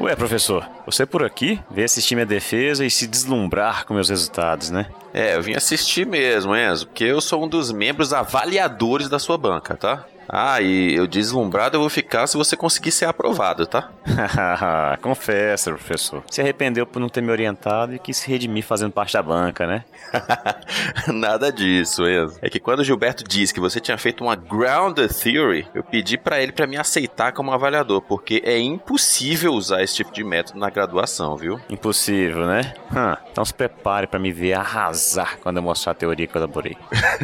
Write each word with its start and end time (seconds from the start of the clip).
Ué, 0.00 0.16
professor, 0.16 0.68
você 0.84 1.06
por 1.06 1.24
aqui 1.24 1.60
veio 1.70 1.84
assistir 1.84 2.14
minha 2.14 2.26
defesa 2.26 2.84
e 2.84 2.90
se 2.90 3.06
deslumbrar 3.06 3.86
com 3.86 3.94
meus 3.94 4.08
resultados, 4.08 4.70
né? 4.70 4.86
É, 5.12 5.36
eu 5.36 5.42
vim 5.42 5.54
assistir 5.54 6.04
mesmo, 6.04 6.54
Enzo, 6.54 6.86
porque 6.88 7.04
eu 7.04 7.20
sou 7.20 7.44
um 7.44 7.48
dos 7.48 7.70
membros 7.70 8.12
avaliadores 8.12 9.08
da 9.08 9.18
sua 9.18 9.38
banca, 9.38 9.76
tá? 9.76 10.04
Ah, 10.28 10.60
e 10.60 10.94
eu 10.94 11.06
deslumbrado 11.06 11.76
eu 11.76 11.80
vou 11.80 11.90
ficar 11.90 12.26
se 12.26 12.36
você 12.36 12.56
conseguir 12.56 12.92
ser 12.92 13.06
aprovado, 13.06 13.66
tá? 13.66 13.90
Confessa, 15.00 15.70
professor. 15.70 16.22
Se 16.30 16.40
arrependeu 16.40 16.86
por 16.86 17.00
não 17.00 17.08
ter 17.08 17.20
me 17.20 17.30
orientado 17.30 17.94
e 17.94 17.98
quis 17.98 18.16
se 18.16 18.30
redimir 18.30 18.64
fazendo 18.64 18.92
parte 18.92 19.12
da 19.12 19.22
banca, 19.22 19.66
né? 19.66 19.84
Nada 21.12 21.52
disso, 21.52 22.06
Enzo. 22.06 22.38
É 22.40 22.48
que 22.48 22.60
quando 22.60 22.80
o 22.80 22.84
Gilberto 22.84 23.24
disse 23.24 23.52
que 23.52 23.60
você 23.60 23.80
tinha 23.80 23.98
feito 23.98 24.22
uma 24.22 24.36
grounded 24.36 25.12
theory, 25.12 25.66
eu 25.74 25.82
pedi 25.82 26.16
para 26.16 26.40
ele 26.40 26.52
para 26.52 26.66
me 26.66 26.76
aceitar 26.76 27.32
como 27.32 27.52
avaliador, 27.52 28.00
porque 28.00 28.42
é 28.44 28.58
impossível 28.58 29.52
usar 29.52 29.82
esse 29.82 29.96
tipo 29.96 30.12
de 30.12 30.24
método 30.24 30.58
na 30.58 30.70
graduação, 30.70 31.36
viu? 31.36 31.60
Impossível, 31.68 32.46
né? 32.46 32.74
Hum, 32.92 33.16
então 33.30 33.44
se 33.44 33.54
prepare 33.54 34.06
para 34.06 34.18
me 34.18 34.32
ver 34.32 34.54
arrasar 34.54 35.38
quando 35.42 35.58
eu 35.58 35.62
mostrar 35.62 35.92
a 35.92 35.94
teoria 35.94 36.26
que 36.26 36.36
eu 36.36 36.40
elaborei. 36.40 36.76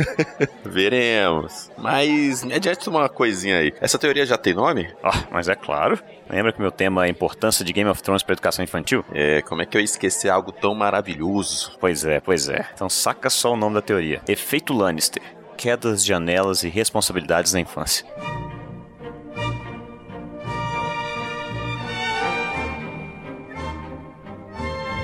Veremos. 0.64 1.70
Mas 1.78 2.44
me 2.44 2.54
adiante 2.54 2.89
uma 2.98 3.08
coisinha 3.08 3.58
aí. 3.58 3.72
Essa 3.80 3.98
teoria 3.98 4.26
já 4.26 4.36
tem 4.36 4.54
nome? 4.54 4.92
Oh, 5.02 5.32
mas 5.32 5.48
é 5.48 5.54
claro. 5.54 5.98
Lembra 6.28 6.52
que 6.52 6.60
meu 6.60 6.70
tema 6.70 7.04
é 7.04 7.06
a 7.06 7.10
importância 7.10 7.64
de 7.64 7.72
Game 7.72 7.88
of 7.90 8.02
Thrones 8.02 8.22
para 8.22 8.34
educação 8.34 8.64
infantil? 8.64 9.04
É, 9.12 9.42
como 9.42 9.62
é 9.62 9.66
que 9.66 9.76
eu 9.76 9.80
ia 9.80 9.84
esquecer 9.84 10.28
algo 10.28 10.52
tão 10.52 10.74
maravilhoso? 10.74 11.76
Pois 11.80 12.04
é, 12.04 12.20
pois 12.20 12.48
é. 12.48 12.68
Então 12.74 12.88
saca 12.88 13.30
só 13.30 13.52
o 13.52 13.56
nome 13.56 13.74
da 13.74 13.82
teoria. 13.82 14.20
Efeito 14.28 14.72
Lannister. 14.72 15.22
Quedas 15.56 16.02
de 16.02 16.08
janelas 16.08 16.62
e 16.62 16.68
responsabilidades 16.68 17.52
na 17.52 17.60
infância. 17.60 18.06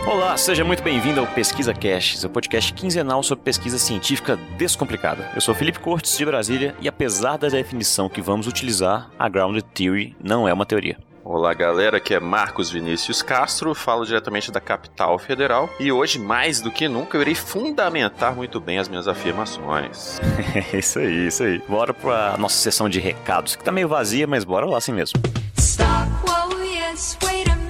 Olá, 0.06 0.36
seja 0.36 0.64
muito 0.64 0.84
bem-vindo 0.84 1.18
ao 1.18 1.26
Pesquisa 1.26 1.74
Cash, 1.74 2.18
seu 2.18 2.30
podcast 2.30 2.72
quinzenal 2.72 3.24
sobre 3.24 3.42
pesquisa 3.42 3.76
científica 3.76 4.36
descomplicada. 4.56 5.28
Eu 5.34 5.40
sou 5.40 5.52
Felipe 5.52 5.80
Cortes, 5.80 6.16
de 6.16 6.24
Brasília, 6.24 6.76
e 6.80 6.86
apesar 6.86 7.36
da 7.36 7.48
definição 7.48 8.08
que 8.08 8.22
vamos 8.22 8.46
utilizar, 8.46 9.10
a 9.18 9.28
Grounded 9.28 9.64
Theory 9.74 10.16
não 10.22 10.46
é 10.46 10.52
uma 10.52 10.64
teoria. 10.64 10.96
Olá, 11.24 11.52
galera. 11.52 11.96
Aqui 11.96 12.14
é 12.14 12.20
Marcos 12.20 12.70
Vinícius 12.70 13.20
Castro, 13.20 13.74
falo 13.74 14.04
diretamente 14.06 14.52
da 14.52 14.60
capital 14.60 15.18
federal 15.18 15.68
e 15.80 15.90
hoje, 15.90 16.20
mais 16.20 16.60
do 16.60 16.70
que 16.70 16.86
nunca, 16.86 17.16
eu 17.16 17.22
irei 17.22 17.34
fundamentar 17.34 18.32
muito 18.32 18.60
bem 18.60 18.78
as 18.78 18.88
minhas 18.88 19.08
afirmações. 19.08 20.20
isso 20.72 21.00
aí, 21.00 21.26
isso 21.26 21.42
aí. 21.42 21.60
Bora 21.68 21.92
pra 21.92 22.36
nossa 22.38 22.56
sessão 22.56 22.88
de 22.88 23.00
recados, 23.00 23.56
que 23.56 23.64
tá 23.64 23.72
meio 23.72 23.88
vazia, 23.88 24.24
mas 24.24 24.44
bora 24.44 24.66
lá 24.66 24.78
assim 24.78 24.92
mesmo. 24.92 25.20
Stop, 25.58 25.88
whoa, 26.24 26.62
yes, 26.64 27.18
wait 27.24 27.48
a 27.48 27.56
minute. 27.56 27.65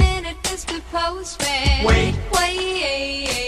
Postman. 0.97 1.84
Wait, 1.84 2.14
wait. 2.33 3.45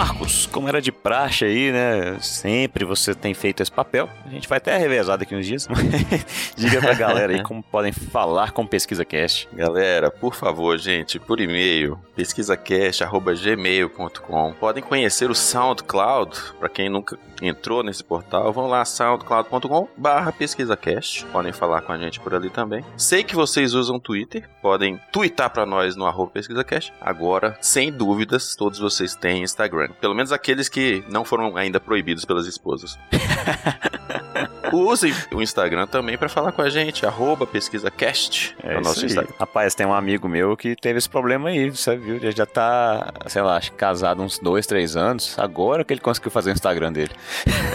Marcos, 0.00 0.46
como 0.46 0.66
era 0.66 0.80
de 0.80 0.90
praxe 0.90 1.44
aí, 1.44 1.70
né? 1.70 2.16
Sempre 2.22 2.86
você 2.86 3.14
tem 3.14 3.34
feito 3.34 3.62
esse 3.62 3.70
papel. 3.70 4.08
A 4.24 4.30
gente 4.30 4.48
vai 4.48 4.56
até 4.56 4.74
revezar 4.78 5.18
daqui 5.18 5.36
uns 5.36 5.44
dias. 5.44 5.68
Diga 6.56 6.80
pra 6.80 6.94
galera 6.94 7.34
aí 7.34 7.42
como 7.42 7.62
podem 7.62 7.92
falar 7.92 8.52
com 8.52 8.66
Pesquisa 8.66 9.04
Cast. 9.04 9.46
Galera, 9.52 10.10
por 10.10 10.34
favor, 10.34 10.78
gente, 10.78 11.18
por 11.18 11.38
e-mail, 11.38 11.98
pesquisacast.gmail.com. 12.16 14.54
Podem 14.54 14.82
conhecer 14.82 15.30
o 15.30 15.34
SoundCloud, 15.34 16.54
para 16.58 16.70
quem 16.70 16.88
nunca 16.88 17.18
entrou 17.42 17.82
nesse 17.82 18.04
portal, 18.04 18.52
vão 18.52 18.66
lá 18.66 18.84
soundcloud.com 18.84 19.88
barra 19.96 20.32
pesquisacast. 20.32 21.24
Podem 21.26 21.52
falar 21.52 21.82
com 21.82 21.92
a 21.92 21.98
gente 21.98 22.18
por 22.20 22.34
ali 22.34 22.50
também. 22.50 22.84
Sei 22.96 23.22
que 23.22 23.34
vocês 23.34 23.74
usam 23.74 24.00
Twitter, 24.00 24.48
podem 24.62 24.98
twittar 25.12 25.50
para 25.50 25.66
nós 25.66 25.96
no 25.96 26.06
arroba 26.06 26.30
pesquisacast. 26.30 26.92
Agora, 27.00 27.58
sem 27.60 27.92
dúvidas, 27.92 28.54
todos 28.54 28.78
vocês 28.78 29.14
têm 29.14 29.42
Instagram. 29.42 29.89
Pelo 30.00 30.14
menos 30.14 30.32
aqueles 30.32 30.68
que 30.68 31.04
não 31.08 31.24
foram 31.24 31.56
ainda 31.56 31.80
proibidos 31.80 32.24
pelas 32.24 32.46
esposas. 32.46 32.98
Usem 34.72 35.14
o 35.32 35.42
Instagram 35.42 35.86
também 35.86 36.16
para 36.16 36.28
falar 36.28 36.52
com 36.52 36.62
a 36.62 36.68
gente, 36.68 37.06
arroba 37.06 37.46
pesquisacast 37.46 38.56
é 38.62 38.74
no 38.74 38.80
nosso 38.80 39.04
Instagram. 39.04 39.32
Rapaz, 39.38 39.74
tem 39.74 39.86
um 39.86 39.94
amigo 39.94 40.28
meu 40.28 40.56
que 40.56 40.76
teve 40.76 40.98
esse 40.98 41.08
problema 41.08 41.48
aí, 41.48 41.70
você 41.70 41.96
viu? 41.96 42.16
Ele 42.16 42.30
já 42.32 42.46
tá, 42.46 43.12
sei 43.26 43.42
lá, 43.42 43.56
acho 43.56 43.72
casado 43.72 44.22
uns 44.22 44.38
dois, 44.38 44.66
três 44.66 44.96
anos. 44.96 45.38
Agora 45.38 45.84
que 45.84 45.92
ele 45.92 46.00
conseguiu 46.00 46.30
fazer 46.30 46.50
o 46.50 46.52
Instagram 46.52 46.92
dele. 46.92 47.10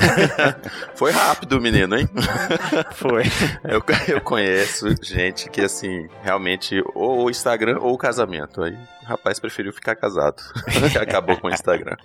Foi 0.96 1.12
rápido, 1.12 1.60
menino, 1.60 1.98
hein? 1.98 2.10
Foi. 2.94 3.24
Eu, 3.64 3.84
eu 4.08 4.22
conheço 4.22 4.88
gente 5.02 5.50
que, 5.50 5.62
assim, 5.62 6.08
realmente, 6.24 6.82
ou 6.94 7.26
o 7.26 7.30
Instagram 7.30 7.80
ou 7.80 7.94
o 7.94 7.98
casamento. 7.98 8.64
Aí 8.64 8.78
o 9.04 9.06
rapaz 9.06 9.40
preferiu 9.40 9.72
ficar 9.72 9.96
casado. 9.96 10.42
Acabou 11.00 11.38
com 11.38 11.48
o 11.48 11.52
Instagram. 11.52 11.96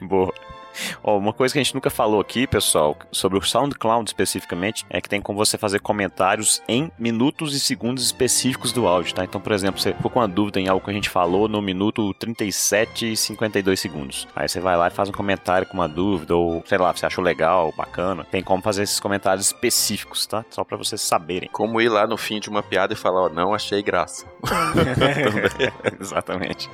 Boa. 0.00 0.32
Oh, 1.02 1.16
uma 1.16 1.32
coisa 1.32 1.52
que 1.52 1.58
a 1.58 1.62
gente 1.62 1.74
nunca 1.74 1.90
falou 1.90 2.20
aqui, 2.20 2.46
pessoal, 2.46 2.96
sobre 3.10 3.38
o 3.38 3.42
SoundCloud 3.42 4.08
especificamente, 4.08 4.84
é 4.88 5.00
que 5.00 5.08
tem 5.08 5.20
como 5.20 5.38
você 5.38 5.56
fazer 5.58 5.80
comentários 5.80 6.62
em 6.68 6.90
minutos 6.98 7.54
e 7.54 7.60
segundos 7.60 8.04
específicos 8.04 8.72
do 8.72 8.86
áudio, 8.86 9.14
tá? 9.14 9.24
Então, 9.24 9.40
por 9.40 9.52
exemplo, 9.52 9.80
você 9.80 9.92
ficou 9.92 10.10
com 10.10 10.20
uma 10.20 10.28
dúvida 10.28 10.60
em 10.60 10.68
algo 10.68 10.84
que 10.84 10.90
a 10.90 10.94
gente 10.94 11.08
falou 11.08 11.48
no 11.48 11.60
minuto 11.60 12.12
37 12.14 13.12
e 13.12 13.16
52 13.16 13.78
segundos. 13.78 14.28
Aí 14.34 14.48
você 14.48 14.60
vai 14.60 14.76
lá 14.76 14.88
e 14.88 14.90
faz 14.90 15.08
um 15.08 15.12
comentário 15.12 15.66
com 15.66 15.74
uma 15.74 15.88
dúvida, 15.88 16.34
ou 16.34 16.62
sei 16.66 16.78
lá, 16.78 16.92
você 16.92 17.06
achou 17.06 17.22
legal, 17.22 17.72
bacana. 17.76 18.24
Tem 18.24 18.42
como 18.42 18.62
fazer 18.62 18.82
esses 18.82 19.00
comentários 19.00 19.46
específicos, 19.46 20.26
tá? 20.26 20.44
Só 20.50 20.64
para 20.64 20.76
vocês 20.76 21.00
saberem. 21.00 21.48
Como 21.52 21.80
ir 21.80 21.88
lá 21.88 22.06
no 22.06 22.16
fim 22.16 22.40
de 22.40 22.48
uma 22.48 22.62
piada 22.62 22.92
e 22.92 22.96
falar, 22.96 23.22
ó, 23.22 23.26
oh, 23.26 23.28
não 23.28 23.54
achei 23.54 23.82
graça. 23.82 24.26
Exatamente. 26.00 26.68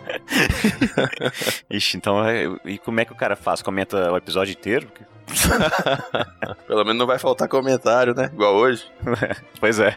Ixi, 1.70 1.96
então, 1.96 2.24
é, 2.24 2.44
e 2.64 2.78
como 2.78 3.00
é 3.00 3.04
que 3.04 3.12
o 3.12 3.16
cara 3.16 3.36
faz? 3.36 3.62
Comenta 3.90 4.12
o 4.12 4.16
episódio 4.16 4.52
inteiro. 4.52 4.86
Pelo 6.66 6.84
menos 6.84 6.98
não 6.98 7.06
vai 7.06 7.18
faltar 7.18 7.48
comentário, 7.48 8.14
né? 8.14 8.30
Igual 8.32 8.54
hoje. 8.54 8.86
pois 9.58 9.80
é. 9.80 9.96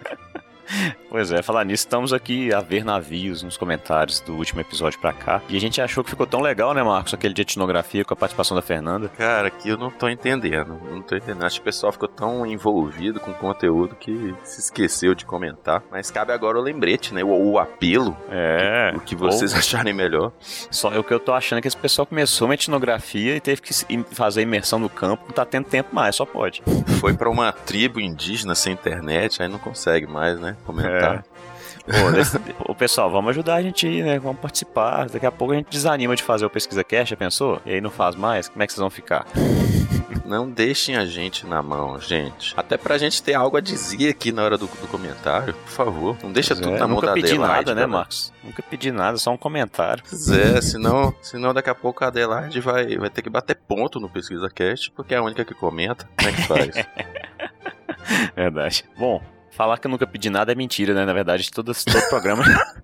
Pois 1.14 1.32
é, 1.32 1.44
falar 1.44 1.64
nisso, 1.64 1.84
estamos 1.84 2.12
aqui 2.12 2.52
a 2.52 2.60
ver 2.60 2.84
navios 2.84 3.44
nos 3.44 3.56
comentários 3.56 4.20
do 4.20 4.34
último 4.34 4.62
episódio 4.62 5.00
pra 5.00 5.14
cá. 5.14 5.44
E 5.48 5.56
a 5.56 5.62
gente 5.62 5.80
achou 5.80 6.04
que 6.04 6.10
ficou 6.10 6.26
tão 6.26 6.42
legal, 6.42 6.74
né, 6.74 6.82
Marcos? 6.82 7.14
Aquele 7.14 7.36
de 7.36 7.44
etnografia 7.44 8.04
com 8.04 8.16
a 8.16 8.18
participação 8.18 8.56
da 8.56 8.64
Fernanda. 8.64 9.10
Cara, 9.10 9.50
aqui 9.50 9.70
eu 9.70 9.78
não 9.78 9.92
tô 9.92 10.10
entendendo. 10.10 10.76
Não 10.90 11.04
tô 11.04 11.16
entendendo. 11.16 11.46
Acho 11.46 11.58
que 11.58 11.62
o 11.62 11.66
pessoal 11.66 11.92
ficou 11.92 12.08
tão 12.08 12.48
envolvido 12.48 13.20
com 13.20 13.30
o 13.30 13.36
conteúdo 13.36 13.96
que 13.96 14.34
se 14.42 14.60
esqueceu 14.60 15.14
de 15.14 15.24
comentar. 15.24 15.84
Mas 15.92 16.10
cabe 16.10 16.32
agora 16.32 16.58
o 16.58 16.62
lembrete, 16.64 17.14
né? 17.14 17.24
O, 17.24 17.30
o 17.30 17.60
apelo. 17.60 18.18
É. 18.32 18.92
O 18.96 19.00
que 19.00 19.16
vocês 19.16 19.54
ou... 19.54 19.60
acharem 19.60 19.94
melhor. 19.94 20.32
Só 20.40 20.98
o 20.98 21.04
que 21.04 21.14
eu 21.14 21.20
tô 21.20 21.32
achando 21.32 21.60
é 21.60 21.62
que 21.62 21.68
esse 21.68 21.78
pessoal 21.78 22.08
começou 22.08 22.48
uma 22.48 22.56
etnografia 22.56 23.36
e 23.36 23.40
teve 23.40 23.62
que 23.62 23.72
fazer 24.16 24.42
imersão 24.42 24.80
no 24.80 24.90
campo. 24.90 25.26
Não 25.28 25.36
tá 25.36 25.46
tendo 25.46 25.66
tempo 25.66 25.94
mais, 25.94 26.16
só 26.16 26.26
pode. 26.26 26.64
Foi 27.00 27.14
para 27.14 27.30
uma 27.30 27.52
tribo 27.52 28.02
indígena 28.02 28.56
sem 28.56 28.74
internet, 28.74 29.44
aí 29.44 29.48
não 29.48 29.60
consegue 29.60 30.08
mais, 30.08 30.40
né? 30.40 30.58
Comentar. 30.66 31.02
É. 31.02 31.03
Pô, 31.86 32.12
desse... 32.12 32.40
o 32.68 32.74
pessoal, 32.76 33.12
vamos 33.12 33.32
ajudar 33.32 33.56
a 33.56 33.62
gente 33.62 33.86
aí, 33.86 34.02
né? 34.02 34.18
Vamos 34.20 34.40
participar. 34.40 35.10
Daqui 35.10 35.26
a 35.26 35.32
pouco 35.32 35.54
a 35.54 35.58
gente 35.58 35.70
desanima 35.70 36.16
de 36.16 36.24
fazer 36.24 36.46
o 36.46 36.50
Pesquisa 36.50 36.84
Cash, 36.84 37.10
já 37.10 37.18
pensou? 37.18 37.62
E 37.66 37.74
aí 37.74 37.82
não 37.82 37.90
faz 37.90 38.16
mais? 38.16 38.48
Como 38.48 38.64
é 38.64 38.68
que 38.68 38.74
vocês 38.74 38.80
vão 38.80 38.90
ficar? 38.90 39.26
Não 40.26 40.50
deixem 40.50 40.96
a 40.96 41.06
gente 41.06 41.46
na 41.46 41.62
mão, 41.62 42.00
gente. 42.00 42.54
Até 42.56 42.78
pra 42.78 42.98
gente 42.98 43.22
ter 43.22 43.34
algo 43.34 43.58
a 43.58 43.62
dizer 43.62 44.10
aqui 44.10 44.32
na 44.32 44.44
hora 44.44 44.58
do, 44.58 44.68
do 44.68 44.88
comentário, 44.88 45.54
por 45.54 45.70
favor. 45.70 46.18
Não 46.24 46.32
deixa 46.32 46.56
pois 46.56 46.66
tudo 46.66 46.76
é, 46.76 46.80
na 46.80 46.88
mão 46.88 47.02
da 47.02 47.12
Adelaide. 47.12 47.38
Nunca 47.38 47.48
pedi 47.48 47.54
nada, 47.54 47.76
né, 47.76 47.86
Marcos? 47.86 48.34
Nunca 48.44 48.64
pedi 48.64 48.92
nada, 48.92 49.18
só 49.18 49.32
um 49.32 49.38
comentário. 49.38 50.04
Pois 50.10 50.30
é, 50.30 50.62
senão, 50.62 51.14
senão 51.22 51.54
daqui 51.54 51.70
a 51.70 51.76
pouco 51.76 52.04
a 52.04 52.08
Adelaide 52.08 52.62
vai, 52.62 52.98
vai 52.98 53.10
ter 53.10 53.22
que 53.22 53.30
bater 53.30 53.56
ponto 53.56 54.00
no 54.00 54.10
Pesquisa 54.10 54.50
Cast, 54.50 54.90
porque 54.92 55.14
é 55.14 55.18
a 55.18 55.22
única 55.22 55.44
que 55.44 55.54
comenta. 55.54 56.10
Como 56.18 56.30
é 56.30 56.34
que 56.34 56.42
faz? 56.48 56.88
Verdade. 58.36 58.86
Bom, 58.98 59.22
Falar 59.56 59.78
que 59.78 59.86
eu 59.86 59.92
nunca 59.92 60.08
pedi 60.08 60.32
nada 60.32 60.52
é 60.52 60.56
mentira, 60.56 60.96
né? 60.96 61.06
Na 61.06 61.14
verdade, 61.14 61.52
todo, 61.52 61.72
todo 61.74 62.10
programa. 62.10 62.44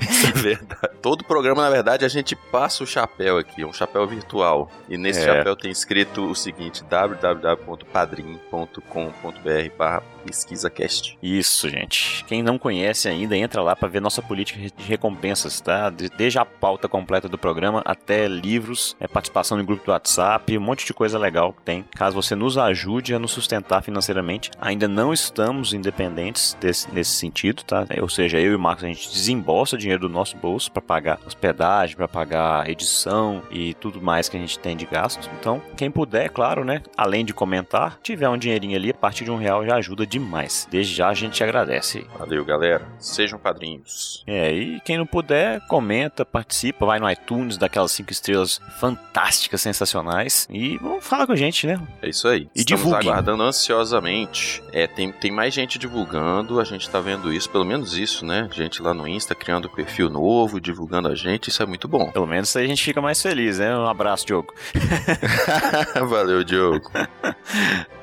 Isso 0.00 0.26
é 0.26 0.32
verdade. 0.32 0.96
Todo 1.00 1.24
programa, 1.24 1.62
na 1.62 1.70
verdade, 1.70 2.04
a 2.04 2.08
gente 2.08 2.34
passa 2.34 2.82
o 2.82 2.86
chapéu 2.86 3.38
aqui, 3.38 3.64
um 3.64 3.72
chapéu 3.72 4.04
virtual. 4.06 4.68
E 4.88 4.98
nesse 4.98 5.20
é. 5.20 5.24
chapéu 5.24 5.54
tem 5.54 5.70
escrito 5.70 6.28
o 6.28 6.34
seguinte: 6.34 6.82
www.padrim.com.br 6.82 9.76
barra 9.78 10.02
PesquisaCast. 10.24 11.18
Isso, 11.22 11.68
gente. 11.68 12.24
Quem 12.24 12.42
não 12.42 12.58
conhece 12.58 13.08
ainda, 13.08 13.36
entra 13.36 13.62
lá 13.62 13.74
para 13.74 13.88
ver 13.88 14.00
nossa 14.00 14.22
política 14.22 14.60
de 14.60 14.72
recompensas, 14.84 15.60
tá? 15.60 15.90
Desde 15.90 16.38
a 16.38 16.44
pauta 16.44 16.88
completa 16.88 17.28
do 17.28 17.38
programa 17.38 17.82
até 17.84 18.26
livros, 18.28 18.96
é, 19.00 19.08
participação 19.08 19.58
no 19.58 19.64
grupo 19.64 19.84
do 19.84 19.92
WhatsApp, 19.92 20.56
um 20.56 20.60
monte 20.60 20.86
de 20.86 20.94
coisa 20.94 21.18
legal 21.18 21.52
que 21.52 21.62
tem. 21.62 21.84
Caso 21.94 22.14
você 22.14 22.34
nos 22.34 22.56
ajude 22.58 23.14
a 23.14 23.18
nos 23.18 23.32
sustentar 23.32 23.82
financeiramente, 23.82 24.50
ainda 24.60 24.86
não 24.86 25.12
estamos 25.12 25.72
independentes 25.72 26.56
desse, 26.60 26.92
nesse 26.92 27.12
sentido, 27.12 27.62
tá? 27.62 27.86
Ou 28.00 28.08
seja, 28.08 28.38
eu 28.38 28.52
e 28.52 28.54
o 28.54 28.58
Marcos, 28.58 28.84
a 28.84 28.88
gente 28.88 29.10
desembolsa 29.10 29.76
dinheiro 29.76 30.02
do 30.02 30.08
nosso 30.08 30.36
bolso 30.36 30.70
para 30.70 30.82
pagar 30.82 31.18
hospedagem, 31.26 31.96
para 31.96 32.08
pagar 32.08 32.68
edição 32.68 33.42
e 33.50 33.74
tudo 33.74 34.00
mais 34.00 34.28
que 34.28 34.36
a 34.36 34.40
gente 34.40 34.58
tem 34.58 34.76
de 34.76 34.86
gasto. 34.86 35.30
Então, 35.38 35.62
quem 35.76 35.90
puder, 35.90 36.30
claro, 36.30 36.64
né? 36.64 36.82
Além 36.96 37.24
de 37.24 37.32
comentar, 37.32 37.98
tiver 38.02 38.28
um 38.28 38.38
dinheirinho 38.38 38.76
ali, 38.76 38.90
a 38.90 38.94
partir 38.94 39.24
de 39.24 39.30
um 39.30 39.36
real 39.36 39.64
já 39.64 39.76
ajuda 39.76 40.06
demais. 40.10 40.66
Desde 40.68 40.92
já 40.92 41.08
a 41.08 41.14
gente 41.14 41.42
agradece. 41.42 42.04
Valeu, 42.18 42.44
galera. 42.44 42.86
Sejam 42.98 43.38
padrinhos. 43.38 44.24
É, 44.26 44.52
e 44.52 44.80
quem 44.80 44.98
não 44.98 45.06
puder, 45.06 45.60
comenta, 45.68 46.24
participa, 46.24 46.84
vai 46.84 46.98
no 46.98 47.08
iTunes, 47.08 47.56
daquelas 47.56 47.92
cinco 47.92 48.10
estrelas 48.10 48.60
fantásticas, 48.80 49.62
sensacionais. 49.62 50.48
E 50.50 50.76
vamos 50.78 51.06
falar 51.06 51.26
com 51.26 51.32
a 51.32 51.36
gente, 51.36 51.66
né? 51.66 51.80
É 52.02 52.08
isso 52.08 52.26
aí. 52.26 52.48
E 52.54 52.60
Estamos 52.60 52.92
aguardando 52.92 53.42
ansiosamente. 53.44 54.62
É, 54.72 54.88
tem, 54.88 55.12
tem 55.12 55.30
mais 55.30 55.54
gente 55.54 55.78
divulgando, 55.78 56.58
a 56.58 56.64
gente 56.64 56.90
tá 56.90 57.00
vendo 57.00 57.32
isso, 57.32 57.48
pelo 57.48 57.64
menos 57.64 57.96
isso, 57.96 58.26
né? 58.26 58.48
Gente 58.52 58.82
lá 58.82 58.92
no 58.92 59.06
Insta 59.06 59.34
criando 59.34 59.70
perfil 59.70 60.10
novo, 60.10 60.60
divulgando 60.60 61.06
a 61.06 61.14
gente, 61.14 61.48
isso 61.48 61.62
é 61.62 61.66
muito 61.66 61.86
bom. 61.86 62.10
Pelo 62.10 62.26
menos 62.26 62.54
aí 62.56 62.64
a 62.64 62.68
gente 62.68 62.82
fica 62.82 63.00
mais 63.00 63.22
feliz, 63.22 63.60
né? 63.60 63.76
Um 63.76 63.86
abraço, 63.86 64.26
Diogo. 64.26 64.52
Valeu, 66.08 66.42
Diogo. 66.42 66.90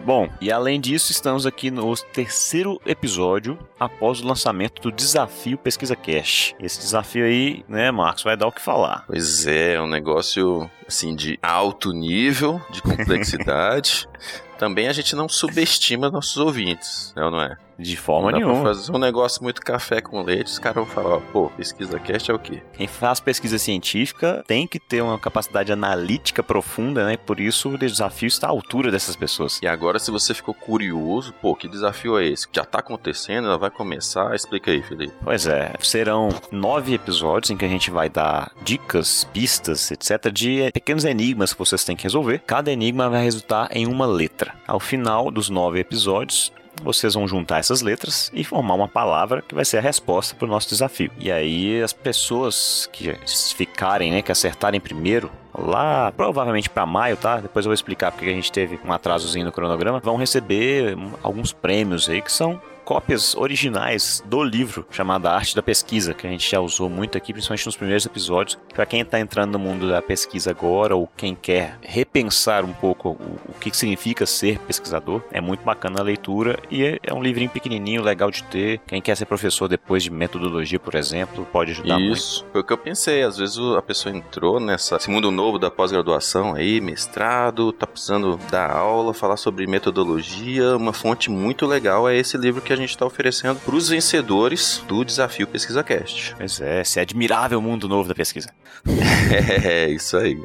Bom, 0.07 0.29
e 0.39 0.49
além 0.49 0.79
disso, 0.79 1.11
estamos 1.11 1.45
aqui 1.45 1.69
no 1.69 1.85
terceiro 2.05 2.81
episódio 2.85 3.57
após 3.79 4.21
o 4.21 4.27
lançamento 4.27 4.81
do 4.81 4.91
desafio 4.91 5.57
Pesquisa 5.57 5.95
Cash. 5.95 6.55
Esse 6.59 6.79
desafio 6.79 7.25
aí, 7.25 7.63
né, 7.67 7.91
Marcos, 7.91 8.23
vai 8.23 8.37
dar 8.37 8.47
o 8.47 8.51
que 8.51 8.61
falar. 8.61 9.05
Pois 9.07 9.45
é, 9.45 9.73
é 9.73 9.81
um 9.81 9.87
negócio 9.87 10.69
assim 10.87 11.15
de 11.15 11.37
alto 11.41 11.91
nível 11.91 12.61
de 12.69 12.81
complexidade. 12.81 14.07
Também 14.57 14.87
a 14.87 14.93
gente 14.93 15.15
não 15.15 15.29
subestima 15.29 16.09
nossos 16.09 16.37
ouvintes, 16.37 17.13
é 17.15 17.23
ou 17.23 17.31
não 17.31 17.41
é? 17.41 17.57
De 17.79 17.95
forma 17.95 18.31
não 18.31 18.39
nenhuma. 18.39 18.63
fazer 18.63 18.91
um 18.91 18.97
negócio 18.97 19.43
muito 19.43 19.61
café 19.61 20.01
com 20.01 20.23
leite, 20.23 20.47
os 20.47 20.57
caras 20.57 20.77
vão 20.77 20.85
falar, 20.85 21.19
pô, 21.31 21.49
pesquisa 21.49 21.99
cast 21.99 22.31
é 22.31 22.33
o 22.33 22.39
quê? 22.39 22.63
Quem 22.73 22.87
faz 22.87 23.19
pesquisa 23.19 23.59
científica 23.59 24.43
tem 24.47 24.65
que 24.65 24.79
ter 24.79 25.01
uma 25.01 25.19
capacidade 25.19 25.71
analítica 25.71 26.41
profunda, 26.41 27.05
né? 27.05 27.17
Por 27.17 27.39
isso 27.39 27.69
o 27.69 27.77
desafio 27.77 28.27
está 28.27 28.47
à 28.47 28.49
altura 28.49 28.89
dessas 28.89 29.15
pessoas. 29.15 29.59
E 29.61 29.67
agora, 29.67 29.99
se 29.99 30.09
você 30.09 30.33
ficou 30.33 30.53
curioso, 30.55 31.33
pô, 31.39 31.55
que 31.55 31.67
desafio 31.67 32.17
é 32.17 32.25
esse? 32.25 32.47
Já 32.51 32.65
tá 32.65 32.79
acontecendo, 32.79 33.47
ela 33.47 33.57
vai 33.57 33.69
começar? 33.69 34.33
Explica 34.33 34.71
aí, 34.71 34.81
Felipe. 34.81 35.13
Pois 35.23 35.45
é, 35.45 35.71
serão 35.79 36.29
nove 36.51 36.95
episódios 36.95 37.51
em 37.51 37.57
que 37.57 37.65
a 37.65 37.69
gente 37.69 37.91
vai 37.91 38.09
dar 38.09 38.51
dicas, 38.63 39.23
pistas, 39.31 39.91
etc., 39.91 40.31
de 40.31 40.71
pequenos 40.71 41.05
enigmas 41.05 41.53
que 41.53 41.59
vocês 41.59 41.83
têm 41.83 41.95
que 41.95 42.03
resolver. 42.03 42.41
Cada 42.47 42.71
enigma 42.71 43.09
vai 43.09 43.23
resultar 43.23 43.69
em 43.71 43.85
uma 43.85 44.07
letra. 44.07 44.46
Ao 44.67 44.79
final 44.79 45.31
dos 45.31 45.49
nove 45.49 45.79
episódios, 45.79 46.51
vocês 46.83 47.13
vão 47.13 47.27
juntar 47.27 47.59
essas 47.59 47.81
letras 47.81 48.31
e 48.33 48.43
formar 48.43 48.75
uma 48.75 48.87
palavra 48.87 49.41
que 49.41 49.55
vai 49.55 49.65
ser 49.65 49.77
a 49.77 49.81
resposta 49.81 50.35
para 50.35 50.45
o 50.45 50.49
nosso 50.49 50.69
desafio. 50.69 51.11
E 51.19 51.31
aí 51.31 51.81
as 51.81 51.93
pessoas 51.93 52.89
que 52.91 53.15
ficarem, 53.55 54.11
né, 54.11 54.21
que 54.21 54.31
acertarem 54.31 54.79
primeiro, 54.79 55.31
lá 55.57 56.11
provavelmente 56.11 56.69
para 56.69 56.85
maio, 56.85 57.17
tá? 57.17 57.37
Depois 57.37 57.65
eu 57.65 57.69
vou 57.69 57.73
explicar 57.73 58.11
porque 58.11 58.29
a 58.29 58.33
gente 58.33 58.51
teve 58.51 58.79
um 58.85 58.91
atrasozinho 58.91 59.45
no 59.45 59.51
cronograma, 59.51 59.99
vão 59.99 60.17
receber 60.17 60.97
alguns 61.23 61.51
prêmios 61.51 62.09
aí 62.09 62.21
que 62.21 62.31
são 62.31 62.61
cópias 62.87 63.35
originais 63.35 64.23
do 64.25 64.41
livro 64.41 64.87
chamado 64.89 65.27
Arte 65.27 65.53
da 65.53 65.61
Pesquisa, 65.61 66.13
que 66.13 66.25
a 66.25 66.29
gente 66.29 66.49
já 66.49 66.61
usou 66.61 66.89
muito 66.89 67.17
aqui, 67.17 67.33
principalmente 67.33 67.65
nos 67.65 67.75
primeiros 67.75 68.05
episódios. 68.05 68.57
Para 68.73 68.85
quem 68.85 69.01
está 69.01 69.19
entrando 69.19 69.51
no 69.51 69.59
mundo 69.59 69.89
da 69.89 70.01
pesquisa 70.01 70.51
agora 70.51 70.95
ou 70.95 71.05
quem 71.17 71.35
quer 71.35 71.77
repensar 71.81 72.63
um 72.63 72.71
pouco 72.71 73.09
o, 73.09 73.39
o 73.49 73.53
que 73.59 73.75
significa 73.75 74.25
ser 74.25 74.57
pesquisador, 74.59 75.21
é 75.33 75.41
muito 75.41 75.65
bacana 75.65 75.99
a 75.99 76.03
leitura 76.03 76.57
e 76.71 76.81
é, 76.81 76.97
é 77.03 77.13
um 77.13 77.21
livrinho 77.21 77.49
pequenininho, 77.49 78.01
legal 78.01 78.31
de 78.31 78.41
ter. 78.45 78.79
Quem 78.87 79.01
quer 79.01 79.17
ser 79.17 79.25
professor 79.25 79.67
depois 79.67 80.01
de 80.01 80.09
metodologia, 80.09 80.79
por 80.79 80.95
exemplo, 80.95 81.45
pode 81.51 81.71
ajudar 81.71 81.99
muito. 81.99 82.13
Isso, 82.13 82.45
foi 82.53 82.61
o 82.61 82.63
que 82.63 82.71
eu 82.71 82.77
pensei. 82.77 83.21
Às 83.21 83.37
vezes 83.37 83.57
a 83.77 83.81
pessoa 83.81 84.15
entrou 84.15 84.61
nessa 84.61 84.95
esse 84.95 85.09
mundo 85.09 85.29
novo 85.29 85.59
da 85.59 85.69
pós-graduação 85.69 86.55
aí, 86.55 86.79
mestrado, 86.79 87.73
tá 87.73 87.85
precisando 87.85 88.39
dar 88.49 88.71
aula, 88.71 89.13
falar 89.13 89.35
sobre 89.35 89.67
metodologia. 89.67 90.77
Uma 90.77 90.93
fonte 90.93 91.29
muito 91.29 91.65
legal 91.65 92.07
é 92.07 92.15
esse 92.15 92.37
livro 92.37 92.61
que 92.61 92.71
a 92.71 92.76
gente 92.77 92.89
está 92.89 93.05
oferecendo 93.05 93.59
para 93.59 93.75
os 93.75 93.89
vencedores 93.89 94.83
do 94.87 95.03
desafio 95.03 95.47
Pesquisa 95.47 95.83
Cast. 95.83 96.35
Pois 96.35 96.61
é, 96.61 96.81
esse 96.81 96.99
admirável 96.99 97.61
mundo 97.61 97.87
novo 97.87 98.07
da 98.07 98.15
pesquisa. 98.15 98.49
É, 99.63 99.89
isso 99.89 100.17
aí. 100.17 100.39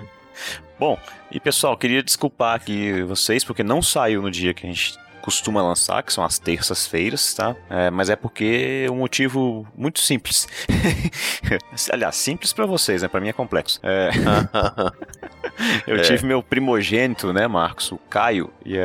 Bom, 0.79 0.99
e 1.31 1.39
pessoal, 1.39 1.77
queria 1.77 2.03
desculpar 2.03 2.57
aqui 2.57 3.03
vocês, 3.03 3.45
porque 3.45 3.63
não 3.63 3.81
saiu 3.81 4.21
no 4.23 4.31
dia 4.31 4.53
que 4.53 4.67
a 4.67 4.69
gente 4.69 4.99
costuma 5.23 5.63
lançar, 5.63 6.03
que 6.03 6.13
são 6.13 6.25
as 6.25 6.39
terças-feiras, 6.39 7.33
tá? 7.35 7.55
É, 7.71 7.91
mas 7.91 8.11
é 8.11 8.17
porque 8.17 8.85
é 8.87 8.91
um 8.91 8.97
motivo 8.97 9.67
muito 9.77 10.01
simples. 10.01 10.47
Aliás, 11.91 12.17
simples 12.17 12.53
pra 12.53 12.67
vocês, 12.67 13.03
né? 13.03 13.09
Pra 13.09 13.21
mim 13.21 13.29
é 13.29 13.33
complexo. 13.33 13.81
É, 13.83 14.11
eu 15.87 15.97
É. 15.97 16.01
tive 16.03 16.27
meu 16.27 16.43
primogênito, 16.43 17.33
né, 17.33 17.47
Marcos, 17.47 17.91
o 17.93 17.99
Caio, 17.99 18.51
e, 18.65 18.77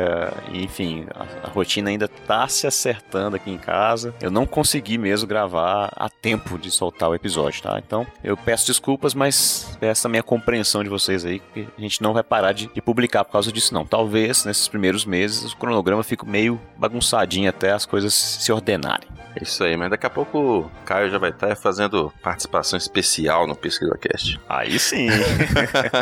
e, 0.52 0.64
enfim, 0.64 1.06
a, 1.14 1.48
a 1.48 1.50
rotina 1.50 1.90
ainda 1.90 2.08
tá 2.08 2.46
se 2.48 2.66
acertando 2.66 3.36
aqui 3.36 3.50
em 3.50 3.58
casa. 3.58 4.14
Eu 4.20 4.30
não 4.30 4.46
consegui 4.46 4.98
mesmo 4.98 5.26
gravar 5.26 5.90
a 5.96 6.08
tempo 6.08 6.58
de 6.58 6.70
soltar 6.70 7.08
o 7.10 7.14
episódio, 7.14 7.62
tá? 7.62 7.78
Então, 7.84 8.06
eu 8.22 8.36
peço 8.36 8.66
desculpas, 8.66 9.14
mas 9.14 9.76
peço 9.80 10.02
também 10.02 10.18
a 10.20 10.22
compreensão 10.22 10.82
de 10.82 10.88
vocês 10.90 11.24
aí, 11.24 11.40
que 11.52 11.66
a 11.76 11.80
gente 11.80 12.02
não 12.02 12.12
vai 12.12 12.22
parar 12.22 12.52
de, 12.52 12.66
de 12.72 12.80
publicar 12.82 13.24
por 13.24 13.32
causa 13.32 13.50
disso, 13.52 13.72
não. 13.74 13.84
Talvez, 13.84 14.44
nesses 14.44 14.68
primeiros 14.68 15.04
meses, 15.04 15.52
o 15.52 15.56
cronograma 15.56 16.02
fique 16.02 16.24
meio 16.28 16.60
bagunçadinho 16.76 17.48
até 17.48 17.72
as 17.72 17.86
coisas 17.86 18.12
se 18.14 18.52
ordenarem. 18.52 19.08
É 19.34 19.42
isso 19.42 19.62
aí, 19.62 19.76
mas 19.76 19.90
daqui 19.90 20.06
a 20.06 20.10
pouco 20.10 20.38
o 20.38 20.70
Caio 20.84 21.10
já 21.10 21.18
vai 21.18 21.30
estar 21.30 21.54
fazendo 21.56 22.12
participação 22.22 22.76
especial 22.76 23.46
no 23.46 23.54
Pesquisa 23.54 23.96
Cast. 23.96 24.40
Aí 24.48 24.78
sim! 24.78 25.08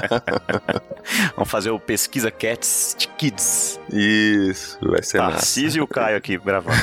Vamos 1.36 1.50
fazer 1.50 1.70
o 1.70 1.78
Pesquisa 1.78 2.30
Cats 2.30 2.96
de 2.98 3.08
Kids. 3.08 3.78
Isso, 3.92 4.78
vai 4.80 5.02
ser 5.02 5.18
massa. 5.18 5.32
Tarcísio 5.32 5.80
e 5.80 5.82
o 5.82 5.86
Caio 5.86 6.16
aqui 6.16 6.38
gravando. 6.38 6.76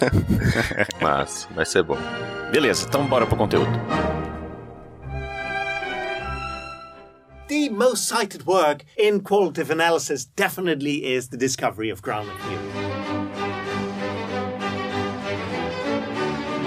Massa, 1.00 1.48
vai 1.54 1.64
ser 1.64 1.82
bom. 1.82 1.98
Beleza, 2.50 2.86
então 2.86 3.06
bora 3.06 3.26
pro 3.26 3.36
conteúdo. 3.36 3.70
The 7.48 7.68
most 7.68 8.08
cited 8.08 8.44
work 8.44 8.84
in 8.98 9.20
qualitative 9.20 9.70
analysis 9.70 10.24
definitely 10.24 11.04
is 11.04 11.28
the 11.28 11.36
discovery 11.36 11.90
of 11.90 12.02
ground 12.02 12.28
theory. 12.40 12.58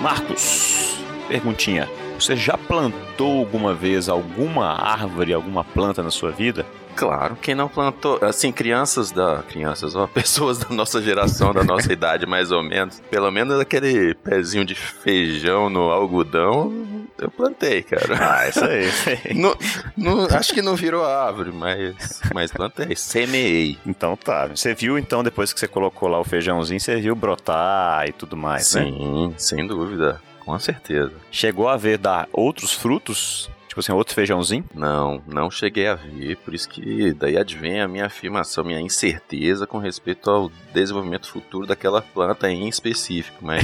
Marcos, 0.02 0.98
perguntinha. 1.28 1.90
Você 2.18 2.38
já 2.38 2.58
plantou 2.58 3.40
alguma 3.40 3.74
vez 3.74 4.08
alguma 4.08 4.68
árvore, 4.68 5.34
alguma 5.34 5.66
planta 5.66 6.02
na 6.02 6.12
sua 6.12 6.32
vida? 6.32 6.66
Claro, 6.96 7.36
quem 7.42 7.56
não 7.56 7.68
plantou, 7.68 8.18
assim, 8.22 8.50
crianças 8.52 9.12
da. 9.12 9.44
Crianças, 9.44 9.96
ó, 9.96 10.08
pessoas 10.14 10.60
da 10.60 10.70
nossa 10.70 11.02
geração, 11.02 11.54
da 11.54 11.64
nossa 11.64 11.92
idade, 11.94 12.26
mais 12.26 12.52
ou 12.54 12.64
menos. 12.64 13.02
Pelo 13.12 13.30
menos 13.32 13.60
aquele 13.60 14.14
pezinho 14.16 14.64
de 14.64 14.76
feijão 14.76 15.70
no 15.70 15.90
algodão, 15.90 16.99
eu 17.20 17.30
plantei, 17.32 17.84
cara. 17.84 18.18
Ah, 18.20 18.48
isso 18.50 18.64
aí. 18.64 18.90
Não- 19.36 19.56
não- 19.98 20.26
acho 20.38 20.54
que 20.54 20.62
não 20.62 20.76
virou 20.76 21.06
árvore, 21.06 21.52
mas, 21.52 22.22
mas 22.34 22.52
plantei, 22.52 22.96
semeei. 22.96 23.78
então 23.86 24.16
tá. 24.16 24.48
Você 24.48 24.74
viu 24.74 24.98
então, 24.98 25.24
depois 25.24 25.52
que 25.54 25.60
você 25.60 25.68
colocou 25.68 26.08
lá 26.10 26.20
o 26.20 26.24
feijãozinho, 26.24 26.80
você 26.80 26.96
viu 27.00 27.16
brotar 27.16 28.08
e 28.08 28.12
tudo 28.14 28.36
mais, 28.38 28.74
né? 28.76 28.84
Sim, 28.86 29.34
sem 29.38 29.68
dúvida, 29.68 30.22
com 30.40 30.58
certeza. 30.60 31.14
Chegou 31.32 31.68
a 31.68 31.78
ver 31.78 31.98
dar 31.98 32.28
outros 32.34 32.74
frutos? 32.74 33.50
Tipo 33.70 33.82
assim, 33.82 33.92
outro 33.92 34.16
feijãozinho? 34.16 34.66
Não, 34.74 35.22
não 35.28 35.52
cheguei 35.52 35.88
a 35.88 35.94
ver, 35.94 36.38
por 36.38 36.56
isso 36.56 36.68
que 36.68 37.14
daí 37.14 37.38
advém 37.38 37.80
a 37.80 37.88
minha 37.88 38.08
afirmação, 38.08 38.64
minha 38.64 38.82
incerteza 38.82 39.68
com 39.68 39.78
respeito 39.78 40.28
ao 40.28 40.52
desenvolvimento 40.74 41.28
futuro 41.28 41.68
daquela 41.68 42.02
planta 42.02 42.50
em 42.50 42.68
específico, 42.68 43.38
mas 43.42 43.62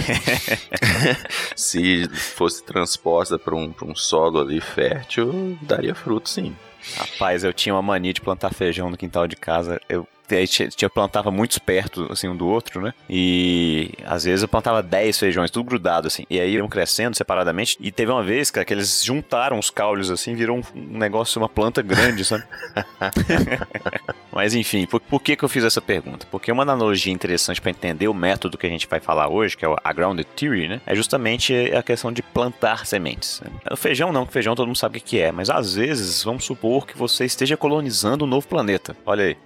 se 1.58 2.08
fosse 2.08 2.64
transposta 2.64 3.40
para 3.40 3.56
um, 3.56 3.74
pra 3.74 3.88
um 3.88 3.96
solo 3.96 4.40
ali 4.40 4.62
fértil, 4.62 5.58
daria 5.64 5.96
fruto 5.96 6.30
sim. 6.30 6.56
Rapaz, 6.96 7.44
eu 7.44 7.52
tinha 7.52 7.74
uma 7.74 7.82
mania 7.82 8.14
de 8.14 8.22
plantar 8.22 8.54
feijão 8.54 8.92
no 8.92 8.98
quintal 8.98 9.28
de 9.28 9.36
casa. 9.36 9.82
Eu 9.90 10.08
tinha, 10.48 10.90
plantava 10.90 11.32
muitos 11.32 11.58
perto, 11.58 12.08
assim, 12.12 12.28
um 12.28 12.36
do 12.36 12.48
outro, 12.48 12.82
né? 12.82 12.94
E 13.10 13.92
às 14.06 14.24
vezes 14.24 14.42
eu 14.42 14.48
plantava 14.48 14.82
10 14.82 15.18
feijões, 15.18 15.52
tudo 15.52 15.66
grudado, 15.66 16.08
assim. 16.08 16.26
E 16.30 16.40
aí 16.40 16.56
iam 16.56 16.68
crescendo 16.68 17.16
separadamente. 17.16 17.78
E 17.80 17.92
teve 17.92 18.12
uma 18.12 18.24
vez, 18.24 18.50
cara, 18.52 18.66
que 18.66 18.74
eles 18.74 19.04
juntaram 19.04 19.60
os 19.60 19.70
caules, 19.70 20.10
assim, 20.10 20.36
virou 20.36 20.62
um 20.76 20.98
negócio, 20.98 21.42
uma 21.42 21.50
planta 21.50 21.82
grande, 21.82 22.24
sabe? 22.26 22.44
Mas 24.36 24.54
enfim, 24.54 24.86
por, 24.86 25.00
por, 25.00 25.22
que, 25.22 25.34
que 25.34 25.46
eu 25.46 25.48
fiz 25.48 25.64
essa 25.64 25.82
pergunta? 25.82 26.28
Porque 26.30 26.52
uma 26.52 26.64
analogia 26.64 27.14
interessante 27.14 27.62
para 27.62 27.72
entender 27.72 28.10
o 28.10 28.14
método 28.14 28.58
que 28.58 28.68
a 28.68 28.70
gente 28.70 28.86
vai 28.86 29.00
falar 29.00 29.30
hoje, 29.30 29.56
que 29.56 29.66
é 29.66 29.76
a 29.82 29.94
Grounded 29.94 30.28
Theory, 30.36 30.68
né? 30.68 30.82
É 30.86 30.94
justamente 30.94 31.54
a 31.74 31.82
questão 31.82 32.12
de 32.12 32.22
plantar 32.22 32.86
sementes. 32.86 33.42
O 33.72 33.78
feijão 33.78 34.12
não, 34.12 34.24
o 34.24 34.26
feijão 34.26 34.54
todo 34.54 34.68
mundo 34.68 34.78
sabe 34.78 34.98
o 34.98 35.02
que 35.02 35.22
é, 35.22 35.32
mas 35.32 35.50
às 35.50 35.76
vezes 35.76 36.22
vamos 36.22 36.44
supor 36.44 36.86
que 36.86 36.98
você 36.98 37.24
esteja 37.24 37.56
colonizando 37.56 38.26
um 38.26 38.28
novo 38.28 38.46
planeta. 38.46 38.94
Olha 39.06 39.24
aí. 39.24 39.38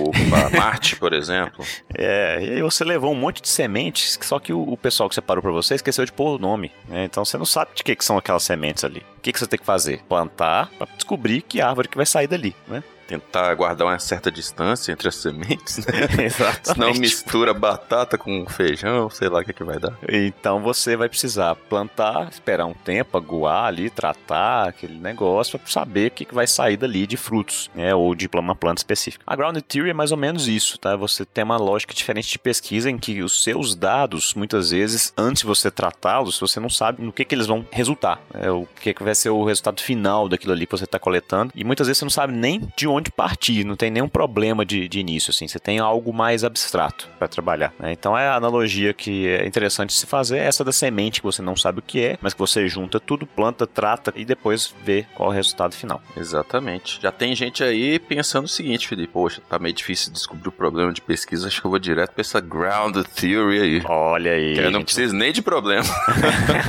Opa, 0.00 0.50
Marte, 0.58 0.96
por 0.96 1.12
exemplo. 1.12 1.64
É, 1.94 2.38
e 2.42 2.50
aí 2.54 2.62
você 2.62 2.82
levou 2.82 3.12
um 3.12 3.14
monte 3.14 3.40
de 3.40 3.48
sementes, 3.48 4.18
só 4.22 4.40
que 4.40 4.52
o, 4.52 4.60
o 4.60 4.76
pessoal 4.76 5.08
que 5.08 5.14
separou 5.14 5.40
para 5.40 5.52
você 5.52 5.76
esqueceu 5.76 6.04
de 6.04 6.10
pôr 6.10 6.34
o 6.34 6.38
nome. 6.38 6.72
Né? 6.88 7.04
Então 7.04 7.24
você 7.24 7.38
não 7.38 7.46
sabe 7.46 7.70
de 7.76 7.84
que, 7.84 7.94
que 7.94 8.04
são 8.04 8.18
aquelas 8.18 8.42
sementes 8.42 8.82
ali. 8.82 9.04
O 9.18 9.20
que, 9.20 9.32
que 9.32 9.38
você 9.38 9.46
tem 9.46 9.58
que 9.60 9.64
fazer? 9.64 10.02
Plantar 10.08 10.68
para 10.76 10.88
descobrir 10.96 11.42
que 11.42 11.60
árvore 11.60 11.86
que 11.86 11.96
vai 11.96 12.06
sair 12.06 12.26
dali, 12.26 12.56
né? 12.66 12.82
Tentar 13.18 13.54
guardar 13.54 13.86
uma 13.86 13.98
certa 13.98 14.30
distância 14.30 14.92
entre 14.92 15.08
as 15.08 15.16
sementes, 15.16 15.84
né? 15.86 15.92
Exatamente. 16.24 16.68
Senão 16.68 16.94
mistura 16.94 17.52
batata 17.52 18.16
com 18.16 18.46
feijão, 18.46 19.10
sei 19.10 19.28
lá 19.28 19.40
o 19.40 19.44
que, 19.44 19.50
é 19.50 19.54
que 19.54 19.64
vai 19.64 19.78
dar. 19.78 19.96
Então 20.08 20.60
você 20.62 20.96
vai 20.96 21.08
precisar 21.08 21.54
plantar, 21.54 22.28
esperar 22.30 22.66
um 22.66 22.74
tempo, 22.74 23.16
aguar 23.16 23.66
ali, 23.66 23.90
tratar 23.90 24.68
aquele 24.68 24.98
negócio 24.98 25.58
para 25.58 25.70
saber 25.70 26.08
o 26.08 26.10
que, 26.10 26.24
que 26.24 26.34
vai 26.34 26.46
sair 26.46 26.76
dali 26.76 27.06
de 27.06 27.16
frutos, 27.16 27.70
né? 27.74 27.94
Ou 27.94 28.14
de 28.14 28.28
uma 28.34 28.54
planta 28.54 28.80
específica. 28.80 29.22
A 29.26 29.36
Ground 29.36 29.58
Theory 29.58 29.90
é 29.90 29.94
mais 29.94 30.10
ou 30.10 30.16
menos 30.16 30.48
isso, 30.48 30.78
tá? 30.78 30.96
Você 30.96 31.24
tem 31.24 31.44
uma 31.44 31.56
lógica 31.56 31.94
diferente 31.94 32.30
de 32.30 32.38
pesquisa 32.38 32.90
em 32.90 32.98
que 32.98 33.22
os 33.22 33.42
seus 33.42 33.74
dados, 33.74 34.34
muitas 34.34 34.70
vezes, 34.70 35.12
antes 35.16 35.42
de 35.42 35.46
você 35.46 35.70
tratá-los, 35.70 36.40
você 36.40 36.58
não 36.58 36.70
sabe 36.70 37.02
no 37.02 37.12
que, 37.12 37.24
que 37.24 37.34
eles 37.34 37.46
vão 37.46 37.64
resultar. 37.70 38.20
Né? 38.32 38.50
O 38.50 38.66
que, 38.80 38.94
que 38.94 39.02
vai 39.02 39.14
ser 39.14 39.30
o 39.30 39.44
resultado 39.44 39.80
final 39.80 40.28
daquilo 40.28 40.52
ali 40.52 40.66
que 40.66 40.72
você 40.72 40.84
está 40.84 40.98
coletando. 40.98 41.52
E 41.54 41.64
muitas 41.64 41.86
vezes 41.86 41.98
você 41.98 42.04
não 42.04 42.10
sabe 42.10 42.32
nem 42.32 42.62
de 42.76 42.86
onde 42.86 43.01
onde 43.02 43.10
partir, 43.10 43.64
não 43.64 43.76
tem 43.76 43.90
nenhum 43.90 44.08
problema 44.08 44.64
de, 44.64 44.88
de 44.88 45.00
início, 45.00 45.30
assim, 45.30 45.48
você 45.48 45.58
tem 45.58 45.78
algo 45.80 46.12
mais 46.12 46.44
abstrato 46.44 47.08
para 47.18 47.28
trabalhar. 47.28 47.74
Né? 47.78 47.92
Então 47.92 48.16
é 48.16 48.28
a 48.28 48.36
analogia 48.36 48.94
que 48.94 49.26
é 49.26 49.44
interessante 49.46 49.92
se 49.92 50.06
fazer, 50.06 50.38
é 50.38 50.46
essa 50.46 50.64
da 50.64 50.72
semente 50.72 51.20
que 51.20 51.26
você 51.26 51.42
não 51.42 51.56
sabe 51.56 51.80
o 51.80 51.82
que 51.82 52.00
é, 52.00 52.18
mas 52.22 52.32
que 52.32 52.38
você 52.38 52.66
junta 52.68 53.00
tudo, 53.00 53.26
planta, 53.26 53.66
trata 53.66 54.12
e 54.16 54.24
depois 54.24 54.72
vê 54.84 55.04
qual 55.14 55.30
é 55.30 55.32
o 55.32 55.34
resultado 55.34 55.74
final. 55.74 56.00
Exatamente. 56.16 57.00
Já 57.02 57.10
tem 57.10 57.34
gente 57.34 57.64
aí 57.64 57.98
pensando 57.98 58.44
o 58.44 58.48
seguinte, 58.48 58.86
Felipe, 58.86 59.12
poxa, 59.12 59.42
tá 59.48 59.58
meio 59.58 59.74
difícil 59.74 60.12
descobrir 60.12 60.48
o 60.48 60.52
problema 60.52 60.92
de 60.92 61.00
pesquisa, 61.00 61.48
acho 61.48 61.60
que 61.60 61.66
eu 61.66 61.70
vou 61.70 61.80
direto 61.80 62.12
pra 62.12 62.20
essa 62.20 62.40
ground 62.40 62.96
theory 63.14 63.60
aí. 63.60 63.82
Olha 63.84 64.32
aí. 64.32 64.56
Eu 64.56 64.70
não 64.70 64.84
preciso 64.84 65.14
nem 65.14 65.32
de 65.32 65.42
problema. 65.42 65.84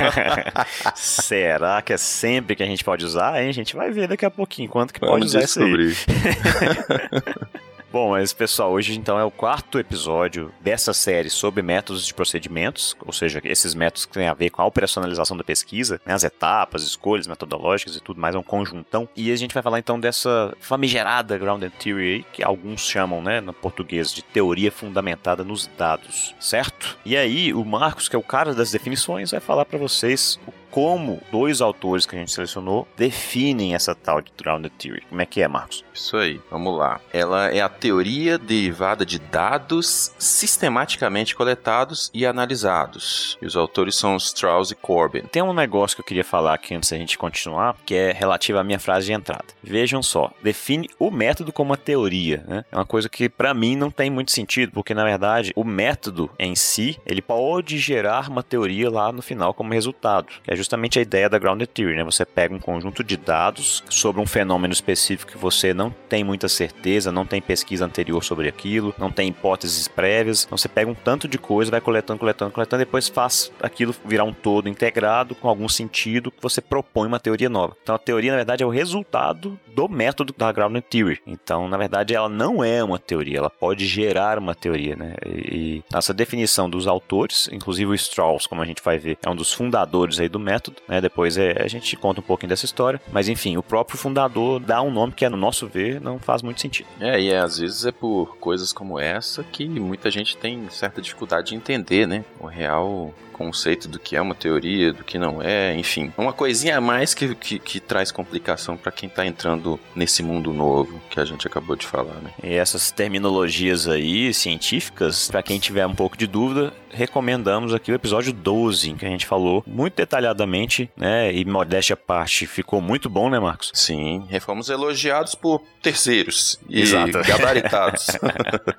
Será 0.94 1.80
que 1.80 1.92
é 1.92 1.96
sempre 1.96 2.56
que 2.56 2.62
a 2.62 2.66
gente 2.66 2.82
pode 2.82 3.04
usar? 3.04 3.40
Hein? 3.40 3.48
A 3.48 3.52
gente 3.52 3.76
vai 3.76 3.90
ver 3.90 4.08
daqui 4.08 4.24
a 4.24 4.30
pouquinho 4.30 4.68
quanto 4.68 4.92
que 4.92 5.00
Vamos 5.00 5.14
pode 5.14 5.26
usar 5.26 5.40
descobrir. 5.40 5.90
isso. 5.90 6.06
Bom, 7.94 8.10
mas 8.10 8.32
pessoal, 8.32 8.72
hoje 8.72 8.98
então 8.98 9.16
é 9.20 9.24
o 9.24 9.30
quarto 9.30 9.78
episódio 9.78 10.50
dessa 10.60 10.92
série 10.92 11.30
sobre 11.30 11.62
métodos 11.62 12.04
de 12.04 12.12
procedimentos, 12.12 12.96
ou 13.06 13.12
seja, 13.12 13.40
esses 13.44 13.72
métodos 13.72 14.04
que 14.04 14.14
têm 14.14 14.26
a 14.26 14.34
ver 14.34 14.50
com 14.50 14.60
a 14.60 14.66
operacionalização 14.66 15.36
da 15.36 15.44
pesquisa, 15.44 16.00
né, 16.04 16.12
as 16.12 16.24
etapas, 16.24 16.82
escolhas 16.82 17.28
metodológicas 17.28 17.94
e 17.94 18.00
tudo 18.00 18.20
mais, 18.20 18.34
é 18.34 18.38
um 18.38 18.42
conjuntão. 18.42 19.08
E 19.14 19.30
a 19.30 19.36
gente 19.36 19.54
vai 19.54 19.62
falar 19.62 19.78
então 19.78 20.00
dessa 20.00 20.56
famigerada 20.58 21.38
Grounded 21.38 21.72
Theory, 21.78 22.26
que 22.32 22.42
alguns 22.42 22.80
chamam, 22.80 23.22
né, 23.22 23.40
no 23.40 23.52
português, 23.52 24.12
de 24.12 24.22
teoria 24.22 24.72
fundamentada 24.72 25.44
nos 25.44 25.68
dados, 25.78 26.34
certo? 26.40 26.98
E 27.04 27.16
aí, 27.16 27.54
o 27.54 27.64
Marcos, 27.64 28.08
que 28.08 28.16
é 28.16 28.18
o 28.18 28.24
cara 28.24 28.52
das 28.52 28.72
definições, 28.72 29.30
vai 29.30 29.38
falar 29.38 29.64
para 29.66 29.78
vocês 29.78 30.36
o 30.48 30.52
como 30.74 31.20
dois 31.30 31.60
autores 31.60 32.04
que 32.04 32.16
a 32.16 32.18
gente 32.18 32.32
selecionou 32.32 32.88
definem 32.96 33.76
essa 33.76 33.94
tal 33.94 34.20
de 34.20 34.32
Grounded 34.36 34.74
Theory. 34.76 35.04
Como 35.08 35.22
é 35.22 35.24
que 35.24 35.40
é, 35.40 35.46
Marcos? 35.46 35.84
Isso 35.94 36.16
aí, 36.16 36.40
vamos 36.50 36.76
lá. 36.76 37.00
Ela 37.12 37.54
é 37.54 37.60
a 37.60 37.68
teoria 37.68 38.36
derivada 38.36 39.06
de 39.06 39.20
dados 39.20 40.12
sistematicamente 40.18 41.36
coletados 41.36 42.10
e 42.12 42.26
analisados. 42.26 43.38
E 43.40 43.46
os 43.46 43.56
autores 43.56 43.94
são 43.94 44.16
Strauss 44.16 44.72
e 44.72 44.74
Corbin. 44.74 45.20
Tem 45.30 45.44
um 45.44 45.52
negócio 45.52 45.96
que 45.96 46.00
eu 46.00 46.06
queria 46.06 46.24
falar 46.24 46.54
aqui 46.54 46.74
antes 46.74 46.90
da 46.90 46.96
gente 46.96 47.16
continuar, 47.16 47.76
que 47.86 47.94
é 47.94 48.10
relativo 48.10 48.58
à 48.58 48.64
minha 48.64 48.80
frase 48.80 49.06
de 49.06 49.12
entrada. 49.12 49.44
Vejam 49.62 50.02
só, 50.02 50.32
define 50.42 50.90
o 50.98 51.08
método 51.08 51.52
como 51.52 51.70
uma 51.70 51.76
teoria, 51.76 52.42
né? 52.48 52.64
É 52.72 52.76
uma 52.76 52.84
coisa 52.84 53.08
que 53.08 53.28
para 53.28 53.54
mim 53.54 53.76
não 53.76 53.92
tem 53.92 54.10
muito 54.10 54.32
sentido, 54.32 54.72
porque 54.72 54.92
na 54.92 55.04
verdade 55.04 55.52
o 55.54 55.62
método 55.62 56.28
em 56.36 56.56
si, 56.56 56.98
ele 57.06 57.22
pode 57.22 57.78
gerar 57.78 58.28
uma 58.28 58.42
teoria 58.42 58.90
lá 58.90 59.12
no 59.12 59.22
final 59.22 59.54
como 59.54 59.72
resultado. 59.72 60.26
Que 60.42 60.50
é 60.50 60.63
justamente 60.64 60.98
a 60.98 61.02
ideia 61.02 61.28
da 61.28 61.38
Grounded 61.38 61.68
Theory, 61.68 61.96
né? 61.96 62.04
Você 62.04 62.24
pega 62.24 62.54
um 62.54 62.58
conjunto 62.58 63.04
de 63.04 63.16
dados 63.16 63.84
sobre 63.88 64.20
um 64.20 64.26
fenômeno 64.26 64.72
específico 64.72 65.32
que 65.32 65.38
você 65.38 65.74
não 65.74 65.94
tem 66.08 66.24
muita 66.24 66.48
certeza, 66.48 67.12
não 67.12 67.26
tem 67.26 67.40
pesquisa 67.40 67.84
anterior 67.84 68.24
sobre 68.24 68.48
aquilo, 68.48 68.94
não 68.98 69.10
tem 69.10 69.28
hipóteses 69.28 69.86
prévias. 69.86 70.44
Então 70.44 70.56
você 70.56 70.68
pega 70.68 70.90
um 70.90 70.94
tanto 70.94 71.28
de 71.28 71.38
coisa, 71.38 71.70
vai 71.70 71.80
coletando, 71.80 72.18
coletando, 72.18 72.50
coletando, 72.50 72.82
depois 72.82 73.08
faz 73.08 73.52
aquilo 73.62 73.94
virar 74.04 74.24
um 74.24 74.32
todo 74.32 74.68
integrado 74.68 75.34
com 75.34 75.48
algum 75.48 75.68
sentido 75.68 76.30
que 76.30 76.42
você 76.42 76.60
propõe 76.60 77.06
uma 77.06 77.20
teoria 77.20 77.50
nova. 77.50 77.76
Então 77.82 77.94
a 77.94 77.98
teoria, 77.98 78.30
na 78.30 78.38
verdade, 78.38 78.62
é 78.62 78.66
o 78.66 78.70
resultado 78.70 79.58
do 79.74 79.88
método 79.88 80.34
da 80.36 80.50
Grounded 80.50 80.84
Theory. 80.88 81.20
Então, 81.26 81.68
na 81.68 81.76
verdade, 81.76 82.14
ela 82.14 82.28
não 82.28 82.64
é 82.64 82.82
uma 82.82 82.98
teoria, 82.98 83.38
ela 83.38 83.50
pode 83.50 83.86
gerar 83.86 84.38
uma 84.38 84.54
teoria, 84.54 84.96
né? 84.96 85.14
E 85.26 85.82
essa 85.92 86.14
definição 86.14 86.70
dos 86.70 86.86
autores, 86.86 87.48
inclusive 87.52 87.90
o 87.90 87.94
Strauss, 87.94 88.46
como 88.46 88.62
a 88.62 88.64
gente 88.64 88.82
vai 88.82 88.98
ver, 88.98 89.18
é 89.22 89.28
um 89.28 89.36
dos 89.36 89.52
fundadores 89.52 90.18
aí 90.18 90.28
do 90.28 90.40
método 90.40 90.53
método, 90.54 90.76
né? 90.88 91.00
Depois 91.00 91.36
é, 91.36 91.62
a 91.62 91.68
gente 91.68 91.96
conta 91.96 92.20
um 92.20 92.24
pouquinho 92.24 92.48
dessa 92.48 92.64
história, 92.64 93.00
mas 93.12 93.28
enfim, 93.28 93.56
o 93.56 93.62
próprio 93.62 93.98
fundador 93.98 94.60
dá 94.60 94.80
um 94.80 94.90
nome 94.90 95.12
que, 95.12 95.28
no 95.28 95.36
nosso 95.36 95.66
ver, 95.66 96.00
não 96.00 96.18
faz 96.18 96.42
muito 96.42 96.60
sentido. 96.60 96.86
É, 97.00 97.20
e 97.20 97.30
é, 97.30 97.38
às 97.38 97.58
vezes 97.58 97.84
é 97.84 97.92
por 97.92 98.36
coisas 98.38 98.72
como 98.72 98.98
essa 98.98 99.42
que 99.42 99.68
muita 99.68 100.10
gente 100.10 100.36
tem 100.36 100.68
certa 100.70 101.00
dificuldade 101.00 101.48
de 101.48 101.56
entender, 101.56 102.06
né? 102.06 102.24
O 102.40 102.46
real 102.46 103.12
conceito 103.34 103.88
do 103.88 103.98
que 103.98 104.16
é 104.16 104.22
uma 104.22 104.34
teoria, 104.34 104.92
do 104.92 105.02
que 105.02 105.18
não 105.18 105.42
é, 105.42 105.76
enfim. 105.76 106.12
Uma 106.16 106.32
coisinha 106.32 106.78
a 106.78 106.80
mais 106.80 107.12
que, 107.12 107.34
que, 107.34 107.58
que 107.58 107.80
traz 107.80 108.12
complicação 108.12 108.76
para 108.76 108.92
quem 108.92 109.08
tá 109.08 109.26
entrando 109.26 109.78
nesse 109.94 110.22
mundo 110.22 110.52
novo 110.52 111.00
que 111.10 111.18
a 111.18 111.24
gente 111.24 111.46
acabou 111.46 111.74
de 111.74 111.86
falar, 111.86 112.14
né? 112.22 112.30
E 112.42 112.54
essas 112.54 112.90
terminologias 112.92 113.88
aí 113.88 114.32
científicas, 114.32 115.28
para 115.28 115.42
quem 115.42 115.58
tiver 115.58 115.86
um 115.86 115.94
pouco 115.94 116.16
de 116.16 116.26
dúvida, 116.26 116.72
recomendamos 116.90 117.74
aqui 117.74 117.90
o 117.90 117.94
episódio 117.94 118.32
12, 118.32 118.90
em 118.90 118.96
que 118.96 119.04
a 119.04 119.08
gente 119.08 119.26
falou 119.26 119.64
muito 119.66 119.96
detalhadamente, 119.96 120.88
né? 120.96 121.34
E 121.34 121.44
modéstia 121.44 121.94
à 121.94 121.96
parte, 121.96 122.46
ficou 122.46 122.80
muito 122.80 123.10
bom, 123.10 123.28
né, 123.28 123.38
Marcos? 123.40 123.70
Sim, 123.74 124.26
fomos 124.40 124.68
elogiados 124.68 125.34
por 125.34 125.62
terceiros 125.82 126.60
e 126.68 126.82
Exato. 126.82 127.12
gabaritados. 127.26 128.06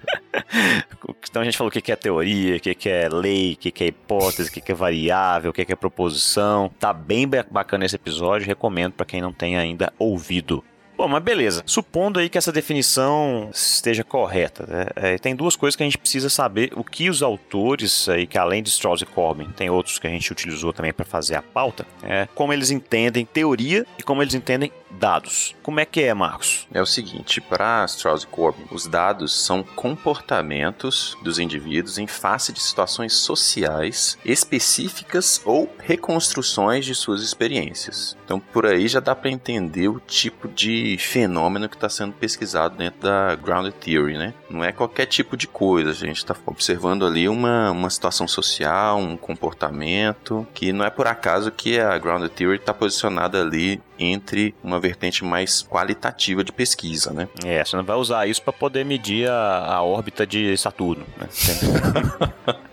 então 1.27 1.41
a 1.41 1.45
gente 1.45 1.57
falou 1.57 1.69
o 1.69 1.71
que 1.71 1.91
é 1.91 1.95
teoria, 1.95 2.57
o 2.57 2.59
que 2.59 2.89
é 2.89 3.09
lei, 3.09 3.53
o 3.53 3.57
que 3.57 3.83
é 3.83 3.87
hipótese, 3.87 4.44
o 4.47 4.51
que 4.51 4.71
é 4.71 4.75
variável, 4.75 5.51
o 5.51 5.53
que 5.53 5.61
é 5.61 5.75
proposição. 5.75 6.71
Tá 6.79 6.93
bem 6.93 7.27
bacana 7.49 7.85
esse 7.85 7.95
episódio, 7.95 8.47
recomendo 8.47 8.93
para 8.93 9.05
quem 9.05 9.21
não 9.21 9.33
tem 9.33 9.57
ainda 9.57 9.91
ouvido. 9.99 10.63
Bom, 10.97 11.09
mas 11.09 11.21
beleza. 11.21 11.61
Supondo 11.65 12.19
aí 12.19 12.29
que 12.29 12.37
essa 12.37 12.51
definição 12.51 13.49
esteja 13.53 14.03
correta, 14.03 14.65
né? 14.65 14.85
é, 14.95 15.17
tem 15.17 15.35
duas 15.35 15.55
coisas 15.55 15.75
que 15.75 15.83
a 15.83 15.85
gente 15.85 15.97
precisa 15.97 16.29
saber. 16.29 16.71
O 16.75 16.83
que 16.83 17.09
os 17.09 17.21
autores 17.21 18.07
aí, 18.07 18.25
que 18.25 18.37
além 18.37 18.63
de 18.63 18.69
Strauss 18.69 19.01
e 19.01 19.05
Corbin, 19.05 19.49
tem 19.55 19.69
outros 19.69 19.99
que 19.99 20.07
a 20.07 20.09
gente 20.09 20.31
utilizou 20.31 20.71
também 20.71 20.93
para 20.93 21.03
fazer 21.03 21.35
a 21.35 21.41
pauta, 21.41 21.85
é, 22.01 22.27
como 22.33 22.53
eles 22.53 22.71
entendem 22.71 23.25
teoria 23.25 23.85
e 23.99 24.03
como 24.03 24.21
eles 24.21 24.33
entendem 24.33 24.71
dados. 24.89 25.55
Como 25.61 25.79
é 25.79 25.85
que 25.85 26.01
é, 26.01 26.13
Marcos? 26.13 26.67
É 26.73 26.81
o 26.81 26.85
seguinte, 26.85 27.41
para 27.41 27.85
Strauss 27.85 28.23
e 28.23 28.27
Corbin, 28.27 28.65
os 28.71 28.87
dados 28.87 29.35
são 29.35 29.63
comportamentos 29.63 31.17
dos 31.23 31.39
indivíduos 31.39 31.97
em 31.97 32.07
face 32.07 32.53
de 32.53 32.61
situações 32.61 33.13
sociais 33.13 34.17
específicas 34.23 35.41
ou 35.45 35.73
reconstruções 35.79 36.85
de 36.85 36.95
suas 36.95 37.21
experiências. 37.21 38.15
Então, 38.23 38.39
por 38.39 38.65
aí 38.65 38.87
já 38.87 38.99
dá 38.99 39.15
para 39.15 39.29
entender 39.29 39.87
o 39.87 39.99
tipo 39.99 40.47
de 40.47 40.97
fenômeno 40.99 41.69
que 41.69 41.75
está 41.75 41.89
sendo 41.89 42.13
pesquisado 42.13 42.77
dentro 42.77 43.01
da 43.01 43.35
Grounded 43.35 43.75
Theory, 43.75 44.17
né? 44.17 44.33
Não 44.49 44.63
é 44.63 44.71
qualquer 44.71 45.05
tipo 45.05 45.35
de 45.35 45.47
coisa, 45.47 45.91
a 45.91 45.93
gente 45.93 46.17
está 46.17 46.35
observando 46.45 47.05
ali 47.05 47.27
uma, 47.27 47.71
uma 47.71 47.89
situação 47.89 48.27
social, 48.27 48.97
um 48.97 49.17
comportamento, 49.17 50.47
que 50.53 50.71
não 50.71 50.85
é 50.85 50.89
por 50.89 51.07
acaso 51.07 51.51
que 51.51 51.79
a 51.79 51.97
Grounded 51.97 52.31
Theory 52.31 52.57
está 52.57 52.73
posicionada 52.73 53.41
ali 53.41 53.81
entre 53.97 54.53
uma 54.63 54.79
vertente 54.79 55.23
mais 55.23 55.63
qualitativa 55.63 56.43
de 56.43 56.51
pesquisa, 56.51 57.11
né? 57.11 57.27
É, 57.43 57.63
você 57.63 57.75
não 57.75 57.83
vai 57.83 57.95
usar 57.95 58.27
isso 58.27 58.41
para 58.41 58.53
poder 58.53 58.85
medir 58.85 59.29
a, 59.29 59.75
a, 59.75 59.83
órbita 59.83 60.25
de 60.25 60.55
Saturno, 60.57 61.05
né? 61.17 61.27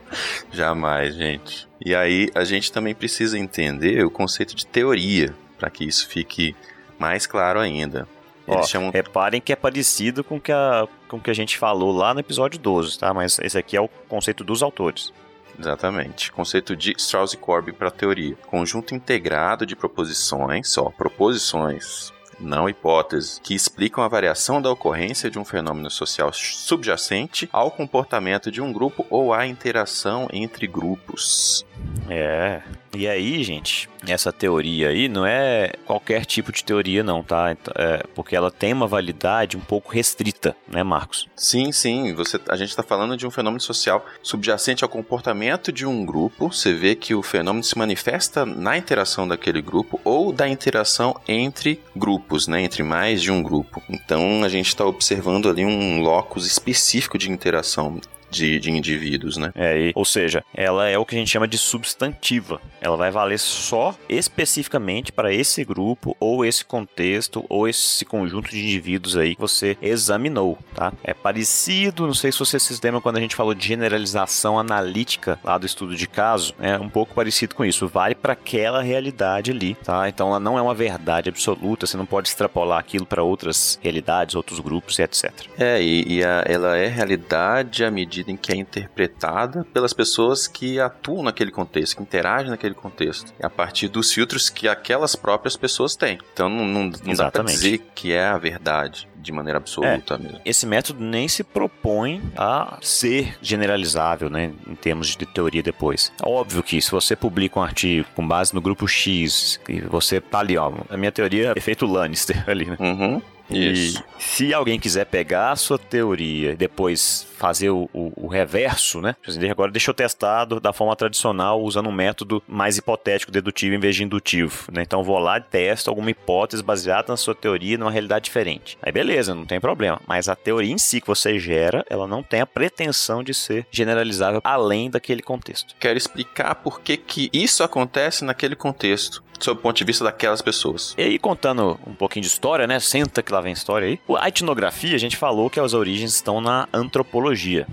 Jamais, 0.52 1.16
gente. 1.16 1.68
E 1.84 1.94
aí 1.94 2.30
a 2.34 2.44
gente 2.44 2.72
também 2.72 2.96
precisa 2.96 3.38
entender 3.38 4.04
o 4.06 4.10
conceito 4.10 4.56
de 4.56 4.66
teoria 4.66 5.34
para 5.58 5.70
que 5.70 5.84
isso 5.84 6.08
fique 6.08 6.56
mais 6.98 7.28
claro 7.28 7.60
ainda. 7.60 8.08
Eles 8.48 8.62
Ó, 8.62 8.68
chamam... 8.68 8.92
Reparem 8.92 9.42
que 9.42 9.52
é 9.52 9.56
parecido 9.56 10.24
com 10.24 10.40
que 10.40 10.52
a, 10.52 10.88
com 11.08 11.20
que 11.20 11.30
a 11.30 11.34
gente 11.34 11.58
falou 11.58 11.92
lá 11.92 12.14
no 12.14 12.22
episódio 12.22 12.58
12, 12.58 12.98
tá? 12.98 13.14
Mas 13.14 13.38
esse 13.40 13.58
aqui 13.58 13.76
é 13.76 13.82
o 13.82 13.90
conceito 14.08 14.44
dos 14.44 14.64
autores. 14.64 15.12
Exatamente. 15.60 16.32
Conceito 16.32 16.76
de 16.76 16.94
Strauss 16.98 17.34
e 17.34 17.38
Corbin 17.38 17.74
para 17.74 17.92
teoria. 17.92 18.36
Conjunto 18.48 18.94
integrado 18.94 19.66
de 19.66 19.76
proposições, 19.76 20.70
só 20.70 20.90
proposições 20.92 22.12
não 22.40 22.70
hipótese, 22.70 23.42
que 23.42 23.56
explicam 23.56 24.04
a 24.04 24.08
variação 24.08 24.62
da 24.62 24.72
ocorrência 24.72 25.30
de 25.30 25.40
um 25.40 25.46
fenômeno 25.46 25.90
social 25.90 26.32
subjacente 26.32 27.50
ao 27.52 27.72
comportamento 27.72 28.52
de 28.52 28.62
um 28.62 28.72
grupo 28.72 29.06
ou 29.10 29.34
à 29.34 29.48
interação 29.48 30.28
entre 30.32 30.68
grupos. 30.68 31.66
É. 32.10 32.62
E 32.96 33.08
aí, 33.08 33.44
gente, 33.44 33.90
essa 34.08 34.32
teoria 34.32 34.90
aí 34.90 35.08
não 35.08 35.26
é 35.26 35.74
qualquer 35.86 36.26
tipo 36.26 36.52
de 36.52 36.64
teoria, 36.64 37.04
não, 37.04 37.22
tá? 37.22 37.56
É 37.76 38.04
porque 38.16 38.36
ela 38.36 38.50
tem 38.50 38.74
uma 38.74 38.88
validade 38.88 39.58
um 39.58 39.60
pouco 39.60 39.92
restrita, 39.92 40.56
né, 40.68 40.82
Marcos? 40.84 41.28
Sim, 41.36 41.72
sim. 41.72 42.14
Você, 42.16 42.40
a 42.50 42.56
gente 42.56 42.70
está 42.70 42.82
falando 42.82 43.16
de 43.18 43.28
um 43.28 43.32
fenômeno 43.32 43.62
social 43.62 44.06
subjacente 44.24 44.84
ao 44.84 44.90
comportamento 44.90 45.72
de 45.72 45.86
um 45.86 46.06
grupo. 46.06 46.52
Você 46.52 46.74
vê 46.74 46.96
que 46.96 47.14
o 47.14 47.22
fenômeno 47.22 47.64
se 47.64 47.78
manifesta 47.78 48.46
na 48.46 48.78
interação 48.78 49.28
daquele 49.28 49.62
grupo 49.62 50.00
ou 50.04 50.32
da 50.32 50.48
interação 50.48 51.20
entre 51.28 51.80
grupos, 51.96 52.48
né? 52.48 52.62
Entre 52.62 52.84
mais 52.84 53.22
de 53.22 53.32
um 53.32 53.44
grupo. 53.44 53.84
Então 53.90 54.44
a 54.44 54.50
gente 54.50 54.70
está 54.70 54.86
observando 54.86 55.50
ali 55.50 55.66
um 55.66 56.02
locus 56.02 56.48
específico 56.48 57.18
de 57.18 57.30
interação 57.30 58.00
de, 58.30 58.60
de 58.60 58.72
indivíduos, 58.72 59.38
né? 59.38 59.52
É, 59.56 59.88
e, 59.88 59.92
ou 59.96 60.06
seja, 60.06 60.44
ela 60.54 60.88
é 60.88 60.98
o 60.98 61.06
que 61.06 61.16
a 61.16 61.20
gente 61.20 61.32
chama 61.32 61.48
de 61.48 61.58
substantiva. 61.58 62.62
Ela 62.82 62.98
vai 62.98 63.12
valer 63.12 63.40
só 63.40 63.96
especificamente 64.10 65.12
para 65.12 65.34
esse 65.34 65.64
grupo, 65.64 66.16
ou 66.20 66.46
esse 66.46 66.64
contexto, 66.64 67.46
ou 67.50 67.68
esse 67.68 68.06
conjunto 68.06 68.50
de 68.50 68.60
indivíduos 68.60 69.18
aí 69.18 69.36
que 69.36 69.42
você 69.42 69.78
examinou, 69.82 70.58
tá? 70.74 70.94
É 71.04 71.14
parecido, 71.14 72.08
não 72.08 72.14
sei 72.14 72.32
se 72.32 72.40
você 72.40 72.60
se 72.60 72.78
lembra 72.84 73.02
quando 73.02 73.18
a 73.18 73.22
gente 73.22 73.36
falou 73.36 73.54
de 73.54 73.68
generalização 73.68 74.60
analítica 74.60 75.40
lá 75.44 75.58
do 75.58 75.66
estudo 75.66 75.96
de 75.96 76.08
caso, 76.08 76.54
é 76.60 76.78
um 76.78 76.90
pouco 76.90 77.14
parecido 77.14 77.56
com 77.56 77.66
isso. 77.66 77.88
Vale 77.88 78.16
para 78.16 78.34
aquela 78.34 78.82
realidade 78.82 79.52
ali, 79.52 79.76
tá? 79.76 80.08
Então 80.08 80.30
ela 80.30 80.40
não 80.40 80.58
é 80.58 80.62
uma 80.62 80.76
verdade 80.76 81.30
absoluta, 81.30 81.86
você 81.86 81.98
não 81.98 82.06
pode 82.06 82.30
extrapolar 82.30 82.80
aquilo 82.80 83.06
para 83.06 83.24
outras 83.24 83.80
realidades, 83.82 84.36
outros 84.36 84.60
grupos 84.60 85.00
e 85.00 85.04
etc. 85.04 85.32
É, 85.58 85.82
e, 85.82 86.18
e 86.18 86.24
a, 86.24 86.44
ela 86.46 86.78
é 86.78 86.88
realidade 86.88 87.84
à 87.84 87.92
medida 87.92 88.17
medida 88.18 88.32
em 88.32 88.38
que 88.38 88.52
é 88.52 88.56
interpretada 88.56 89.66
pelas 89.74 89.94
pessoas 89.94 90.48
que 90.48 90.80
atuam 90.80 91.24
naquele 91.24 91.52
contexto, 91.52 91.98
que 91.98 92.02
interagem 92.02 92.50
naquele 92.50 92.74
contexto, 92.74 93.34
a 93.42 93.50
partir 93.50 93.88
dos 93.88 94.12
filtros 94.12 94.50
que 94.50 94.68
aquelas 94.68 95.16
próprias 95.16 95.56
pessoas 95.56 95.96
têm. 95.96 96.18
Então 96.34 96.50
não, 96.50 96.66
não, 96.66 96.92
não 97.04 97.14
dá 97.14 97.32
pra 97.32 97.44
dizer 97.44 97.80
que 97.94 98.14
é 98.14 98.26
a 98.26 98.38
verdade 98.38 99.08
de 99.16 99.32
maneira 99.32 99.58
absoluta 99.58 100.16
é, 100.16 100.18
mesmo. 100.18 100.42
Esse 100.46 100.66
método 100.66 101.04
nem 101.04 101.28
se 101.28 101.44
propõe 101.44 102.22
a 102.36 102.78
ser 102.82 103.38
generalizável, 103.42 104.30
né, 104.30 104.54
em 104.66 104.76
termos 104.76 105.16
de 105.16 105.26
teoria 105.26 105.62
depois. 105.62 106.12
Óbvio 106.24 106.64
que 106.64 106.82
se 106.82 106.90
você 106.90 107.16
publica 107.16 107.60
um 107.60 107.64
artigo 107.64 108.08
com 108.16 108.26
base 108.26 108.54
no 108.54 108.62
grupo 108.62 108.88
X, 108.88 109.60
e 109.68 109.82
você 109.82 110.22
tá 110.22 110.40
ali, 110.40 110.58
ó, 110.58 110.72
a 110.90 110.98
minha 110.98 111.12
teoria 111.12 111.52
é 111.56 111.58
efeito 111.58 111.86
Lannister 111.86 112.44
ali, 112.50 112.66
né? 112.66 112.78
Uhum. 112.80 113.22
Isso. 113.50 114.04
E 114.18 114.22
se 114.22 114.54
alguém 114.54 114.80
quiser 114.80 115.06
pegar 115.06 115.52
a 115.52 115.56
sua 115.56 115.78
teoria 115.78 116.52
e 116.52 116.56
depois 116.56 117.28
fazer 117.38 117.70
o, 117.70 117.90
o, 117.94 118.26
o 118.26 118.28
reverso, 118.28 119.00
né? 119.00 119.16
Agora 119.50 119.72
deixa 119.72 119.92
eu 119.92 119.96
testar 119.96 120.46
da 120.46 120.74
forma 120.74 120.96
tradicional 120.96 121.62
usando 121.62 121.88
um 121.88 121.92
método 121.92 122.42
mais 122.48 122.78
hipotético, 122.78 123.32
dedutivo 123.32 123.76
em 123.76 123.80
vez 123.80 123.96
de 123.96 124.04
indutivo, 124.04 124.68
né? 124.72 124.82
Então 124.82 125.04
vou 125.04 125.20
lá 125.20 125.38
e 125.38 125.42
testo 125.42 125.90
alguma 125.90 126.10
hipótese 126.10 126.64
baseada 126.64 127.14
na 127.14 127.18
sua 127.18 127.36
teoria 127.36 127.78
numa 127.78 127.92
realidade 127.92 128.26
diferente. 128.26 128.78
Aí 128.82 128.92
beleza, 128.92 129.36
não 129.36 129.46
tem 129.46 129.60
problema. 129.60 130.02
Mas 130.08 130.28
a 130.28 130.36
teoria 130.36 130.74
em 130.74 130.78
si 130.78 131.00
que 131.00 131.08
você 131.08 131.40
gera, 131.40 131.86
ela 131.90 132.08
não 132.08 132.24
tem 132.24 132.42
a 132.42 132.46
pretensão 132.46 133.24
de 133.24 133.34
ser 133.34 133.68
generalizável 133.72 134.42
além 134.44 134.90
daquele 134.90 135.22
contexto. 135.22 135.76
Quero 135.80 135.98
explicar 135.98 136.56
por 136.56 136.82
que, 136.82 136.98
que 136.98 137.30
isso 137.32 137.64
acontece 137.64 138.26
naquele 138.26 138.56
contexto 138.56 139.24
sob 139.40 139.60
o 139.60 139.62
ponto 139.62 139.78
de 139.78 139.84
vista 139.84 140.04
daquelas 140.04 140.42
pessoas. 140.42 140.94
E 140.98 141.02
aí, 141.02 141.20
contando 141.20 141.80
um 141.86 141.94
pouquinho 141.94 142.24
de 142.24 142.30
história, 142.30 142.68
né? 142.68 142.80
Senta 142.80 143.22
que 143.22 143.32
lá 143.32 143.42
vem 143.42 143.54
história 143.54 143.88
aí. 143.88 144.00
A 144.20 144.28
etnografia, 144.28 144.96
a 144.96 145.00
gente 145.00 145.18
falou 145.18 145.50
que 145.50 145.60
as 145.60 145.74
origens 145.74 146.14
estão 146.14 146.42
na 146.42 146.68
antropologia. 146.74 147.68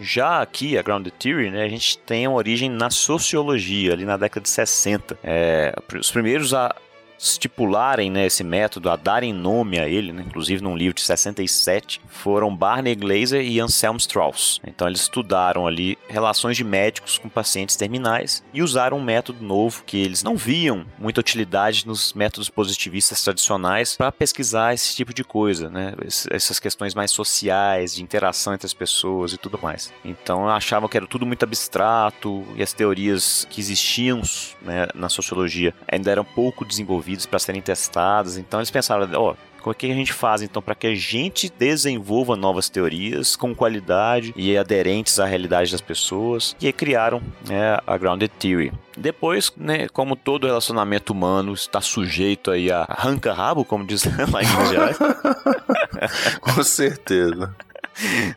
Já 0.00 0.42
aqui, 0.42 0.76
a 0.76 0.82
Grounded 0.82 1.14
Theory, 1.18 1.50
né, 1.50 1.62
a 1.62 1.68
gente 1.68 1.98
tem 1.98 2.26
uma 2.26 2.36
origem 2.36 2.68
na 2.68 2.90
sociologia, 2.90 3.92
ali 3.92 4.04
na 4.04 4.16
década 4.16 4.40
de 4.40 4.50
60. 4.50 5.16
É, 5.22 5.72
os 5.94 6.10
primeiros 6.10 6.52
a 6.52 6.74
estipularem 7.18 8.10
né, 8.10 8.26
esse 8.26 8.44
método, 8.44 8.90
a 8.90 8.96
darem 8.96 9.32
nome 9.32 9.78
a 9.78 9.88
ele, 9.88 10.12
né, 10.12 10.24
inclusive 10.26 10.62
num 10.62 10.76
livro 10.76 10.94
de 10.94 11.02
67, 11.02 12.00
foram 12.06 12.54
Barney 12.54 12.94
Glaser 12.94 13.42
e 13.42 13.60
Anselm 13.60 13.96
Strauss. 13.96 14.60
Então 14.66 14.86
eles 14.86 15.00
estudaram 15.00 15.66
ali 15.66 15.96
relações 16.08 16.56
de 16.56 16.64
médicos 16.64 17.18
com 17.18 17.28
pacientes 17.28 17.76
terminais 17.76 18.44
e 18.52 18.62
usaram 18.62 18.98
um 18.98 19.02
método 19.02 19.44
novo 19.44 19.84
que 19.84 19.98
eles 19.98 20.22
não 20.22 20.36
viam 20.36 20.84
muita 20.98 21.20
utilidade 21.20 21.86
nos 21.86 22.12
métodos 22.12 22.50
positivistas 22.50 23.22
tradicionais 23.22 23.96
para 23.96 24.12
pesquisar 24.12 24.74
esse 24.74 24.94
tipo 24.94 25.14
de 25.14 25.24
coisa, 25.24 25.70
né, 25.70 25.94
essas 26.30 26.58
questões 26.58 26.94
mais 26.94 27.10
sociais, 27.10 27.94
de 27.94 28.02
interação 28.02 28.54
entre 28.54 28.66
as 28.66 28.74
pessoas 28.74 29.32
e 29.32 29.38
tudo 29.38 29.58
mais. 29.62 29.92
Então 30.04 30.48
achavam 30.48 30.88
que 30.88 30.96
era 30.96 31.06
tudo 31.06 31.26
muito 31.26 31.42
abstrato 31.42 32.44
e 32.56 32.62
as 32.62 32.72
teorias 32.72 33.46
que 33.48 33.60
existiam 33.60 34.20
né, 34.62 34.88
na 34.94 35.08
sociologia 35.08 35.74
ainda 35.88 36.10
eram 36.10 36.24
pouco 36.24 36.64
desenvolvidas 36.64 37.13
para 37.26 37.38
serem 37.38 37.62
testadas. 37.62 38.36
Então 38.36 38.60
eles 38.60 38.70
pensaram, 38.70 39.08
ó, 39.14 39.30
oh, 39.32 39.36
como 39.64 39.72
é 39.72 39.74
que 39.74 39.90
a 39.90 39.94
gente 39.94 40.12
faz 40.12 40.42
então 40.42 40.60
para 40.60 40.74
que 40.74 40.86
a 40.86 40.94
gente 40.94 41.50
desenvolva 41.50 42.36
novas 42.36 42.68
teorias 42.68 43.34
com 43.34 43.54
qualidade 43.54 44.34
e 44.36 44.58
aderentes 44.58 45.18
à 45.18 45.24
realidade 45.24 45.72
das 45.72 45.80
pessoas? 45.80 46.54
E 46.60 46.70
criaram 46.70 47.22
né, 47.48 47.78
a 47.86 47.96
Grounded 47.96 48.30
Theory. 48.38 48.74
Depois, 48.94 49.50
né, 49.56 49.88
como 49.88 50.16
todo 50.16 50.46
relacionamento 50.46 51.14
humano 51.14 51.54
está 51.54 51.80
sujeito 51.80 52.50
aí 52.50 52.70
a 52.70 52.82
arranca-rabo, 52.86 53.64
como 53.64 53.86
diz 53.86 54.04
lá 54.30 54.42
em 54.42 54.46
Minas 54.46 54.68
Gerais. 54.68 54.98
com 56.42 56.62
certeza. 56.62 57.54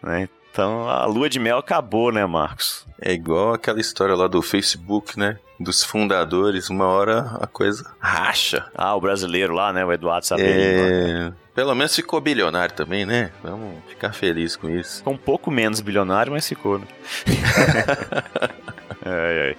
Né? 0.03 0.29
Então 0.51 0.87
a 0.87 1.05
lua 1.05 1.27
de 1.27 1.39
mel 1.39 1.57
acabou, 1.57 2.11
né, 2.11 2.23
Marcos? 2.27 2.85
É 3.01 3.11
igual 3.11 3.55
aquela 3.55 3.79
história 3.79 4.15
lá 4.15 4.27
do 4.27 4.39
Facebook, 4.41 5.17
né? 5.17 5.39
Dos 5.59 5.83
fundadores, 5.83 6.69
uma 6.69 6.85
hora 6.85 7.37
a 7.39 7.47
coisa 7.47 7.83
racha. 7.99 8.65
Ah, 8.75 8.95
o 8.95 9.01
brasileiro 9.01 9.53
lá, 9.53 9.73
né? 9.73 9.83
O 9.83 9.91
Eduardo 9.91 10.25
Sabelli. 10.25 10.61
É... 10.61 11.33
Pelo 11.55 11.73
menos 11.73 11.95
ficou 11.95 12.21
bilionário 12.21 12.75
também, 12.75 13.05
né? 13.05 13.31
Vamos 13.41 13.83
ficar 13.87 14.13
feliz 14.13 14.55
com 14.55 14.69
isso. 14.69 14.97
Ficou 14.97 15.13
um 15.13 15.17
pouco 15.17 15.49
menos 15.49 15.81
bilionário, 15.81 16.31
mas 16.31 16.47
ficou, 16.47 16.77
né? 16.77 16.85
ai, 19.03 19.39
ai. 19.47 19.57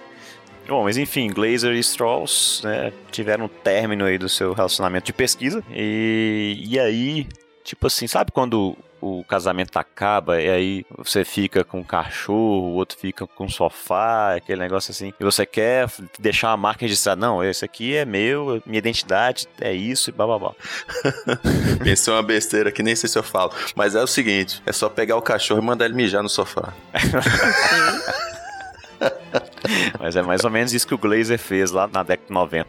Bom, 0.69 0.85
mas 0.85 0.99
enfim, 0.99 1.33
Glazer 1.33 1.73
e 1.73 1.79
Strauss 1.81 2.61
né, 2.63 2.93
tiveram 3.11 3.47
um 3.47 3.49
término 3.49 4.05
aí 4.05 4.19
do 4.19 4.29
seu 4.29 4.53
relacionamento 4.53 5.07
de 5.07 5.15
pesquisa. 5.15 5.65
E, 5.71 6.63
e 6.63 6.79
aí, 6.79 7.27
tipo 7.65 7.87
assim, 7.87 8.07
sabe 8.07 8.31
quando 8.31 8.77
o 9.01 9.25
casamento 9.25 9.77
acaba 9.79 10.41
e 10.41 10.49
aí 10.49 10.87
você 10.97 11.25
fica 11.25 11.65
com 11.65 11.81
o 11.81 11.85
cachorro, 11.85 12.71
o 12.71 12.75
outro 12.75 12.99
fica 12.99 13.27
com 13.27 13.47
o 13.47 13.51
sofá, 13.51 14.37
aquele 14.37 14.61
negócio 14.61 14.91
assim, 14.91 15.13
e 15.19 15.25
você 15.25 15.47
quer 15.47 15.89
deixar 16.19 16.51
uma 16.51 16.57
marca 16.57 16.83
registrada, 16.83 17.21
não, 17.21 17.43
esse 17.43 17.65
aqui 17.65 17.97
é 17.97 18.05
meu, 18.05 18.63
minha 18.67 18.79
identidade 18.79 19.47
é 19.61 19.73
isso 19.73 20.11
e 20.11 20.13
bababá. 20.13 20.53
Pensei 21.83 22.13
uma 22.13 22.23
besteira 22.23 22.73
que 22.73 22.83
nem 22.83 22.97
sei 22.97 23.09
se 23.09 23.19
eu 23.19 23.23
falo, 23.23 23.53
mas 23.75 23.95
é 23.95 24.03
o 24.03 24.07
seguinte, 24.07 24.63
é 24.67 24.73
só 24.73 24.89
pegar 24.89 25.17
o 25.17 25.23
cachorro 25.23 25.61
e 25.61 25.65
mandar 25.65 25.85
ele 25.85 25.95
mijar 25.95 26.23
no 26.23 26.29
sofá. 26.29 26.73
Mas 29.99 30.17
é 30.17 30.23
mais 30.23 30.45
ou 30.45 30.51
menos 30.51 30.73
isso 30.73 30.87
que 30.87 30.95
o 30.95 30.99
Glazer 30.99 31.39
fez 31.39 31.71
lá 31.71 31.87
na 31.87 32.03
década 32.03 32.29
de 32.29 32.35
90. 32.35 32.67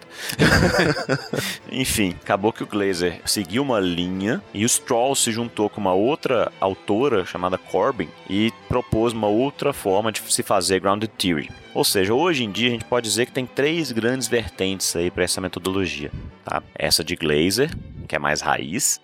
Enfim, 1.71 2.15
acabou 2.21 2.52
que 2.52 2.63
o 2.63 2.67
Glazer 2.67 3.21
seguiu 3.25 3.63
uma 3.63 3.80
linha 3.80 4.41
e 4.54 4.65
o 4.65 4.69
Stroll 4.69 5.15
se 5.15 5.32
juntou 5.32 5.69
com 5.69 5.82
uma 5.82 5.93
outra 5.93 6.52
autora 6.60 7.25
chamada 7.25 7.58
Corbin 7.58 8.10
e 8.30 8.52
propôs 8.67 9.13
uma 9.13 9.28
outra 9.28 9.73
forma 9.73 10.12
de 10.12 10.21
se 10.32 10.43
fazer 10.43 10.80
Grounded 10.80 11.12
Theory. 11.17 11.49
Ou 11.73 11.84
seja, 11.84 12.13
hoje 12.13 12.43
em 12.43 12.52
dia 12.52 12.69
a 12.69 12.71
gente 12.71 12.86
pode 12.86 13.08
dizer 13.08 13.28
que 13.28 13.32
tem 13.32 13.45
três 13.45 13.91
grandes 13.91 14.28
vertentes 14.28 14.95
aí 14.95 15.12
para 15.12 15.23
essa 15.23 15.39
metodologia. 15.39 16.12
Tá? 16.43 16.63
Essa 16.75 17.04
de 17.04 17.15
Glazer, 17.15 17.69
que 18.10 18.15
é 18.15 18.19
mais 18.19 18.41
raiz, 18.41 19.00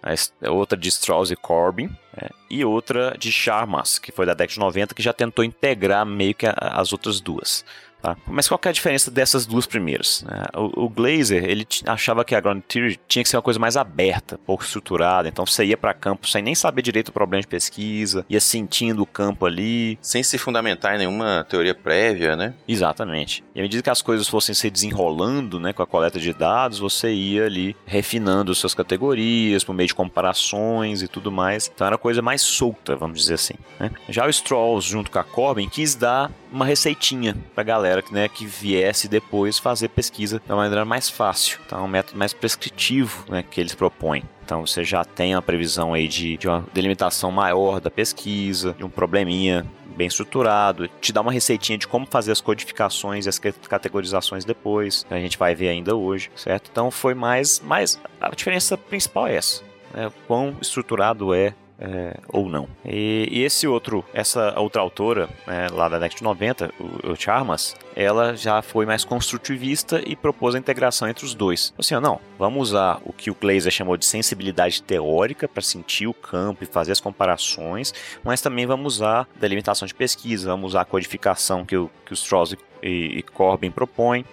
outra 0.49 0.75
de 0.75 0.89
Strauss 0.89 1.29
e 1.29 1.35
Corbin, 1.35 1.95
né? 2.19 2.27
e 2.49 2.65
outra 2.65 3.15
de 3.17 3.31
Charmas, 3.31 3.99
que 3.99 4.11
foi 4.11 4.25
da 4.25 4.33
década 4.33 4.53
de 4.53 4.59
90, 4.59 4.95
que 4.95 5.03
já 5.03 5.13
tentou 5.13 5.45
integrar 5.45 6.03
meio 6.03 6.33
que 6.33 6.47
as 6.57 6.91
outras 6.91 7.21
duas. 7.21 7.63
Tá? 8.05 8.15
Mas 8.27 8.47
qual 8.47 8.61
é 8.63 8.69
a 8.69 8.71
diferença 8.71 9.09
dessas 9.09 9.47
duas 9.47 9.65
primeiras? 9.65 10.23
Né? 10.29 10.43
O, 10.53 10.85
o 10.85 10.89
Glazer 10.89 11.43
ele 11.43 11.65
achava 11.87 12.23
que 12.23 12.35
a 12.35 12.39
Ground 12.39 12.61
Theory 12.67 12.99
tinha 13.07 13.23
que 13.23 13.29
ser 13.29 13.35
uma 13.35 13.41
coisa 13.41 13.59
mais 13.59 13.75
aberta, 13.75 14.37
pouco 14.45 14.63
estruturada. 14.63 15.27
Então 15.27 15.43
você 15.43 15.65
ia 15.65 15.75
para 15.75 15.91
campo 15.91 16.27
sem 16.27 16.43
nem 16.43 16.53
saber 16.53 16.83
direito 16.83 17.09
o 17.09 17.11
problema 17.11 17.41
de 17.41 17.47
pesquisa, 17.47 18.23
ia 18.29 18.39
sentindo 18.39 19.01
o 19.01 19.07
campo 19.07 19.47
ali. 19.47 19.97
Sem 20.03 20.21
se 20.21 20.37
fundamentar 20.37 20.93
em 20.93 20.99
nenhuma 20.99 21.47
teoria 21.49 21.73
prévia, 21.73 22.35
né? 22.35 22.53
Exatamente. 22.67 23.43
E 23.55 23.59
à 23.59 23.63
medida 23.63 23.81
que 23.81 23.89
as 23.89 24.03
coisas 24.03 24.27
fossem 24.27 24.53
se 24.53 24.69
desenrolando 24.69 25.59
né, 25.59 25.73
com 25.73 25.81
a 25.81 25.87
coleta 25.87 26.19
de 26.19 26.31
dados, 26.31 26.77
você 26.77 27.11
ia 27.11 27.47
ali 27.47 27.75
refinando 27.87 28.53
suas 28.53 28.75
categorias 28.75 29.63
por 29.63 29.73
meio 29.73 29.87
de 29.87 29.95
comparações 29.95 31.01
e 31.01 31.07
tudo 31.07 31.31
mais. 31.31 31.71
Então 31.73 31.87
era 31.87 31.97
coisa 31.97 32.21
mais 32.21 32.43
solta, 32.43 32.95
vamos 32.95 33.17
dizer 33.17 33.33
assim. 33.33 33.55
Né? 33.79 33.89
Já 34.09 34.27
o 34.27 34.29
Strauss, 34.29 34.85
junto 34.85 35.09
com 35.09 35.17
a 35.17 35.23
Corbin, 35.23 35.67
quis 35.67 35.95
dar 35.95 36.29
uma 36.55 36.65
receitinha 36.65 37.35
pra 37.53 37.63
galera 37.63 38.01
né, 38.09 38.29
que 38.29 38.45
viesse 38.45 39.09
depois 39.09 39.59
fazer 39.59 39.89
pesquisa 39.89 40.39
de 40.39 40.49
uma 40.49 40.63
maneira 40.63 40.85
mais 40.85 41.09
fácil. 41.09 41.59
Então 41.65 41.79
é 41.79 41.81
um 41.81 41.87
método 41.87 42.17
mais 42.17 42.33
prescritivo 42.33 43.25
né, 43.27 43.43
que 43.43 43.59
eles 43.59 43.75
propõem. 43.75 44.23
Então 44.45 44.65
você 44.65 44.81
já 44.83 45.03
tem 45.03 45.35
uma 45.35 45.41
previsão 45.41 45.93
aí 45.93 46.07
de, 46.07 46.37
de 46.37 46.47
uma 46.47 46.65
delimitação 46.73 47.29
maior 47.29 47.81
da 47.81 47.91
pesquisa, 47.91 48.73
de 48.77 48.85
um 48.85 48.89
probleminha 48.89 49.65
bem 49.97 50.07
estruturado, 50.07 50.87
te 51.01 51.11
dá 51.11 51.21
uma 51.21 51.31
receitinha 51.31 51.77
de 51.77 51.87
como 51.87 52.05
fazer 52.05 52.31
as 52.31 52.39
codificações 52.39 53.25
e 53.25 53.29
as 53.29 53.39
categorizações 53.39 54.45
depois, 54.45 55.05
a 55.09 55.17
gente 55.19 55.37
vai 55.37 55.55
ver 55.55 55.69
ainda 55.69 55.95
hoje, 55.95 56.29
certo? 56.35 56.69
Então 56.71 56.91
foi 56.91 57.13
mais, 57.13 57.61
mais 57.61 57.99
a 58.19 58.29
diferença 58.29 58.77
principal 58.77 59.27
é 59.27 59.35
essa, 59.35 59.63
né? 59.93 60.11
quão 60.27 60.55
estruturado 60.61 61.33
é 61.33 61.53
é, 61.79 62.17
ou 62.29 62.49
não. 62.49 62.67
E, 62.85 63.27
e, 63.31 63.43
esse 63.43 63.67
outro, 63.67 64.03
essa 64.13 64.57
outra 64.59 64.81
autora, 64.81 65.29
né, 65.45 65.67
lá 65.71 65.89
da 65.89 65.99
Next 65.99 66.23
90, 66.23 66.73
o, 66.79 67.11
o 67.11 67.15
Charmas, 67.15 67.75
ela 67.95 68.35
já 68.35 68.61
foi 68.61 68.85
mais 68.85 69.03
construtivista 69.03 70.01
e 70.05 70.15
propôs 70.15 70.55
a 70.55 70.59
integração 70.59 71.07
entre 71.07 71.25
os 71.25 71.33
dois. 71.33 71.73
Assim, 71.77 71.95
ó, 71.95 72.01
não, 72.01 72.19
vamos 72.37 72.69
usar 72.69 73.01
o 73.03 73.11
que 73.11 73.29
o 73.29 73.35
Glazer 73.35 73.71
chamou 73.71 73.97
de 73.97 74.05
sensibilidade 74.05 74.81
teórica 74.81 75.47
para 75.47 75.61
sentir 75.61 76.07
o 76.07 76.13
campo 76.13 76.63
e 76.63 76.67
fazer 76.67 76.91
as 76.91 77.01
comparações, 77.01 77.93
mas 78.23 78.41
também 78.41 78.65
vamos 78.65 78.95
usar 78.95 79.27
delimitação 79.39 79.85
de 79.85 79.93
pesquisa, 79.93 80.49
vamos 80.49 80.71
usar 80.71 80.81
a 80.81 80.85
codificação 80.85 81.65
que, 81.65 81.75
o, 81.75 81.89
que 82.05 82.13
os 82.13 82.19
Strauss 82.19 82.55
e, 82.81 83.19
e 83.19 83.23
Corbin 83.23 83.71
propõem 83.71 84.25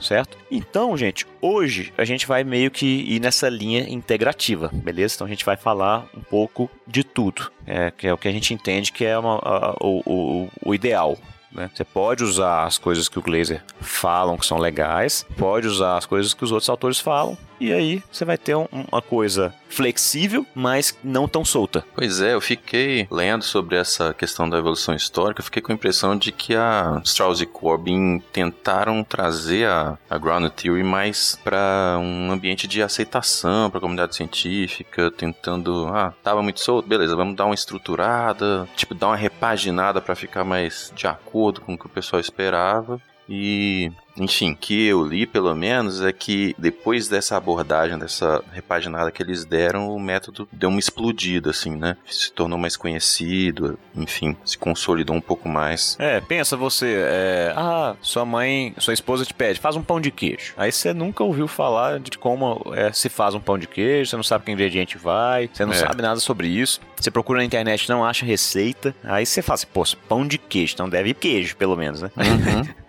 certo? 0.00 0.36
Então, 0.50 0.96
gente, 0.96 1.26
hoje 1.40 1.92
a 1.96 2.04
gente 2.04 2.26
vai 2.26 2.44
meio 2.44 2.70
que 2.70 2.86
ir 2.86 3.20
nessa 3.20 3.48
linha 3.48 3.88
integrativa, 3.88 4.70
beleza? 4.72 5.14
Então 5.14 5.26
a 5.26 5.30
gente 5.30 5.44
vai 5.44 5.56
falar 5.56 6.06
um 6.16 6.20
pouco 6.20 6.70
de 6.86 7.04
tudo, 7.04 7.50
é, 7.66 7.90
que 7.90 8.06
é 8.06 8.12
o 8.12 8.18
que 8.18 8.28
a 8.28 8.32
gente 8.32 8.54
entende 8.54 8.92
que 8.92 9.04
é 9.04 9.18
uma, 9.18 9.36
a, 9.36 9.76
o, 9.80 10.02
o, 10.06 10.48
o 10.64 10.74
ideal, 10.74 11.18
né? 11.52 11.70
Você 11.74 11.84
pode 11.84 12.22
usar 12.22 12.64
as 12.64 12.78
coisas 12.78 13.08
que 13.08 13.18
o 13.18 13.22
Glazer 13.22 13.62
falam 13.80 14.36
que 14.36 14.46
são 14.46 14.58
legais, 14.58 15.26
pode 15.36 15.66
usar 15.66 15.96
as 15.96 16.06
coisas 16.06 16.34
que 16.34 16.44
os 16.44 16.52
outros 16.52 16.68
autores 16.68 16.98
falam, 16.98 17.36
e 17.60 17.72
aí 17.72 18.02
você 18.10 18.24
vai 18.24 18.38
ter 18.38 18.54
um, 18.54 18.66
uma 18.90 19.02
coisa 19.02 19.54
flexível, 19.68 20.46
mas 20.54 20.96
não 21.04 21.28
tão 21.28 21.44
solta. 21.44 21.84
Pois 21.94 22.20
é, 22.20 22.34
eu 22.34 22.40
fiquei 22.40 23.06
lendo 23.10 23.44
sobre 23.44 23.76
essa 23.76 24.14
questão 24.14 24.48
da 24.48 24.58
evolução 24.58 24.94
histórica, 24.94 25.42
fiquei 25.42 25.62
com 25.62 25.72
a 25.72 25.74
impressão 25.74 26.16
de 26.16 26.32
que 26.32 26.54
a 26.54 27.00
Strauss 27.04 27.40
e 27.40 27.46
Corbin 27.46 28.20
tentaram 28.32 29.04
trazer 29.04 29.68
a, 29.68 29.98
a 30.08 30.18
Ground 30.18 30.50
Theory 30.50 30.82
mais 30.82 31.38
para 31.42 31.98
um 32.00 32.30
ambiente 32.32 32.66
de 32.66 32.82
aceitação 32.82 33.70
para 33.70 33.78
a 33.78 33.80
comunidade 33.80 34.16
científica, 34.16 35.10
tentando, 35.10 35.86
ah, 35.88 36.14
tava 36.22 36.42
muito 36.42 36.60
solto, 36.60 36.88
beleza, 36.88 37.16
vamos 37.16 37.36
dar 37.36 37.46
uma 37.46 37.54
estruturada, 37.54 38.68
tipo, 38.76 38.94
dar 38.94 39.08
uma 39.08 39.16
repaginada 39.16 40.00
para 40.00 40.14
ficar 40.14 40.44
mais 40.44 40.92
de 40.94 41.06
acordo 41.06 41.60
com 41.60 41.74
o 41.74 41.78
que 41.78 41.86
o 41.86 41.90
pessoal 41.90 42.20
esperava. 42.20 43.00
E 43.28 43.92
enfim, 44.18 44.54
que 44.54 44.86
eu 44.86 45.04
li 45.04 45.26
pelo 45.26 45.54
menos 45.54 46.02
é 46.02 46.12
que 46.12 46.54
depois 46.58 47.08
dessa 47.08 47.36
abordagem, 47.36 47.98
dessa 47.98 48.42
repaginada 48.52 49.10
que 49.10 49.22
eles 49.22 49.44
deram, 49.44 49.94
o 49.94 50.00
método 50.00 50.48
deu 50.52 50.68
uma 50.68 50.78
explodida, 50.78 51.50
assim, 51.50 51.74
né? 51.74 51.96
Se 52.06 52.32
tornou 52.32 52.58
mais 52.58 52.76
conhecido, 52.76 53.78
enfim, 53.94 54.36
se 54.44 54.58
consolidou 54.58 55.14
um 55.14 55.20
pouco 55.20 55.48
mais. 55.48 55.96
É, 55.98 56.20
pensa 56.20 56.56
você, 56.56 57.04
é, 57.06 57.52
ah, 57.56 57.96
sua 58.00 58.24
mãe, 58.24 58.74
sua 58.78 58.94
esposa 58.94 59.24
te 59.24 59.34
pede, 59.34 59.60
faz 59.60 59.76
um 59.76 59.82
pão 59.82 60.00
de 60.00 60.10
queijo. 60.10 60.54
Aí 60.56 60.72
você 60.72 60.92
nunca 60.92 61.22
ouviu 61.22 61.46
falar 61.46 62.00
de 62.00 62.16
como 62.18 62.72
é, 62.74 62.92
se 62.92 63.08
faz 63.08 63.34
um 63.34 63.40
pão 63.40 63.58
de 63.58 63.66
queijo, 63.66 64.10
você 64.10 64.16
não 64.16 64.22
sabe 64.22 64.44
que 64.44 64.52
ingrediente 64.52 64.98
vai, 64.98 65.48
você 65.52 65.64
não 65.64 65.72
é. 65.72 65.76
sabe 65.76 66.02
nada 66.02 66.20
sobre 66.20 66.48
isso. 66.48 66.80
Você 66.96 67.10
procura 67.10 67.38
na 67.38 67.44
internet, 67.44 67.88
não 67.88 68.04
acha 68.04 68.26
receita. 68.26 68.94
Aí 69.04 69.24
você 69.24 69.40
fala 69.40 69.54
assim, 69.54 69.66
pô, 69.72 69.84
pão 70.08 70.26
de 70.26 70.38
queijo, 70.38 70.74
então 70.74 70.88
deve 70.88 71.10
ir 71.10 71.14
queijo, 71.14 71.56
pelo 71.56 71.76
menos, 71.76 72.02
né? 72.02 72.10
Uhum. 72.16 72.68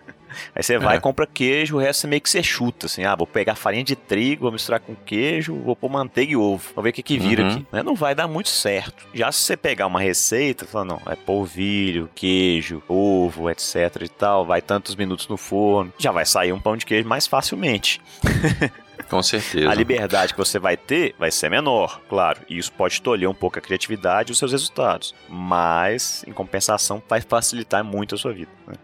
Aí 0.54 0.62
você 0.62 0.78
vai, 0.78 0.96
é. 0.96 1.00
compra 1.00 1.26
queijo, 1.26 1.76
o 1.76 1.78
resto 1.78 2.08
meio 2.08 2.20
que 2.20 2.30
você 2.30 2.42
chuta, 2.42 2.86
assim, 2.86 3.04
ah, 3.04 3.14
vou 3.14 3.26
pegar 3.26 3.54
farinha 3.54 3.84
de 3.84 3.96
trigo, 3.96 4.42
vou 4.42 4.52
misturar 4.52 4.80
com 4.80 4.94
queijo, 4.94 5.54
vou 5.54 5.76
pôr 5.76 5.88
manteiga 5.88 6.32
e 6.32 6.36
ovo, 6.36 6.72
vou 6.74 6.82
ver 6.82 6.90
o 6.90 6.92
que 6.92 7.02
que 7.02 7.18
vira 7.18 7.42
uhum. 7.42 7.50
aqui. 7.50 7.66
Né? 7.72 7.82
Não 7.82 7.94
vai 7.94 8.14
dar 8.14 8.28
muito 8.28 8.48
certo. 8.48 9.06
Já 9.14 9.30
se 9.32 9.40
você 9.40 9.56
pegar 9.56 9.86
uma 9.86 10.00
receita, 10.00 10.64
fala, 10.64 10.84
não, 10.84 11.02
é 11.06 11.16
polvilho, 11.16 12.10
queijo, 12.14 12.82
ovo, 12.88 13.50
etc 13.50 14.02
e 14.02 14.08
tal, 14.08 14.44
vai 14.44 14.60
tantos 14.60 14.96
minutos 14.96 15.28
no 15.28 15.36
forno, 15.36 15.92
já 15.98 16.10
vai 16.10 16.26
sair 16.26 16.52
um 16.52 16.60
pão 16.60 16.76
de 16.76 16.86
queijo 16.86 17.08
mais 17.08 17.26
facilmente. 17.26 18.00
Com 19.10 19.22
certeza. 19.22 19.68
A 19.68 19.74
liberdade 19.74 20.32
que 20.32 20.38
você 20.38 20.58
vai 20.58 20.76
ter 20.76 21.16
vai 21.18 21.32
ser 21.32 21.50
menor, 21.50 22.00
claro. 22.08 22.40
E 22.48 22.56
isso 22.56 22.72
pode 22.72 23.02
tolher 23.02 23.28
um 23.28 23.34
pouco 23.34 23.58
a 23.58 23.62
criatividade 23.62 24.30
e 24.30 24.32
os 24.32 24.38
seus 24.38 24.52
resultados. 24.52 25.14
Mas, 25.28 26.24
em 26.28 26.32
compensação, 26.32 27.02
vai 27.08 27.20
facilitar 27.20 27.82
muito 27.82 28.14
a 28.14 28.18
sua 28.18 28.32
vida. 28.32 28.50
Né? 28.68 28.74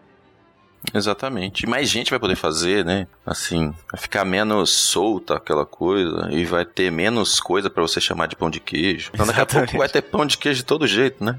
Exatamente. 0.95 1.65
E 1.65 1.69
mais 1.69 1.89
gente 1.89 2.11
vai 2.11 2.19
poder 2.19 2.37
fazer, 2.37 2.85
né? 2.85 3.07
Assim, 3.25 3.73
vai 3.91 4.01
ficar 4.01 4.25
menos 4.25 4.71
solta 4.71 5.37
aquela 5.37 5.67
coisa 5.67 6.29
e 6.31 6.45
vai 6.45 6.65
ter 6.65 6.91
menos 6.91 7.41
coisa 7.41 7.69
para 7.69 7.83
você 7.83 8.01
chamar 8.01 8.27
de 8.27 8.37
pão 8.37 8.51
de 8.51 8.61
queijo. 8.61 9.11
Então 9.13 9.27
daqui 9.27 9.39
Exatamente. 9.39 9.57
a 9.57 9.67
pouco 9.67 9.79
vai 9.79 9.89
ter 9.89 10.03
pão 10.03 10.27
de 10.27 10.39
queijo 10.39 10.59
de 10.59 10.65
todo 10.65 10.87
jeito, 10.87 11.23
né? 11.23 11.37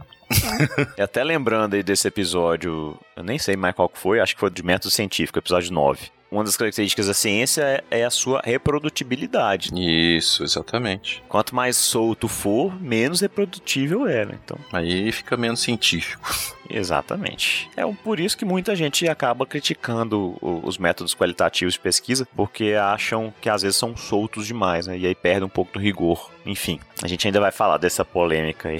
e 0.97 1.01
até 1.01 1.23
lembrando 1.23 1.75
aí 1.75 1.83
desse 1.83 2.07
episódio, 2.07 2.97
eu 3.15 3.23
nem 3.23 3.39
sei 3.39 3.55
mais 3.55 3.73
qual 3.73 3.88
que 3.88 3.97
foi, 3.97 4.19
acho 4.19 4.33
que 4.33 4.39
foi 4.39 4.49
de 4.49 4.62
método 4.62 4.91
científico, 4.91 5.39
episódio 5.39 5.71
9 5.71 6.16
uma 6.32 6.44
das 6.44 6.58
características 6.58 7.08
da 7.08 7.13
ciência 7.13 7.62
é, 7.62 7.84
é, 8.00 8.06
a 8.06 8.10
sua 8.10 8.42
reprodutibilidade. 8.44 9.70
Isso, 9.76 10.44
exatamente. 10.44 11.24
Quanto 11.28 11.56
mais 11.56 11.78
solto 11.78 12.28
for, 12.28 12.80
menos 12.82 13.22
reprodutível 13.22 14.08
é, 14.08 14.26
né? 14.26 14.38
Então... 14.44 14.58
Aí 14.72 15.12
fica 15.12 15.38
menos 15.38 15.62
científico. 15.62 16.30
Exatamente. 16.70 17.70
É 17.78 17.86
por 18.04 18.20
isso 18.20 18.38
que 18.38 18.44
muita 18.44 18.76
gente 18.76 19.08
acaba 19.08 19.46
criticando 19.46 20.38
os 20.42 20.78
métodos 20.78 21.16
qualitativos 21.16 21.76
de 21.76 21.80
pesquisa, 21.80 22.28
porque 22.36 22.74
acham 22.74 23.34
que 23.40 23.50
às 23.50 23.62
vezes 23.62 23.78
são 23.78 23.96
soltos 23.96 24.46
demais, 24.46 24.88
né? 24.88 24.98
E 24.98 25.08
aí 25.08 25.16
perde 25.16 25.46
um 25.46 25.50
pouco 25.50 25.74
do 25.74 25.80
rigor. 25.80 26.30
Enfim, 26.46 26.80
a 27.02 27.08
gente 27.08 27.26
ainda 27.26 27.40
vai 27.40 27.52
falar 27.52 27.78
dessa 27.78 28.04
polêmica 28.04 28.70
aí. 28.70 28.80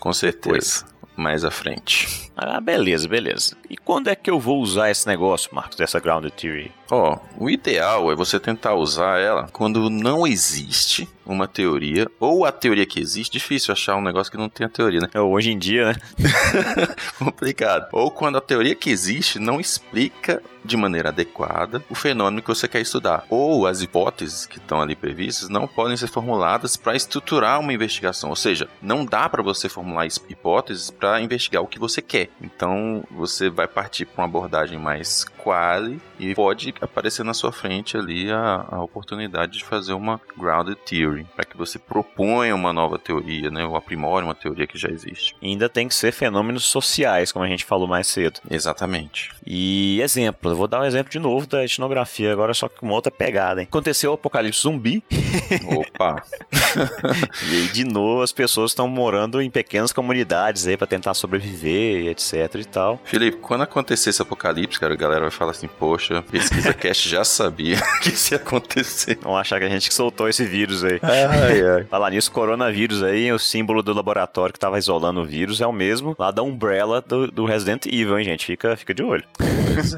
Com 0.00 0.12
certeza 0.12 0.91
mais 1.16 1.44
à 1.44 1.50
frente. 1.50 2.30
Ah, 2.36 2.60
beleza, 2.60 3.08
beleza. 3.08 3.56
E 3.68 3.76
quando 3.76 4.08
é 4.08 4.14
que 4.14 4.30
eu 4.30 4.40
vou 4.40 4.60
usar 4.60 4.90
esse 4.90 5.06
negócio, 5.06 5.54
Marcos, 5.54 5.76
dessa 5.76 6.00
Grounded 6.00 6.32
Theory? 6.34 6.72
Ó, 6.94 7.14
oh, 7.14 7.44
o 7.44 7.48
ideal 7.48 8.12
é 8.12 8.14
você 8.14 8.38
tentar 8.38 8.74
usar 8.74 9.18
ela 9.18 9.48
quando 9.50 9.88
não 9.88 10.26
existe 10.26 11.08
uma 11.24 11.48
teoria, 11.48 12.06
ou 12.20 12.44
a 12.44 12.52
teoria 12.52 12.84
que 12.84 13.00
existe, 13.00 13.32
difícil 13.32 13.72
achar 13.72 13.96
um 13.96 14.02
negócio 14.02 14.30
que 14.30 14.36
não 14.36 14.48
tenha 14.48 14.68
teoria, 14.68 15.00
né? 15.00 15.08
É, 15.14 15.20
hoje 15.20 15.50
em 15.50 15.58
dia, 15.58 15.86
né? 15.86 15.94
Complicado. 17.18 17.88
Ou 17.92 18.10
quando 18.10 18.36
a 18.36 18.42
teoria 18.42 18.74
que 18.74 18.90
existe 18.90 19.38
não 19.38 19.60
explica 19.60 20.42
de 20.64 20.76
maneira 20.76 21.08
adequada 21.08 21.82
o 21.90 21.94
fenômeno 21.94 22.42
que 22.42 22.48
você 22.48 22.68
quer 22.68 22.80
estudar. 22.80 23.24
Ou 23.28 23.66
as 23.66 23.82
hipóteses 23.82 24.46
que 24.46 24.58
estão 24.58 24.80
ali 24.80 24.94
previstas 24.94 25.48
não 25.48 25.66
podem 25.66 25.96
ser 25.96 26.06
formuladas 26.06 26.76
para 26.76 26.94
estruturar 26.94 27.58
uma 27.58 27.72
investigação. 27.72 28.30
Ou 28.30 28.36
seja, 28.36 28.68
não 28.80 29.04
dá 29.04 29.28
para 29.28 29.42
você 29.42 29.68
formular 29.68 30.06
hipóteses 30.28 30.90
para 30.90 31.20
investigar 31.20 31.62
o 31.62 31.66
que 31.66 31.78
você 31.78 32.00
quer. 32.00 32.30
Então 32.40 33.02
você 33.10 33.50
vai 33.50 33.66
partir 33.66 34.06
para 34.06 34.22
uma 34.22 34.28
abordagem 34.28 34.78
mais 34.78 35.24
quali 35.38 36.00
e 36.18 36.34
pode 36.34 36.72
aparecer 36.84 37.24
na 37.24 37.34
sua 37.34 37.52
frente 37.52 37.96
ali 37.96 38.30
a, 38.30 38.66
a 38.70 38.82
oportunidade 38.82 39.58
de 39.58 39.64
fazer 39.64 39.92
uma 39.92 40.20
grounded 40.36 40.76
theory, 40.84 41.26
para 41.34 41.44
que 41.44 41.56
você 41.56 41.78
proponha 41.78 42.54
uma 42.54 42.72
nova 42.72 42.98
teoria, 42.98 43.50
né, 43.50 43.64
ou 43.64 43.76
aprimore 43.76 44.24
uma 44.24 44.34
teoria 44.34 44.66
que 44.66 44.78
já 44.78 44.88
existe. 44.88 45.34
E 45.40 45.48
ainda 45.48 45.68
tem 45.68 45.88
que 45.88 45.94
ser 45.94 46.12
fenômenos 46.12 46.64
sociais, 46.64 47.32
como 47.32 47.44
a 47.44 47.48
gente 47.48 47.64
falou 47.64 47.86
mais 47.86 48.06
cedo. 48.06 48.40
Exatamente. 48.50 49.30
E 49.46 50.00
exemplo, 50.00 50.50
eu 50.50 50.56
vou 50.56 50.68
dar 50.68 50.80
um 50.80 50.84
exemplo 50.84 51.10
de 51.10 51.18
novo 51.18 51.46
da 51.46 51.64
etnografia, 51.64 52.32
agora 52.32 52.54
só 52.54 52.68
com 52.68 52.86
uma 52.86 52.94
outra 52.94 53.10
pegada, 53.10 53.60
hein? 53.60 53.68
Aconteceu 53.68 54.10
o 54.10 54.14
apocalipse 54.14 54.62
zumbi. 54.62 55.02
Opa! 55.76 56.22
e 57.50 57.56
aí, 57.56 57.68
de 57.68 57.84
novo, 57.84 58.22
as 58.22 58.32
pessoas 58.32 58.72
estão 58.72 58.88
morando 58.88 59.40
em 59.40 59.50
pequenas 59.50 59.92
comunidades 59.92 60.66
aí 60.66 60.76
para 60.76 60.86
tentar 60.86 61.14
sobreviver, 61.14 62.06
etc 62.08 62.54
e 62.54 62.64
tal. 62.64 63.00
Felipe, 63.04 63.38
quando 63.38 63.62
acontecer 63.62 64.10
esse 64.10 64.22
apocalipse, 64.22 64.78
cara, 64.78 64.94
a 64.94 64.96
galera 64.96 65.22
vai 65.22 65.30
falar 65.30 65.52
assim, 65.52 65.68
poxa, 65.68 66.22
pesquisa 66.22 66.71
cast 66.74 67.08
já 67.08 67.24
sabia 67.24 67.80
que 68.02 68.10
isso 68.10 68.34
ia 68.34 68.38
acontecer. 68.38 69.18
Vão 69.22 69.36
achar 69.36 69.58
que 69.58 69.66
a 69.66 69.68
gente 69.68 69.88
que 69.88 69.94
soltou 69.94 70.28
esse 70.28 70.44
vírus 70.44 70.84
aí. 70.84 70.98
Ai, 71.02 71.62
ai. 71.62 71.84
Falar 71.90 72.10
nisso, 72.10 72.30
coronavírus 72.30 73.02
aí, 73.02 73.32
o 73.32 73.38
símbolo 73.38 73.82
do 73.82 73.92
laboratório 73.92 74.52
que 74.52 74.58
tava 74.58 74.78
isolando 74.78 75.20
o 75.20 75.24
vírus 75.24 75.60
é 75.60 75.66
o 75.66 75.72
mesmo 75.72 76.14
lá 76.18 76.30
da 76.30 76.42
Umbrella 76.42 77.00
do, 77.00 77.30
do 77.30 77.44
Resident 77.44 77.86
Evil, 77.86 78.18
hein, 78.18 78.24
gente? 78.24 78.46
Fica, 78.46 78.76
fica 78.76 78.94
de 78.94 79.02
olho. 79.02 79.24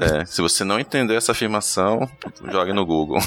É. 0.01 0.25
Se 0.25 0.41
você 0.41 0.63
não 0.63 0.79
entendeu 0.79 1.17
essa 1.17 1.31
afirmação, 1.33 2.09
jogue 2.51 2.71
no 2.71 2.85
Google. 2.85 3.19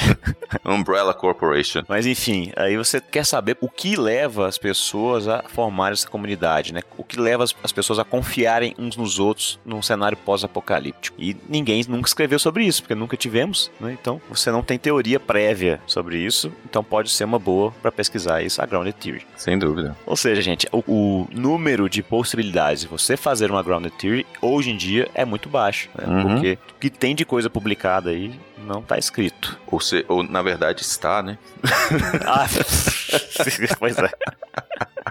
Umbrella 0.64 1.14
Corporation. 1.14 1.82
Mas 1.88 2.06
enfim, 2.06 2.52
aí 2.56 2.76
você 2.76 3.00
quer 3.00 3.24
saber 3.24 3.56
o 3.60 3.68
que 3.68 3.96
leva 3.96 4.46
as 4.46 4.58
pessoas 4.58 5.26
a 5.28 5.42
formar 5.48 5.92
essa 5.92 6.08
comunidade, 6.08 6.72
né? 6.72 6.82
O 6.96 7.04
que 7.04 7.18
leva 7.18 7.44
as 7.44 7.72
pessoas 7.72 7.98
a 7.98 8.04
confiarem 8.04 8.74
uns 8.78 8.96
nos 8.96 9.18
outros 9.18 9.58
num 9.64 9.82
cenário 9.82 10.16
pós-apocalíptico. 10.16 11.16
E 11.18 11.36
ninguém 11.48 11.84
nunca 11.88 12.08
escreveu 12.08 12.38
sobre 12.38 12.64
isso, 12.68 12.82
porque 12.82 12.94
nunca 12.94 13.16
tivemos, 13.16 13.70
né? 13.80 13.96
Então 14.00 14.20
você 14.28 14.50
não 14.50 14.62
tem 14.62 14.78
teoria 14.78 15.18
prévia 15.18 15.80
sobre 15.86 16.18
isso, 16.18 16.52
então 16.64 16.84
pode 16.84 17.10
ser 17.10 17.24
uma 17.24 17.38
boa 17.38 17.72
para 17.82 17.90
pesquisar 17.90 18.42
isso, 18.42 18.62
a 18.62 18.66
Grounded 18.66 18.94
Theory. 18.94 19.26
Sem 19.36 19.58
dúvida. 19.58 19.96
Ou 20.06 20.16
seja, 20.16 20.40
gente, 20.42 20.68
o, 20.70 20.78
o, 20.86 21.28
número 21.32 21.88
de 21.88 22.02
possibilidades 22.02 22.82
de 22.82 22.88
você 22.88 23.16
fazer 23.16 23.50
uma 23.50 23.62
Grounded 23.62 23.94
Theory 23.98 24.26
hoje 24.40 24.70
em 24.70 24.76
dia 24.76 25.08
é 25.14 25.24
muito 25.24 25.48
baixo, 25.48 25.88
né? 25.94 26.06
Uhum. 26.06 26.34
Porque 26.34 26.58
o 26.76 26.80
que 26.80 26.90
tem 26.90 27.14
de 27.14 27.24
coisa 27.24 27.50
publicada 27.50 28.10
aí 28.10 28.32
não 28.68 28.82
tá 28.82 28.98
escrito. 28.98 29.58
Ou, 29.66 29.80
se, 29.80 30.04
ou 30.08 30.22
na 30.22 30.42
verdade 30.42 30.82
está, 30.82 31.22
né? 31.22 31.38
ah, 32.26 32.46
pois 33.78 33.98
é. 33.98 34.10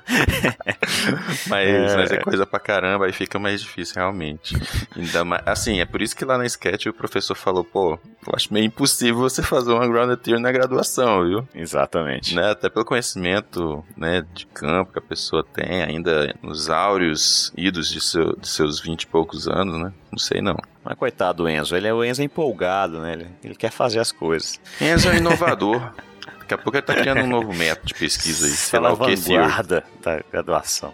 mas, 1.47 1.67
é. 1.67 1.97
mas 1.97 2.11
é 2.11 2.17
coisa 2.17 2.45
pra 2.45 2.59
caramba, 2.59 3.05
aí 3.05 3.11
fica 3.11 3.37
mais 3.39 3.61
difícil 3.61 3.95
realmente. 3.95 4.55
Ainda 4.95 5.25
mais, 5.25 5.41
assim, 5.45 5.79
é 5.79 5.85
por 5.85 6.01
isso 6.01 6.15
que 6.15 6.23
lá 6.23 6.37
na 6.37 6.45
sketch 6.45 6.85
o 6.85 6.93
professor 6.93 7.35
falou, 7.35 7.63
pô, 7.63 7.93
eu 7.93 8.33
acho 8.33 8.53
meio 8.53 8.65
impossível 8.65 9.17
você 9.17 9.41
fazer 9.41 9.71
uma 9.73 9.87
grounded 9.87 10.19
theory 10.21 10.41
na 10.41 10.51
graduação, 10.51 11.27
viu? 11.27 11.47
Exatamente. 11.53 12.35
Né? 12.35 12.51
Até 12.51 12.69
pelo 12.69 12.85
conhecimento 12.85 13.83
né, 13.95 14.23
de 14.33 14.45
campo 14.47 14.93
que 14.93 14.99
a 14.99 15.01
pessoa 15.01 15.43
tem 15.43 15.81
ainda 15.81 16.33
nos 16.41 16.69
áureos 16.69 17.51
idos 17.57 17.89
de, 17.89 17.99
seu, 17.99 18.35
de 18.37 18.47
seus 18.47 18.79
vinte 18.79 19.03
e 19.03 19.07
poucos 19.07 19.47
anos, 19.47 19.79
né? 19.79 19.93
Não 20.11 20.17
sei 20.17 20.41
não. 20.41 20.57
Mas 20.83 20.97
coitado 20.97 21.43
do 21.43 21.49
Enzo, 21.49 21.75
ele 21.75 21.87
é 21.87 21.93
o 21.93 22.03
Enzo 22.03 22.23
empolgado, 22.23 22.99
né? 22.99 23.13
Ele, 23.13 23.27
ele 23.43 23.55
quer 23.55 23.71
fazer 23.71 23.99
as 23.99 24.11
coisas. 24.11 24.59
Enzo 24.79 25.09
é 25.09 25.17
inovador. 25.17 25.91
Daqui 26.39 26.53
a 26.53 26.57
pouco 26.57 26.77
ele 26.77 26.85
tá 26.85 26.95
criando 26.95 27.21
um 27.21 27.27
novo 27.27 27.53
método 27.53 27.87
de 27.87 27.93
pesquisa 27.93 28.45
aí, 28.45 28.51
sei 28.53 28.79
lá 28.79 28.93
o 28.93 28.97
que 28.97 29.15
vanguarda 29.15 29.83
da 30.01 30.21
graduação. 30.31 30.93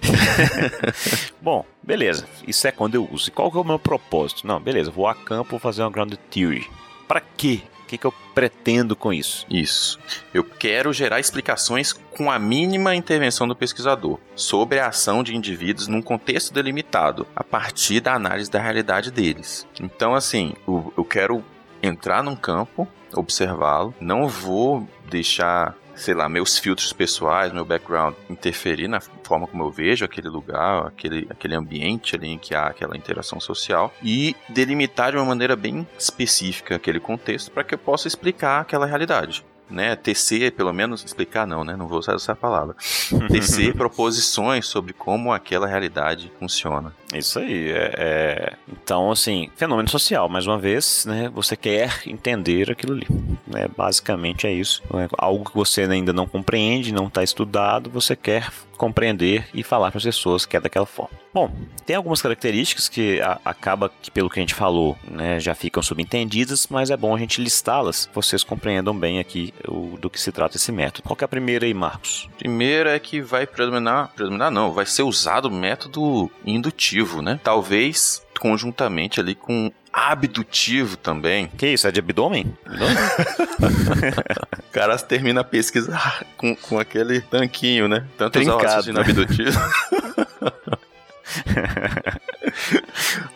Bom, 1.40 1.64
beleza. 1.82 2.26
Isso 2.46 2.66
é 2.66 2.72
quando 2.72 2.96
eu 2.96 3.08
uso. 3.10 3.28
E 3.28 3.30
qual 3.30 3.50
que 3.50 3.56
é 3.56 3.60
o 3.60 3.64
meu 3.64 3.78
propósito? 3.78 4.46
Não, 4.46 4.60
beleza, 4.60 4.90
vou 4.90 5.06
a 5.08 5.14
campo 5.14 5.58
fazer 5.58 5.82
uma 5.82 5.90
ground 5.90 6.12
theory. 6.30 6.68
Para 7.08 7.20
quê? 7.20 7.62
Que, 7.90 7.98
que 7.98 8.06
eu 8.06 8.14
pretendo 8.32 8.94
com 8.94 9.12
isso? 9.12 9.44
Isso. 9.50 9.98
Eu 10.32 10.44
quero 10.44 10.92
gerar 10.92 11.18
explicações 11.18 11.92
com 11.92 12.30
a 12.30 12.38
mínima 12.38 12.94
intervenção 12.94 13.48
do 13.48 13.56
pesquisador 13.56 14.20
sobre 14.36 14.78
a 14.78 14.86
ação 14.86 15.24
de 15.24 15.34
indivíduos 15.34 15.88
num 15.88 16.00
contexto 16.00 16.54
delimitado, 16.54 17.26
a 17.34 17.42
partir 17.42 17.98
da 17.98 18.14
análise 18.14 18.48
da 18.48 18.60
realidade 18.60 19.10
deles. 19.10 19.66
Então, 19.80 20.14
assim, 20.14 20.54
eu 20.68 21.04
quero 21.04 21.44
entrar 21.82 22.22
num 22.22 22.36
campo, 22.36 22.86
observá-lo, 23.12 23.92
não 24.00 24.28
vou 24.28 24.88
deixar 25.08 25.74
sei 25.96 26.14
lá, 26.14 26.28
meus 26.28 26.58
filtros 26.58 26.92
pessoais, 26.92 27.52
meu 27.52 27.64
background 27.64 28.14
interferir 28.30 28.86
na 28.88 29.00
forma 29.30 29.46
como 29.46 29.62
eu 29.62 29.70
vejo 29.70 30.04
aquele 30.04 30.28
lugar, 30.28 30.88
aquele, 30.88 31.24
aquele 31.30 31.54
ambiente 31.54 32.16
ali 32.16 32.30
em 32.30 32.38
que 32.38 32.52
há 32.52 32.66
aquela 32.66 32.96
interação 32.96 33.38
social 33.38 33.94
e 34.02 34.34
delimitar 34.48 35.12
de 35.12 35.18
uma 35.18 35.24
maneira 35.24 35.54
bem 35.54 35.86
específica 35.96 36.74
aquele 36.74 36.98
contexto 36.98 37.52
para 37.52 37.62
que 37.62 37.74
eu 37.74 37.78
possa 37.78 38.08
explicar 38.08 38.60
aquela 38.60 38.86
realidade 38.86 39.44
né, 39.70 39.94
tecer, 39.94 40.52
pelo 40.52 40.72
menos, 40.72 41.04
explicar 41.04 41.46
não, 41.46 41.64
né, 41.64 41.76
não 41.76 41.86
vou 41.86 41.98
usar 41.98 42.14
essa 42.14 42.34
palavra, 42.34 42.74
tecer 43.30 43.74
proposições 43.74 44.66
sobre 44.66 44.92
como 44.92 45.32
aquela 45.32 45.66
realidade 45.66 46.30
funciona. 46.38 46.92
Isso 47.14 47.38
aí, 47.38 47.70
é, 47.70 47.94
é, 47.96 48.52
então, 48.68 49.10
assim, 49.10 49.48
fenômeno 49.56 49.88
social, 49.88 50.28
mais 50.28 50.46
uma 50.46 50.58
vez, 50.58 51.04
né, 51.06 51.30
você 51.32 51.56
quer 51.56 52.02
entender 52.06 52.70
aquilo 52.70 52.94
ali, 52.94 53.06
né, 53.46 53.68
basicamente 53.76 54.46
é 54.46 54.52
isso, 54.52 54.82
é 54.94 55.08
algo 55.16 55.48
que 55.48 55.56
você 55.56 55.82
ainda 55.82 56.12
não 56.12 56.26
compreende, 56.26 56.92
não 56.92 57.06
está 57.06 57.22
estudado, 57.22 57.88
você 57.88 58.16
quer 58.16 58.50
compreender 58.80 59.46
e 59.52 59.62
falar 59.62 59.90
para 59.90 59.98
as 59.98 60.04
pessoas 60.04 60.46
que 60.46 60.56
é 60.56 60.60
daquela 60.60 60.86
forma. 60.86 61.10
Bom, 61.34 61.54
tem 61.84 61.94
algumas 61.94 62.22
características 62.22 62.88
que 62.88 63.20
a, 63.20 63.38
acaba 63.44 63.92
que 64.00 64.10
pelo 64.10 64.30
que 64.30 64.40
a 64.40 64.42
gente 64.42 64.54
falou, 64.54 64.96
né, 65.06 65.38
já 65.38 65.54
ficam 65.54 65.82
subentendidas, 65.82 66.66
mas 66.66 66.90
é 66.90 66.96
bom 66.96 67.14
a 67.14 67.18
gente 67.18 67.42
listá-las, 67.42 68.08
vocês 68.14 68.42
compreendam 68.42 68.98
bem 68.98 69.18
aqui 69.18 69.52
o, 69.68 69.98
do 70.00 70.08
que 70.08 70.18
se 70.18 70.32
trata 70.32 70.56
esse 70.56 70.72
método. 70.72 71.06
Qual 71.06 71.18
é 71.20 71.24
a 71.26 71.28
primeira 71.28 71.66
aí, 71.66 71.74
Marcos? 71.74 72.26
Primeira 72.38 72.96
é 72.96 72.98
que 72.98 73.20
vai 73.20 73.46
predominar, 73.46 74.14
predominar 74.14 74.50
não, 74.50 74.72
vai 74.72 74.86
ser 74.86 75.02
usado 75.02 75.48
o 75.48 75.52
método 75.52 76.30
indutivo, 76.46 77.20
né? 77.20 77.38
Talvez 77.44 78.22
conjuntamente 78.40 79.20
ali 79.20 79.34
com 79.34 79.70
abdutivo 79.92 80.96
também. 80.96 81.48
Que 81.48 81.68
isso? 81.68 81.86
É 81.86 81.92
de 81.92 82.00
abdômen? 82.00 82.56
o 84.58 84.72
cara 84.72 84.96
termina 84.98 85.40
a 85.40 85.44
pesquisa 85.44 85.98
com, 86.36 86.54
com 86.54 86.78
aquele 86.78 87.20
tanquinho, 87.20 87.88
né? 87.88 88.06
Tanto 88.16 88.34
Trincado. 88.34 88.64
usar 88.64 88.94
o 88.94 89.00
abdutivo. 89.00 89.58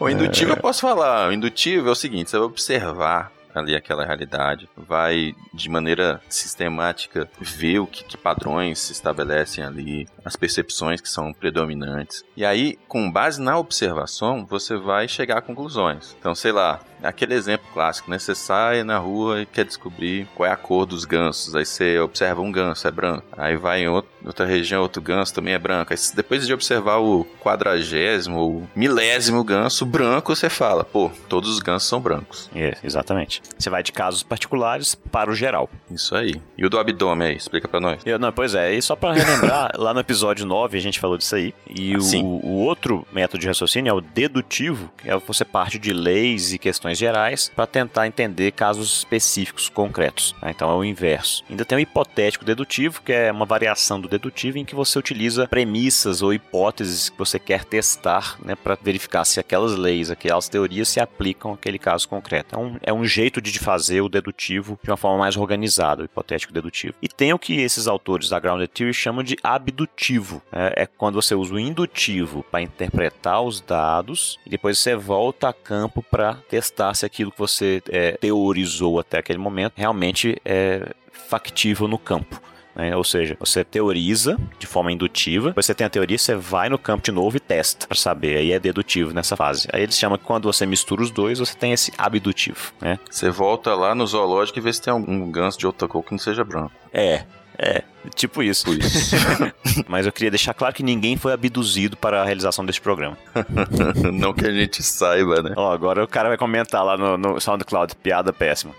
o 0.00 0.08
indutivo 0.08 0.52
é. 0.52 0.54
eu 0.54 0.60
posso 0.60 0.80
falar. 0.80 1.28
O 1.28 1.32
indutivo 1.32 1.88
é 1.88 1.92
o 1.92 1.94
seguinte: 1.94 2.30
você 2.30 2.38
vai 2.38 2.46
observar 2.46 3.30
ali 3.54 3.74
aquela 3.74 4.04
realidade, 4.04 4.68
vai 4.76 5.34
de 5.52 5.68
maneira 5.68 6.20
sistemática 6.28 7.28
ver 7.40 7.78
o 7.78 7.86
que, 7.86 8.04
que, 8.04 8.16
padrões 8.16 8.78
se 8.78 8.92
estabelecem 8.92 9.62
ali, 9.62 10.06
as 10.24 10.36
percepções 10.36 11.00
que 11.00 11.08
são 11.08 11.32
predominantes. 11.32 12.24
E 12.36 12.44
aí, 12.44 12.78
com 12.88 13.10
base 13.10 13.40
na 13.40 13.58
observação, 13.58 14.44
você 14.46 14.76
vai 14.76 15.06
chegar 15.08 15.38
a 15.38 15.42
conclusões. 15.42 16.16
Então, 16.18 16.34
sei 16.34 16.52
lá, 16.52 16.80
aquele 17.04 17.34
exemplo 17.34 17.66
clássico, 17.72 18.10
né? 18.10 18.18
Você 18.18 18.34
sai 18.34 18.82
na 18.82 18.98
rua 18.98 19.42
e 19.42 19.46
quer 19.46 19.64
descobrir 19.64 20.26
qual 20.34 20.48
é 20.48 20.52
a 20.52 20.56
cor 20.56 20.86
dos 20.86 21.04
gansos. 21.04 21.54
Aí 21.54 21.64
você 21.64 21.98
observa 21.98 22.40
um 22.40 22.50
ganso, 22.50 22.86
é 22.86 22.90
branco. 22.90 23.24
Aí 23.36 23.56
vai 23.56 23.82
em 23.82 23.88
outro, 23.88 24.10
outra 24.24 24.46
região, 24.46 24.82
outro 24.82 25.02
ganso 25.02 25.34
também 25.34 25.54
é 25.54 25.58
branco. 25.58 25.92
Aí, 25.92 25.98
depois 26.14 26.46
de 26.46 26.52
observar 26.52 26.98
o 26.98 27.26
quadragésimo 27.42 28.38
ou 28.38 28.68
milésimo 28.74 29.42
ganso 29.44 29.84
branco, 29.84 30.34
você 30.34 30.48
fala, 30.48 30.84
pô, 30.84 31.10
todos 31.28 31.50
os 31.50 31.60
gansos 31.60 31.88
são 31.88 32.00
brancos. 32.00 32.50
É, 32.54 32.76
exatamente. 32.82 33.42
Você 33.58 33.70
vai 33.70 33.82
de 33.82 33.92
casos 33.92 34.22
particulares 34.22 34.94
para 34.94 35.30
o 35.30 35.34
geral. 35.34 35.68
Isso 35.90 36.14
aí. 36.14 36.40
E 36.56 36.64
o 36.64 36.70
do 36.70 36.78
abdômen 36.78 37.28
aí? 37.28 37.36
Explica 37.36 37.68
pra 37.68 37.80
nós. 37.80 38.00
Eu, 38.04 38.18
não, 38.18 38.32
pois 38.32 38.54
é. 38.54 38.74
E 38.74 38.82
só 38.82 38.96
para 38.96 39.12
relembrar, 39.12 39.72
lá 39.78 39.92
no 39.92 40.00
episódio 40.00 40.46
9 40.46 40.76
a 40.76 40.80
gente 40.80 40.98
falou 40.98 41.16
disso 41.16 41.34
aí. 41.36 41.54
E 41.68 41.96
o, 41.96 42.24
o, 42.24 42.64
outro 42.64 43.06
método 43.12 43.40
de 43.40 43.46
raciocínio 43.46 43.90
é 43.90 43.92
o 43.92 44.00
dedutivo, 44.00 44.90
que 44.98 45.10
é 45.10 45.16
você 45.18 45.44
parte 45.44 45.78
de 45.78 45.92
leis 45.92 46.52
e 46.52 46.58
questões 46.58 46.93
gerais 46.98 47.50
para 47.54 47.66
tentar 47.66 48.06
entender 48.06 48.52
casos 48.52 48.98
específicos, 48.98 49.68
concretos. 49.68 50.34
Tá? 50.40 50.50
Então 50.50 50.70
é 50.70 50.74
o 50.74 50.84
inverso. 50.84 51.44
Ainda 51.48 51.64
tem 51.64 51.78
o 51.78 51.80
hipotético 51.80 52.44
dedutivo, 52.44 53.02
que 53.02 53.12
é 53.12 53.30
uma 53.30 53.46
variação 53.46 54.00
do 54.00 54.08
dedutivo 54.08 54.58
em 54.58 54.64
que 54.64 54.74
você 54.74 54.98
utiliza 54.98 55.46
premissas 55.48 56.22
ou 56.22 56.32
hipóteses 56.32 57.10
que 57.10 57.18
você 57.18 57.38
quer 57.38 57.64
testar 57.64 58.36
né, 58.44 58.54
para 58.54 58.78
verificar 58.80 59.24
se 59.24 59.40
aquelas 59.40 59.76
leis, 59.76 60.10
aquelas 60.10 60.48
teorias 60.48 60.88
se 60.88 61.00
aplicam 61.00 61.52
àquele 61.52 61.78
caso 61.78 62.08
concreto. 62.08 62.54
É 62.54 62.58
um, 62.58 62.76
é 62.82 62.92
um 62.92 63.04
jeito 63.04 63.40
de 63.40 63.58
fazer 63.58 64.00
o 64.00 64.08
dedutivo 64.08 64.78
de 64.82 64.90
uma 64.90 64.96
forma 64.96 65.18
mais 65.18 65.36
organizada, 65.36 66.02
o 66.02 66.04
hipotético 66.04 66.52
dedutivo. 66.52 66.94
E 67.00 67.08
tem 67.08 67.32
o 67.32 67.38
que 67.38 67.60
esses 67.60 67.86
autores 67.86 68.28
da 68.28 68.38
Grounded 68.38 68.70
Theory 68.70 68.94
chamam 68.94 69.22
de 69.22 69.36
abdutivo. 69.42 70.42
Né? 70.50 70.72
É 70.76 70.86
quando 70.86 71.14
você 71.14 71.34
usa 71.34 71.54
o 71.54 71.58
indutivo 71.58 72.44
para 72.50 72.62
interpretar 72.62 73.42
os 73.42 73.60
dados 73.60 74.38
e 74.46 74.50
depois 74.50 74.78
você 74.78 74.94
volta 74.94 75.48
a 75.48 75.52
campo 75.52 76.02
para 76.02 76.34
testar 76.48 76.73
se 76.94 77.06
aquilo 77.06 77.30
que 77.30 77.38
você 77.38 77.82
é, 77.88 78.12
teorizou 78.12 78.98
até 78.98 79.18
aquele 79.18 79.38
momento 79.38 79.74
realmente 79.76 80.36
é 80.44 80.92
factível 81.12 81.88
no 81.88 81.98
campo. 81.98 82.40
Né? 82.74 82.96
Ou 82.96 83.04
seja, 83.04 83.36
você 83.38 83.64
teoriza 83.64 84.36
de 84.58 84.66
forma 84.66 84.90
indutiva, 84.90 85.52
você 85.54 85.74
tem 85.74 85.86
a 85.86 85.90
teoria, 85.90 86.18
você 86.18 86.34
vai 86.34 86.68
no 86.68 86.78
campo 86.78 87.04
de 87.04 87.12
novo 87.12 87.36
e 87.36 87.40
testa 87.40 87.86
para 87.86 87.96
saber. 87.96 88.36
Aí 88.36 88.52
é 88.52 88.58
dedutivo 88.58 89.14
nessa 89.14 89.36
fase. 89.36 89.68
Aí 89.72 89.82
eles 89.82 89.96
chamam 89.96 90.18
que 90.18 90.24
quando 90.24 90.44
você 90.44 90.66
mistura 90.66 91.02
os 91.02 91.10
dois, 91.10 91.38
você 91.38 91.56
tem 91.56 91.72
esse 91.72 91.92
abdutivo. 91.96 92.72
Né? 92.80 92.98
Você 93.08 93.30
volta 93.30 93.74
lá 93.74 93.94
no 93.94 94.06
zoológico 94.06 94.58
e 94.58 94.62
vê 94.62 94.72
se 94.72 94.82
tem 94.82 94.92
algum 94.92 95.30
ganso 95.30 95.58
de 95.58 95.66
outra 95.66 95.86
cor 95.86 96.02
que 96.02 96.12
não 96.12 96.18
seja 96.18 96.44
branco. 96.44 96.72
É, 96.92 97.24
é, 97.58 97.82
tipo 98.14 98.42
isso. 98.42 98.64
Tipo 98.64 98.86
isso. 98.86 99.16
Mas 99.88 100.06
eu 100.06 100.12
queria 100.12 100.30
deixar 100.30 100.54
claro 100.54 100.74
que 100.74 100.82
ninguém 100.82 101.16
foi 101.16 101.32
abduzido 101.32 101.96
para 101.96 102.22
a 102.22 102.24
realização 102.24 102.64
desse 102.64 102.80
programa. 102.80 103.16
Não 104.12 104.32
que 104.32 104.46
a 104.46 104.52
gente 104.52 104.82
saiba, 104.82 105.42
né? 105.42 105.54
Ó, 105.56 105.72
agora 105.72 106.02
o 106.02 106.08
cara 106.08 106.28
vai 106.28 106.38
comentar 106.38 106.84
lá 106.84 106.96
no, 106.96 107.16
no 107.16 107.40
SoundCloud, 107.40 107.94
piada 107.96 108.32
péssima. 108.32 108.74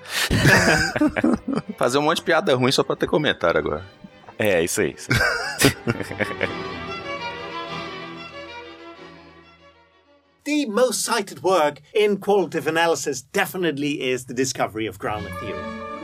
Fazer 1.77 1.97
um 1.97 2.01
monte 2.01 2.17
de 2.17 2.23
piada 2.23 2.55
ruim 2.55 2.71
só 2.71 2.83
para 2.83 2.95
ter 2.95 3.07
comentário 3.07 3.59
agora. 3.59 3.83
É, 4.37 4.63
isso 4.63 4.81
aí. 4.81 4.95
Isso 4.97 5.07
the 10.45 10.67
most 10.67 11.03
cited 11.03 11.41
work 11.41 11.81
in 11.95 12.17
qualitative 12.17 12.67
analysis 12.67 13.23
definitely 13.23 14.03
is 14.03 14.25
the 14.25 14.33
discovery 14.33 14.85
of 14.85 14.99
grounded 14.99 15.33
theory. 15.39 15.94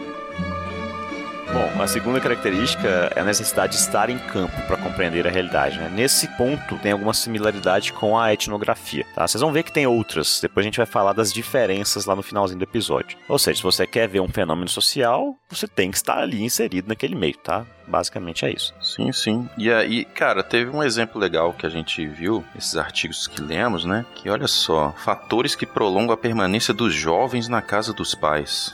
Bom, 1.53 1.81
a 1.81 1.85
segunda 1.85 2.21
característica 2.21 3.11
é 3.13 3.19
a 3.19 3.25
necessidade 3.25 3.73
de 3.73 3.79
estar 3.79 4.09
em 4.09 4.17
campo 4.17 4.55
para 4.67 4.77
compreender 4.77 5.27
a 5.27 5.29
realidade. 5.29 5.77
Né? 5.77 5.91
Nesse 5.93 6.25
ponto, 6.37 6.77
tem 6.77 6.93
alguma 6.93 7.13
similaridade 7.13 7.91
com 7.91 8.17
a 8.17 8.31
etnografia. 8.31 9.05
Tá? 9.13 9.27
Vocês 9.27 9.41
vão 9.41 9.51
ver 9.51 9.63
que 9.63 9.71
tem 9.71 9.85
outras. 9.85 10.39
Depois 10.41 10.63
a 10.63 10.67
gente 10.67 10.77
vai 10.77 10.85
falar 10.85 11.11
das 11.11 11.33
diferenças 11.33 12.05
lá 12.05 12.15
no 12.15 12.23
finalzinho 12.23 12.57
do 12.57 12.63
episódio. 12.63 13.17
Ou 13.27 13.37
seja, 13.37 13.57
se 13.57 13.63
você 13.63 13.85
quer 13.85 14.07
ver 14.07 14.21
um 14.21 14.29
fenômeno 14.29 14.69
social, 14.69 15.35
você 15.49 15.67
tem 15.67 15.91
que 15.91 15.97
estar 15.97 16.19
ali 16.19 16.41
inserido 16.41 16.87
naquele 16.87 17.15
meio, 17.15 17.37
tá? 17.37 17.65
Basicamente 17.91 18.45
é 18.45 18.53
isso. 18.53 18.73
Sim, 18.81 19.11
sim. 19.11 19.49
E 19.57 19.69
aí, 19.69 20.05
cara, 20.05 20.41
teve 20.41 20.71
um 20.71 20.81
exemplo 20.81 21.19
legal 21.19 21.51
que 21.51 21.65
a 21.65 21.69
gente 21.69 22.07
viu, 22.07 22.41
esses 22.57 22.77
artigos 22.77 23.27
que 23.27 23.41
lemos, 23.41 23.83
né? 23.83 24.05
Que 24.15 24.29
olha 24.29 24.47
só, 24.47 24.93
fatores 24.97 25.55
que 25.55 25.65
prolongam 25.65 26.13
a 26.13 26.17
permanência 26.17 26.73
dos 26.73 26.93
jovens 26.93 27.49
na 27.49 27.61
casa 27.61 27.91
dos 27.91 28.15
pais. 28.15 28.73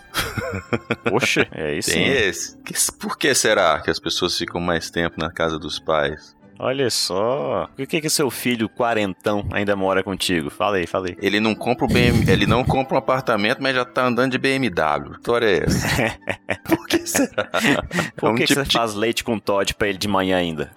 Poxa, 1.09 1.47
é 1.51 1.75
isso. 1.75 1.89
Tem 1.89 2.07
esse. 2.07 2.55
Por 2.99 3.17
que 3.17 3.33
será 3.33 3.79
que 3.79 3.89
as 3.89 3.99
pessoas 3.99 4.37
ficam 4.37 4.61
mais 4.61 4.91
tempo 4.91 5.19
na 5.19 5.31
casa 5.31 5.57
dos 5.57 5.79
pais? 5.79 6.36
Olha 6.59 6.89
só. 6.89 7.69
Por 7.75 7.85
que 7.85 8.01
que 8.01 8.09
seu 8.09 8.29
filho 8.29 8.67
quarentão 8.67 9.47
ainda 9.51 9.75
mora 9.75 10.03
contigo? 10.03 10.49
Fala 10.49 10.77
aí, 10.77 10.87
fala 10.87 11.07
aí. 11.07 11.17
Ele 11.21 11.39
não 11.39 11.53
compra 11.53 11.85
um 11.85 11.87
BM... 11.87 12.29
ele 12.29 12.47
não 12.47 12.63
compra 12.63 12.95
um 12.95 12.97
apartamento, 12.97 13.61
mas 13.61 13.75
já 13.75 13.85
tá 13.85 14.05
andando 14.05 14.31
de 14.31 14.37
BMW. 14.37 15.11
Que 15.11 15.17
história 15.17 15.45
é 15.45 15.63
essa? 15.63 16.19
Por 16.67 16.87
que 16.87 17.05
será? 17.05 17.49
Por 18.15 18.29
é 18.29 18.31
um 18.31 18.35
que, 18.35 18.45
tipo 18.45 18.59
que 18.59 18.65
você 18.65 18.69
de... 18.69 18.77
faz 18.77 18.93
leite 18.93 19.23
com 19.23 19.37
Todd 19.37 19.73
pra 19.75 19.87
ele 19.87 19.97
de 19.97 20.07
manhã 20.07 20.37
ainda? 20.37 20.71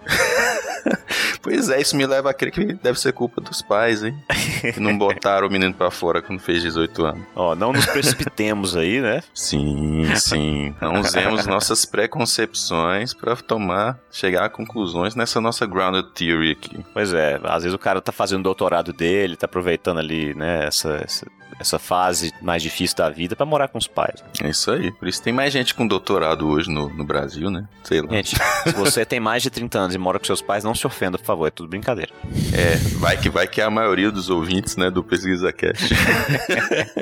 pois 1.42 1.68
é, 1.68 1.80
isso 1.80 1.96
me 1.96 2.06
leva 2.06 2.30
a 2.30 2.34
crer 2.34 2.52
que 2.52 2.72
deve 2.74 2.98
ser 2.98 3.12
culpa 3.12 3.40
dos 3.40 3.62
pais, 3.62 4.02
hein? 4.02 4.16
Que 4.60 4.80
não 4.80 4.96
botaram 4.96 5.46
o 5.46 5.50
menino 5.50 5.72
pra 5.74 5.90
fora 5.90 6.22
quando 6.22 6.40
fez 6.40 6.62
18 6.62 7.04
anos. 7.04 7.22
Ó, 7.34 7.54
não 7.54 7.72
nos 7.72 7.86
precipitemos 7.86 8.76
aí, 8.76 9.00
né? 9.00 9.22
Sim, 9.34 10.04
sim. 10.16 10.74
Não 10.80 11.00
usemos 11.00 11.46
nossas 11.46 11.84
preconcepções 11.84 13.14
para 13.14 13.36
tomar, 13.36 13.98
chegar 14.10 14.44
a 14.46 14.50
conclusões 14.50 15.14
nessa 15.14 15.40
nossa 15.40 15.66
grounded 15.70 16.08
theory 16.14 16.52
aqui. 16.52 16.84
Pois 16.92 17.14
é, 17.14 17.40
às 17.44 17.62
vezes 17.62 17.74
o 17.74 17.78
cara 17.78 18.00
tá 18.00 18.12
fazendo 18.12 18.40
o 18.40 18.44
doutorado 18.44 18.92
dele, 18.92 19.36
tá 19.36 19.46
aproveitando 19.46 19.98
ali, 19.98 20.34
né, 20.34 20.66
essa, 20.66 21.00
essa 21.04 21.26
essa 21.60 21.78
fase 21.78 22.32
mais 22.40 22.62
difícil 22.62 22.96
da 22.96 23.10
vida 23.10 23.36
para 23.36 23.44
morar 23.44 23.68
com 23.68 23.76
os 23.76 23.86
pais. 23.86 24.24
É 24.42 24.48
isso 24.48 24.70
aí. 24.70 24.90
Por 24.92 25.06
isso 25.06 25.22
tem 25.22 25.30
mais 25.30 25.52
gente 25.52 25.74
com 25.74 25.86
doutorado 25.86 26.48
hoje 26.48 26.70
no, 26.70 26.88
no 26.88 27.04
Brasil, 27.04 27.50
né? 27.50 27.68
Sei 27.84 28.00
lá. 28.00 28.08
Gente, 28.08 28.34
se 28.34 28.72
você 28.72 29.04
tem 29.04 29.20
mais 29.20 29.42
de 29.42 29.50
30 29.50 29.78
anos 29.78 29.94
e 29.94 29.98
mora 29.98 30.18
com 30.18 30.24
seus 30.24 30.40
pais, 30.40 30.64
não 30.64 30.74
se 30.74 30.86
ofenda, 30.86 31.18
por 31.18 31.24
favor. 31.24 31.46
É 31.46 31.50
tudo 31.50 31.68
brincadeira. 31.68 32.10
É, 32.54 32.76
vai 32.98 33.18
que 33.18 33.28
vai 33.28 33.46
que 33.46 33.60
é 33.60 33.64
a 33.64 33.70
maioria 33.70 34.10
dos 34.10 34.30
ouvintes, 34.30 34.76
né, 34.76 34.90
do 34.90 35.04
Pesquisa 35.04 35.52
Cast. 35.52 35.94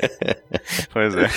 pois 0.91 1.15
é. 1.15 1.29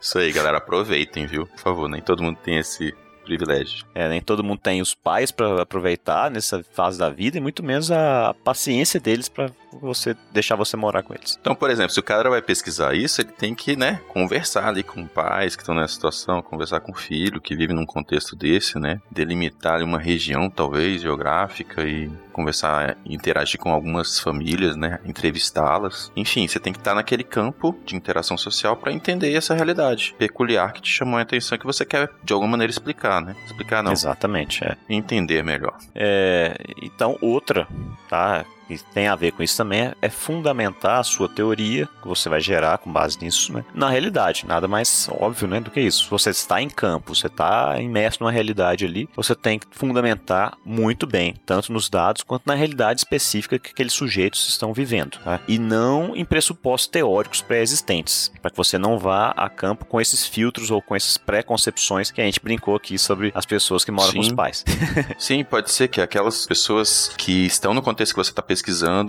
Isso 0.00 0.18
aí, 0.18 0.30
galera. 0.30 0.58
Aproveitem, 0.58 1.26
viu? 1.26 1.46
Por 1.46 1.58
favor, 1.58 1.88
nem 1.88 2.00
todo 2.00 2.22
mundo 2.22 2.38
tem 2.44 2.58
esse 2.58 2.94
privilégio. 3.28 3.84
É, 3.94 4.08
nem 4.08 4.20
todo 4.20 4.42
mundo 4.42 4.58
tem 4.58 4.80
os 4.80 4.94
pais 4.94 5.30
para 5.30 5.62
aproveitar 5.62 6.30
nessa 6.30 6.64
fase 6.72 6.98
da 6.98 7.10
vida 7.10 7.36
e 7.36 7.40
muito 7.40 7.62
menos 7.62 7.90
a 7.90 8.34
paciência 8.42 8.98
deles 8.98 9.28
para 9.28 9.50
você 9.72 10.16
deixar 10.32 10.56
você 10.56 10.76
morar 10.76 11.02
com 11.02 11.14
eles. 11.14 11.38
Então, 11.40 11.54
por 11.54 11.70
exemplo, 11.70 11.90
se 11.90 12.00
o 12.00 12.02
cara 12.02 12.30
vai 12.30 12.42
pesquisar 12.42 12.94
isso, 12.94 13.20
ele 13.20 13.32
tem 13.32 13.54
que, 13.54 13.76
né, 13.76 14.00
conversar 14.08 14.68
ali 14.68 14.82
com 14.82 15.06
pais 15.06 15.56
que 15.56 15.62
estão 15.62 15.74
nessa 15.74 15.94
situação, 15.94 16.42
conversar 16.42 16.80
com 16.80 16.92
o 16.92 16.96
filho 16.96 17.40
que 17.40 17.56
vive 17.56 17.72
num 17.72 17.86
contexto 17.86 18.34
desse, 18.34 18.78
né, 18.78 19.00
delimitar 19.10 19.74
ali 19.74 19.84
uma 19.84 19.98
região 19.98 20.50
talvez 20.50 21.02
geográfica 21.02 21.82
e 21.84 22.10
conversar, 22.32 22.96
interagir 23.04 23.58
com 23.58 23.70
algumas 23.70 24.20
famílias, 24.20 24.76
né, 24.76 25.00
entrevistá-las. 25.04 26.12
Enfim, 26.14 26.46
você 26.46 26.60
tem 26.60 26.72
que 26.72 26.78
estar 26.78 26.94
naquele 26.94 27.24
campo 27.24 27.76
de 27.84 27.96
interação 27.96 28.38
social 28.38 28.76
para 28.76 28.92
entender 28.92 29.34
essa 29.34 29.54
realidade 29.54 30.14
peculiar 30.18 30.72
que 30.72 30.80
te 30.80 30.90
chamou 30.90 31.18
a 31.18 31.22
atenção 31.22 31.58
que 31.58 31.66
você 31.66 31.84
quer 31.84 32.10
de 32.22 32.32
alguma 32.32 32.52
maneira 32.52 32.70
explicar, 32.70 33.20
né? 33.20 33.34
Explicar 33.44 33.82
não. 33.82 33.92
Exatamente, 33.92 34.64
é. 34.64 34.76
Entender 34.88 35.42
melhor. 35.42 35.76
É, 35.94 36.56
então 36.82 37.18
outra, 37.20 37.66
tá? 38.08 38.44
Que 38.68 38.84
tem 38.92 39.08
a 39.08 39.16
ver 39.16 39.32
com 39.32 39.42
isso 39.42 39.56
também 39.56 39.80
é, 39.80 39.94
é 40.02 40.08
fundamentar 40.08 41.00
a 41.00 41.02
sua 41.02 41.28
teoria 41.28 41.88
que 42.00 42.06
você 42.06 42.28
vai 42.28 42.40
gerar 42.40 42.78
com 42.78 42.92
base 42.92 43.18
nisso, 43.20 43.52
né? 43.52 43.64
Na 43.74 43.88
realidade, 43.88 44.46
nada 44.46 44.68
mais 44.68 45.08
óbvio, 45.10 45.48
né, 45.48 45.60
do 45.60 45.70
que 45.70 45.80
isso. 45.80 46.08
Você 46.10 46.30
está 46.30 46.60
em 46.60 46.68
campo, 46.68 47.14
você 47.14 47.26
está 47.26 47.80
imerso 47.80 48.18
numa 48.20 48.30
realidade 48.30 48.84
ali, 48.84 49.08
você 49.16 49.34
tem 49.34 49.58
que 49.58 49.66
fundamentar 49.70 50.56
muito 50.64 51.06
bem, 51.06 51.34
tanto 51.44 51.72
nos 51.72 51.88
dados 51.88 52.22
quanto 52.22 52.44
na 52.46 52.54
realidade 52.54 53.00
específica 53.00 53.58
que 53.58 53.70
aqueles 53.70 53.92
sujeitos 53.92 54.48
estão 54.48 54.72
vivendo, 54.72 55.18
tá? 55.18 55.40
E 55.48 55.58
não 55.58 56.14
em 56.14 56.24
pressupostos 56.24 56.88
teóricos 56.88 57.40
pré-existentes, 57.40 58.30
para 58.40 58.50
que 58.50 58.56
você 58.56 58.78
não 58.78 58.98
vá 58.98 59.30
a 59.36 59.48
campo 59.48 59.84
com 59.84 60.00
esses 60.00 60.26
filtros 60.26 60.70
ou 60.70 60.82
com 60.82 60.94
essas 60.94 61.16
preconcepções 61.16 62.10
que 62.10 62.20
a 62.20 62.24
gente 62.24 62.40
brincou 62.40 62.76
aqui 62.76 62.98
sobre 62.98 63.32
as 63.34 63.46
pessoas 63.46 63.84
que 63.84 63.90
moram 63.90 64.10
Sim. 64.10 64.18
com 64.18 64.22
os 64.22 64.32
pais. 64.32 64.64
Sim, 65.18 65.42
pode 65.42 65.70
ser 65.70 65.88
que 65.88 66.00
aquelas 66.00 66.46
pessoas 66.46 67.12
que 67.16 67.46
estão 67.46 67.72
no 67.72 67.82
contexto 67.82 68.12
que 68.12 68.22
você 68.22 68.30
está 68.30 68.42
pesquisando 68.42 68.57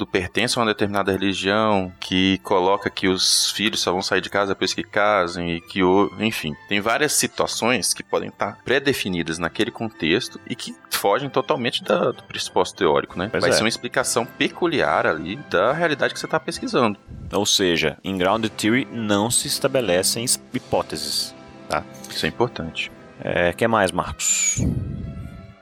pertencem 0.05 0.59
a 0.59 0.63
uma 0.63 0.71
determinada 0.71 1.11
religião, 1.11 1.91
que 1.99 2.39
coloca 2.39 2.89
que 2.89 3.07
os 3.07 3.51
filhos 3.51 3.81
só 3.81 3.91
vão 3.91 4.01
sair 4.01 4.21
de 4.21 4.29
casa 4.29 4.53
depois 4.53 4.73
que 4.73 4.83
casem 4.83 5.55
e 5.55 5.61
que, 5.61 5.81
enfim, 6.19 6.55
tem 6.67 6.81
várias 6.81 7.13
situações 7.13 7.93
que 7.93 8.03
podem 8.03 8.29
estar 8.29 8.57
pré-definidas 8.63 9.37
naquele 9.37 9.71
contexto 9.71 10.39
e 10.47 10.55
que 10.55 10.75
fogem 10.91 11.29
totalmente 11.29 11.83
da, 11.83 12.11
do 12.11 12.23
pressuposto 12.23 12.77
teórico, 12.77 13.17
né? 13.17 13.29
Pois 13.31 13.41
Vai 13.41 13.51
é. 13.51 13.53
ser 13.53 13.63
uma 13.63 13.69
explicação 13.69 14.25
peculiar 14.25 15.07
ali 15.07 15.37
da 15.49 15.71
realidade 15.71 16.13
que 16.13 16.19
você 16.19 16.25
está 16.25 16.39
pesquisando. 16.39 16.99
Ou 17.31 17.45
seja, 17.45 17.97
em 18.03 18.17
grounded 18.17 18.53
theory 18.55 18.87
não 18.91 19.29
se 19.31 19.47
estabelecem 19.47 20.25
hipóteses, 20.53 21.33
tá? 21.67 21.83
Isso 22.09 22.25
é 22.25 22.29
importante. 22.29 22.91
É, 23.21 23.53
que 23.53 23.67
mais, 23.67 23.91
Marcos? 23.91 24.57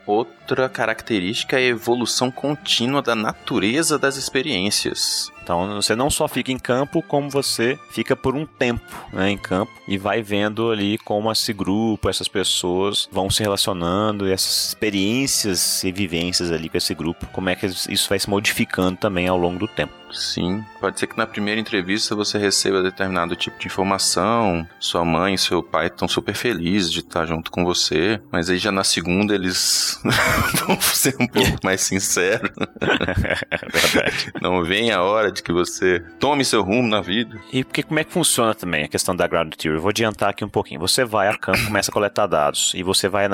Outra 0.08 0.70
característica 0.70 1.60
é 1.60 1.66
a 1.66 1.68
evolução 1.68 2.32
contínua 2.32 3.02
da 3.02 3.14
natureza 3.14 4.00
das 4.00 4.16
experiências. 4.16 5.30
Então 5.48 5.76
você 5.76 5.96
não 5.96 6.10
só 6.10 6.28
fica 6.28 6.52
em 6.52 6.60
campo, 6.60 7.02
como 7.02 7.30
você 7.30 7.80
fica 7.90 8.18
por 8.18 8.36
um 8.36 8.46
tempo 8.46 8.84
né, 9.14 9.30
em 9.30 9.38
campo 9.38 9.72
e 9.88 9.98
vai 9.98 10.22
vendo 10.22 10.70
ali 10.70 10.98
como 10.98 11.32
esse 11.32 11.54
grupo, 11.54 12.10
essas 12.10 12.28
pessoas 12.28 13.08
vão 13.10 13.30
se 13.30 13.42
relacionando, 13.42 14.28
essas 14.28 14.68
experiências 14.68 15.86
e 15.86 15.92
vivências 15.94 16.52
ali 16.52 16.68
com 16.68 16.76
esse 16.76 16.94
grupo, 16.94 17.26
como 17.28 17.48
é 17.48 17.56
que 17.56 17.66
isso 17.66 18.10
vai 18.10 18.20
se 18.20 18.30
modificando 18.30 18.98
também 18.98 19.30
ao 19.30 19.38
longo 19.38 19.58
do 19.58 19.70
tempo. 19.70 19.94
Sim, 20.12 20.64
pode 20.80 21.00
ser 21.00 21.08
que 21.08 21.18
na 21.18 21.28
primeira 21.28 21.60
entrevista 21.60 22.16
você 22.16 22.38
receba 22.38 22.82
determinado 22.82 23.36
tipo 23.36 23.60
de 23.60 23.68
informação, 23.68 24.68
sua 24.80 25.04
mãe 25.04 25.34
e 25.34 25.38
seu 25.38 25.62
pai 25.62 25.88
estão 25.88 26.08
super 26.08 26.34
felizes 26.34 26.92
de 26.92 27.00
estar 27.00 27.26
junto 27.26 27.52
com 27.52 27.66
você, 27.66 28.22
mas 28.32 28.50
aí 28.50 28.58
já 28.58 28.72
na 28.72 28.84
segunda 28.84 29.36
eles 29.36 30.00
vão 30.66 30.80
ser 30.80 31.16
um 31.20 31.28
pouco 31.28 31.58
mais 31.64 31.82
sinceros. 31.82 32.52
Verdade. 32.80 34.32
Não 34.42 34.64
vem 34.64 34.92
a 34.92 35.02
hora 35.02 35.32
que 35.42 35.52
você 35.52 36.00
tome 36.20 36.44
seu 36.44 36.62
rumo 36.62 36.88
na 36.88 37.02
vida. 37.02 37.40
E 37.52 37.64
porque 37.64 37.84
como 37.84 38.00
é 38.00 38.04
que 38.04 38.12
funciona 38.12 38.54
também 38.54 38.84
a 38.84 38.88
questão 38.88 39.16
da 39.16 39.28
ground 39.28 39.54
theory? 39.56 39.78
Eu 39.78 39.82
vou 39.82 39.90
adiantar 39.90 40.30
aqui 40.30 40.44
um 40.44 40.50
pouquinho. 40.50 40.80
Você 40.80 41.04
vai 41.04 41.28
a 41.28 41.38
campo, 41.38 41.66
começa 41.66 41.92
a 41.92 41.94
coletar 41.94 42.28
dados 42.28 42.74
e 42.76 42.84
você 42.84 43.08
vai 43.08 43.28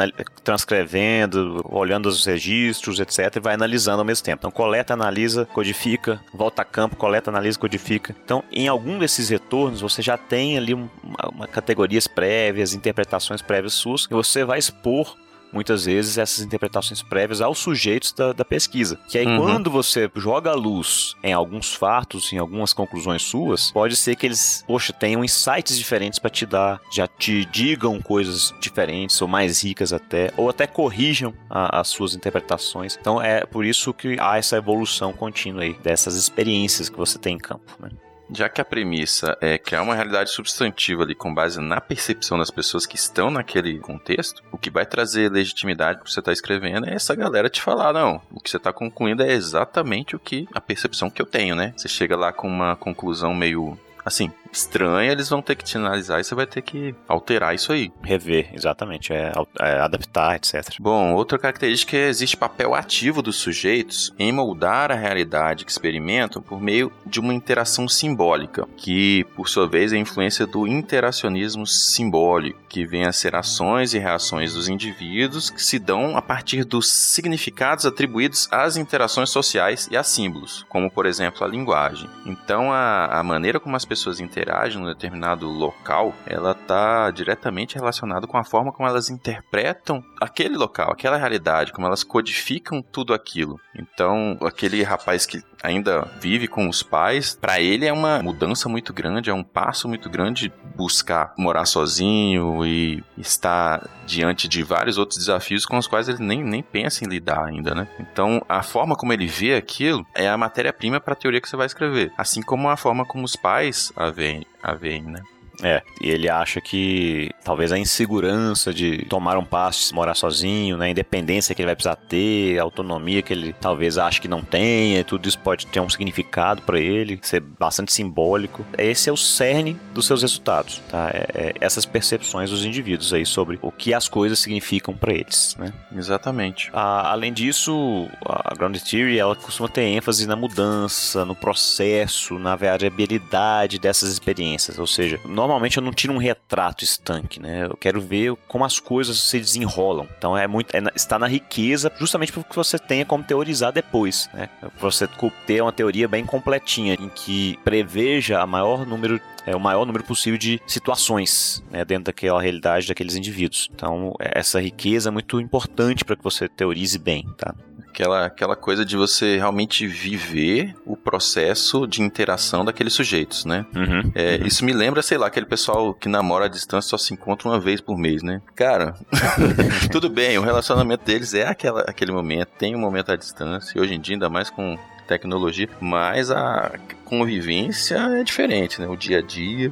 transcrevendo, 0.43 1.61
olhando 1.69 2.07
os 2.07 2.25
registros, 2.25 2.99
etc, 2.99 3.35
e 3.35 3.39
vai 3.39 3.53
analisando 3.53 3.99
ao 3.99 4.05
mesmo 4.05 4.23
tempo. 4.23 4.39
Então 4.41 4.51
coleta, 4.51 4.93
analisa, 4.93 5.45
codifica, 5.45 6.19
volta 6.33 6.61
a 6.61 6.65
campo, 6.65 6.95
coleta, 6.95 7.29
analisa, 7.29 7.59
codifica. 7.59 8.15
Então, 8.23 8.43
em 8.51 8.67
algum 8.67 8.99
desses 8.99 9.29
retornos, 9.29 9.81
você 9.81 10.01
já 10.01 10.17
tem 10.17 10.57
ali 10.57 10.73
uma, 10.73 10.89
uma 11.31 11.47
categorias 11.47 12.07
prévias, 12.07 12.73
interpretações 12.73 13.41
prévias 13.41 13.73
suas, 13.73 14.05
e 14.05 14.13
você 14.13 14.43
vai 14.43 14.59
expor 14.59 15.15
muitas 15.53 15.85
vezes 15.85 16.17
essas 16.17 16.43
interpretações 16.43 17.01
prévias 17.01 17.41
aos 17.41 17.59
sujeitos 17.59 18.11
da, 18.11 18.33
da 18.33 18.43
pesquisa. 18.43 18.99
Que 19.07 19.17
aí, 19.17 19.25
uhum. 19.25 19.37
quando 19.37 19.69
você 19.69 20.09
joga 20.15 20.51
a 20.51 20.55
luz 20.55 21.15
em 21.23 21.33
alguns 21.33 21.73
fatos, 21.73 22.33
em 22.33 22.37
algumas 22.37 22.73
conclusões 22.73 23.21
suas, 23.21 23.71
pode 23.71 23.95
ser 23.95 24.15
que 24.15 24.25
eles, 24.25 24.63
poxa, 24.67 24.91
tenham 24.91 25.23
insights 25.23 25.77
diferentes 25.77 26.19
para 26.19 26.29
te 26.29 26.45
dar, 26.45 26.81
já 26.91 27.07
te 27.07 27.45
digam 27.45 28.01
coisas 28.01 28.53
diferentes 28.59 29.21
ou 29.21 29.27
mais 29.27 29.63
ricas 29.63 29.93
até, 29.93 30.31
ou 30.35 30.49
até 30.49 30.65
corrijam 30.65 31.33
a, 31.49 31.79
as 31.79 31.89
suas 31.89 32.15
interpretações. 32.15 32.97
Então, 32.99 33.21
é 33.21 33.45
por 33.45 33.65
isso 33.65 33.93
que 33.93 34.17
há 34.19 34.37
essa 34.37 34.57
evolução 34.57 35.13
contínua 35.13 35.63
aí 35.63 35.73
dessas 35.83 36.15
experiências 36.15 36.89
que 36.89 36.97
você 36.97 37.17
tem 37.19 37.35
em 37.35 37.39
campo. 37.39 37.71
Né? 37.79 37.89
Já 38.31 38.49
que 38.49 38.61
a 38.61 38.65
premissa 38.65 39.37
é 39.41 39.57
criar 39.57 39.81
uma 39.81 39.95
realidade 39.95 40.29
substantiva 40.29 41.03
ali 41.03 41.13
com 41.13 41.33
base 41.33 41.59
na 41.59 41.81
percepção 41.81 42.37
das 42.37 42.49
pessoas 42.49 42.85
que 42.85 42.95
estão 42.95 43.29
naquele 43.29 43.79
contexto, 43.79 44.41
o 44.51 44.57
que 44.57 44.69
vai 44.69 44.85
trazer 44.85 45.31
legitimidade 45.31 45.99
para 45.99 46.09
você 46.09 46.19
estar 46.19 46.29
tá 46.29 46.33
escrevendo 46.33 46.87
é 46.87 46.93
essa 46.93 47.15
galera 47.15 47.49
te 47.49 47.61
falar, 47.61 47.93
não, 47.93 48.21
o 48.31 48.39
que 48.39 48.49
você 48.49 48.57
está 48.57 48.71
concluindo 48.71 49.23
é 49.23 49.31
exatamente 49.31 50.15
o 50.15 50.19
que 50.19 50.47
a 50.53 50.61
percepção 50.61 51.09
que 51.09 51.21
eu 51.21 51.25
tenho, 51.25 51.55
né? 51.55 51.73
Você 51.75 51.87
chega 51.87 52.15
lá 52.15 52.31
com 52.31 52.47
uma 52.47 52.75
conclusão 52.75 53.33
meio 53.33 53.77
assim, 54.05 54.31
estranha, 54.53 55.11
eles 55.11 55.29
vão 55.29 55.41
ter 55.41 55.55
que 55.55 55.63
te 55.63 55.77
analisar 55.77 56.19
e 56.19 56.23
você 56.23 56.35
vai 56.35 56.45
ter 56.45 56.61
que 56.61 56.95
alterar 57.07 57.55
isso 57.55 57.71
aí. 57.71 57.91
Rever, 58.01 58.49
exatamente, 58.53 59.11
é, 59.11 59.31
é 59.59 59.79
adaptar, 59.79 60.35
etc. 60.35 60.75
Bom, 60.79 61.13
outra 61.13 61.39
característica 61.39 61.97
é 61.97 62.07
existe 62.07 62.37
papel 62.37 62.75
ativo 62.75 63.21
dos 63.21 63.37
sujeitos 63.37 64.13
em 64.19 64.31
moldar 64.31 64.91
a 64.91 64.95
realidade 64.95 65.65
que 65.65 65.71
experimentam 65.71 66.41
por 66.41 66.61
meio 66.61 66.91
de 67.05 67.19
uma 67.19 67.33
interação 67.33 67.87
simbólica, 67.87 68.67
que 68.77 69.25
por 69.35 69.49
sua 69.49 69.67
vez 69.67 69.91
é 69.91 69.95
a 69.95 69.99
influência 69.99 70.45
do 70.45 70.67
interacionismo 70.67 71.65
simbólico, 71.65 72.59
que 72.69 72.85
vem 72.85 73.05
a 73.05 73.11
ser 73.11 73.35
ações 73.35 73.93
e 73.93 73.99
reações 73.99 74.53
dos 74.53 74.67
indivíduos 74.67 75.49
que 75.49 75.63
se 75.63 75.79
dão 75.79 76.15
a 76.17 76.21
partir 76.21 76.63
dos 76.63 76.91
significados 76.91 77.85
atribuídos 77.85 78.47
às 78.51 78.77
interações 78.77 79.29
sociais 79.29 79.87
e 79.91 79.97
a 79.97 80.03
símbolos, 80.03 80.65
como 80.69 80.89
por 80.89 81.05
exemplo 81.05 81.43
a 81.43 81.47
linguagem. 81.47 82.09
Então 82.25 82.71
a, 82.71 83.19
a 83.19 83.23
maneira 83.23 83.59
como 83.59 83.75
as 83.75 83.85
pessoas 83.85 84.19
interagem 84.19 84.42
interagem 84.43 84.81
num 84.81 84.87
determinado 84.87 85.47
local, 85.47 86.13
ela 86.25 86.51
está 86.51 87.09
diretamente 87.11 87.75
relacionada 87.75 88.27
com 88.27 88.37
a 88.37 88.43
forma 88.43 88.71
como 88.71 88.87
elas 88.87 89.09
interpretam 89.09 90.03
aquele 90.19 90.57
local, 90.57 90.91
aquela 90.91 91.17
realidade, 91.17 91.71
como 91.71 91.87
elas 91.87 92.03
codificam 92.03 92.81
tudo 92.81 93.13
aquilo. 93.13 93.59
Então, 93.75 94.37
aquele 94.41 94.83
rapaz 94.83 95.25
que 95.25 95.41
ainda 95.63 96.01
vive 96.19 96.47
com 96.47 96.67
os 96.67 96.83
pais, 96.83 97.35
para 97.39 97.61
ele 97.61 97.85
é 97.85 97.93
uma 97.93 98.21
mudança 98.21 98.67
muito 98.67 98.93
grande, 98.93 99.29
é 99.29 99.33
um 99.33 99.43
passo 99.43 99.87
muito 99.87 100.09
grande 100.09 100.51
buscar 100.75 101.33
morar 101.37 101.65
sozinho 101.65 102.65
e 102.65 103.01
estar 103.17 103.87
diante 104.05 104.49
de 104.49 104.61
vários 104.61 104.97
outros 104.97 105.17
desafios 105.17 105.65
com 105.65 105.77
os 105.77 105.87
quais 105.87 106.09
ele 106.09 106.21
nem, 106.21 106.43
nem 106.43 106.61
pensa 106.61 107.05
em 107.05 107.07
lidar 107.07 107.45
ainda, 107.45 107.73
né? 107.73 107.87
Então, 107.97 108.43
a 108.49 108.61
forma 108.61 108.95
como 108.95 109.13
ele 109.13 109.25
vê 109.25 109.55
aquilo 109.55 110.05
é 110.13 110.27
a 110.27 110.37
matéria-prima 110.37 110.99
para 110.99 111.13
a 111.13 111.15
teoria 111.15 111.39
que 111.39 111.47
você 111.47 111.55
vai 111.55 111.65
escrever, 111.65 112.11
assim 112.17 112.41
como 112.41 112.69
a 112.69 112.75
forma 112.75 113.05
como 113.05 113.23
os 113.23 113.35
pais 113.35 113.93
a 113.95 114.09
veem, 114.09 114.32
a 114.61 114.73
veem 114.73 115.03
né? 115.03 115.21
É, 115.61 115.81
e 116.01 116.09
ele 116.09 116.29
acha 116.29 116.59
que 116.59 117.29
talvez 117.43 117.71
a 117.71 117.77
insegurança 117.77 118.73
de 118.73 119.05
tomar 119.05 119.37
um 119.37 119.45
passo, 119.45 119.93
morar 119.93 120.15
sozinho, 120.15 120.77
né, 120.77 120.87
a 120.87 120.89
independência 120.89 121.53
que 121.53 121.61
ele 121.61 121.67
vai 121.67 121.75
precisar 121.75 121.95
ter, 121.95 122.59
a 122.59 122.63
autonomia 122.63 123.21
que 123.21 123.33
ele 123.33 123.53
talvez 123.53 123.97
ache 123.97 124.19
que 124.19 124.27
não 124.27 124.41
tenha, 124.41 125.03
tudo 125.03 125.27
isso 125.27 125.39
pode 125.39 125.67
ter 125.67 125.79
um 125.79 125.89
significado 125.89 126.61
para 126.63 126.79
ele, 126.79 127.19
ser 127.21 127.39
bastante 127.39 127.93
simbólico. 127.93 128.65
Esse 128.77 129.09
é 129.09 129.13
o 129.13 129.17
cerne 129.17 129.77
dos 129.93 130.05
seus 130.05 130.21
resultados, 130.21 130.81
tá? 130.89 131.09
É, 131.13 131.27
é 131.33 131.53
essas 131.59 131.85
percepções 131.85 132.49
dos 132.49 132.65
indivíduos 132.65 133.13
aí 133.13 133.25
sobre 133.25 133.59
o 133.61 133.71
que 133.71 133.93
as 133.93 134.07
coisas 134.07 134.39
significam 134.39 134.95
para 134.95 135.13
eles, 135.13 135.55
né? 135.59 135.71
Exatamente. 135.95 136.69
A, 136.73 137.11
além 137.11 137.31
disso, 137.31 138.09
a 138.25 138.53
Ground 138.55 138.77
Theory 138.77 139.19
ela 139.19 139.35
costuma 139.35 139.69
ter 139.69 139.83
ênfase 139.83 140.27
na 140.27 140.35
mudança, 140.35 141.25
no 141.25 141.35
processo, 141.35 142.39
na 142.39 142.55
variabilidade 142.55 143.79
dessas 143.79 144.11
experiências, 144.11 144.79
ou 144.79 144.87
seja, 144.87 145.19
normalmente 145.25 145.52
eu 145.77 145.83
não 145.83 145.91
tiro 145.91 146.13
um 146.13 146.17
retrato 146.17 146.83
estanque, 146.83 147.39
né? 147.39 147.65
Eu 147.65 147.77
quero 147.77 148.01
ver 148.01 148.35
como 148.47 148.65
as 148.65 148.79
coisas 148.79 149.19
se 149.19 149.39
desenrolam. 149.39 150.07
Então 150.17 150.37
é 150.37 150.47
muito 150.47 150.75
é, 150.75 150.81
está 150.95 151.17
na 151.17 151.27
riqueza, 151.27 151.91
justamente 151.99 152.31
porque 152.31 152.55
você 152.55 152.77
tenha 152.77 153.05
como 153.05 153.23
teorizar 153.23 153.71
depois, 153.71 154.29
né? 154.33 154.49
Você 154.79 155.07
ter 155.45 155.61
uma 155.61 155.71
teoria 155.71 156.07
bem 156.07 156.25
completinha 156.25 156.93
em 156.93 157.09
que 157.09 157.57
preveja 157.63 158.41
a 158.41 158.47
maior 158.47 158.85
número 158.85 159.19
é, 159.45 159.55
o 159.55 159.59
maior 159.59 159.85
número 159.85 160.03
possível 160.03 160.37
de 160.37 160.61
situações 160.65 161.63
né, 161.69 161.83
dentro 161.83 162.05
daquela 162.05 162.41
realidade 162.41 162.87
daqueles 162.87 163.15
indivíduos. 163.15 163.69
Então, 163.73 164.13
essa 164.19 164.61
riqueza 164.61 165.09
é 165.09 165.11
muito 165.11 165.39
importante 165.39 166.05
para 166.05 166.15
que 166.15 166.23
você 166.23 166.47
teorize 166.47 166.97
bem, 166.97 167.27
tá? 167.37 167.53
Aquela, 167.93 168.25
aquela 168.25 168.55
coisa 168.55 168.83
de 168.83 168.97
você 168.97 169.37
realmente 169.37 169.85
viver 169.85 170.75
o 170.83 170.97
processo 170.97 171.85
de 171.85 172.01
interação 172.01 172.65
daqueles 172.65 172.91
sujeitos, 172.93 173.45
né? 173.45 173.67
Uhum, 173.75 174.11
é, 174.15 174.37
uhum. 174.37 174.47
Isso 174.47 174.65
me 174.65 174.73
lembra, 174.73 175.03
sei 175.03 175.15
lá, 175.15 175.27
aquele 175.27 175.45
pessoal 175.45 175.93
que 175.93 176.09
namora 176.09 176.45
à 176.45 176.47
distância 176.47 176.89
só 176.89 176.97
se 176.97 177.13
encontra 177.13 177.47
uma 177.47 177.59
vez 177.59 177.79
por 177.79 177.95
mês, 177.95 178.23
né? 178.23 178.41
Cara, 178.55 178.95
tudo 179.91 180.09
bem, 180.09 180.39
o 180.39 180.41
relacionamento 180.41 181.05
deles 181.05 181.35
é 181.35 181.47
aquela, 181.47 181.81
aquele 181.81 182.11
momento, 182.11 182.49
tem 182.57 182.75
um 182.75 182.79
momento 182.79 183.11
à 183.11 183.15
distância, 183.15 183.77
e 183.77 183.79
hoje 183.81 183.93
em 183.93 184.01
dia, 184.01 184.15
ainda 184.15 184.27
mais 184.27 184.49
com 184.49 184.75
tecnologia, 185.07 185.69
mas 185.79 186.31
a 186.31 186.71
convivência 187.05 187.97
é 187.97 188.23
diferente, 188.23 188.81
né? 188.81 188.87
O 188.87 188.95
dia 188.97 189.19
a 189.19 189.21
dia. 189.21 189.71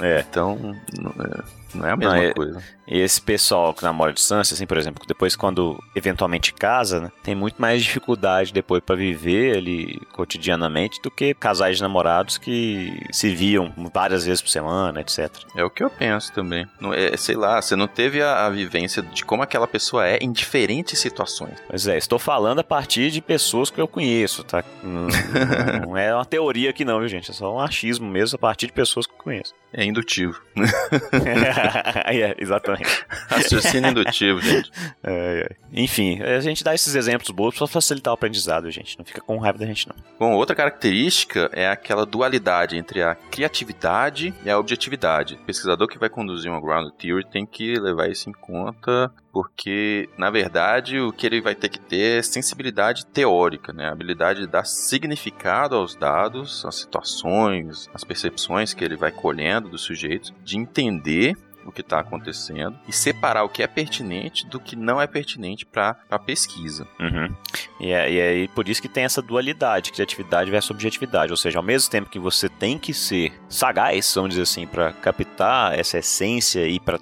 É. 0.00 0.22
Então, 0.28 0.76
não 1.00 1.10
é, 1.12 1.42
não 1.74 1.86
é 1.86 1.90
a 1.92 1.96
mesma 1.96 2.14
Não, 2.14 2.22
é- 2.22 2.34
coisa. 2.34 2.62
E 2.86 3.00
esse 3.00 3.20
pessoal 3.20 3.72
que 3.72 3.82
namora 3.82 4.10
à 4.10 4.14
distância, 4.14 4.54
assim, 4.54 4.66
por 4.66 4.76
exemplo, 4.76 5.04
depois 5.06 5.34
quando 5.34 5.82
eventualmente 5.94 6.52
casa, 6.52 7.00
né, 7.00 7.12
tem 7.22 7.34
muito 7.34 7.60
mais 7.60 7.82
dificuldade 7.82 8.52
depois 8.52 8.82
para 8.84 8.96
viver 8.96 9.56
ali 9.56 10.00
cotidianamente 10.12 11.00
do 11.02 11.10
que 11.10 11.34
casais 11.34 11.76
de 11.76 11.82
namorados 11.82 12.38
que 12.38 12.92
se 13.10 13.34
viam 13.34 13.72
várias 13.92 14.24
vezes 14.24 14.42
por 14.42 14.48
semana, 14.48 15.00
etc. 15.00 15.30
É 15.56 15.64
o 15.64 15.70
que 15.70 15.82
eu 15.82 15.90
penso 15.90 16.32
também. 16.32 16.66
Não 16.80 16.92
é, 16.92 17.16
sei 17.16 17.36
lá, 17.36 17.60
você 17.60 17.74
não 17.74 17.86
teve 17.86 18.22
a, 18.22 18.46
a 18.46 18.50
vivência 18.50 19.02
de 19.02 19.24
como 19.24 19.42
aquela 19.42 19.66
pessoa 19.66 20.06
é 20.06 20.18
em 20.18 20.30
diferentes 20.30 20.98
situações. 20.98 21.54
Pois 21.68 21.86
é, 21.86 21.96
estou 21.96 22.18
falando 22.18 22.58
a 22.58 22.64
partir 22.64 23.10
de 23.10 23.20
pessoas 23.20 23.70
que 23.70 23.80
eu 23.80 23.88
conheço, 23.88 24.44
tá? 24.44 24.62
Não, 24.82 25.08
não 25.88 25.96
é 25.96 26.14
uma 26.14 26.24
teoria 26.24 26.70
aqui 26.70 26.84
não, 26.84 26.98
viu, 26.98 27.08
gente? 27.08 27.30
É 27.30 27.34
só 27.34 27.54
um 27.54 27.60
achismo 27.60 28.08
mesmo 28.08 28.36
a 28.36 28.38
partir 28.38 28.66
de 28.66 28.72
pessoas 28.72 29.06
que 29.06 29.12
eu 29.12 29.18
conheço. 29.18 29.54
É 29.72 29.84
indutivo. 29.84 30.40
é, 32.06 32.34
exatamente. 32.38 32.73
Raciocínio 33.28 33.90
indutivo, 33.90 34.40
gente. 34.40 34.70
É, 35.06 35.50
é. 35.50 35.56
Enfim, 35.72 36.22
a 36.22 36.40
gente 36.40 36.64
dá 36.64 36.74
esses 36.74 36.94
exemplos 36.94 37.30
bobos 37.30 37.58
para 37.58 37.66
facilitar 37.66 38.12
o 38.12 38.14
aprendizado, 38.14 38.70
gente. 38.70 38.98
Não 38.98 39.04
fica 39.04 39.20
com 39.20 39.36
raiva 39.38 39.58
da 39.58 39.66
gente, 39.66 39.88
não. 39.88 39.94
Bom, 40.18 40.32
outra 40.32 40.56
característica 40.56 41.50
é 41.52 41.68
aquela 41.68 42.06
dualidade 42.06 42.76
entre 42.76 43.02
a 43.02 43.14
criatividade 43.14 44.32
e 44.44 44.50
a 44.50 44.58
objetividade. 44.58 45.34
O 45.34 45.44
pesquisador 45.44 45.88
que 45.88 45.98
vai 45.98 46.08
conduzir 46.08 46.50
uma 46.50 46.60
ground 46.60 46.90
theory 46.92 47.26
tem 47.26 47.44
que 47.44 47.74
levar 47.78 48.08
isso 48.08 48.30
em 48.30 48.32
conta, 48.32 49.12
porque, 49.34 50.08
na 50.16 50.30
verdade, 50.30 51.00
o 51.00 51.12
que 51.12 51.26
ele 51.26 51.40
vai 51.40 51.54
ter 51.54 51.68
que 51.68 51.80
ter 51.80 52.20
é 52.20 52.22
sensibilidade 52.22 53.04
teórica, 53.06 53.72
né? 53.72 53.88
A 53.88 53.92
habilidade 53.92 54.40
de 54.40 54.46
dar 54.46 54.64
significado 54.64 55.74
aos 55.74 55.96
dados, 55.96 56.64
às 56.64 56.76
situações, 56.76 57.90
às 57.92 58.04
percepções 58.04 58.72
que 58.72 58.84
ele 58.84 58.96
vai 58.96 59.10
colhendo 59.10 59.68
dos 59.68 59.82
sujeitos, 59.82 60.32
de 60.44 60.56
entender 60.56 61.36
o 61.64 61.72
que 61.72 61.80
está 61.80 62.00
acontecendo 62.00 62.78
e 62.88 62.92
separar 62.92 63.44
o 63.44 63.48
que 63.48 63.62
é 63.62 63.66
pertinente 63.66 64.46
do 64.46 64.60
que 64.60 64.76
não 64.76 65.00
é 65.00 65.06
pertinente 65.06 65.64
para 65.64 65.96
a 66.10 66.18
pesquisa. 66.18 66.86
Uhum. 67.00 67.34
E, 67.80 67.90
é, 67.90 68.12
e 68.12 68.20
aí 68.20 68.48
por 68.48 68.68
isso 68.68 68.80
que 68.80 68.88
tem 68.88 69.04
essa 69.04 69.20
dualidade, 69.20 69.92
criatividade 69.92 70.50
versus 70.50 70.70
objetividade. 70.70 71.32
Ou 71.32 71.36
seja, 71.36 71.58
ao 71.58 71.62
mesmo 71.62 71.90
tempo 71.90 72.10
que 72.10 72.18
você 72.18 72.48
tem 72.48 72.78
que 72.78 72.92
ser 72.94 73.32
sagaz, 73.48 74.12
vamos 74.14 74.30
dizer 74.30 74.42
assim, 74.42 74.66
para 74.66 74.92
captar 74.92 75.78
essa 75.78 75.98
essência 75.98 76.66
e 76.66 76.78
para 76.78 76.98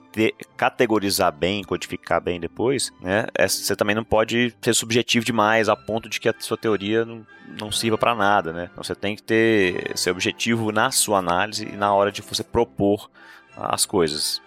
categorizar 0.56 1.32
bem, 1.32 1.62
codificar 1.62 2.20
bem 2.20 2.40
depois, 2.40 2.92
né? 3.00 3.26
Você 3.48 3.74
também 3.76 3.94
não 3.94 4.04
pode 4.04 4.54
ser 4.60 4.74
subjetivo 4.74 5.24
demais 5.24 5.68
a 5.68 5.76
ponto 5.76 6.08
de 6.08 6.20
que 6.20 6.28
a 6.28 6.34
sua 6.38 6.56
teoria 6.56 7.04
não, 7.04 7.26
não 7.60 7.72
sirva 7.72 7.98
para 7.98 8.14
nada, 8.14 8.52
né? 8.52 8.68
Então, 8.70 8.82
você 8.82 8.94
tem 8.94 9.16
que 9.16 9.22
ter 9.22 9.92
ser 9.96 10.10
objetivo 10.10 10.72
na 10.72 10.90
sua 10.90 11.18
análise 11.18 11.66
e 11.66 11.76
na 11.76 11.92
hora 11.92 12.12
de 12.12 12.22
você 12.22 12.42
propor 12.42 13.10
as 13.56 13.84
coisas. 13.84 14.40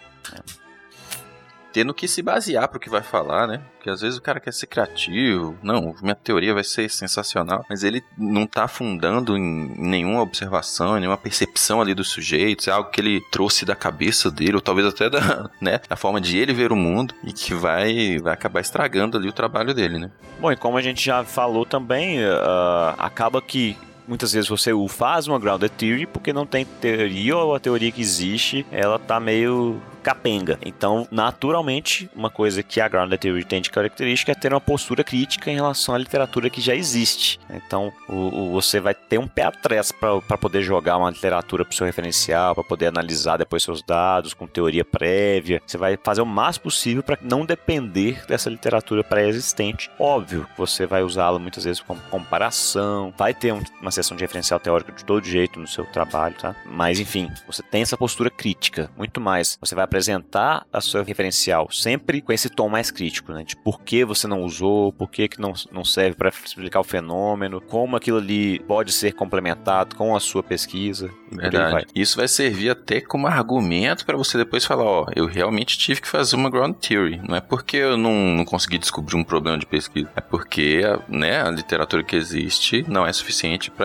Tendo 1.76 1.94
que 1.94 2.08
se 2.08 2.22
basear 2.22 2.70
para 2.70 2.78
o 2.78 2.80
que 2.80 2.90
vai 2.90 3.04
falar, 3.04 3.48
né? 3.48 3.62
Porque 3.76 3.90
às 3.90 4.00
vezes 4.00 4.18
o 4.18 4.22
cara 4.22 4.40
quer 4.40 4.54
ser 4.54 4.66
criativo, 4.66 5.58
não, 5.62 5.94
minha 6.02 6.16
teoria 6.16 6.54
vai 6.54 6.64
ser 6.64 6.90
sensacional, 6.90 7.66
mas 7.70 7.84
ele 7.84 8.02
não 8.18 8.48
tá 8.48 8.66
fundando 8.66 9.38
em 9.38 9.74
nenhuma 9.78 10.22
observação, 10.22 10.96
em 10.96 11.02
nenhuma 11.02 11.18
percepção 11.18 11.82
ali 11.82 11.94
dos 11.94 12.08
sujeitos, 12.08 12.70
é 12.70 12.72
algo 12.72 12.90
que 12.90 13.02
ele 13.02 13.20
trouxe 13.30 13.66
da 13.66 13.76
cabeça 13.76 14.32
dele, 14.32 14.56
ou 14.56 14.62
talvez 14.62 14.88
até 14.88 15.10
da, 15.10 15.50
né, 15.60 15.82
da 15.90 15.98
forma 15.98 16.22
de 16.22 16.38
ele 16.38 16.54
ver 16.54 16.72
o 16.72 16.78
mundo, 16.78 17.14
e 17.26 17.34
que 17.34 17.54
vai, 17.54 18.20
vai 18.20 18.34
acabar 18.34 18.62
estragando 18.62 19.18
ali 19.18 19.28
o 19.28 19.34
trabalho 19.34 19.74
dele, 19.74 20.00
né? 20.00 20.10
Bom, 20.40 20.54
e 20.54 20.56
como 20.56 20.78
a 20.78 20.82
gente 20.82 21.04
já 21.04 21.26
falou 21.26 21.66
também, 21.66 22.24
uh, 22.24 22.96
acaba 22.98 23.42
que 23.42 23.78
muitas 24.08 24.34
vezes 24.34 24.50
você 24.50 24.72
faz 24.90 25.28
uma 25.28 25.40
grounded 25.40 25.72
theory 25.72 26.06
porque 26.06 26.34
não 26.34 26.46
tem 26.46 26.66
teoria 26.66 27.38
ou 27.38 27.56
a 27.56 27.60
teoria 27.60 27.92
que 27.92 28.02
existe, 28.02 28.66
ela 28.72 29.00
tá 29.00 29.20
meio 29.20 29.82
capenga. 30.06 30.60
Então, 30.64 31.08
naturalmente, 31.10 32.08
uma 32.16 32.30
coisa 32.30 32.62
que 32.62 32.80
a 32.80 32.88
Grounded 32.88 33.20
Theory 33.20 33.44
tem 33.44 33.60
de 33.60 33.72
característica 33.72 34.32
é 34.32 34.36
ter 34.36 34.54
uma 34.54 34.62
postura 34.62 35.04
crítica 35.04 35.50
em 35.50 35.56
relação 35.56 35.96
à 35.96 35.98
literatura 35.98 36.48
que 36.48 36.62
já 36.62 36.76
existe. 36.76 37.40
Então, 37.50 37.92
o, 38.08 38.14
o, 38.14 38.52
você 38.52 38.80
vai 38.80 38.94
ter 38.94 39.18
um 39.18 39.28
pé 39.28 39.46
atrás 39.46 39.92
para 39.92 40.38
poder 40.38 40.62
jogar 40.62 40.98
uma 40.98 41.10
literatura 41.10 41.66
para 41.66 41.74
o 41.74 41.76
seu 41.76 41.88
referencial, 41.88 42.54
para 42.54 42.64
poder 42.64 42.86
analisar 42.86 43.38
depois 43.38 43.64
seus 43.64 43.82
dados 43.82 44.36
com 44.36 44.46
teoria 44.46 44.86
prévia. 44.86 45.60
Você 45.66 45.76
vai 45.76 45.98
fazer 45.98 46.22
o 46.22 46.26
máximo 46.26 46.66
possível 46.66 47.02
para 47.02 47.18
não 47.24 47.44
depender 47.44 48.24
dessa 48.28 48.48
literatura 48.48 49.04
pré-existente. 49.04 49.90
Óbvio, 49.98 50.48
você 50.56 50.86
vai 50.86 51.02
usá-la 51.02 51.40
muitas 51.40 51.64
vezes 51.64 51.82
como 51.82 52.00
comparação, 52.12 53.12
vai 53.18 53.34
ter 53.34 53.52
um, 53.52 53.64
uma 53.82 53.90
sessão 53.96 54.16
de 54.16 54.24
referencial 54.24 54.60
teórico 54.60 54.92
de 54.92 55.04
todo 55.04 55.26
jeito 55.26 55.60
no 55.60 55.68
seu 55.68 55.86
trabalho, 55.86 56.36
tá? 56.36 56.56
Mas, 56.66 57.00
enfim, 57.00 57.32
você 57.48 57.64
tem 57.64 57.82
essa 57.82 57.98
postura 57.98 58.30
crítica, 58.30 58.90
muito 58.98 59.20
mais. 59.20 59.58
Você 59.60 59.76
vai 59.76 59.84
apresentar 59.84 60.66
a 60.72 60.82
seu 60.82 61.04
referencial 61.04 61.70
sempre 61.72 62.22
com 62.22 62.32
esse 62.32 62.50
tom 62.50 62.70
mais 62.70 62.92
crítico, 62.92 63.32
né? 63.32 63.44
De 63.44 63.56
por 63.56 63.82
que 63.82 64.06
você 64.06 64.28
não 64.28 64.44
usou, 64.44 64.92
por 64.94 65.10
que, 65.10 65.28
que 65.28 65.40
não, 65.40 65.54
não 65.72 65.84
serve 65.84 66.16
para 66.16 66.30
explicar 66.30 66.80
o 66.80 66.84
fenômeno, 66.84 67.62
como 67.62 67.96
aquilo 67.96 68.18
ali 68.18 68.60
pode 68.60 68.92
ser 68.92 69.14
complementado 69.14 69.96
com 69.96 70.16
a 70.16 70.20
sua 70.20 70.44
pesquisa. 70.44 71.10
E 71.32 71.36
aí 71.36 71.50
vai. 71.50 71.50
Verdade. 71.50 71.88
Isso 71.96 72.18
vai 72.18 72.28
servir 72.28 72.70
até 72.70 73.02
como 73.02 73.28
argumento 73.28 74.06
para 74.06 74.18
você 74.18 74.38
depois 74.38 74.66
falar, 74.66 74.84
ó, 74.84 75.06
eu 75.16 75.26
realmente 75.26 75.78
tive 75.78 76.02
que 76.02 76.08
fazer 76.08 76.36
uma 76.36 76.50
ground 76.50 76.76
theory. 76.76 77.22
Não 77.28 77.36
é 77.36 77.42
porque 77.42 77.78
eu 77.78 77.98
não, 77.98 78.14
não 78.14 78.46
consegui 78.46 78.78
descobrir 78.78 79.16
um 79.16 79.24
problema 79.24 79.58
de 79.58 79.66
pesquisa, 79.66 80.10
é 80.16 80.22
porque 80.22 80.82
né, 81.08 81.42
a 81.42 81.50
literatura 81.50 82.04
que 82.04 82.16
existe 82.16 82.86
não 82.88 83.06
é 83.06 83.14
suficiente 83.14 83.72
para 83.72 83.85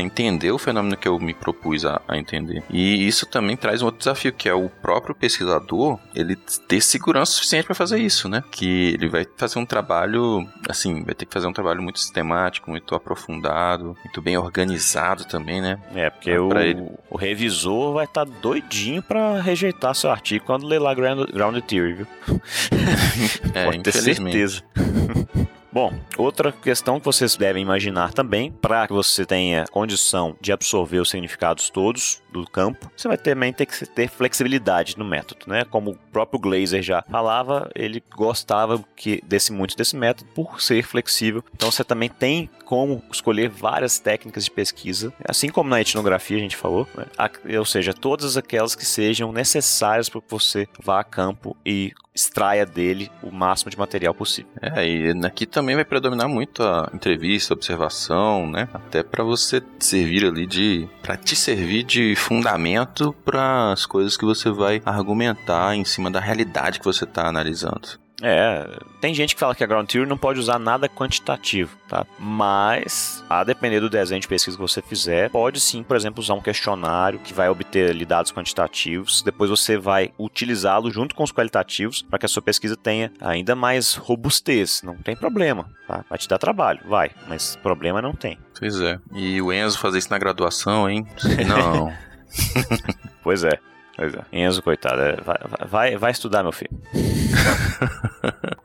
entender 0.00 0.50
o 0.50 0.58
fenômeno 0.58 0.96
que 0.96 1.08
eu 1.08 1.18
me 1.18 1.34
propus 1.34 1.84
a, 1.84 2.00
a 2.08 2.16
entender. 2.16 2.62
E 2.70 3.06
isso 3.06 3.26
também 3.26 3.56
traz 3.56 3.82
um 3.82 3.86
outro 3.86 3.98
desafio, 3.98 4.32
que 4.32 4.48
é 4.48 4.54
o 4.54 4.68
próprio 4.68 5.14
pesquisador, 5.14 5.98
ele 6.14 6.36
ter 6.66 6.80
segurança 6.80 7.32
suficiente 7.32 7.66
para 7.66 7.74
fazer 7.74 7.98
isso, 7.98 8.28
né? 8.28 8.42
Que 8.50 8.94
ele 8.94 9.08
vai 9.08 9.26
fazer 9.36 9.58
um 9.58 9.66
trabalho, 9.66 10.46
assim, 10.68 11.02
vai 11.04 11.14
ter 11.14 11.26
que 11.26 11.32
fazer 11.32 11.46
um 11.46 11.52
trabalho 11.52 11.82
muito 11.82 11.98
sistemático, 11.98 12.70
muito 12.70 12.94
aprofundado, 12.94 13.96
muito 14.04 14.22
bem 14.22 14.36
organizado 14.36 15.24
também, 15.24 15.60
né? 15.60 15.78
É, 15.94 16.10
porque 16.10 16.30
Porque 16.36 16.76
o, 16.76 16.98
o, 17.10 17.16
revisor 17.16 17.94
vai 17.94 18.04
estar 18.04 18.26
tá 18.26 18.32
doidinho 18.40 19.02
para 19.02 19.40
rejeitar 19.40 19.94
seu 19.94 20.10
artigo 20.10 20.44
quando 20.44 20.66
ler 20.66 20.78
lá 20.78 20.94
Ground, 20.94 21.30
Ground 21.30 21.58
Theory, 21.62 21.94
viu? 21.94 22.06
é, 23.54 23.64
Pode 23.66 23.82
ter 23.82 23.92
certeza. 23.92 24.62
Bom, 25.72 25.94
outra 26.18 26.50
questão 26.50 26.98
que 26.98 27.06
vocês 27.06 27.36
devem 27.36 27.62
imaginar 27.62 28.12
também, 28.12 28.50
para 28.50 28.88
que 28.88 28.92
você 28.92 29.24
tenha 29.24 29.66
condição 29.70 30.36
de 30.40 30.52
absorver 30.52 30.98
os 30.98 31.10
significados 31.10 31.70
todos 31.70 32.20
do 32.32 32.44
campo, 32.44 32.90
você 32.96 33.06
vai 33.06 33.16
também 33.16 33.52
ter 33.52 33.66
que 33.66 33.86
ter 33.86 34.08
flexibilidade 34.08 34.98
no 34.98 35.04
método, 35.04 35.46
né? 35.46 35.64
Como 35.64 35.92
o 35.92 35.96
próprio 36.12 36.40
Glazer 36.40 36.82
já 36.82 37.02
falava, 37.08 37.70
ele 37.74 38.02
gostava 38.14 38.82
que 38.96 39.22
desse 39.24 39.52
muito 39.52 39.76
desse 39.76 39.96
método 39.96 40.28
por 40.34 40.60
ser 40.60 40.82
flexível. 40.82 41.44
Então 41.54 41.70
você 41.70 41.84
também 41.84 42.08
tem 42.08 42.50
como 42.64 43.02
escolher 43.12 43.48
várias 43.48 43.98
técnicas 43.98 44.44
de 44.44 44.50
pesquisa, 44.50 45.12
assim 45.24 45.48
como 45.48 45.70
na 45.70 45.80
etnografia 45.80 46.36
a 46.36 46.40
gente 46.40 46.56
falou, 46.56 46.88
né? 46.96 47.06
ou 47.58 47.64
seja, 47.64 47.92
todas 47.92 48.36
aquelas 48.36 48.74
que 48.74 48.84
sejam 48.84 49.32
necessárias 49.32 50.08
para 50.08 50.20
que 50.20 50.30
você 50.30 50.68
vá 50.82 51.00
a 51.00 51.04
campo 51.04 51.56
e 51.64 51.92
extraia 52.14 52.66
dele 52.66 53.10
o 53.22 53.30
máximo 53.30 53.70
de 53.70 53.78
material 53.78 54.12
possível. 54.14 54.50
É, 54.60 54.86
e 54.86 55.10
aqui 55.24 55.46
também 55.46 55.74
vai 55.76 55.84
predominar 55.84 56.28
muito 56.28 56.62
a 56.62 56.90
entrevista, 56.92 57.54
a 57.54 57.56
observação, 57.56 58.50
né? 58.50 58.68
Até 58.74 59.02
para 59.02 59.22
você 59.22 59.62
servir 59.78 60.24
ali 60.24 60.46
de 60.46 60.88
para 61.02 61.16
te 61.16 61.36
servir 61.36 61.84
de 61.84 62.14
fundamento 62.16 63.14
para 63.24 63.72
as 63.72 63.86
coisas 63.86 64.16
que 64.16 64.24
você 64.24 64.50
vai 64.50 64.82
argumentar 64.84 65.74
em 65.76 65.84
cima 65.84 66.10
da 66.10 66.20
realidade 66.20 66.78
que 66.78 66.84
você 66.84 67.04
está 67.04 67.26
analisando. 67.26 67.99
É, 68.22 68.78
tem 69.00 69.14
gente 69.14 69.34
que 69.34 69.40
fala 69.40 69.54
que 69.54 69.64
a 69.64 69.66
Ground 69.66 69.88
Theory 69.88 70.08
não 70.08 70.18
pode 70.18 70.38
usar 70.38 70.58
nada 70.58 70.88
quantitativo, 70.88 71.76
tá? 71.88 72.06
Mas, 72.18 73.24
a 73.28 73.42
depender 73.44 73.80
do 73.80 73.88
desenho 73.88 74.20
de 74.20 74.28
pesquisa 74.28 74.56
que 74.56 74.62
você 74.62 74.82
fizer, 74.82 75.30
pode 75.30 75.60
sim, 75.60 75.82
por 75.82 75.96
exemplo, 75.96 76.20
usar 76.20 76.34
um 76.34 76.40
questionário 76.40 77.18
que 77.18 77.32
vai 77.32 77.48
obter 77.48 77.90
ali, 77.90 78.04
dados 78.04 78.32
quantitativos. 78.32 79.22
Depois 79.22 79.50
você 79.50 79.76
vai 79.76 80.12
utilizá-lo 80.18 80.90
junto 80.90 81.14
com 81.14 81.22
os 81.22 81.32
qualitativos 81.32 82.02
para 82.02 82.18
que 82.18 82.26
a 82.26 82.28
sua 82.28 82.42
pesquisa 82.42 82.76
tenha 82.76 83.12
ainda 83.20 83.54
mais 83.54 83.94
robustez. 83.94 84.82
Não 84.82 84.96
tem 84.96 85.16
problema, 85.16 85.66
tá? 85.86 86.04
Vai 86.08 86.18
te 86.18 86.28
dar 86.28 86.38
trabalho, 86.38 86.80
vai, 86.86 87.10
mas 87.26 87.56
problema 87.56 88.02
não 88.02 88.12
tem. 88.12 88.38
Pois 88.58 88.80
é. 88.80 88.98
E 89.14 89.40
o 89.40 89.52
Enzo 89.52 89.78
fazer 89.78 89.98
isso 89.98 90.10
na 90.10 90.18
graduação, 90.18 90.88
hein? 90.88 91.06
Não. 91.48 91.90
pois 93.22 93.42
é. 93.42 93.58
Pois 94.00 94.14
é. 94.14 94.24
Enzo, 94.32 94.62
coitado, 94.62 94.98
é, 95.02 95.16
vai, 95.16 95.36
vai, 95.68 95.96
vai 95.98 96.10
estudar, 96.10 96.42
meu 96.42 96.52
filho. 96.52 96.70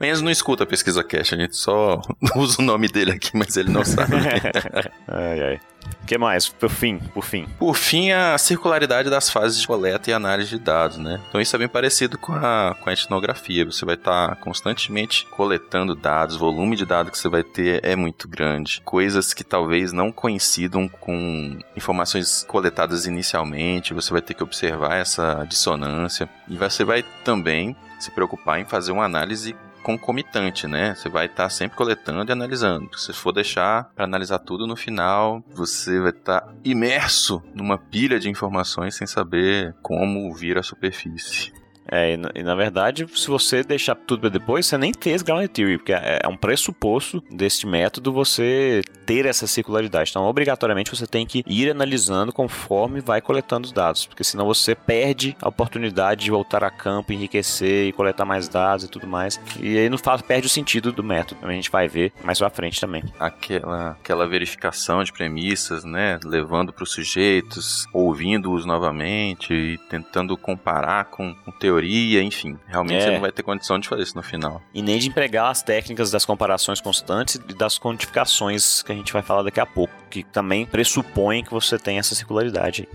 Enzo 0.02 0.24
não 0.24 0.30
escuta 0.30 0.64
a 0.64 0.66
pesquisa 0.66 1.04
cash, 1.04 1.34
a 1.34 1.36
gente 1.36 1.54
só 1.54 2.00
usa 2.36 2.62
o 2.62 2.64
nome 2.64 2.88
dele 2.88 3.12
aqui, 3.12 3.32
mas 3.36 3.54
ele 3.54 3.70
não 3.70 3.84
sabe. 3.84 4.14
ai, 5.06 5.42
ai. 5.42 5.60
O 6.02 6.06
que 6.06 6.16
mais? 6.16 6.48
Por 6.48 6.70
fim, 6.70 6.98
por 7.12 7.24
fim. 7.24 7.46
Por 7.58 7.74
fim, 7.74 8.12
a 8.12 8.38
circularidade 8.38 9.10
das 9.10 9.28
fases 9.28 9.60
de 9.60 9.66
coleta 9.66 10.10
e 10.10 10.12
análise 10.12 10.50
de 10.50 10.58
dados, 10.58 10.98
né? 10.98 11.20
Então 11.28 11.40
isso 11.40 11.54
é 11.56 11.58
bem 11.58 11.68
parecido 11.68 12.16
com 12.16 12.32
a, 12.32 12.76
com 12.80 12.88
a 12.88 12.92
etnografia. 12.92 13.64
Você 13.64 13.84
vai 13.84 13.96
estar 13.96 14.28
tá 14.28 14.36
constantemente 14.36 15.26
coletando 15.26 15.96
dados, 15.96 16.36
o 16.36 16.38
volume 16.38 16.76
de 16.76 16.86
dados 16.86 17.10
que 17.10 17.18
você 17.18 17.28
vai 17.28 17.42
ter 17.42 17.84
é 17.84 17.96
muito 17.96 18.28
grande. 18.28 18.80
Coisas 18.84 19.34
que 19.34 19.42
talvez 19.42 19.92
não 19.92 20.12
coincidam 20.12 20.88
com 20.88 21.58
informações 21.76 22.44
coletadas 22.44 23.06
inicialmente, 23.06 23.94
você 23.94 24.12
vai 24.12 24.22
ter 24.22 24.34
que 24.34 24.44
observar 24.44 24.96
essa 24.96 25.44
dissonância. 25.48 26.28
E 26.48 26.56
você 26.56 26.84
vai 26.84 27.04
também 27.24 27.76
se 27.98 28.10
preocupar 28.10 28.60
em 28.60 28.64
fazer 28.64 28.92
uma 28.92 29.04
análise 29.04 29.56
concomitante, 29.86 30.66
né? 30.66 30.96
Você 30.96 31.08
vai 31.08 31.26
estar 31.26 31.44
tá 31.44 31.48
sempre 31.48 31.76
coletando 31.76 32.28
e 32.28 32.32
analisando. 32.32 32.98
Se 32.98 33.12
for 33.12 33.30
deixar 33.30 33.84
para 33.94 34.04
analisar 34.04 34.40
tudo 34.40 34.66
no 34.66 34.74
final, 34.74 35.44
você 35.54 36.00
vai 36.00 36.10
estar 36.10 36.40
tá 36.40 36.54
imerso 36.64 37.40
numa 37.54 37.78
pilha 37.78 38.18
de 38.18 38.28
informações 38.28 38.96
sem 38.96 39.06
saber 39.06 39.76
como 39.82 40.34
vir 40.34 40.58
à 40.58 40.62
superfície. 40.64 41.52
É, 41.90 42.14
e 42.14 42.16
na, 42.16 42.30
e 42.34 42.42
na, 42.42 42.54
verdade, 42.54 43.06
se 43.14 43.28
você 43.28 43.62
deixar 43.62 43.94
tudo 43.94 44.20
para 44.20 44.30
depois, 44.30 44.66
você 44.66 44.76
nem 44.76 44.92
fez 44.98 45.22
ground 45.22 45.48
theory, 45.48 45.78
porque 45.78 45.92
é, 45.92 46.20
é 46.22 46.28
um 46.28 46.36
pressuposto 46.36 47.22
deste 47.30 47.66
método 47.66 48.12
você 48.12 48.82
ter 49.04 49.26
essa 49.26 49.46
circularidade. 49.46 50.10
Então, 50.10 50.24
obrigatoriamente, 50.24 50.90
você 50.90 51.06
tem 51.06 51.24
que 51.26 51.44
ir 51.46 51.70
analisando 51.70 52.32
conforme 52.32 53.00
vai 53.00 53.20
coletando 53.20 53.66
os 53.66 53.72
dados, 53.72 54.06
porque 54.06 54.24
senão 54.24 54.46
você 54.46 54.74
perde 54.74 55.36
a 55.40 55.48
oportunidade 55.48 56.24
de 56.24 56.30
voltar 56.30 56.64
a 56.64 56.70
campo, 56.70 57.12
enriquecer 57.12 57.88
e 57.88 57.92
coletar 57.92 58.24
mais 58.24 58.48
dados 58.48 58.84
e 58.84 58.88
tudo 58.88 59.06
mais. 59.06 59.40
E 59.60 59.78
aí 59.78 59.88
não 59.88 59.98
faz, 59.98 60.22
perde 60.22 60.46
o 60.46 60.50
sentido 60.50 60.92
do 60.92 61.04
método. 61.04 61.46
A 61.46 61.52
gente 61.52 61.70
vai 61.70 61.88
ver 61.88 62.12
mais 62.22 62.38
pra 62.38 62.50
frente 62.50 62.80
também. 62.80 63.04
Aquela, 63.18 63.90
aquela 63.90 64.26
verificação 64.26 65.04
de 65.04 65.12
premissas, 65.12 65.84
né? 65.84 66.18
Levando 66.24 66.72
para 66.72 66.82
os 66.82 66.90
sujeitos, 66.90 67.86
ouvindo-os 67.92 68.64
novamente 68.64 69.52
e 69.52 69.78
tentando 69.88 70.36
comparar 70.36 71.04
com, 71.06 71.34
com 71.34 71.50
teoria 71.52 71.75
teoria, 71.76 72.22
enfim. 72.22 72.58
Realmente 72.66 72.96
é. 72.96 73.00
você 73.02 73.10
não 73.12 73.20
vai 73.20 73.32
ter 73.32 73.42
condição 73.42 73.78
de 73.78 73.88
fazer 73.88 74.02
isso 74.02 74.16
no 74.16 74.22
final. 74.22 74.62
E 74.72 74.82
nem 74.82 74.98
de 74.98 75.08
empregar 75.08 75.50
as 75.50 75.62
técnicas 75.62 76.10
das 76.10 76.24
comparações 76.24 76.80
constantes 76.80 77.36
e 77.36 77.54
das 77.54 77.78
quantificações 77.78 78.82
que 78.82 78.92
a 78.92 78.94
gente 78.94 79.12
vai 79.12 79.22
falar 79.22 79.42
daqui 79.42 79.60
a 79.60 79.66
pouco, 79.66 79.92
que 80.10 80.24
também 80.24 80.66
pressupõem 80.66 81.44
que 81.44 81.50
você 81.50 81.78
tem 81.78 81.98
essa 81.98 82.14
circularidade. 82.14 82.88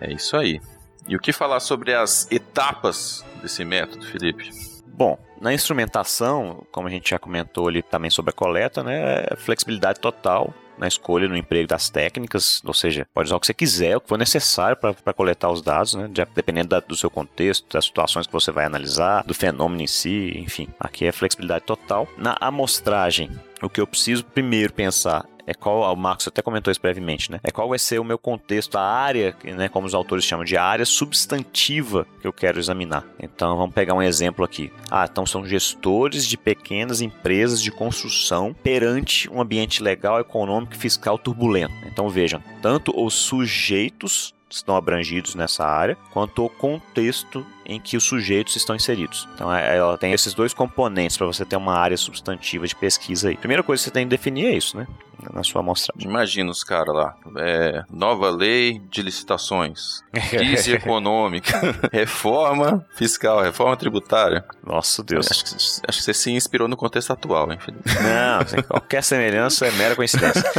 É 0.00 0.12
isso 0.12 0.36
aí. 0.36 0.60
E 1.08 1.16
o 1.16 1.18
que 1.18 1.32
falar 1.32 1.60
sobre 1.60 1.94
as 1.94 2.30
etapas 2.30 3.24
desse 3.42 3.64
método, 3.64 4.06
Felipe? 4.06 4.50
Bom, 4.86 5.18
na 5.40 5.52
instrumentação, 5.52 6.64
como 6.70 6.86
a 6.86 6.90
gente 6.90 7.10
já 7.10 7.18
comentou 7.18 7.68
ali 7.68 7.82
também 7.82 8.10
sobre 8.10 8.30
a 8.30 8.34
coleta, 8.34 8.82
né, 8.82 9.24
é 9.30 9.36
flexibilidade 9.36 9.98
total 9.98 10.54
na 10.78 10.88
escolha, 10.88 11.28
no 11.28 11.36
emprego 11.36 11.68
das 11.68 11.90
técnicas, 11.90 12.62
ou 12.64 12.74
seja, 12.74 13.06
pode 13.12 13.28
usar 13.28 13.36
o 13.36 13.40
que 13.40 13.46
você 13.46 13.54
quiser, 13.54 13.96
o 13.96 14.00
que 14.00 14.08
for 14.08 14.18
necessário 14.18 14.76
para 14.76 15.12
coletar 15.12 15.50
os 15.50 15.62
dados, 15.62 15.94
né? 15.94 16.08
dependendo 16.34 16.68
da, 16.68 16.80
do 16.80 16.96
seu 16.96 17.10
contexto, 17.10 17.66
das 17.72 17.84
situações 17.84 18.26
que 18.26 18.32
você 18.32 18.50
vai 18.50 18.64
analisar, 18.64 19.24
do 19.24 19.34
fenômeno 19.34 19.82
em 19.82 19.86
si, 19.86 20.32
enfim. 20.38 20.68
Aqui 20.78 21.06
é 21.06 21.12
flexibilidade 21.12 21.64
total. 21.64 22.08
Na 22.16 22.36
amostragem, 22.40 23.30
o 23.62 23.68
que 23.68 23.80
eu 23.80 23.86
preciso 23.86 24.24
primeiro 24.24 24.72
pensar 24.72 25.26
é 25.50 25.54
qual, 25.54 25.92
o 25.92 25.96
Marcos 25.96 26.28
até 26.28 26.40
comentou 26.40 26.70
isso 26.70 26.80
brevemente, 26.80 27.28
né? 27.32 27.40
É 27.42 27.50
qual 27.50 27.68
vai 27.68 27.78
ser 27.78 27.98
o 27.98 28.04
meu 28.04 28.16
contexto, 28.16 28.78
a 28.78 28.82
área, 28.82 29.34
né, 29.42 29.68
como 29.68 29.84
os 29.84 29.94
autores 29.94 30.24
chamam 30.24 30.44
de 30.44 30.56
área 30.56 30.86
substantiva 30.86 32.06
que 32.20 32.26
eu 32.26 32.32
quero 32.32 32.60
examinar. 32.60 33.04
Então 33.18 33.56
vamos 33.56 33.74
pegar 33.74 33.94
um 33.94 34.02
exemplo 34.02 34.44
aqui. 34.44 34.72
Ah, 34.88 35.08
então 35.10 35.26
são 35.26 35.44
gestores 35.44 36.24
de 36.24 36.36
pequenas 36.36 37.00
empresas 37.00 37.60
de 37.60 37.72
construção 37.72 38.54
perante 38.62 39.28
um 39.28 39.40
ambiente 39.40 39.82
legal, 39.82 40.20
econômico 40.20 40.74
e 40.74 40.78
fiscal 40.78 41.18
turbulento. 41.18 41.74
Então 41.84 42.08
vejam, 42.08 42.40
tanto 42.62 42.92
os 42.96 43.14
sujeitos 43.14 44.32
estão 44.48 44.76
abrangidos 44.76 45.34
nessa 45.34 45.64
área, 45.64 45.96
quanto 46.12 46.44
o 46.44 46.48
contexto 46.48 47.44
em 47.64 47.80
que 47.80 47.96
os 47.96 48.04
sujeitos 48.04 48.56
estão 48.56 48.74
inseridos. 48.74 49.28
Então 49.34 49.52
é, 49.54 49.76
ela 49.76 49.96
tem 49.96 50.12
esses 50.12 50.34
dois 50.34 50.52
componentes 50.52 51.16
para 51.16 51.26
você 51.26 51.44
ter 51.44 51.56
uma 51.56 51.74
área 51.74 51.96
substantiva 51.96 52.66
de 52.66 52.74
pesquisa 52.74 53.28
aí. 53.28 53.36
Primeira 53.36 53.62
coisa 53.62 53.80
que 53.80 53.84
você 53.84 53.90
tem 53.90 54.04
que 54.04 54.10
definir 54.10 54.46
é 54.46 54.56
isso, 54.56 54.76
né? 54.76 54.86
Na 55.34 55.44
sua 55.44 55.60
amostragem. 55.60 56.08
Imagina 56.08 56.50
os 56.50 56.64
caras 56.64 56.94
lá. 56.94 57.14
É, 57.36 57.84
nova 57.90 58.30
lei 58.30 58.80
de 58.90 59.02
licitações. 59.02 60.02
Crise 60.30 60.72
econômica. 60.74 61.60
reforma 61.92 62.86
fiscal, 62.94 63.42
reforma 63.42 63.76
tributária. 63.76 64.44
Nossa 64.66 65.02
Deus. 65.02 65.30
Acho 65.30 65.44
que, 65.44 65.54
acho 65.54 65.98
que 65.98 66.04
você 66.04 66.14
se 66.14 66.30
inspirou 66.30 66.66
no 66.68 66.76
contexto 66.76 67.12
atual, 67.12 67.52
hein, 67.52 67.58
Felipe? 67.60 67.82
Não, 68.02 68.62
qualquer 68.62 69.02
semelhança 69.02 69.66
é 69.66 69.72
mera 69.72 69.94
coincidência. 69.94 70.42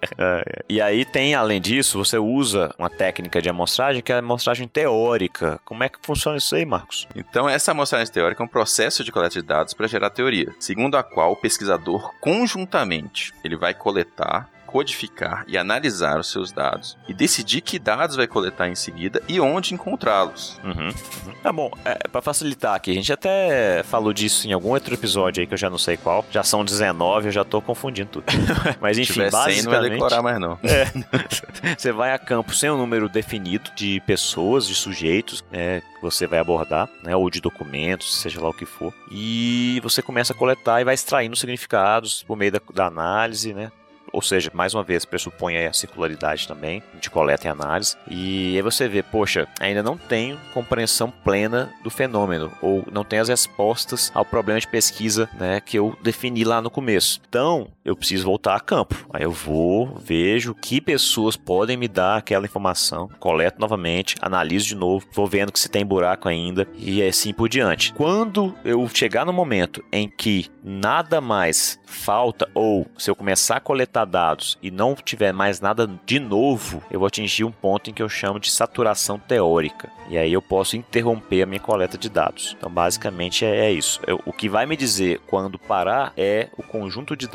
e 0.68 0.80
aí 0.80 1.04
tem, 1.04 1.34
além 1.34 1.60
disso, 1.60 1.98
você 1.98 2.18
usa 2.18 2.74
uma 2.78 2.88
técnica 2.88 3.42
de 3.42 3.48
amostragem 3.48 4.02
que 4.02 4.12
é 4.12 4.16
a 4.16 4.18
amostragem 4.18 4.66
teórica 4.66 5.49
como 5.64 5.82
é 5.84 5.88
que 5.88 5.98
funciona 6.02 6.36
isso 6.38 6.54
aí, 6.54 6.64
Marcos? 6.64 7.06
Então, 7.14 7.48
essa 7.48 7.72
amostragem 7.72 8.12
teórica 8.12 8.42
é 8.42 8.44
um 8.44 8.48
processo 8.48 9.02
de 9.02 9.12
coleta 9.12 9.34
de 9.34 9.42
dados 9.42 9.74
para 9.74 9.86
gerar 9.86 10.10
teoria, 10.10 10.54
segundo 10.58 10.96
a 10.96 11.02
qual 11.02 11.32
o 11.32 11.36
pesquisador 11.36 12.12
conjuntamente 12.20 13.32
ele 13.42 13.56
vai 13.56 13.74
coletar 13.74 14.48
codificar 14.70 15.44
e 15.48 15.58
analisar 15.58 16.18
os 16.20 16.30
seus 16.30 16.52
dados 16.52 16.96
e 17.08 17.12
decidir 17.12 17.60
que 17.60 17.78
dados 17.78 18.14
vai 18.14 18.26
coletar 18.26 18.68
em 18.68 18.76
seguida 18.76 19.20
e 19.28 19.40
onde 19.40 19.74
encontrá-los. 19.74 20.60
Uhum, 20.62 20.88
uhum. 21.26 21.34
Tá 21.42 21.52
bom, 21.52 21.70
é, 21.84 22.08
para 22.08 22.22
facilitar 22.22 22.76
aqui, 22.76 22.92
a 22.92 22.94
gente 22.94 23.12
até 23.12 23.82
falou 23.82 24.12
disso 24.12 24.46
em 24.46 24.52
algum 24.52 24.70
outro 24.70 24.94
episódio 24.94 25.40
aí 25.40 25.46
que 25.46 25.54
eu 25.54 25.58
já 25.58 25.68
não 25.68 25.78
sei 25.78 25.96
qual. 25.96 26.24
Já 26.30 26.44
são 26.44 26.64
19, 26.64 27.26
eu 27.28 27.32
já 27.32 27.44
tô 27.44 27.60
confundindo 27.60 28.10
tudo. 28.10 28.26
Mas 28.80 28.96
enfim, 28.96 29.28
basicamente... 29.28 29.64
não 29.64 29.72
vai 29.72 29.90
decorar 29.90 30.22
mais 30.22 30.38
não. 30.38 30.58
É, 30.62 30.86
você 31.76 31.90
vai 31.90 32.12
a 32.12 32.18
campo 32.18 32.54
sem 32.54 32.70
um 32.70 32.76
número 32.76 33.08
definido 33.08 33.70
de 33.74 34.00
pessoas, 34.06 34.68
de 34.68 34.74
sujeitos, 34.74 35.44
né, 35.50 35.80
que 35.80 36.02
você 36.02 36.26
vai 36.26 36.38
abordar, 36.38 36.88
né, 37.02 37.16
ou 37.16 37.28
de 37.28 37.40
documentos, 37.40 38.20
seja 38.20 38.40
lá 38.40 38.48
o 38.48 38.54
que 38.54 38.66
for. 38.66 38.94
E 39.10 39.80
você 39.82 40.00
começa 40.00 40.32
a 40.32 40.36
coletar 40.36 40.80
e 40.80 40.84
vai 40.84 40.94
extraindo 40.94 41.34
significados 41.34 42.22
por 42.22 42.36
meio 42.36 42.52
da, 42.52 42.60
da 42.72 42.86
análise, 42.86 43.52
né, 43.52 43.72
ou 44.12 44.22
seja, 44.22 44.50
mais 44.52 44.74
uma 44.74 44.82
vez, 44.82 45.04
pressupõe 45.04 45.56
a 45.66 45.72
circularidade 45.72 46.46
também 46.46 46.82
de 47.00 47.10
coleta 47.10 47.46
e 47.46 47.50
análise. 47.50 47.96
E 48.08 48.56
aí 48.56 48.62
você 48.62 48.88
vê, 48.88 49.02
poxa, 49.02 49.46
ainda 49.58 49.82
não 49.82 49.96
tenho 49.96 50.38
compreensão 50.52 51.10
plena 51.10 51.72
do 51.82 51.90
fenômeno, 51.90 52.52
ou 52.60 52.84
não 52.90 53.04
tenho 53.04 53.22
as 53.22 53.28
respostas 53.28 54.10
ao 54.14 54.24
problema 54.24 54.60
de 54.60 54.68
pesquisa 54.68 55.28
né, 55.38 55.60
que 55.60 55.78
eu 55.78 55.96
defini 56.02 56.44
lá 56.44 56.60
no 56.60 56.70
começo. 56.70 57.20
Então, 57.28 57.68
eu 57.90 57.96
preciso 57.96 58.24
voltar 58.24 58.54
a 58.54 58.60
campo. 58.60 59.06
Aí 59.12 59.22
eu 59.22 59.32
vou, 59.32 59.96
vejo 59.98 60.54
que 60.54 60.80
pessoas 60.80 61.36
podem 61.36 61.76
me 61.76 61.88
dar 61.88 62.16
aquela 62.16 62.46
informação, 62.46 63.08
coleto 63.18 63.60
novamente, 63.60 64.14
analiso 64.20 64.68
de 64.68 64.74
novo, 64.74 65.06
vou 65.12 65.26
vendo 65.26 65.52
que 65.52 65.60
se 65.60 65.68
tem 65.68 65.84
buraco 65.84 66.28
ainda 66.28 66.66
e 66.76 67.02
assim 67.02 67.32
por 67.32 67.48
diante. 67.48 67.92
Quando 67.92 68.54
eu 68.64 68.88
chegar 68.88 69.26
no 69.26 69.32
momento 69.32 69.84
em 69.92 70.08
que 70.08 70.46
nada 70.62 71.20
mais 71.20 71.78
falta 71.84 72.48
ou 72.54 72.86
se 72.96 73.10
eu 73.10 73.16
começar 73.16 73.56
a 73.56 73.60
coletar 73.60 74.04
dados 74.04 74.56
e 74.62 74.70
não 74.70 74.94
tiver 74.94 75.32
mais 75.32 75.60
nada 75.60 75.90
de 76.06 76.20
novo, 76.20 76.82
eu 76.90 77.00
vou 77.00 77.06
atingir 77.06 77.44
um 77.44 77.52
ponto 77.52 77.90
em 77.90 77.92
que 77.92 78.02
eu 78.02 78.08
chamo 78.08 78.38
de 78.38 78.50
saturação 78.50 79.18
teórica. 79.18 79.90
E 80.08 80.18
aí 80.18 80.32
eu 80.32 80.42
posso 80.42 80.76
interromper 80.76 81.42
a 81.42 81.46
minha 81.46 81.60
coleta 81.60 81.96
de 81.96 82.08
dados. 82.08 82.56
Então, 82.58 82.68
basicamente 82.68 83.44
é, 83.44 83.66
é 83.66 83.72
isso. 83.72 84.00
Eu, 84.06 84.20
o 84.26 84.32
que 84.32 84.48
vai 84.48 84.66
me 84.66 84.76
dizer 84.76 85.20
quando 85.28 85.56
parar 85.56 86.12
é 86.16 86.48
o 86.58 86.64
conjunto 86.64 87.16
de 87.16 87.28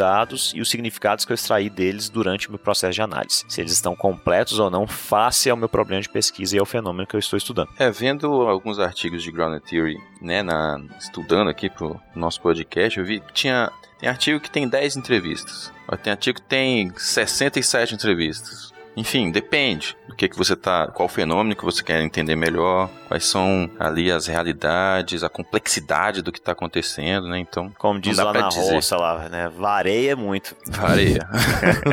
e 0.54 0.62
os 0.62 0.70
significados 0.70 1.26
que 1.26 1.32
eu 1.32 1.36
extraí 1.36 1.70
deles 1.70 2.10
durante 2.10 2.48
o 2.48 2.52
meu 2.52 2.60
processo 2.60 2.94
de 2.94 3.02
análise. 3.02 3.46
Se 3.48 3.62
eles 3.62 3.72
estão 3.72 3.96
completos 3.96 4.60
ou 4.60 4.70
não, 4.70 4.88
face 4.88 5.50
ao 5.50 5.58
meu 5.58 5.70
problema 5.70 6.02
de 6.02 6.10
pesquisa 6.10 6.56
e 6.56 6.60
ao 6.60 6.66
fenômeno 6.66 7.08
que 7.08 7.16
eu 7.16 7.20
estou 7.20 7.38
estudando. 7.38 7.70
É, 7.78 7.90
vendo 7.90 8.28
alguns 8.44 8.80
artigos 8.80 9.24
de 9.24 9.32
Ground 9.32 9.62
Theory, 9.62 9.98
né, 10.22 10.44
na, 10.44 10.82
estudando 11.00 11.50
aqui 11.50 11.70
pro 11.70 12.00
nosso 12.16 12.42
podcast, 12.42 13.00
eu 13.00 13.06
vi 13.06 13.20
que 13.20 13.34
tinha 13.34 13.72
tem 13.98 14.10
artigo 14.10 14.40
que 14.40 14.52
tem 14.52 14.68
10 14.68 14.98
entrevistas. 14.98 15.72
Tem 16.04 16.12
artigo 16.12 16.40
que 16.40 16.48
tem 16.48 16.92
67 16.98 17.96
entrevistas. 17.96 18.75
Enfim, 18.96 19.30
depende 19.30 19.98
do 20.08 20.16
que, 20.16 20.30
que 20.30 20.38
você 20.38 20.56
tá. 20.56 20.88
Qual 20.88 21.10
fenômeno 21.10 21.56
que 21.56 21.66
você 21.66 21.84
quer 21.84 22.02
entender 22.02 22.36
melhor, 22.36 22.90
quais 23.08 23.26
são 23.26 23.70
ali 23.78 24.10
as 24.12 24.28
realidades, 24.28 25.24
a 25.24 25.30
complexidade 25.30 26.22
do 26.22 26.32
que 26.32 26.40
está 26.40 26.54
acontecendo, 26.54 27.28
né? 27.28 27.40
Então. 27.40 27.70
Como 27.78 28.00
diz 28.00 28.18
lá 28.18 28.32
na 28.32 28.48
dizer. 28.48 28.74
roça 28.74 28.96
lá, 28.96 29.28
né? 29.28 29.50
Vareia 29.50 30.16
muito. 30.16 30.56
Vareia. 30.68 31.28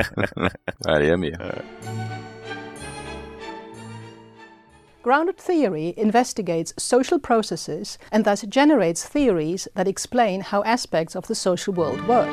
Vareia 0.85 1.17
mesmo. 1.17 1.43
Grounded 5.03 5.37
theory 5.37 5.95
investigates 5.97 6.73
social 6.79 7.19
processes 7.19 7.99
and 8.13 8.23
thus 8.23 8.45
generates 8.49 9.03
theories 9.03 9.69
that 9.75 9.89
explain 9.89 10.41
how 10.41 10.63
aspects 10.65 11.17
of 11.17 11.27
the 11.27 11.35
social 11.35 11.75
world 11.75 12.07
work. 12.07 12.31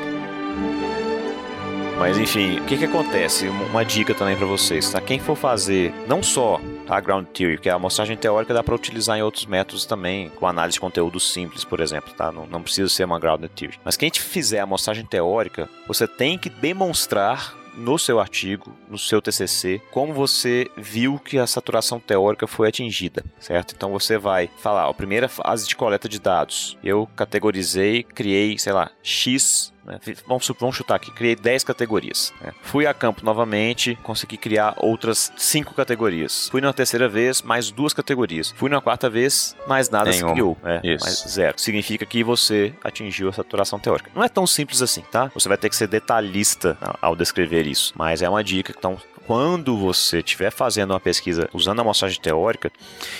Mas 2.00 2.16
enfim, 2.16 2.58
o 2.60 2.64
que, 2.64 2.78
que 2.78 2.86
acontece? 2.86 3.46
Uma 3.46 3.84
dica 3.84 4.14
também 4.14 4.34
para 4.34 4.46
vocês, 4.46 4.90
tá? 4.90 5.02
Quem 5.02 5.18
for 5.18 5.36
fazer 5.36 5.92
não 6.08 6.22
só 6.22 6.58
a 6.88 6.98
ground 6.98 7.26
theory, 7.26 7.58
que 7.58 7.68
é 7.68 7.72
a 7.72 7.74
amostragem 7.74 8.16
teórica, 8.16 8.54
dá 8.54 8.62
para 8.62 8.74
utilizar 8.74 9.18
em 9.18 9.22
outros 9.22 9.44
métodos 9.44 9.84
também, 9.84 10.30
com 10.30 10.46
análise 10.46 10.76
de 10.76 10.80
conteúdo 10.80 11.20
simples, 11.20 11.62
por 11.62 11.78
exemplo, 11.78 12.14
tá? 12.14 12.32
Não, 12.32 12.46
não 12.46 12.62
precisa 12.62 12.88
ser 12.88 13.04
uma 13.04 13.20
ground 13.20 13.44
theory. 13.54 13.78
Mas 13.84 13.98
quem 13.98 14.10
fizer 14.10 14.60
a 14.60 14.62
amostragem 14.62 15.04
teórica, 15.04 15.68
você 15.86 16.08
tem 16.08 16.38
que 16.38 16.48
demonstrar 16.48 17.54
no 17.76 17.98
seu 17.98 18.18
artigo, 18.18 18.74
no 18.88 18.98
seu 18.98 19.20
TCC, 19.20 19.80
como 19.90 20.14
você 20.14 20.70
viu 20.78 21.18
que 21.18 21.38
a 21.38 21.46
saturação 21.46 22.00
teórica 22.00 22.46
foi 22.46 22.68
atingida, 22.68 23.22
certo? 23.38 23.74
Então 23.76 23.90
você 23.90 24.16
vai 24.16 24.48
falar, 24.58 24.88
a 24.88 24.94
primeira 24.94 25.28
fase 25.28 25.68
de 25.68 25.76
coleta 25.76 26.08
de 26.08 26.18
dados, 26.18 26.78
eu 26.82 27.06
categorizei, 27.14 28.02
criei, 28.02 28.58
sei 28.58 28.72
lá, 28.72 28.90
X 29.02 29.70
né? 29.84 29.98
Vamos, 30.26 30.50
vamos 30.58 30.76
chutar 30.76 30.96
aqui, 30.96 31.10
criei 31.10 31.36
10 31.36 31.64
categorias. 31.64 32.32
Né? 32.40 32.52
Fui 32.62 32.86
a 32.86 32.94
campo 32.94 33.24
novamente, 33.24 33.98
consegui 34.02 34.36
criar 34.36 34.74
outras 34.78 35.32
5 35.36 35.74
categorias. 35.74 36.48
Fui 36.48 36.60
na 36.60 36.72
terceira 36.72 37.08
vez, 37.08 37.42
mais 37.42 37.70
duas 37.70 37.92
categorias. 37.92 38.52
Fui 38.56 38.70
na 38.70 38.80
quarta 38.80 39.08
vez, 39.08 39.56
mais 39.66 39.88
nada 39.88 40.12
se 40.12 40.24
criou. 40.24 40.56
É, 40.64 40.80
mais 40.98 41.24
zero. 41.28 41.58
Significa 41.58 42.04
que 42.06 42.22
você 42.22 42.72
atingiu 42.82 43.28
a 43.28 43.32
saturação 43.32 43.78
teórica. 43.78 44.10
Não 44.14 44.22
é 44.22 44.28
tão 44.28 44.46
simples 44.46 44.82
assim, 44.82 45.02
tá? 45.10 45.30
Você 45.34 45.48
vai 45.48 45.58
ter 45.58 45.68
que 45.68 45.76
ser 45.76 45.86
detalhista 45.88 46.76
ao 47.00 47.16
descrever 47.16 47.66
isso. 47.66 47.92
Mas 47.96 48.22
é 48.22 48.28
uma 48.28 48.42
dica. 48.42 48.74
Então, 48.76 48.98
quando 49.30 49.76
você 49.76 50.18
estiver 50.18 50.50
fazendo 50.50 50.90
uma 50.90 50.98
pesquisa 50.98 51.48
usando 51.54 51.78
a 51.78 51.82
amostragem 51.82 52.20
teórica, 52.20 52.68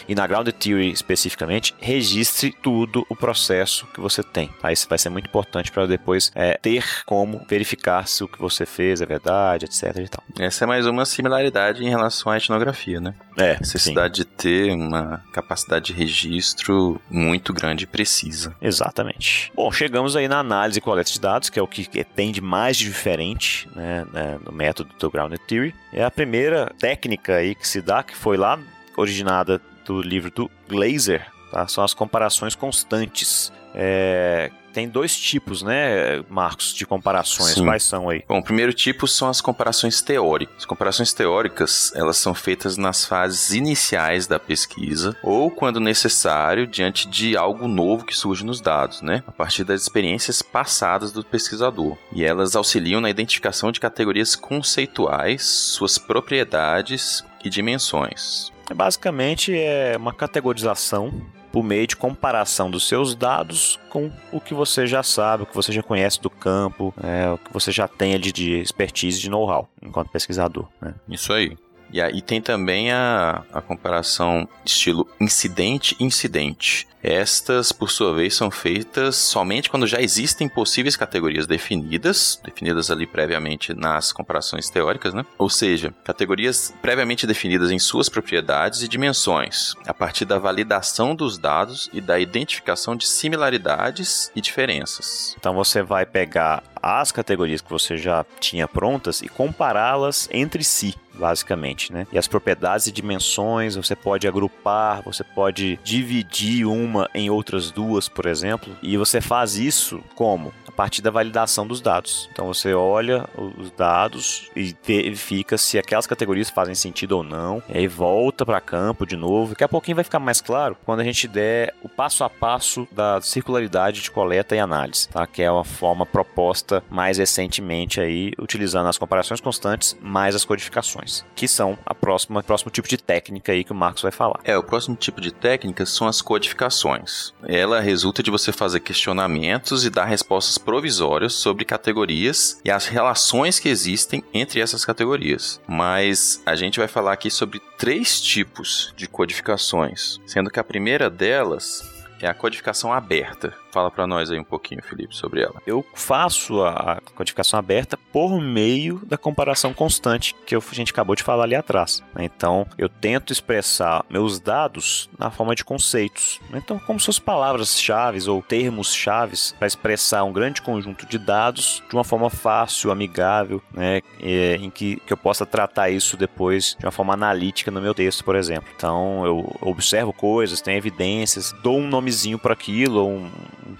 e 0.08 0.14
na 0.16 0.26
Grounded 0.26 0.56
Theory 0.58 0.90
especificamente, 0.90 1.72
registre 1.78 2.50
tudo 2.50 3.06
o 3.08 3.14
processo 3.14 3.86
que 3.94 4.00
você 4.00 4.20
tem. 4.20 4.48
Tá? 4.60 4.72
Isso 4.72 4.88
vai 4.88 4.98
ser 4.98 5.08
muito 5.08 5.28
importante 5.28 5.70
para 5.70 5.86
depois 5.86 6.32
é, 6.34 6.58
ter 6.60 7.04
como 7.06 7.46
verificar 7.48 8.08
se 8.08 8.24
o 8.24 8.28
que 8.28 8.40
você 8.40 8.66
fez 8.66 9.00
é 9.00 9.06
verdade, 9.06 9.66
etc. 9.66 9.98
E 9.98 10.08
tal. 10.08 10.24
Essa 10.36 10.64
é 10.64 10.66
mais 10.66 10.84
uma 10.84 11.04
similaridade 11.04 11.84
em 11.84 11.88
relação 11.88 12.32
à 12.32 12.36
etnografia, 12.36 13.00
né? 13.00 13.14
É. 13.38 13.52
A 13.52 13.60
necessidade 13.60 14.16
sim. 14.16 14.22
de 14.22 14.24
ter 14.24 14.72
uma 14.72 15.24
capacidade 15.32 15.86
de 15.86 15.92
registro 15.92 17.00
muito 17.08 17.52
grande 17.52 17.84
e 17.84 17.86
precisa. 17.86 18.52
Exatamente. 18.60 19.52
Bom, 19.54 19.70
chegamos 19.70 20.16
aí 20.16 20.26
na 20.26 20.40
análise 20.40 20.80
e 20.80 20.82
coleta 20.82 21.10
de 21.10 21.20
dados, 21.20 21.48
que 21.48 21.58
é 21.58 21.62
o 21.62 21.68
que 21.68 21.86
tem 22.04 22.32
de 22.32 22.40
mais 22.40 22.76
diferente 22.76 23.68
né, 23.76 24.04
né, 24.12 24.40
no 24.44 24.50
método 24.50 24.90
do 24.98 25.08
Grounded 25.08 25.40
Theory. 25.46 25.72
É 25.92 25.99
a 26.04 26.10
primeira 26.10 26.72
técnica 26.78 27.36
aí 27.36 27.54
que 27.54 27.66
se 27.66 27.80
dá, 27.80 28.02
que 28.02 28.16
foi 28.16 28.36
lá 28.36 28.58
originada 28.96 29.60
do 29.84 30.00
livro 30.00 30.30
do 30.30 30.50
Glaser, 30.68 31.26
tá? 31.50 31.66
São 31.66 31.82
as 31.82 31.94
comparações 31.94 32.54
constantes. 32.54 33.52
É, 33.74 34.50
tem 34.72 34.88
dois 34.88 35.16
tipos, 35.16 35.62
né, 35.62 36.22
Marcos, 36.28 36.72
de 36.74 36.86
comparações. 36.86 37.54
Sim. 37.54 37.64
Quais 37.64 37.82
são 37.82 38.08
aí? 38.08 38.24
Bom, 38.28 38.38
o 38.38 38.42
primeiro 38.42 38.72
tipo 38.72 39.06
são 39.06 39.28
as 39.28 39.40
comparações 39.40 40.00
teóricas. 40.00 40.56
As 40.58 40.64
comparações 40.64 41.12
teóricas, 41.12 41.92
elas 41.94 42.16
são 42.16 42.34
feitas 42.34 42.76
nas 42.76 43.04
fases 43.04 43.52
iniciais 43.52 44.26
da 44.26 44.38
pesquisa 44.38 45.16
ou 45.22 45.50
quando 45.50 45.80
necessário 45.80 46.66
diante 46.66 47.08
de 47.08 47.36
algo 47.36 47.66
novo 47.66 48.04
que 48.04 48.16
surge 48.16 48.44
nos 48.44 48.60
dados, 48.60 49.02
né? 49.02 49.22
A 49.26 49.32
partir 49.32 49.64
das 49.64 49.82
experiências 49.82 50.42
passadas 50.42 51.12
do 51.12 51.24
pesquisador. 51.24 51.96
E 52.12 52.24
elas 52.24 52.54
auxiliam 52.54 53.00
na 53.00 53.10
identificação 53.10 53.72
de 53.72 53.80
categorias 53.80 54.36
conceituais, 54.36 55.44
suas 55.44 55.98
propriedades 55.98 57.24
e 57.44 57.50
dimensões. 57.50 58.52
Basicamente 58.74 59.52
é 59.52 59.96
uma 59.96 60.12
categorização 60.12 61.12
por 61.52 61.62
meio 61.62 61.86
de 61.86 61.96
comparação 61.96 62.70
dos 62.70 62.86
seus 62.86 63.14
dados 63.14 63.78
com 63.88 64.10
o 64.32 64.40
que 64.40 64.54
você 64.54 64.86
já 64.86 65.02
sabe, 65.02 65.42
o 65.42 65.46
que 65.46 65.54
você 65.54 65.72
já 65.72 65.82
conhece 65.82 66.20
do 66.20 66.30
campo, 66.30 66.94
é, 67.02 67.30
o 67.30 67.38
que 67.38 67.52
você 67.52 67.72
já 67.72 67.88
tem 67.88 68.14
ali 68.14 68.32
de 68.32 68.60
expertise, 68.60 69.20
de 69.20 69.28
know-how 69.28 69.68
enquanto 69.82 70.10
pesquisador. 70.10 70.68
Né? 70.80 70.94
Isso 71.08 71.32
aí. 71.32 71.56
E 71.92 72.00
aí 72.00 72.22
tem 72.22 72.40
também 72.40 72.92
a, 72.92 73.42
a 73.52 73.60
comparação 73.60 74.48
estilo 74.64 75.08
incidente-incidente. 75.20 76.88
Estas, 77.02 77.72
por 77.72 77.90
sua 77.90 78.14
vez, 78.14 78.34
são 78.34 78.50
feitas 78.50 79.16
somente 79.16 79.70
quando 79.70 79.86
já 79.86 80.00
existem 80.00 80.48
possíveis 80.48 80.96
categorias 80.96 81.46
definidas, 81.46 82.38
definidas 82.44 82.90
ali 82.90 83.06
previamente 83.06 83.72
nas 83.72 84.12
comparações 84.12 84.68
teóricas, 84.68 85.14
né? 85.14 85.24
Ou 85.38 85.48
seja, 85.48 85.94
categorias 86.04 86.74
previamente 86.82 87.26
definidas 87.26 87.70
em 87.70 87.78
suas 87.78 88.08
propriedades 88.08 88.82
e 88.82 88.88
dimensões, 88.88 89.74
a 89.86 89.94
partir 89.94 90.26
da 90.26 90.38
validação 90.38 91.14
dos 91.14 91.38
dados 91.38 91.88
e 91.92 92.00
da 92.02 92.18
identificação 92.18 92.94
de 92.94 93.06
similaridades 93.06 94.30
e 94.36 94.40
diferenças. 94.40 95.34
Então 95.38 95.54
você 95.54 95.82
vai 95.82 96.04
pegar 96.04 96.62
as 96.82 97.12
categorias 97.12 97.60
que 97.60 97.70
você 97.70 97.96
já 97.96 98.24
tinha 98.38 98.66
prontas 98.66 99.22
e 99.22 99.28
compará-las 99.28 100.28
entre 100.32 100.64
si 100.64 100.94
basicamente, 101.12 101.92
né? 101.92 102.06
E 102.10 102.18
as 102.18 102.26
propriedades 102.26 102.86
e 102.86 102.92
dimensões 102.92 103.76
você 103.76 103.94
pode 103.94 104.26
agrupar, 104.26 105.02
você 105.02 105.22
pode 105.22 105.78
dividir 105.84 106.66
uma 106.66 107.08
em 107.14 107.28
outras 107.28 107.70
duas, 107.70 108.08
por 108.08 108.24
exemplo, 108.26 108.74
e 108.82 108.96
você 108.96 109.20
faz 109.20 109.56
isso 109.56 110.02
como? 110.14 110.52
A 110.70 110.76
partir 110.80 111.02
da 111.02 111.10
validação 111.10 111.66
dos 111.66 111.80
dados. 111.80 112.28
Então 112.32 112.46
você 112.46 112.72
olha 112.72 113.28
os 113.36 113.70
dados 113.72 114.50
e 114.54 114.74
verifica 114.82 115.58
se 115.58 115.78
aquelas 115.78 116.06
categorias 116.06 116.48
fazem 116.48 116.74
sentido 116.74 117.12
ou 117.12 117.22
não, 117.22 117.62
e 117.68 117.78
aí 117.78 117.86
volta 117.86 118.46
para 118.46 118.60
campo 118.60 119.04
de 119.04 119.16
novo. 119.16 119.50
Daqui 119.50 119.64
a 119.64 119.68
pouquinho 119.68 119.96
vai 119.96 120.04
ficar 120.04 120.18
mais 120.18 120.40
claro 120.40 120.76
quando 120.84 121.00
a 121.00 121.04
gente 121.04 121.26
der 121.28 121.74
o 121.82 121.88
passo 121.88 122.24
a 122.24 122.30
passo 122.30 122.86
da 122.90 123.20
circularidade 123.20 124.00
de 124.00 124.10
coleta 124.10 124.54
e 124.54 124.58
análise, 124.58 125.08
tá? 125.08 125.26
Que 125.26 125.42
é 125.42 125.50
uma 125.50 125.64
forma 125.64 126.06
proposta 126.06 126.82
mais 126.88 127.18
recentemente 127.18 128.00
aí, 128.00 128.32
utilizando 128.38 128.88
as 128.88 128.98
comparações 128.98 129.40
constantes 129.40 129.96
mais 130.00 130.34
as 130.34 130.44
codificações, 130.44 131.24
que 131.34 131.48
são 131.48 131.76
a 131.84 131.94
próxima 131.94 132.42
próximo 132.42 132.70
tipo 132.70 132.88
de 132.88 132.96
técnica 132.96 133.52
aí 133.52 133.64
que 133.64 133.72
o 133.72 133.74
Marcos 133.74 134.02
vai 134.02 134.12
falar. 134.12 134.40
É, 134.44 134.56
o 134.56 134.62
próximo 134.62 134.96
tipo 134.96 135.20
de 135.20 135.32
técnica 135.32 135.84
são 135.86 136.06
as 136.06 136.22
codificações. 136.22 137.32
Ela 137.46 137.80
resulta 137.80 138.22
de 138.22 138.30
você 138.30 138.52
fazer 138.52 138.80
questionamentos 138.80 139.84
e 139.84 139.90
dar 139.90 140.04
respostas 140.04 140.58
provisórias 140.70 141.32
sobre 141.32 141.64
categorias 141.64 142.60
e 142.64 142.70
as 142.70 142.86
relações 142.86 143.58
que 143.58 143.68
existem 143.68 144.22
entre 144.32 144.60
essas 144.60 144.84
categorias. 144.84 145.60
Mas 145.66 146.40
a 146.46 146.54
gente 146.54 146.78
vai 146.78 146.86
falar 146.86 147.12
aqui 147.12 147.28
sobre 147.28 147.60
três 147.76 148.20
tipos 148.20 148.94
de 148.96 149.08
codificações, 149.08 150.20
sendo 150.24 150.48
que 150.48 150.60
a 150.60 150.64
primeira 150.64 151.10
delas 151.10 151.82
é 152.22 152.28
a 152.28 152.34
codificação 152.34 152.92
aberta. 152.92 153.52
Fala 153.70 153.90
para 153.90 154.06
nós 154.06 154.30
aí 154.30 154.38
um 154.38 154.44
pouquinho, 154.44 154.82
Felipe, 154.82 155.14
sobre 155.14 155.42
ela. 155.42 155.62
Eu 155.66 155.84
faço 155.94 156.62
a 156.64 157.00
codificação 157.14 157.58
aberta 157.58 157.96
por 158.12 158.40
meio 158.40 159.00
da 159.06 159.16
comparação 159.16 159.72
constante 159.72 160.34
que 160.46 160.54
a 160.54 160.60
gente 160.72 160.92
acabou 160.92 161.14
de 161.14 161.22
falar 161.22 161.44
ali 161.44 161.54
atrás. 161.54 162.02
Né? 162.14 162.24
Então, 162.24 162.66
eu 162.76 162.88
tento 162.88 163.32
expressar 163.32 164.04
meus 164.10 164.40
dados 164.40 165.08
na 165.18 165.30
forma 165.30 165.54
de 165.54 165.64
conceitos. 165.64 166.40
Então, 166.52 166.78
como 166.78 166.98
suas 166.98 167.18
palavras-chave 167.18 168.28
ou 168.28 168.42
termos-chave 168.42 169.30
para 169.58 169.66
expressar 169.66 170.24
um 170.24 170.32
grande 170.32 170.62
conjunto 170.62 171.06
de 171.06 171.18
dados 171.18 171.82
de 171.88 171.94
uma 171.94 172.04
forma 172.04 172.28
fácil, 172.28 172.90
amigável, 172.90 173.62
né? 173.72 174.00
em 174.20 174.70
que, 174.70 174.96
que 174.96 175.12
eu 175.12 175.16
possa 175.16 175.46
tratar 175.46 175.90
isso 175.90 176.16
depois 176.16 176.76
de 176.78 176.84
uma 176.84 176.92
forma 176.92 177.14
analítica 177.14 177.70
no 177.70 177.80
meu 177.80 177.94
texto, 177.94 178.24
por 178.24 178.34
exemplo. 178.34 178.68
Então, 178.74 179.24
eu 179.24 179.56
observo 179.60 180.12
coisas, 180.12 180.60
tenho 180.60 180.78
evidências, 180.78 181.52
dou 181.62 181.78
um 181.78 181.86
nomezinho 181.86 182.38
para 182.38 182.52
aquilo, 182.52 183.06
um, 183.06 183.30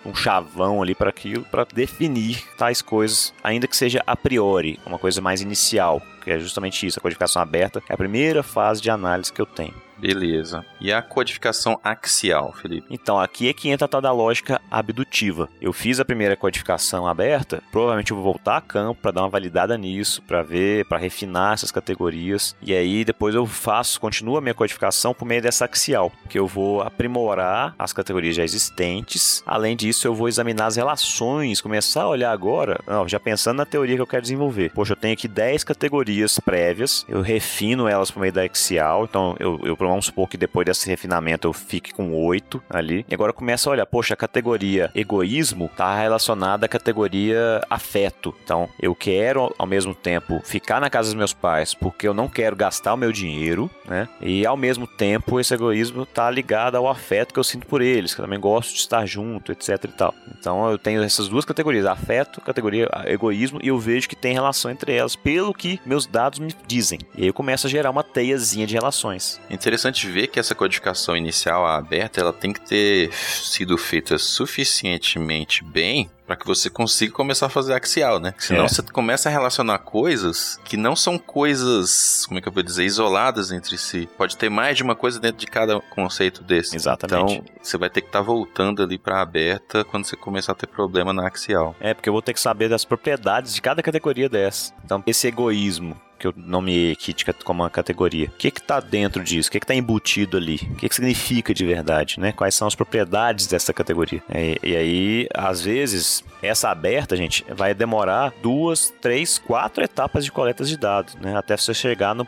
um 0.05 0.15
chavão 0.15 0.83
ali 0.83 0.95
para 0.95 1.11
aquilo, 1.11 1.45
para 1.45 1.65
definir 1.65 2.43
tais 2.57 2.83
coisas, 2.83 3.33
ainda 3.43 3.67
que 3.67 3.77
seja 3.77 4.03
a 4.07 4.17
priori, 4.17 4.79
uma 4.87 4.99
coisa 4.99 5.21
mais 5.21 5.41
inicial, 5.41 6.03
que 6.23 6.31
é 6.31 6.39
justamente 6.39 6.87
isso, 6.87 6.99
a 6.99 7.03
codificação 7.03 7.41
aberta, 7.41 7.83
é 7.89 7.95
a 7.95 7.97
primeira 7.97 8.43
fase 8.43 8.81
de 8.81 8.91
análise 8.91 9.33
que 9.33 9.41
eu 9.41 9.47
tenho. 9.47 9.75
Beleza. 10.01 10.65
E 10.81 10.93
a 10.93 11.03
codificação 11.03 11.79
axial, 11.85 12.53
Felipe? 12.55 12.87
Então, 12.91 13.21
aqui 13.21 13.49
é 13.49 13.53
que 13.53 13.69
entra 13.69 13.85
a 13.85 13.89
tal 13.89 14.01
da 14.01 14.11
lógica 14.11 14.61
abdutiva. 14.71 15.49
Eu 15.61 15.73
fiz 15.73 16.01
a 16.01 16.05
primeira 16.05 16.37
codificação 16.37 17.07
aberta, 17.07 17.63
provavelmente 17.71 18.11
eu 18.11 18.17
vou 18.17 18.25
voltar 18.25 18.57
a 18.57 18.61
campo 18.61 19.01
para 19.03 19.11
dar 19.11 19.23
uma 19.23 19.29
validada 19.29 19.77
nisso, 19.77 20.23
para 20.23 20.43
ver, 20.43 20.87
para 20.87 20.99
refinar 20.99 21.55
essas 21.55 21.71
categorias. 21.71 22.57
E 22.63 22.73
aí 22.73 23.05
depois 23.05 23.35
eu 23.35 23.45
faço, 23.45 24.01
continuo 24.01 24.39
a 24.39 24.41
minha 24.41 24.55
codificação 24.55 25.13
por 25.13 25.27
meio 25.27 25.43
dessa 25.43 25.67
axial, 25.67 26.11
que 26.29 26.39
eu 26.39 26.47
vou 26.47 26.81
aprimorar 26.81 27.75
as 27.79 27.93
categorias 27.93 28.37
já 28.37 28.43
existentes. 28.43 29.43
Além 29.47 29.77
disso, 29.77 30.07
eu 30.07 30.15
vou 30.15 30.29
examinar 30.29 30.67
as 30.67 30.77
relações, 30.77 31.61
começar 31.61 32.03
a 32.03 32.09
olhar 32.09 32.33
agora, 32.33 32.81
não, 32.87 33.07
já 33.07 33.21
pensando 33.21 33.59
na 33.59 33.67
teoria 33.67 33.97
que 33.97 34.03
eu 34.03 34.07
quero 34.07 34.23
desenvolver. 34.23 34.73
Poxa, 34.73 34.93
eu 34.93 34.97
tenho 34.97 35.13
aqui 35.13 35.29
10 35.29 35.65
categorias 35.65 36.39
prévias, 36.39 37.05
eu 37.09 37.21
refino 37.21 37.87
elas 37.87 38.11
por 38.11 38.21
meio 38.21 38.33
da 38.33 38.43
axial, 38.43 39.05
então 39.05 39.37
eu, 39.39 39.61
eu 39.65 39.77
vamos 39.91 40.07
supor 40.07 40.29
que 40.29 40.37
depois 40.37 40.65
desse 40.65 40.89
refinamento 40.89 41.47
eu 41.47 41.53
fique 41.53 41.93
com 41.93 42.13
8 42.15 42.63
ali. 42.69 43.05
E 43.09 43.15
agora 43.15 43.33
começa 43.33 43.69
a 43.69 43.73
olhar, 43.73 43.87
poxa, 43.87 44.15
a 44.15 44.17
categoria 44.17 44.91
egoísmo 44.95 45.67
está 45.67 45.99
relacionada 45.99 46.67
à 46.67 46.69
categoria 46.69 47.61
afeto. 47.69 48.35
Então, 48.45 48.69
eu 48.81 48.95
quero 48.95 49.55
ao 49.59 49.67
mesmo 49.67 49.95
tempo 49.95 50.41
ficar 50.45 50.81
na 50.81 50.91
casa 50.91 51.09
dos 51.09 51.15
meus 51.15 51.33
pais 51.33 51.75
porque 51.75 52.07
eu 52.07 52.15
não 52.15 52.29
quero 52.29 52.57
gastar 52.57 52.95
o 52.95 52.97
meu 52.97 53.13
dinheiro, 53.13 53.71
né? 53.87 54.09
E 54.21 54.47
ao 54.47 54.57
mesmo 54.57 54.87
tempo 54.87 55.41
esse 55.41 55.53
egoísmo 55.55 56.03
está 56.03 56.31
ligado 56.31 56.77
ao 56.77 56.89
afeto 56.89 57.33
que 57.33 57.41
eu 57.41 57.45
sinto 57.45 57.67
por 57.67 57.83
eles, 57.83 58.15
que 58.15 58.21
eu 58.21 58.25
também 58.25 58.41
gosto 58.41 58.73
de 58.73 58.81
estar 58.81 59.05
junto, 59.07 59.53
etc 59.53 59.69
e 59.85 59.89
tal. 59.89 60.15
Então, 60.39 60.71
eu 60.71 60.79
tenho 60.79 61.03
essas 61.03 61.29
duas 61.29 61.45
categorias, 61.45 61.87
afeto, 61.87 62.41
categoria 62.41 62.89
egoísmo, 63.07 63.59
e 63.63 63.69
eu 63.69 63.79
vejo 63.79 64.09
que 64.09 64.17
tem 64.17 64.33
relação 64.33 64.71
entre 64.71 64.95
elas 64.95 65.17
pelo 65.17 65.53
que 65.53 65.81
meus 65.85 66.07
dados 66.07 66.39
me 66.39 66.55
dizem. 66.67 66.99
E 67.17 67.23
aí 67.23 67.29
eu 67.29 67.35
começo 67.35 67.67
a 67.67 67.71
gerar 67.71 67.91
uma 67.91 68.03
teiazinha 68.03 68.67
de 68.67 68.75
relações. 68.75 69.41
Interessante 69.51 69.80
interessante 69.81 70.09
ver 70.09 70.27
que 70.27 70.39
essa 70.39 70.55
codificação 70.55 71.17
inicial 71.17 71.67
aberta 71.67 72.21
ela 72.21 72.33
tem 72.33 72.53
que 72.53 72.61
ter 72.61 73.13
sido 73.13 73.77
feita 73.79 74.19
suficientemente 74.19 75.65
bem 75.65 76.11
para 76.27 76.37
que 76.37 76.47
você 76.47 76.71
consiga 76.71 77.13
começar 77.13 77.47
a 77.47 77.49
fazer 77.49 77.75
axial, 77.75 78.21
né? 78.21 78.33
Senão 78.39 78.65
é. 78.65 78.69
você 78.69 78.83
começa 78.83 79.29
a 79.29 79.33
relacionar 79.33 79.79
coisas 79.79 80.61
que 80.65 80.77
não 80.77 80.95
são 80.95 81.19
coisas, 81.19 82.25
como 82.27 82.39
é 82.39 82.43
que 82.43 82.47
eu 82.47 82.53
vou 82.53 82.63
dizer, 82.63 82.85
isoladas 82.85 83.51
entre 83.51 83.77
si. 83.77 84.09
Pode 84.17 84.37
ter 84.37 84.49
mais 84.49 84.77
de 84.77 84.85
uma 84.85 84.95
coisa 84.95 85.19
dentro 85.19 85.39
de 85.39 85.47
cada 85.47 85.81
conceito 85.81 86.45
desse. 86.45 86.77
Exatamente. 86.77 87.35
Então, 87.35 87.45
você 87.61 87.77
vai 87.77 87.91
ter 87.91 88.03
que 88.03 88.09
estar 88.09 88.21
tá 88.21 88.25
voltando 88.25 88.81
ali 88.81 88.97
para 88.97 89.21
aberta 89.21 89.83
quando 89.83 90.05
você 90.05 90.15
começar 90.15 90.53
a 90.53 90.55
ter 90.55 90.69
problema 90.69 91.13
na 91.13 91.27
axial. 91.27 91.75
É, 91.81 91.95
porque 91.95 92.09
eu 92.09 92.13
vou 92.13 92.23
ter 92.23 92.33
que 92.33 92.41
saber 92.41 92.69
das 92.69 92.85
propriedades 92.85 93.53
de 93.53 93.61
cada 93.61 93.83
categoria 93.83 94.29
dessa. 94.29 94.73
Então, 94.85 95.03
esse 95.09 95.27
egoísmo 95.27 96.01
que 96.21 96.27
eu 96.27 96.35
nomeei 96.37 96.93
aqui 96.93 97.15
como 97.43 97.63
uma 97.63 97.71
categoria. 97.71 98.27
O 98.27 98.31
que 98.33 98.49
está 98.49 98.79
dentro 98.79 99.25
disso? 99.25 99.49
O 99.49 99.53
que 99.53 99.59
está 99.59 99.75
embutido 99.75 100.37
ali? 100.37 100.57
O 100.73 100.77
que, 100.77 100.89
que 100.89 100.95
significa 100.95 101.55
de 101.55 101.65
verdade? 101.65 102.21
Né? 102.21 102.33
Quais 102.33 102.55
são 102.55 102.69
as 102.69 102.75
propriedades 102.75 103.47
dessa 103.47 103.73
categoria? 103.73 104.23
E, 104.35 104.59
e 104.63 104.77
aí, 104.77 105.29
às 105.35 105.63
vezes, 105.63 106.23
essa 106.43 106.71
aberta, 106.71 107.17
gente, 107.17 107.45
vai 107.49 107.75
demorar 107.75 108.33
duas, 108.43 108.93
três, 109.01 109.39
quatro 109.39 109.83
etapas 109.83 110.25
de 110.25 110.31
coletas 110.31 110.69
de 110.69 110.77
dados, 110.77 111.15
né? 111.17 111.37
Até 111.37 111.57
você 111.57 111.73
chegar 111.73 112.15
no 112.15 112.27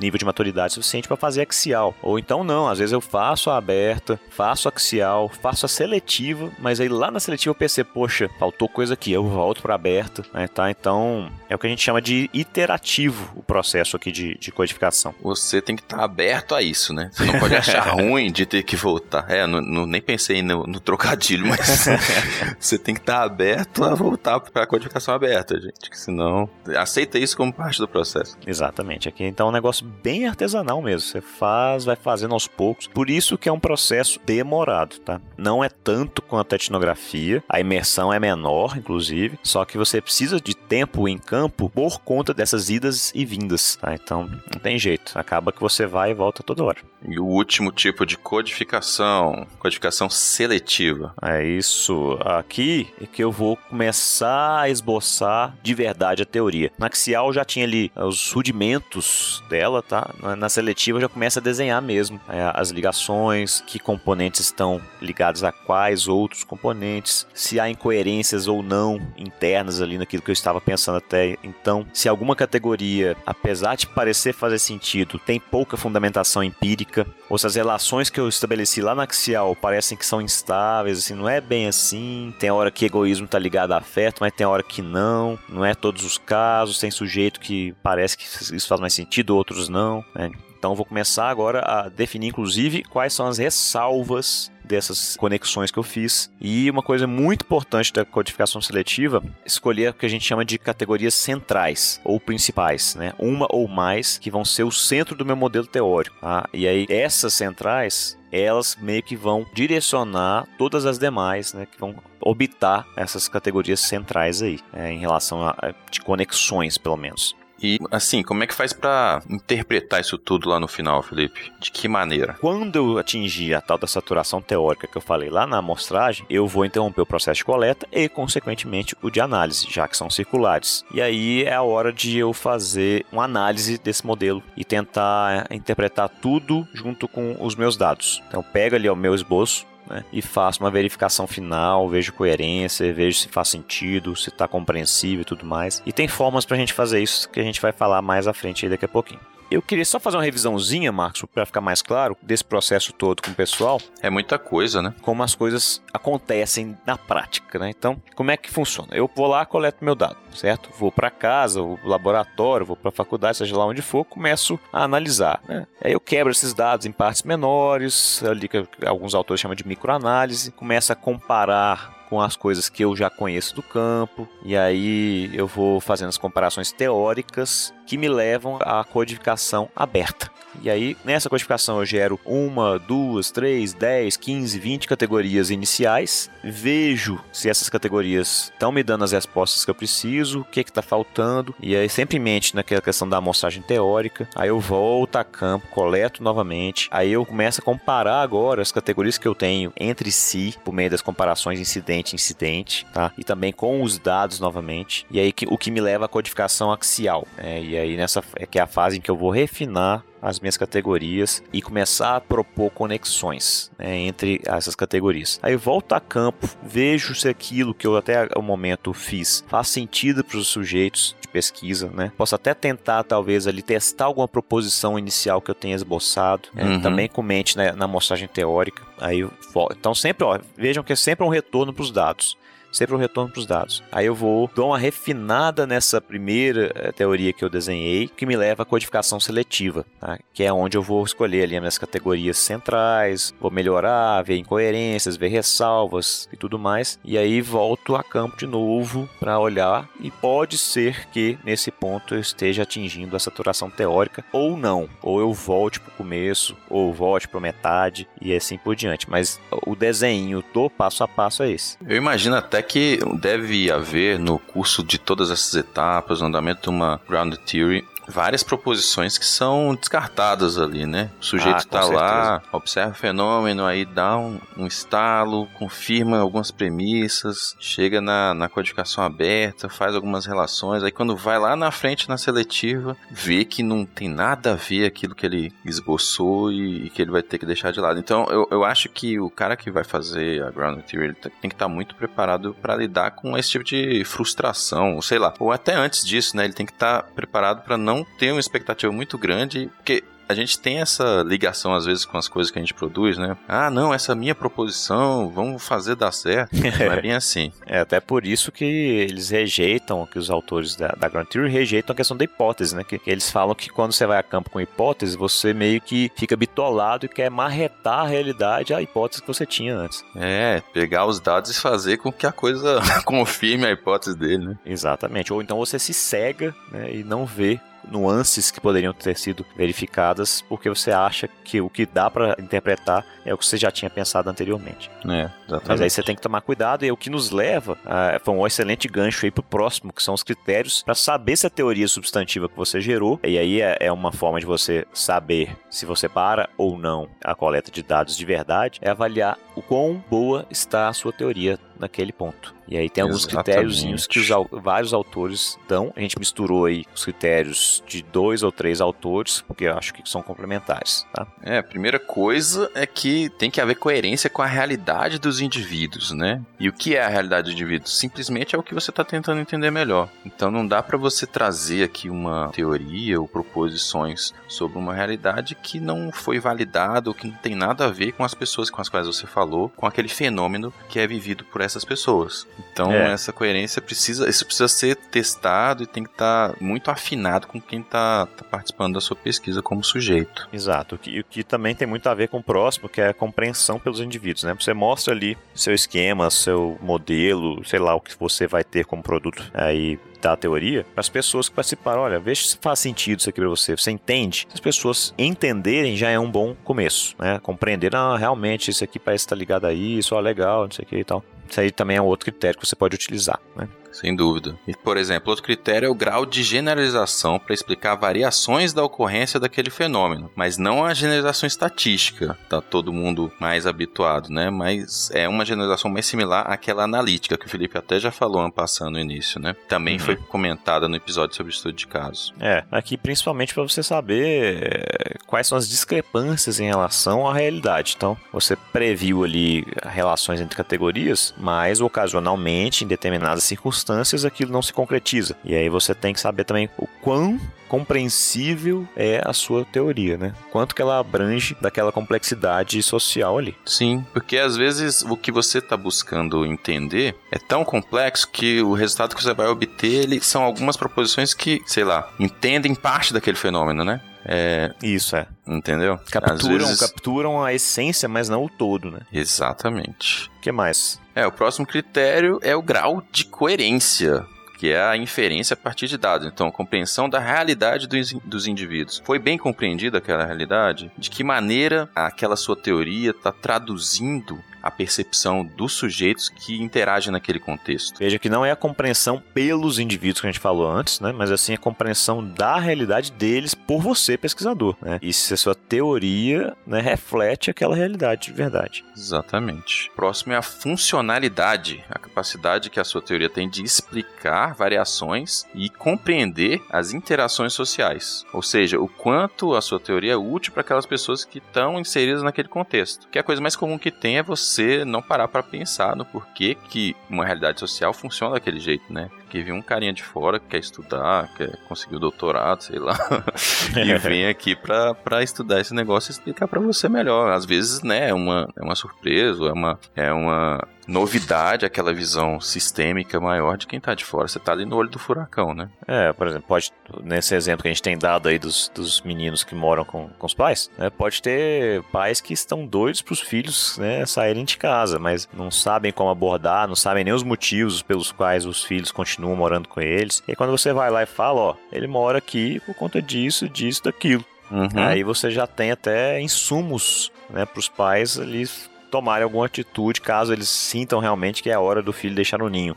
nível 0.00 0.18
de 0.18 0.24
maturidade 0.24 0.74
suficiente 0.74 1.06
para 1.06 1.16
fazer 1.16 1.42
axial. 1.42 1.94
Ou 2.02 2.18
então 2.18 2.42
não, 2.42 2.68
às 2.68 2.78
vezes 2.78 2.92
eu 2.92 3.00
faço 3.00 3.50
a 3.50 3.56
aberta, 3.56 4.18
faço 4.30 4.68
axial, 4.68 5.28
faço 5.28 5.66
a 5.66 5.68
seletiva, 5.68 6.50
mas 6.58 6.80
aí 6.80 6.88
lá 6.88 7.10
na 7.10 7.20
seletiva 7.20 7.50
eu 7.50 7.54
percebo, 7.54 7.90
poxa, 7.92 8.30
faltou 8.38 8.68
coisa 8.68 8.94
aqui, 8.94 9.12
eu 9.12 9.24
volto 9.24 9.62
para 9.62 9.74
aberta, 9.74 10.24
né? 10.32 10.48
Tá? 10.48 10.70
Então 10.70 11.30
é 11.48 11.54
o 11.54 11.58
que 11.58 11.66
a 11.66 11.70
gente 11.70 11.82
chama 11.82 12.00
de 12.00 12.30
iterativo 12.32 13.25
o 13.34 13.42
processo 13.42 13.96
aqui 13.96 14.12
de, 14.12 14.36
de 14.38 14.52
codificação. 14.52 15.14
Você 15.22 15.60
tem 15.60 15.76
que 15.76 15.82
estar 15.82 15.98
tá 15.98 16.04
aberto 16.04 16.54
a 16.54 16.62
isso, 16.62 16.92
né? 16.92 17.10
Você 17.12 17.24
não 17.24 17.38
pode 17.38 17.54
achar 17.54 17.88
ruim 17.94 18.30
de 18.30 18.46
ter 18.46 18.62
que 18.62 18.76
voltar. 18.76 19.30
É, 19.30 19.46
não, 19.46 19.60
não 19.60 19.86
nem 19.86 20.00
pensei 20.00 20.42
no, 20.42 20.64
no 20.64 20.80
trocadilho, 20.80 21.46
mas 21.46 21.86
você 22.58 22.78
tem 22.78 22.94
que 22.94 23.00
estar 23.00 23.18
tá 23.18 23.24
aberto 23.24 23.84
a 23.84 23.94
voltar 23.94 24.40
para 24.40 24.64
a 24.64 24.66
codificação 24.66 25.14
aberta, 25.14 25.60
gente. 25.60 25.90
Que 25.90 25.98
senão, 25.98 26.48
aceita 26.76 27.18
isso 27.18 27.36
como 27.36 27.52
parte 27.52 27.78
do 27.78 27.88
processo. 27.88 28.36
Exatamente. 28.46 29.08
Aqui 29.08 29.24
então 29.24 29.46
é 29.46 29.50
um 29.50 29.52
negócio 29.52 29.86
bem 30.02 30.26
artesanal 30.26 30.80
mesmo. 30.82 31.00
Você 31.00 31.20
faz, 31.20 31.84
vai 31.84 31.96
fazendo 31.96 32.34
aos 32.34 32.46
poucos. 32.46 32.86
Por 32.86 33.10
isso 33.10 33.38
que 33.38 33.48
é 33.48 33.52
um 33.52 33.60
processo 33.60 34.20
demorado, 34.24 34.98
tá? 35.00 35.20
Não 35.36 35.62
é 35.62 35.68
tanto 35.68 36.22
quanto 36.22 36.52
a 36.52 36.56
etnografia. 36.56 37.42
A 37.48 37.60
imersão 37.60 38.12
é 38.12 38.18
menor, 38.18 38.76
inclusive. 38.76 39.38
Só 39.42 39.64
que 39.64 39.78
você 39.78 40.00
precisa 40.00 40.40
de 40.40 40.54
tempo 40.54 41.08
em 41.08 41.18
campo 41.18 41.70
por 41.70 42.00
conta 42.00 42.32
dessas 42.32 42.70
idas 42.70 43.12
e 43.16 43.24
vindas, 43.24 43.76
tá? 43.76 43.94
Então, 43.94 44.28
não 44.52 44.60
tem 44.60 44.78
jeito. 44.78 45.12
Acaba 45.18 45.52
que 45.52 45.60
você 45.60 45.86
vai 45.86 46.10
e 46.10 46.14
volta 46.14 46.42
toda 46.42 46.62
hora. 46.62 46.78
E 47.08 47.18
o 47.18 47.24
último 47.24 47.72
tipo 47.72 48.04
de 48.04 48.16
codificação, 48.16 49.46
codificação 49.58 50.10
seletiva. 50.10 51.14
É 51.22 51.44
isso. 51.44 52.18
Aqui 52.20 52.88
é 53.00 53.06
que 53.06 53.22
eu 53.22 53.30
vou 53.30 53.56
começar 53.56 54.60
a 54.60 54.68
esboçar 54.68 55.56
de 55.62 55.74
verdade 55.74 56.22
a 56.22 56.26
teoria. 56.26 56.70
Na 56.78 56.86
axial 56.86 57.32
já 57.32 57.44
tinha 57.44 57.64
ali 57.64 57.92
os 57.94 58.32
rudimentos 58.32 59.42
dela, 59.48 59.82
tá? 59.82 60.10
Na 60.36 60.48
seletiva 60.48 61.00
já 61.00 61.08
começa 61.08 61.40
a 61.40 61.42
desenhar 61.42 61.80
mesmo 61.80 62.20
é, 62.28 62.50
as 62.54 62.70
ligações, 62.70 63.62
que 63.66 63.78
componentes 63.78 64.40
estão 64.40 64.80
ligados 65.00 65.44
a 65.44 65.52
quais 65.52 66.08
outros 66.08 66.44
componentes, 66.44 67.26
se 67.32 67.60
há 67.60 67.68
incoerências 67.68 68.48
ou 68.48 68.62
não 68.62 69.00
internas 69.16 69.80
ali 69.80 69.96
naquilo 69.98 70.22
que 70.22 70.30
eu 70.30 70.34
estava 70.34 70.60
pensando 70.60 70.98
até 70.98 71.36
então, 71.42 71.86
se 71.92 72.08
alguma 72.08 72.34
categoria, 72.34 73.05
apesar 73.26 73.76
de 73.76 73.86
parecer 73.86 74.32
fazer 74.32 74.58
sentido, 74.58 75.18
tem 75.18 75.38
pouca 75.38 75.76
fundamentação 75.76 76.42
empírica, 76.42 77.06
ou 77.28 77.38
se 77.38 77.46
as 77.46 77.54
relações 77.54 78.08
que 78.08 78.18
eu 78.18 78.28
estabeleci 78.28 78.80
lá 78.80 78.94
na 78.94 79.02
axial 79.02 79.54
parecem 79.54 79.96
que 79.96 80.06
são 80.06 80.20
instáveis, 80.20 80.98
assim, 80.98 81.14
não 81.14 81.28
é 81.28 81.40
bem 81.40 81.66
assim. 81.66 82.34
Tem 82.38 82.50
hora 82.50 82.70
que 82.70 82.84
egoísmo 82.84 83.26
está 83.26 83.38
ligado 83.38 83.72
a 83.72 83.78
afeto, 83.78 84.18
mas 84.20 84.32
tem 84.32 84.46
hora 84.46 84.62
que 84.62 84.82
não. 84.82 85.38
Não 85.48 85.64
é 85.64 85.74
todos 85.74 86.04
os 86.04 86.18
casos, 86.18 86.78
tem 86.78 86.90
sujeito 86.90 87.40
que 87.40 87.74
parece 87.82 88.16
que 88.16 88.24
isso 88.24 88.68
faz 88.68 88.80
mais 88.80 88.94
sentido, 88.94 89.36
outros 89.36 89.68
não. 89.68 90.04
Né? 90.14 90.30
Então 90.66 90.74
vou 90.74 90.84
começar 90.84 91.28
agora 91.28 91.60
a 91.60 91.88
definir, 91.88 92.26
inclusive, 92.26 92.82
quais 92.82 93.12
são 93.12 93.28
as 93.28 93.38
ressalvas 93.38 94.50
dessas 94.64 95.16
conexões 95.16 95.70
que 95.70 95.78
eu 95.78 95.82
fiz. 95.84 96.28
E 96.40 96.68
uma 96.68 96.82
coisa 96.82 97.06
muito 97.06 97.42
importante 97.42 97.92
da 97.92 98.04
codificação 98.04 98.60
seletiva, 98.60 99.22
escolher 99.44 99.90
o 99.90 99.94
que 99.94 100.04
a 100.04 100.08
gente 100.08 100.24
chama 100.24 100.44
de 100.44 100.58
categorias 100.58 101.14
centrais 101.14 102.00
ou 102.02 102.18
principais, 102.18 102.96
né? 102.96 103.12
Uma 103.16 103.46
ou 103.48 103.68
mais 103.68 104.18
que 104.18 104.28
vão 104.28 104.44
ser 104.44 104.64
o 104.64 104.72
centro 104.72 105.14
do 105.14 105.24
meu 105.24 105.36
modelo 105.36 105.68
teórico. 105.68 106.16
Tá? 106.20 106.48
E 106.52 106.66
aí 106.66 106.84
essas 106.88 107.32
centrais 107.32 108.18
elas 108.32 108.76
meio 108.80 109.04
que 109.04 109.14
vão 109.14 109.46
direcionar 109.54 110.48
todas 110.58 110.84
as 110.84 110.98
demais, 110.98 111.54
né, 111.54 111.64
que 111.64 111.78
vão 111.78 111.94
orbitar 112.20 112.84
essas 112.96 113.28
categorias 113.28 113.78
centrais 113.78 114.42
aí, 114.42 114.58
é, 114.72 114.90
em 114.90 114.98
relação 114.98 115.42
a, 115.42 115.50
a 115.50 115.72
de 115.90 116.00
conexões, 116.00 116.76
pelo 116.76 116.96
menos. 116.96 117.36
E 117.60 117.78
assim, 117.90 118.22
como 118.22 118.42
é 118.42 118.46
que 118.46 118.54
faz 118.54 118.72
para 118.72 119.22
interpretar 119.28 120.00
isso 120.00 120.18
tudo 120.18 120.48
lá 120.48 120.60
no 120.60 120.68
final, 120.68 121.02
Felipe? 121.02 121.52
De 121.58 121.70
que 121.70 121.88
maneira? 121.88 122.36
Quando 122.40 122.76
eu 122.76 122.98
atingir 122.98 123.54
a 123.54 123.60
tal 123.60 123.78
da 123.78 123.86
saturação 123.86 124.42
teórica 124.42 124.86
que 124.86 124.96
eu 124.96 125.02
falei 125.02 125.30
lá 125.30 125.46
na 125.46 125.58
amostragem, 125.58 126.26
eu 126.28 126.46
vou 126.46 126.64
interromper 126.64 127.00
o 127.00 127.06
processo 127.06 127.38
de 127.38 127.44
coleta 127.44 127.86
e, 127.90 128.08
consequentemente, 128.08 128.96
o 129.02 129.10
de 129.10 129.20
análise, 129.20 129.66
já 129.70 129.88
que 129.88 129.96
são 129.96 130.10
circulares. 130.10 130.84
E 130.92 131.00
aí 131.00 131.44
é 131.44 131.54
a 131.54 131.62
hora 131.62 131.92
de 131.92 132.18
eu 132.18 132.32
fazer 132.32 133.06
uma 133.10 133.24
análise 133.24 133.78
desse 133.78 134.06
modelo 134.06 134.42
e 134.56 134.64
tentar 134.64 135.46
interpretar 135.50 136.08
tudo 136.08 136.66
junto 136.72 137.08
com 137.08 137.36
os 137.40 137.54
meus 137.54 137.76
dados. 137.76 138.22
Então, 138.28 138.42
pega 138.42 138.76
ali 138.76 138.88
o 138.88 138.96
meu 138.96 139.14
esboço, 139.14 139.66
né? 139.88 140.04
E 140.12 140.20
faço 140.20 140.60
uma 140.60 140.70
verificação 140.70 141.26
final, 141.26 141.88
vejo 141.88 142.12
coerência, 142.12 142.92
vejo 142.92 143.18
se 143.18 143.28
faz 143.28 143.48
sentido, 143.48 144.16
se 144.16 144.28
está 144.28 144.46
compreensível 144.48 145.22
e 145.22 145.24
tudo 145.24 145.46
mais. 145.46 145.82
E 145.86 145.92
tem 145.92 146.08
formas 146.08 146.44
para 146.44 146.56
a 146.56 146.60
gente 146.60 146.72
fazer 146.72 147.00
isso 147.02 147.28
que 147.28 147.40
a 147.40 147.44
gente 147.44 147.60
vai 147.60 147.72
falar 147.72 148.02
mais 148.02 148.26
à 148.26 148.32
frente 148.32 148.68
daqui 148.68 148.84
a 148.84 148.88
pouquinho. 148.88 149.20
Eu 149.50 149.62
queria 149.62 149.84
só 149.84 149.98
fazer 149.98 150.16
uma 150.16 150.22
revisãozinha, 150.22 150.90
Marcos, 150.92 151.24
para 151.32 151.46
ficar 151.46 151.60
mais 151.60 151.82
claro 151.82 152.16
desse 152.22 152.44
processo 152.44 152.92
todo 152.92 153.22
com 153.22 153.30
o 153.30 153.34
pessoal. 153.34 153.80
É 154.02 154.10
muita 154.10 154.38
coisa, 154.38 154.82
né? 154.82 154.94
Como 155.02 155.22
as 155.22 155.34
coisas 155.34 155.82
acontecem 155.92 156.76
na 156.86 156.96
prática, 156.96 157.58
né? 157.58 157.70
Então, 157.70 158.00
como 158.14 158.30
é 158.30 158.36
que 158.36 158.50
funciona? 158.50 158.94
Eu 158.94 159.10
vou 159.14 159.26
lá, 159.26 159.44
coleto 159.46 159.84
meu 159.84 159.94
dado, 159.94 160.16
certo? 160.34 160.70
Vou 160.78 160.90
para 160.90 161.10
casa, 161.10 161.60
vou 161.62 161.78
pro 161.78 161.88
laboratório, 161.88 162.66
vou 162.66 162.76
para 162.76 162.88
a 162.88 162.92
faculdade, 162.92 163.38
seja 163.38 163.56
lá 163.56 163.66
onde 163.66 163.82
for, 163.82 164.04
começo 164.04 164.58
a 164.72 164.82
analisar, 164.84 165.40
né? 165.48 165.66
Aí 165.82 165.92
eu 165.92 166.00
quebro 166.00 166.32
esses 166.32 166.52
dados 166.52 166.86
em 166.86 166.92
partes 166.92 167.22
menores, 167.22 168.22
ali 168.24 168.48
que 168.48 168.66
alguns 168.84 169.14
autores 169.14 169.40
chamam 169.40 169.54
de 169.54 169.66
microanálise, 169.66 170.50
começo 170.52 170.92
a 170.92 170.96
comparar 170.96 171.95
com 172.08 172.20
as 172.20 172.36
coisas 172.36 172.68
que 172.68 172.84
eu 172.84 172.94
já 172.96 173.10
conheço 173.10 173.54
do 173.54 173.62
campo, 173.62 174.28
e 174.44 174.56
aí 174.56 175.30
eu 175.32 175.46
vou 175.46 175.80
fazendo 175.80 176.08
as 176.08 176.18
comparações 176.18 176.72
teóricas 176.72 177.72
que 177.86 177.96
me 177.96 178.08
levam 178.08 178.58
à 178.62 178.82
codificação 178.82 179.68
aberta. 179.74 180.30
E 180.62 180.70
aí, 180.70 180.96
nessa 181.04 181.28
codificação, 181.28 181.78
eu 181.78 181.86
gero 181.86 182.18
uma, 182.24 182.78
duas, 182.78 183.30
três, 183.30 183.74
dez, 183.74 184.16
quinze, 184.16 184.58
vinte 184.58 184.88
categorias 184.88 185.50
iniciais, 185.50 186.30
vejo 186.42 187.20
se 187.30 187.50
essas 187.50 187.68
categorias 187.68 188.50
estão 188.52 188.72
me 188.72 188.82
dando 188.82 189.04
as 189.04 189.12
respostas 189.12 189.64
que 189.64 189.70
eu 189.70 189.74
preciso, 189.74 190.40
o 190.40 190.44
que 190.44 190.60
está 190.60 190.82
faltando, 190.82 191.54
e 191.60 191.76
aí 191.76 191.88
sempre 191.88 192.16
em 192.16 192.20
mente 192.20 192.56
naquela 192.56 192.80
questão 192.80 193.08
da 193.08 193.18
amostragem 193.18 193.62
teórica. 193.62 194.28
Aí 194.34 194.48
eu 194.48 194.58
volto 194.58 195.16
a 195.16 195.24
campo, 195.24 195.66
coleto 195.68 196.22
novamente, 196.22 196.88
aí 196.90 197.12
eu 197.12 197.24
começo 197.26 197.60
a 197.60 197.64
comparar 197.64 198.22
agora 198.22 198.62
as 198.62 198.72
categorias 198.72 199.18
que 199.18 199.28
eu 199.28 199.34
tenho 199.34 199.72
entre 199.78 200.10
si, 200.10 200.54
por 200.64 200.72
meio 200.72 200.90
das 200.90 201.02
comparações 201.02 201.60
incidente-incidente, 201.96 202.86
tá? 202.92 203.12
E 203.16 203.24
também 203.24 203.52
com 203.52 203.82
os 203.82 203.98
dados 203.98 204.40
novamente. 204.40 205.06
E 205.10 205.18
aí 205.18 205.32
o 205.48 205.58
que 205.58 205.70
me 205.70 205.80
leva 205.80 206.06
à 206.06 206.08
codificação 206.08 206.72
axial. 206.72 207.26
Né? 207.36 207.62
E 207.62 207.76
aí 207.76 207.96
nessa 207.96 208.22
é 208.36 208.46
que 208.46 208.58
é 208.58 208.62
a 208.62 208.66
fase 208.66 208.98
em 208.98 209.00
que 209.00 209.10
eu 209.10 209.16
vou 209.16 209.30
refinar 209.30 210.04
as 210.20 210.40
minhas 210.40 210.56
categorias 210.56 211.42
e 211.52 211.62
começar 211.62 212.16
a 212.16 212.20
propor 212.20 212.70
conexões 212.70 213.70
né, 213.78 213.96
entre 213.98 214.40
essas 214.44 214.74
categorias. 214.74 215.38
Aí 215.42 215.56
volto 215.56 215.92
a 215.92 216.00
campo, 216.00 216.48
vejo 216.62 217.14
se 217.14 217.28
aquilo 217.28 217.74
que 217.74 217.86
eu 217.86 217.96
até 217.96 218.28
o 218.36 218.42
momento 218.42 218.92
fiz 218.92 219.44
faz 219.48 219.68
sentido 219.68 220.24
para 220.24 220.38
os 220.38 220.48
sujeitos 220.48 221.16
de 221.20 221.28
pesquisa, 221.28 221.90
né? 221.90 222.12
Posso 222.16 222.34
até 222.34 222.54
tentar 222.54 223.04
talvez 223.04 223.46
ali 223.46 223.62
testar 223.62 224.06
alguma 224.06 224.28
proposição 224.28 224.98
inicial 224.98 225.40
que 225.40 225.50
eu 225.50 225.54
tenha 225.54 225.74
esboçado, 225.74 226.48
né? 226.54 226.64
uhum. 226.64 226.80
também 226.80 227.08
com 227.08 227.22
mente 227.22 227.56
né, 227.56 227.72
na 227.72 227.84
amostragem 227.84 228.28
teórica. 228.28 228.82
Aí 228.98 229.26
então 229.70 229.94
sempre, 229.94 230.24
ó, 230.24 230.38
vejam 230.56 230.82
que 230.82 230.92
é 230.92 230.96
sempre 230.96 231.24
um 231.24 231.28
retorno 231.28 231.72
para 231.72 231.82
os 231.82 231.90
dados 231.90 232.36
sempre 232.72 232.94
um 232.94 232.98
retorno 232.98 233.30
para 233.30 233.40
os 233.40 233.46
dados. 233.46 233.82
Aí 233.90 234.06
eu 234.06 234.14
vou 234.14 234.50
dar 234.54 234.64
uma 234.64 234.78
refinada 234.78 235.66
nessa 235.66 236.00
primeira 236.00 236.72
eh, 236.74 236.92
teoria 236.92 237.32
que 237.32 237.44
eu 237.44 237.48
desenhei, 237.48 238.08
que 238.08 238.26
me 238.26 238.36
leva 238.36 238.62
à 238.62 238.66
codificação 238.66 239.18
seletiva, 239.18 239.84
tá? 240.00 240.18
que 240.32 240.42
é 240.42 240.52
onde 240.52 240.76
eu 240.76 240.82
vou 240.82 241.04
escolher 241.04 241.44
ali 241.44 241.54
as 241.54 241.60
minhas 241.60 241.78
categorias 241.78 242.38
centrais, 242.38 243.34
vou 243.40 243.50
melhorar, 243.50 244.22
ver 244.22 244.36
incoerências, 244.36 245.16
ver 245.16 245.28
ressalvas 245.28 246.28
e 246.32 246.36
tudo 246.36 246.58
mais, 246.58 246.98
e 247.04 247.16
aí 247.16 247.40
volto 247.40 247.96
a 247.96 248.02
campo 248.02 248.36
de 248.36 248.46
novo 248.46 249.08
para 249.18 249.38
olhar 249.38 249.88
e 250.00 250.10
pode 250.10 250.58
ser 250.58 251.08
que 251.08 251.38
nesse 251.44 251.70
ponto 251.70 252.14
eu 252.14 252.20
esteja 252.20 252.62
atingindo 252.62 253.16
a 253.16 253.20
saturação 253.20 253.70
teórica 253.70 254.24
ou 254.32 254.56
não, 254.56 254.88
ou 255.02 255.20
eu 255.20 255.32
volte 255.32 255.80
para 255.80 255.92
o 255.92 255.96
começo, 255.96 256.56
ou 256.68 256.92
volte 256.92 257.28
para 257.28 257.40
metade 257.40 258.08
e 258.20 258.34
assim 258.34 258.58
por 258.58 258.76
diante, 258.76 259.08
mas 259.10 259.40
o 259.66 259.74
desenho 259.74 260.44
do 260.52 260.68
passo 260.68 261.02
a 261.02 261.08
passo 261.08 261.42
é 261.42 261.50
esse. 261.50 261.76
Eu 261.86 261.96
imagino 261.96 262.36
até 262.36 262.55
que 262.62 262.98
deve 263.14 263.70
haver 263.70 264.18
no 264.18 264.38
curso 264.38 264.82
de 264.82 264.98
todas 264.98 265.30
essas 265.30 265.54
etapas, 265.54 266.20
no 266.20 266.26
andamento 266.26 266.62
de 266.62 266.68
uma 266.70 267.00
ground 267.08 267.36
theory, 267.38 267.84
várias 268.08 268.42
proposições 268.42 269.18
que 269.18 269.26
são 269.26 269.74
descartadas 269.74 270.58
ali, 270.58 270.86
né? 270.86 271.10
O 271.20 271.24
sujeito 271.24 271.58
está 271.58 271.80
ah, 271.80 271.86
lá, 271.86 272.42
observa 272.52 272.92
o 272.92 272.94
fenômeno, 272.94 273.64
aí 273.64 273.84
dá 273.84 274.16
um, 274.16 274.40
um, 274.56 274.66
estalo, 274.66 275.46
confirma 275.54 276.18
algumas 276.18 276.50
premissas, 276.50 277.56
chega 277.58 278.00
na, 278.00 278.34
na 278.34 278.48
codificação 278.48 279.04
aberta, 279.04 279.68
faz 279.68 279.94
algumas 279.94 280.26
relações, 280.26 280.82
aí 280.82 280.92
quando 280.92 281.16
vai 281.16 281.38
lá 281.38 281.56
na 281.56 281.70
frente 281.70 282.08
na 282.08 282.16
seletiva, 282.16 282.96
vê 283.10 283.44
que 283.44 283.62
não 283.62 283.84
tem 283.84 284.08
nada 284.08 284.52
a 284.52 284.56
ver 284.56 284.86
aquilo 284.86 285.14
que 285.14 285.26
ele 285.26 285.52
esboçou 285.64 286.52
e, 286.52 286.86
e 286.86 286.90
que 286.90 287.02
ele 287.02 287.10
vai 287.10 287.22
ter 287.22 287.38
que 287.38 287.46
deixar 287.46 287.72
de 287.72 287.80
lado. 287.80 287.98
Então 287.98 288.26
eu, 288.30 288.48
eu 288.50 288.64
acho 288.64 288.88
que 288.88 289.18
o 289.18 289.30
cara 289.30 289.56
que 289.56 289.70
vai 289.70 289.84
fazer 289.84 290.42
a 290.42 290.50
Ground 290.50 290.80
Theory 290.82 291.14
tem 291.14 291.50
que 291.50 291.54
estar 291.54 291.66
tá 291.66 291.68
muito 291.68 291.94
preparado 291.94 292.54
para 292.60 292.76
lidar 292.76 293.12
com 293.12 293.36
esse 293.36 293.50
tipo 293.50 293.64
de 293.64 294.04
frustração, 294.04 295.00
sei 295.02 295.18
lá, 295.18 295.32
ou 295.38 295.52
até 295.52 295.74
antes 295.74 296.04
disso, 296.04 296.36
né? 296.36 296.44
Ele 296.44 296.52
tem 296.52 296.66
que 296.66 296.72
estar 296.72 297.02
tá 297.02 297.08
preparado 297.14 297.62
para 297.62 297.76
não 297.76 297.95
não 297.96 298.04
ter 298.04 298.32
uma 298.32 298.40
expectativa 298.40 298.92
muito 298.92 299.16
grande, 299.16 299.70
porque 299.76 300.04
a 300.28 300.34
gente 300.34 300.58
tem 300.58 300.80
essa 300.80 301.22
ligação 301.26 301.74
às 301.74 301.86
vezes 301.86 302.04
com 302.04 302.18
as 302.18 302.28
coisas 302.28 302.50
que 302.50 302.58
a 302.58 302.62
gente 302.62 302.74
produz, 302.74 303.16
né? 303.16 303.36
Ah, 303.48 303.70
não, 303.70 303.94
essa 303.94 304.14
minha 304.14 304.34
proposição, 304.34 305.30
vamos 305.30 305.66
fazer 305.66 305.94
dar 305.94 306.12
certo. 306.12 306.50
não 306.56 306.92
é 306.92 307.00
bem 307.00 307.12
assim. 307.12 307.52
É 307.64 307.80
até 307.80 308.00
por 308.00 308.26
isso 308.26 308.50
que 308.50 308.64
eles 308.64 309.30
rejeitam, 309.30 310.06
que 310.06 310.18
os 310.18 310.30
autores 310.30 310.76
da, 310.76 310.88
da 310.88 311.08
Grand 311.08 311.24
Theory 311.26 311.50
rejeitam 311.50 311.94
a 311.94 311.96
questão 311.96 312.16
da 312.16 312.24
hipótese, 312.24 312.74
né? 312.74 312.84
Que, 312.84 312.98
que, 312.98 313.10
eles 313.10 313.30
falam 313.30 313.54
que 313.54 313.68
quando 313.68 313.92
você 313.92 314.06
vai 314.06 314.18
a 314.18 314.22
campo 314.22 314.50
com 314.50 314.60
hipótese, 314.60 315.16
você 315.16 315.54
meio 315.54 315.80
que 315.80 316.10
fica 316.16 316.36
bitolado 316.36 317.06
e 317.06 317.08
quer 317.08 317.30
marretar 317.30 318.00
a 318.00 318.06
realidade 318.06 318.74
a 318.74 318.82
hipótese 318.82 319.22
que 319.22 319.28
você 319.28 319.46
tinha 319.46 319.76
antes. 319.76 320.04
É, 320.16 320.62
pegar 320.72 321.06
os 321.06 321.20
dados 321.20 321.50
e 321.50 321.60
fazer 321.60 321.98
com 321.98 322.12
que 322.12 322.26
a 322.26 322.32
coisa 322.32 322.80
confirme 323.04 323.66
a 323.66 323.70
hipótese 323.70 324.16
dele, 324.16 324.46
né? 324.46 324.58
Exatamente. 324.64 325.32
Ou 325.32 325.40
então 325.40 325.58
você 325.58 325.78
se 325.78 325.94
cega 325.94 326.54
né, 326.72 326.94
e 326.94 327.04
não 327.04 327.24
vê 327.24 327.60
nuances 327.90 328.50
que 328.50 328.60
poderiam 328.60 328.92
ter 328.92 329.16
sido 329.16 329.44
verificadas, 329.56 330.15
porque 330.48 330.68
você 330.68 330.90
acha 330.90 331.28
que 331.44 331.60
o 331.60 331.68
que 331.68 331.86
dá 331.86 332.10
para 332.10 332.36
interpretar 332.38 333.04
é 333.24 333.32
o 333.34 333.38
que 333.38 333.44
você 333.44 333.56
já 333.56 333.70
tinha 333.70 333.90
pensado 333.90 334.30
anteriormente. 334.30 334.90
É, 335.04 335.30
exatamente. 335.46 335.68
Mas 335.68 335.80
aí 335.80 335.90
você 335.90 336.02
tem 336.02 336.14
que 336.14 336.22
tomar 336.22 336.40
cuidado 336.40 336.84
e 336.84 336.90
o 336.90 336.96
que 336.96 337.10
nos 337.10 337.30
leva 337.30 337.78
a, 337.84 338.18
foi 338.22 338.34
um 338.34 338.46
excelente 338.46 338.88
gancho 338.88 339.26
aí 339.26 339.30
pro 339.30 339.42
próximo, 339.42 339.92
que 339.92 340.02
são 340.02 340.14
os 340.14 340.22
critérios 340.22 340.82
para 340.82 340.94
saber 340.94 341.36
se 341.36 341.46
a 341.46 341.50
teoria 341.50 341.88
substantiva 341.88 342.48
que 342.48 342.56
você 342.56 342.80
gerou, 342.80 343.18
e 343.24 343.38
aí 343.38 343.60
é, 343.60 343.76
é 343.80 343.92
uma 343.92 344.12
forma 344.12 344.40
de 344.40 344.46
você 344.46 344.86
saber 344.92 345.56
se 345.70 345.84
você 345.84 346.08
para 346.08 346.48
ou 346.56 346.78
não 346.78 347.08
a 347.24 347.34
coleta 347.34 347.70
de 347.70 347.82
dados 347.82 348.16
de 348.16 348.24
verdade, 348.24 348.78
é 348.82 348.90
avaliar 348.90 349.38
o 349.54 349.62
quão 349.62 350.02
boa 350.10 350.46
está 350.50 350.88
a 350.88 350.92
sua 350.92 351.12
teoria 351.12 351.58
naquele 351.78 352.12
ponto. 352.12 352.54
E 352.68 352.76
aí 352.76 352.90
tem 352.90 353.02
alguns 353.02 353.24
critérios 353.24 354.06
que 354.06 354.18
os, 354.18 354.28
vários 354.50 354.92
autores 354.92 355.58
dão. 355.68 355.92
A 355.94 356.00
gente 356.00 356.18
misturou 356.18 356.64
aí 356.64 356.84
os 356.94 357.04
critérios 357.04 357.82
de 357.86 358.02
dois 358.02 358.42
ou 358.42 358.50
três 358.50 358.80
autores, 358.80 359.40
porque 359.46 359.64
eu 359.64 359.76
acho 359.76 359.94
que 359.94 360.08
são 360.08 360.22
complementares, 360.22 361.06
tá? 361.12 361.26
É, 361.42 361.58
a 361.58 361.62
primeira 361.62 361.98
coisa 361.98 362.70
é 362.74 362.86
que 362.86 363.28
tem 363.30 363.50
que 363.50 363.60
haver 363.60 363.76
coerência 363.76 364.28
com 364.28 364.42
a 364.42 364.46
realidade 364.46 365.18
dos 365.18 365.40
indivíduos, 365.40 366.10
né? 366.10 366.42
E 366.58 366.68
o 366.68 366.72
que 366.72 366.96
é 366.96 367.04
a 367.04 367.08
realidade 367.08 367.44
dos 367.44 367.52
indivíduos? 367.52 367.96
Simplesmente 367.96 368.56
é 368.56 368.58
o 368.58 368.62
que 368.62 368.74
você 368.74 368.90
está 368.90 369.04
tentando 369.04 369.40
entender 369.40 369.70
melhor. 369.70 370.08
Então 370.24 370.50
não 370.50 370.66
dá 370.66 370.82
para 370.82 370.98
você 370.98 371.26
trazer 371.26 371.84
aqui 371.84 372.10
uma 372.10 372.48
teoria 372.48 373.20
ou 373.20 373.28
proposições 373.28 374.34
sobre 374.48 374.78
uma 374.78 374.94
realidade 374.94 375.54
que 375.54 375.78
não 375.78 376.10
foi 376.10 376.40
validada 376.40 377.10
ou 377.10 377.14
que 377.14 377.28
não 377.28 377.36
tem 377.36 377.54
nada 377.54 377.86
a 377.86 377.90
ver 377.90 378.12
com 378.12 378.24
as 378.24 378.34
pessoas 378.34 378.70
com 378.70 378.80
as 378.80 378.88
quais 378.88 379.06
você 379.06 379.26
falou, 379.26 379.68
com 379.76 379.86
aquele 379.86 380.08
fenômeno 380.08 380.72
que 380.88 380.98
é 380.98 381.06
vivido 381.06 381.44
por 381.44 381.60
essas 381.66 381.84
pessoas. 381.84 382.46
Então 382.72 382.92
é. 382.92 383.12
essa 383.12 383.32
coerência 383.32 383.82
precisa, 383.82 384.28
isso 384.28 384.44
precisa 384.44 384.68
ser 384.68 384.96
testado 384.96 385.82
e 385.82 385.86
tem 385.86 386.04
que 386.04 386.10
estar 386.10 386.50
tá 386.50 386.56
muito 386.60 386.90
afinado 386.90 387.46
com 387.46 387.60
quem 387.60 387.80
está 387.80 388.26
tá 388.26 388.44
participando 388.44 388.94
da 388.94 389.00
sua 389.00 389.16
pesquisa 389.16 389.62
como 389.62 389.84
sujeito. 389.84 390.48
Exato. 390.52 390.94
O 390.94 390.98
que, 390.98 391.20
o 391.20 391.24
que 391.24 391.44
também 391.44 391.74
tem 391.74 391.86
muito 391.86 392.06
a 392.08 392.14
ver 392.14 392.28
com 392.28 392.38
o 392.38 392.42
próximo, 392.42 392.88
que 392.88 393.00
é 393.00 393.08
a 393.08 393.14
compreensão 393.14 393.78
pelos 393.78 394.00
indivíduos, 394.00 394.44
né? 394.44 394.54
Você 394.58 394.72
mostra 394.72 395.12
ali 395.12 395.36
seu 395.54 395.74
esquema, 395.74 396.30
seu 396.30 396.78
modelo, 396.80 397.64
sei 397.64 397.78
lá 397.78 397.94
o 397.94 398.00
que 398.00 398.16
você 398.18 398.46
vai 398.46 398.64
ter 398.64 398.84
como 398.84 399.02
produto 399.02 399.42
aí 399.52 399.98
da 400.20 400.36
teoria 400.36 400.84
para 400.94 401.00
as 401.00 401.08
pessoas 401.08 401.48
que 401.48 401.54
participaram. 401.54 402.02
Olha, 402.02 402.18
veja 402.18 402.42
se 402.42 402.58
faz 402.60 402.78
sentido 402.78 403.20
isso 403.20 403.30
aqui 403.30 403.40
para 403.40 403.48
você. 403.48 403.76
Você 403.76 403.90
entende? 403.90 404.46
Se 404.48 404.54
as 404.54 404.60
pessoas 404.60 405.14
entenderem, 405.16 405.96
já 405.96 406.10
é 406.10 406.18
um 406.18 406.30
bom 406.30 406.54
começo, 406.64 407.14
né? 407.18 407.38
Compreender, 407.42 407.94
ah, 407.94 408.16
realmente 408.16 408.70
isso 408.70 408.82
aqui 408.82 408.98
parece 408.98 409.24
estar 409.24 409.36
ligado 409.36 409.66
a 409.66 409.72
isso, 409.72 410.14
ó, 410.14 410.20
legal, 410.20 410.64
não 410.64 410.70
sei 410.70 410.84
o 410.84 410.88
que 410.88 410.96
e 410.96 411.04
tal. 411.04 411.22
Isso 411.48 411.60
aí 411.60 411.70
também 411.70 411.96
é 411.96 412.02
um 412.02 412.06
outro 412.06 412.24
critério 412.24 412.58
que 412.58 412.66
você 412.66 412.76
pode 412.76 412.94
utilizar, 412.94 413.40
né? 413.56 413.68
Sem 414.00 414.14
dúvida. 414.14 414.54
E, 414.68 414.74
por 414.74 414.96
exemplo, 414.96 415.30
outro 415.30 415.44
critério 415.44 415.86
é 415.86 415.90
o 415.90 415.94
grau 415.94 416.26
de 416.26 416.42
generalização 416.42 417.38
para 417.38 417.54
explicar 417.54 417.94
variações 417.94 418.72
da 418.72 418.84
ocorrência 418.84 419.40
daquele 419.40 419.70
fenômeno, 419.70 420.30
mas 420.36 420.58
não 420.58 420.84
a 420.84 420.92
generalização 420.92 421.46
estatística, 421.46 422.38
tá 422.48 422.60
todo 422.60 422.92
mundo 422.92 423.32
mais 423.40 423.66
habituado, 423.66 424.28
né? 424.28 424.50
Mas 424.50 425.10
é 425.12 425.26
uma 425.26 425.44
generalização 425.44 425.90
mais 425.90 426.04
similar 426.04 426.50
àquela 426.50 426.84
analítica 426.84 427.38
que 427.38 427.46
o 427.46 427.48
Felipe 427.48 427.78
até 427.78 427.98
já 427.98 428.10
falou 428.10 428.40
ano 428.40 428.52
passado 428.52 428.90
no 428.90 428.98
início, 428.98 429.40
né? 429.40 429.56
Também 429.66 429.94
uhum. 429.94 430.00
foi 430.04 430.16
comentada 430.16 430.88
no 430.88 430.96
episódio 430.96 431.34
sobre 431.34 431.52
estudo 431.52 431.74
de 431.74 431.86
casos. 431.86 432.34
É, 432.38 432.64
aqui 432.70 432.96
principalmente 432.96 433.54
para 433.54 433.62
você 433.62 433.82
saber 433.82 434.62
eh, 434.62 435.18
quais 435.26 435.46
são 435.46 435.56
as 435.56 435.68
discrepâncias 435.68 436.60
em 436.60 436.66
relação 436.66 437.26
à 437.26 437.32
realidade. 437.32 437.94
Então, 437.96 438.16
você 438.32 438.56
previu 438.56 439.24
ali 439.24 439.64
relações 439.82 440.40
entre 440.40 440.56
categorias, 440.56 441.34
mas 441.38 441.80
ocasionalmente, 441.80 442.84
em 442.84 442.86
determinadas 442.86 443.44
circunstâncias, 443.44 443.85
circunstâncias 443.86 444.24
aquilo 444.24 444.52
não 444.52 444.62
se 444.62 444.72
concretiza. 444.72 445.36
E 445.44 445.54
aí 445.54 445.68
você 445.68 445.94
tem 445.94 446.12
que 446.12 446.20
saber 446.20 446.44
também 446.44 446.68
o 446.76 446.86
quão 447.00 447.40
compreensível 447.68 448.86
é 448.96 449.20
a 449.24 449.32
sua 449.32 449.64
teoria, 449.64 450.16
né? 450.16 450.32
Quanto 450.50 450.74
que 450.74 450.82
ela 450.82 450.98
abrange 450.98 451.56
daquela 451.60 451.92
complexidade 451.92 452.82
social 452.82 453.38
ali. 453.38 453.56
Sim, 453.64 454.04
porque 454.12 454.38
às 454.38 454.56
vezes 454.56 455.02
o 455.02 455.16
que 455.16 455.32
você 455.32 455.58
está 455.58 455.76
buscando 455.76 456.44
entender 456.46 457.16
é 457.30 457.38
tão 457.38 457.64
complexo 457.64 458.28
que 458.28 458.60
o 458.62 458.72
resultado 458.74 459.14
que 459.14 459.22
você 459.22 459.34
vai 459.34 459.48
obter 459.48 459.86
ele, 459.86 460.20
são 460.20 460.42
algumas 460.42 460.76
proposições 460.76 461.34
que, 461.34 461.62
sei 461.66 461.84
lá, 461.84 462.08
entendem 462.18 462.74
parte 462.74 463.12
daquele 463.12 463.36
fenômeno, 463.36 463.84
né? 463.84 464.00
É, 464.28 464.72
Isso 464.82 465.14
é. 465.16 465.26
entendeu? 465.46 465.98
Capturam, 466.10 466.66
vezes- 466.66 466.80
capturam 466.80 467.44
a 467.44 467.54
essência, 467.54 468.08
mas 468.08 468.28
não 468.28 468.44
o 468.44 468.48
todo, 468.48 468.90
né? 468.90 469.00
Exatamente. 469.12 470.28
O 470.38 470.40
que 470.40 470.50
mais? 470.50 471.00
É, 471.14 471.26
o 471.26 471.32
próximo 471.32 471.64
critério 471.66 472.38
é 472.42 472.54
o 472.56 472.60
grau 472.62 473.02
de 473.12 473.24
coerência, 473.24 474.26
que 474.56 474.72
é 474.72 474.82
a 474.82 474.96
inferência 474.96 475.54
a 475.54 475.56
partir 475.56 475.86
de 475.86 475.98
dados. 475.98 476.26
Então, 476.26 476.48
a 476.48 476.52
compreensão 476.52 477.08
da 477.08 477.18
realidade 477.18 477.86
dos, 477.86 478.12
dos 478.24 478.46
indivíduos. 478.46 479.02
Foi 479.04 479.18
bem 479.18 479.36
compreendida 479.38 479.98
aquela 479.98 480.24
realidade? 480.24 480.90
De 480.96 481.10
que 481.10 481.22
maneira 481.22 481.88
aquela 481.94 482.36
sua 482.36 482.56
teoria 482.56 483.10
está 483.10 483.30
traduzindo 483.30 484.42
a 484.66 484.70
percepção 484.70 485.44
dos 485.44 485.74
sujeitos 485.74 486.28
que 486.28 486.60
interagem 486.60 487.12
naquele 487.12 487.38
contexto? 487.38 487.98
Veja 487.98 488.18
que 488.18 488.28
não 488.28 488.44
é 488.44 488.50
a 488.50 488.56
compreensão 488.56 489.22
pelos 489.32 489.78
indivíduos 489.78 490.20
que 490.20 490.26
a 490.26 490.30
gente 490.30 490.40
falou 490.40 490.68
antes, 490.68 490.98
né? 490.98 491.12
Mas 491.12 491.30
assim 491.30 491.54
a 491.54 491.58
compreensão 491.58 492.24
da 492.24 492.58
realidade 492.58 493.12
deles 493.12 493.54
por 493.54 493.80
você, 493.80 494.16
pesquisador, 494.16 494.76
né? 494.82 494.98
E 495.00 495.12
se 495.12 495.34
a 495.34 495.36
sua 495.36 495.54
teoria 495.54 496.56
né, 496.66 496.80
reflete 496.80 497.50
aquela 497.50 497.76
realidade 497.76 498.26
de 498.26 498.32
verdade. 498.32 498.84
Exatamente. 498.96 499.90
Próximo 499.94 500.32
é 500.32 500.36
a 500.36 500.42
funcionalidade, 500.42 501.84
a 501.88 501.98
capacidade 501.98 502.70
que 502.70 502.80
a 502.80 502.84
sua 502.84 503.02
teoria 503.02 503.28
tem 503.28 503.48
de 503.48 503.62
explicar 503.62 504.45
variações 504.54 505.46
e 505.54 505.68
compreender 505.68 506.62
as 506.70 506.92
interações 506.92 507.52
sociais. 507.52 508.24
Ou 508.32 508.42
seja, 508.42 508.80
o 508.80 508.88
quanto 508.88 509.54
a 509.54 509.60
sua 509.60 509.80
teoria 509.80 510.12
é 510.12 510.16
útil 510.16 510.52
para 510.52 510.60
aquelas 510.60 510.86
pessoas 510.86 511.24
que 511.24 511.38
estão 511.38 511.78
inseridas 511.78 512.22
naquele 512.22 512.48
contexto. 512.48 513.08
Que 513.08 513.18
a 513.18 513.22
coisa 513.22 513.42
mais 513.42 513.56
comum 513.56 513.78
que 513.78 513.90
tem 513.90 514.18
é 514.18 514.22
você 514.22 514.84
não 514.84 515.02
parar 515.02 515.28
para 515.28 515.42
pensar 515.42 515.96
no 515.96 516.04
porquê 516.04 516.56
que 516.68 516.94
uma 517.08 517.24
realidade 517.24 517.60
social 517.60 517.92
funciona 517.92 518.34
daquele 518.34 518.60
jeito, 518.60 518.92
né? 518.92 519.10
Que 519.28 519.42
vem 519.42 519.52
um 519.52 519.62
carinha 519.62 519.92
de 519.92 520.02
fora 520.02 520.38
que 520.38 520.46
quer 520.46 520.58
estudar, 520.58 521.28
quer 521.36 521.56
conseguir 521.68 521.96
o 521.96 522.00
doutorado, 522.00 522.62
sei 522.62 522.78
lá, 522.78 522.96
e 523.76 523.98
vem 523.98 524.26
aqui 524.28 524.54
pra, 524.54 524.94
pra 524.94 525.22
estudar 525.22 525.60
esse 525.60 525.74
negócio 525.74 526.10
e 526.10 526.12
explicar 526.12 526.48
pra 526.48 526.60
você 526.60 526.88
melhor. 526.88 527.32
Às 527.32 527.44
vezes, 527.44 527.82
né, 527.82 528.08
é 528.08 528.14
uma, 528.14 528.48
é 528.56 528.62
uma 528.62 528.74
surpresa, 528.74 529.44
é 529.46 529.52
uma, 529.52 529.78
é 529.94 530.12
uma 530.12 530.60
novidade 530.86 531.66
aquela 531.66 531.92
visão 531.92 532.40
sistêmica 532.40 533.20
maior 533.20 533.56
de 533.56 533.66
quem 533.66 533.80
tá 533.80 533.94
de 533.94 534.04
fora. 534.04 534.28
Você 534.28 534.38
tá 534.38 534.52
ali 534.52 534.64
no 534.64 534.76
olho 534.76 534.88
do 534.88 534.98
furacão, 534.98 535.52
né? 535.52 535.68
É, 535.86 536.12
por 536.12 536.26
exemplo, 536.28 536.46
pode, 536.46 536.72
nesse 537.02 537.34
exemplo 537.34 537.62
que 537.62 537.68
a 537.68 537.72
gente 537.72 537.82
tem 537.82 537.98
dado 537.98 538.28
aí 538.28 538.38
dos, 538.38 538.70
dos 538.74 539.00
meninos 539.00 539.42
que 539.42 539.54
moram 539.54 539.84
com, 539.84 540.08
com 540.10 540.26
os 540.26 540.34
pais, 540.34 540.70
né, 540.78 540.90
pode 540.90 541.20
ter 541.20 541.82
pais 541.84 542.20
que 542.20 542.32
estão 542.32 542.66
doidos 542.66 543.02
pros 543.02 543.20
filhos 543.20 543.76
né, 543.78 544.06
saírem 544.06 544.44
de 544.44 544.56
casa, 544.56 544.98
mas 544.98 545.28
não 545.32 545.50
sabem 545.50 545.92
como 545.92 546.10
abordar, 546.10 546.68
não 546.68 546.76
sabem 546.76 547.04
nem 547.04 547.12
os 547.12 547.22
motivos 547.22 547.82
pelos 547.82 548.12
quais 548.12 548.46
os 548.46 548.62
filhos 548.64 548.92
continuam 548.92 549.15
morando 549.18 549.68
com 549.68 549.80
eles. 549.80 550.22
E 550.26 550.34
quando 550.34 550.50
você 550.50 550.72
vai 550.72 550.90
lá 550.90 551.02
e 551.02 551.06
fala, 551.06 551.40
ó, 551.40 551.54
ele 551.72 551.86
mora 551.86 552.18
aqui 552.18 552.60
por 552.60 552.74
conta 552.74 553.00
disso, 553.00 553.48
disso, 553.48 553.84
daquilo. 553.84 554.24
Uhum. 554.50 554.68
Aí 554.76 555.02
você 555.02 555.30
já 555.30 555.46
tem 555.46 555.70
até 555.70 556.20
insumos 556.20 557.10
né, 557.30 557.44
para 557.44 557.58
os 557.58 557.68
pais 557.68 558.18
ali 558.18 558.48
tomarem 558.90 559.24
alguma 559.24 559.46
atitude 559.46 560.00
caso 560.00 560.32
eles 560.32 560.48
sintam 560.48 561.00
realmente 561.00 561.42
que 561.42 561.50
é 561.50 561.54
a 561.54 561.60
hora 561.60 561.82
do 561.82 561.92
filho 561.92 562.14
deixar 562.14 562.38
no 562.38 562.48
ninho. 562.48 562.76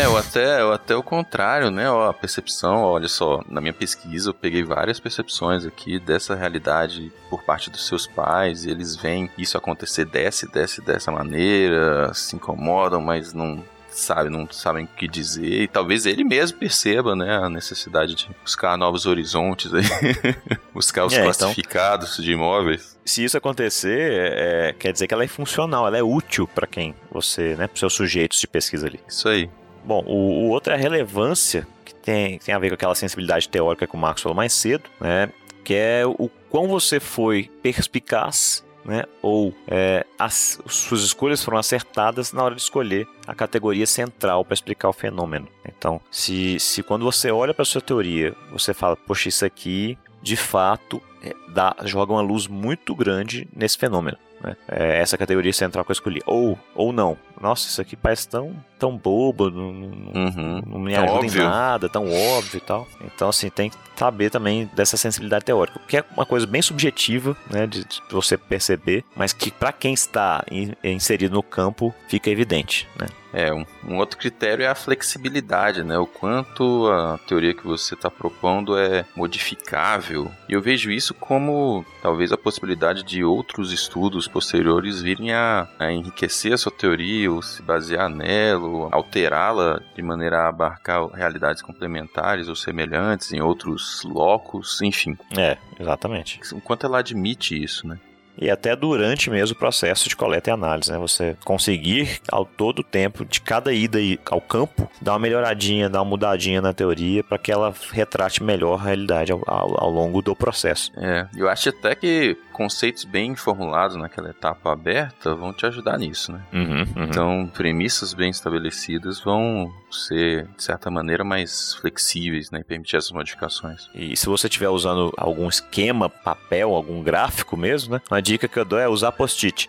É, 0.00 0.06
ou 0.06 0.16
até, 0.16 0.64
ou 0.64 0.72
até 0.72 0.94
o 0.94 1.02
contrário, 1.02 1.70
né? 1.70 1.90
Ó, 1.90 2.08
a 2.08 2.14
percepção, 2.14 2.82
olha 2.82 3.08
só, 3.08 3.42
na 3.48 3.60
minha 3.60 3.72
pesquisa 3.72 4.30
eu 4.30 4.34
peguei 4.34 4.62
várias 4.62 5.00
percepções 5.00 5.66
aqui 5.66 5.98
dessa 5.98 6.36
realidade 6.36 7.12
por 7.28 7.42
parte 7.42 7.68
dos 7.68 7.86
seus 7.86 8.06
pais, 8.06 8.64
e 8.64 8.70
eles 8.70 8.94
veem 8.94 9.28
isso 9.36 9.58
acontecer 9.58 10.04
dessa, 10.04 10.46
e 10.46 10.48
dessa, 10.48 10.80
e 10.80 10.84
dessa 10.84 11.10
maneira, 11.10 12.12
se 12.14 12.36
incomodam, 12.36 13.00
mas 13.00 13.32
não 13.32 13.64
sabe, 13.98 14.30
não 14.30 14.48
sabem 14.50 14.84
o 14.84 14.88
que 14.88 15.06
dizer, 15.08 15.62
e 15.62 15.68
talvez 15.68 16.06
ele 16.06 16.24
mesmo 16.24 16.58
perceba, 16.58 17.14
né, 17.16 17.36
a 17.36 17.48
necessidade 17.48 18.14
de 18.14 18.28
buscar 18.42 18.76
novos 18.78 19.06
horizontes 19.06 19.72
aí, 19.74 19.82
buscar 20.72 21.04
os 21.04 21.12
É, 21.12 21.16
então- 21.20 21.32
classificados 21.32 22.16
de 22.16 22.32
imóveis. 22.32 22.96
Se 23.04 23.24
isso 23.24 23.36
acontecer, 23.36 24.32
é, 24.36 24.74
quer 24.78 24.92
dizer 24.92 25.06
que 25.06 25.14
ela 25.14 25.24
é 25.24 25.28
funcional, 25.28 25.86
ela 25.86 25.96
é 25.98 26.02
útil 26.02 26.46
para 26.46 26.66
quem 26.66 26.94
você, 27.10 27.56
né, 27.56 27.66
para 27.66 27.76
seus 27.78 27.94
sujeitos 27.94 28.38
de 28.40 28.46
pesquisa 28.46 28.86
ali. 28.86 29.00
Isso 29.08 29.28
aí. 29.28 29.48
Bom, 29.84 30.02
o, 30.06 30.46
o 30.46 30.48
outro 30.50 30.72
é 30.72 30.76
a 30.76 30.78
relevância, 30.78 31.66
que 31.84 31.94
tem, 31.94 32.38
tem 32.38 32.54
a 32.54 32.58
ver 32.58 32.68
com 32.68 32.74
aquela 32.74 32.94
sensibilidade 32.94 33.48
teórica 33.48 33.86
que 33.86 33.94
o 33.94 33.98
Marcos 33.98 34.22
falou 34.22 34.36
mais 34.36 34.52
cedo, 34.52 34.84
né? 35.00 35.30
Que 35.64 35.74
é 35.74 36.02
o 36.06 36.28
quão 36.50 36.68
você 36.68 37.00
foi 37.00 37.50
perspicaz, 37.62 38.64
né? 38.88 39.04
Ou 39.20 39.54
é, 39.68 40.04
as 40.18 40.58
suas 40.66 41.02
escolhas 41.02 41.44
foram 41.44 41.58
acertadas 41.58 42.32
na 42.32 42.42
hora 42.42 42.54
de 42.54 42.62
escolher 42.62 43.06
a 43.26 43.34
categoria 43.34 43.86
central 43.86 44.44
para 44.44 44.54
explicar 44.54 44.88
o 44.88 44.92
fenômeno. 44.94 45.46
Então, 45.66 46.00
se, 46.10 46.58
se 46.58 46.82
quando 46.82 47.04
você 47.04 47.30
olha 47.30 47.52
para 47.52 47.66
sua 47.66 47.82
teoria, 47.82 48.34
você 48.50 48.72
fala, 48.72 48.96
poxa, 48.96 49.28
isso 49.28 49.44
aqui 49.44 49.98
de 50.22 50.36
fato 50.36 51.02
é, 51.22 51.34
dá, 51.48 51.76
joga 51.84 52.14
uma 52.14 52.22
luz 52.22 52.46
muito 52.46 52.94
grande 52.94 53.46
nesse 53.54 53.76
fenômeno. 53.76 54.16
Né? 54.40 54.56
É 54.66 54.98
essa 54.98 55.18
categoria 55.18 55.52
central 55.52 55.84
que 55.84 55.90
eu 55.90 55.94
escolhi. 55.94 56.22
Ou, 56.24 56.58
ou 56.74 56.92
não. 56.92 57.16
Nossa, 57.40 57.68
isso 57.68 57.80
aqui 57.80 57.96
parece 57.96 58.28
tão, 58.28 58.54
tão 58.78 58.96
bobo, 58.96 59.50
não, 59.50 59.68
Uhum. 59.70 60.62
não 60.66 60.78
me 60.80 60.94
Tão 60.94 61.04
ajuda 61.04 61.18
óbvio. 61.18 61.42
em 61.42 61.44
nada, 61.44 61.88
tão 61.88 62.04
óbvio 62.12 62.58
e 62.58 62.60
tal. 62.60 62.88
Então, 63.04 63.28
assim, 63.28 63.48
tem 63.50 63.70
que 63.70 63.76
saber 63.96 64.30
também 64.30 64.68
dessa 64.74 64.96
sensibilidade 64.96 65.44
teórica, 65.44 65.80
que 65.86 65.96
é 65.96 66.04
uma 66.16 66.24
coisa 66.26 66.46
bem 66.46 66.62
subjetiva, 66.62 67.36
né, 67.50 67.66
de, 67.66 67.84
de 67.84 68.00
você 68.10 68.36
perceber, 68.36 69.04
mas 69.16 69.32
que 69.32 69.50
para 69.50 69.72
quem 69.72 69.92
está 69.94 70.44
in- 70.50 70.74
inserido 70.84 71.34
no 71.34 71.42
campo 71.42 71.94
fica 72.08 72.30
evidente, 72.30 72.88
né? 72.98 73.06
É, 73.30 73.52
um, 73.52 73.62
um 73.86 73.98
outro 73.98 74.16
critério 74.18 74.64
é 74.64 74.68
a 74.68 74.74
flexibilidade, 74.74 75.82
né? 75.82 75.98
O 75.98 76.06
quanto 76.06 76.88
a 76.90 77.18
teoria 77.28 77.52
que 77.52 77.62
você 77.66 77.92
está 77.92 78.10
propondo 78.10 78.74
é 78.78 79.04
modificável. 79.14 80.30
E 80.48 80.54
eu 80.54 80.62
vejo 80.62 80.90
isso 80.90 81.12
como 81.12 81.84
talvez 82.02 82.32
a 82.32 82.38
possibilidade 82.38 83.02
de 83.02 83.22
outros 83.22 83.70
estudos 83.70 84.26
posteriores 84.28 85.02
virem 85.02 85.32
a, 85.34 85.68
a 85.78 85.92
enriquecer 85.92 86.54
a 86.54 86.56
sua 86.58 86.72
teoria, 86.72 87.27
se 87.42 87.62
basear 87.62 88.08
nela, 88.08 88.88
alterá-la 88.90 89.80
de 89.94 90.02
maneira 90.02 90.38
a 90.42 90.48
abarcar 90.48 91.06
realidades 91.08 91.62
complementares 91.62 92.48
ou 92.48 92.56
semelhantes 92.56 93.32
em 93.32 93.40
outros 93.40 94.02
locos, 94.04 94.80
enfim. 94.82 95.16
É, 95.36 95.56
exatamente. 95.78 96.40
O 96.52 96.60
quanto 96.60 96.86
ela 96.86 96.98
admite 96.98 97.60
isso, 97.62 97.86
né? 97.86 97.98
E 98.40 98.48
até 98.48 98.76
durante 98.76 99.28
mesmo 99.30 99.56
o 99.56 99.58
processo 99.58 100.08
de 100.08 100.14
coleta 100.14 100.48
e 100.48 100.52
análise, 100.52 100.92
né? 100.92 100.96
Você 100.98 101.36
conseguir 101.44 102.20
ao 102.30 102.44
todo 102.46 102.84
tempo 102.84 103.24
de 103.24 103.40
cada 103.40 103.72
ida 103.72 103.98
aí 103.98 104.16
ao 104.30 104.40
campo 104.40 104.88
dar 105.02 105.14
uma 105.14 105.18
melhoradinha, 105.18 105.88
dar 105.88 106.02
uma 106.02 106.10
mudadinha 106.10 106.62
na 106.62 106.72
teoria 106.72 107.24
para 107.24 107.36
que 107.36 107.50
ela 107.50 107.74
retrate 107.90 108.40
melhor 108.40 108.78
a 108.78 108.84
realidade 108.84 109.32
ao, 109.32 109.42
ao- 109.44 109.82
ao 109.82 109.90
longo 109.90 110.22
do 110.22 110.36
processo. 110.36 110.92
É, 110.96 111.26
eu 111.36 111.48
acho 111.48 111.70
até 111.70 111.96
que 111.96 112.36
conceitos 112.58 113.04
bem 113.04 113.36
formulados 113.36 113.96
naquela 113.96 114.30
etapa 114.30 114.72
aberta 114.72 115.32
vão 115.32 115.52
te 115.52 115.64
ajudar 115.64 115.96
nisso, 115.96 116.32
né? 116.32 116.42
Uhum, 116.52 116.80
uhum. 116.80 117.04
Então, 117.04 117.50
premissas 117.54 118.12
bem 118.12 118.30
estabelecidas 118.30 119.20
vão 119.20 119.72
ser, 119.88 120.48
de 120.56 120.64
certa 120.64 120.90
maneira, 120.90 121.22
mais 121.22 121.74
flexíveis, 121.74 122.50
né? 122.50 122.58
E 122.58 122.64
permitir 122.64 122.96
essas 122.96 123.12
modificações. 123.12 123.88
E 123.94 124.16
se 124.16 124.26
você 124.26 124.48
estiver 124.48 124.68
usando 124.68 125.14
algum 125.16 125.48
esquema, 125.48 126.10
papel, 126.10 126.74
algum 126.74 127.00
gráfico 127.00 127.56
mesmo, 127.56 127.94
né? 127.94 128.02
Uma 128.10 128.20
dica 128.20 128.48
que 128.48 128.58
eu 128.58 128.64
dou 128.64 128.80
é 128.80 128.88
usar 128.88 129.12
post-it. 129.12 129.68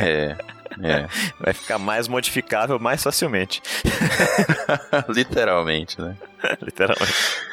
É, 0.00 0.34
é. 0.82 1.06
Vai 1.38 1.52
ficar 1.52 1.78
mais 1.78 2.08
modificável 2.08 2.78
mais 2.78 3.02
facilmente. 3.02 3.60
Literalmente, 5.14 6.00
né? 6.00 6.16
Literalmente. 6.62 7.51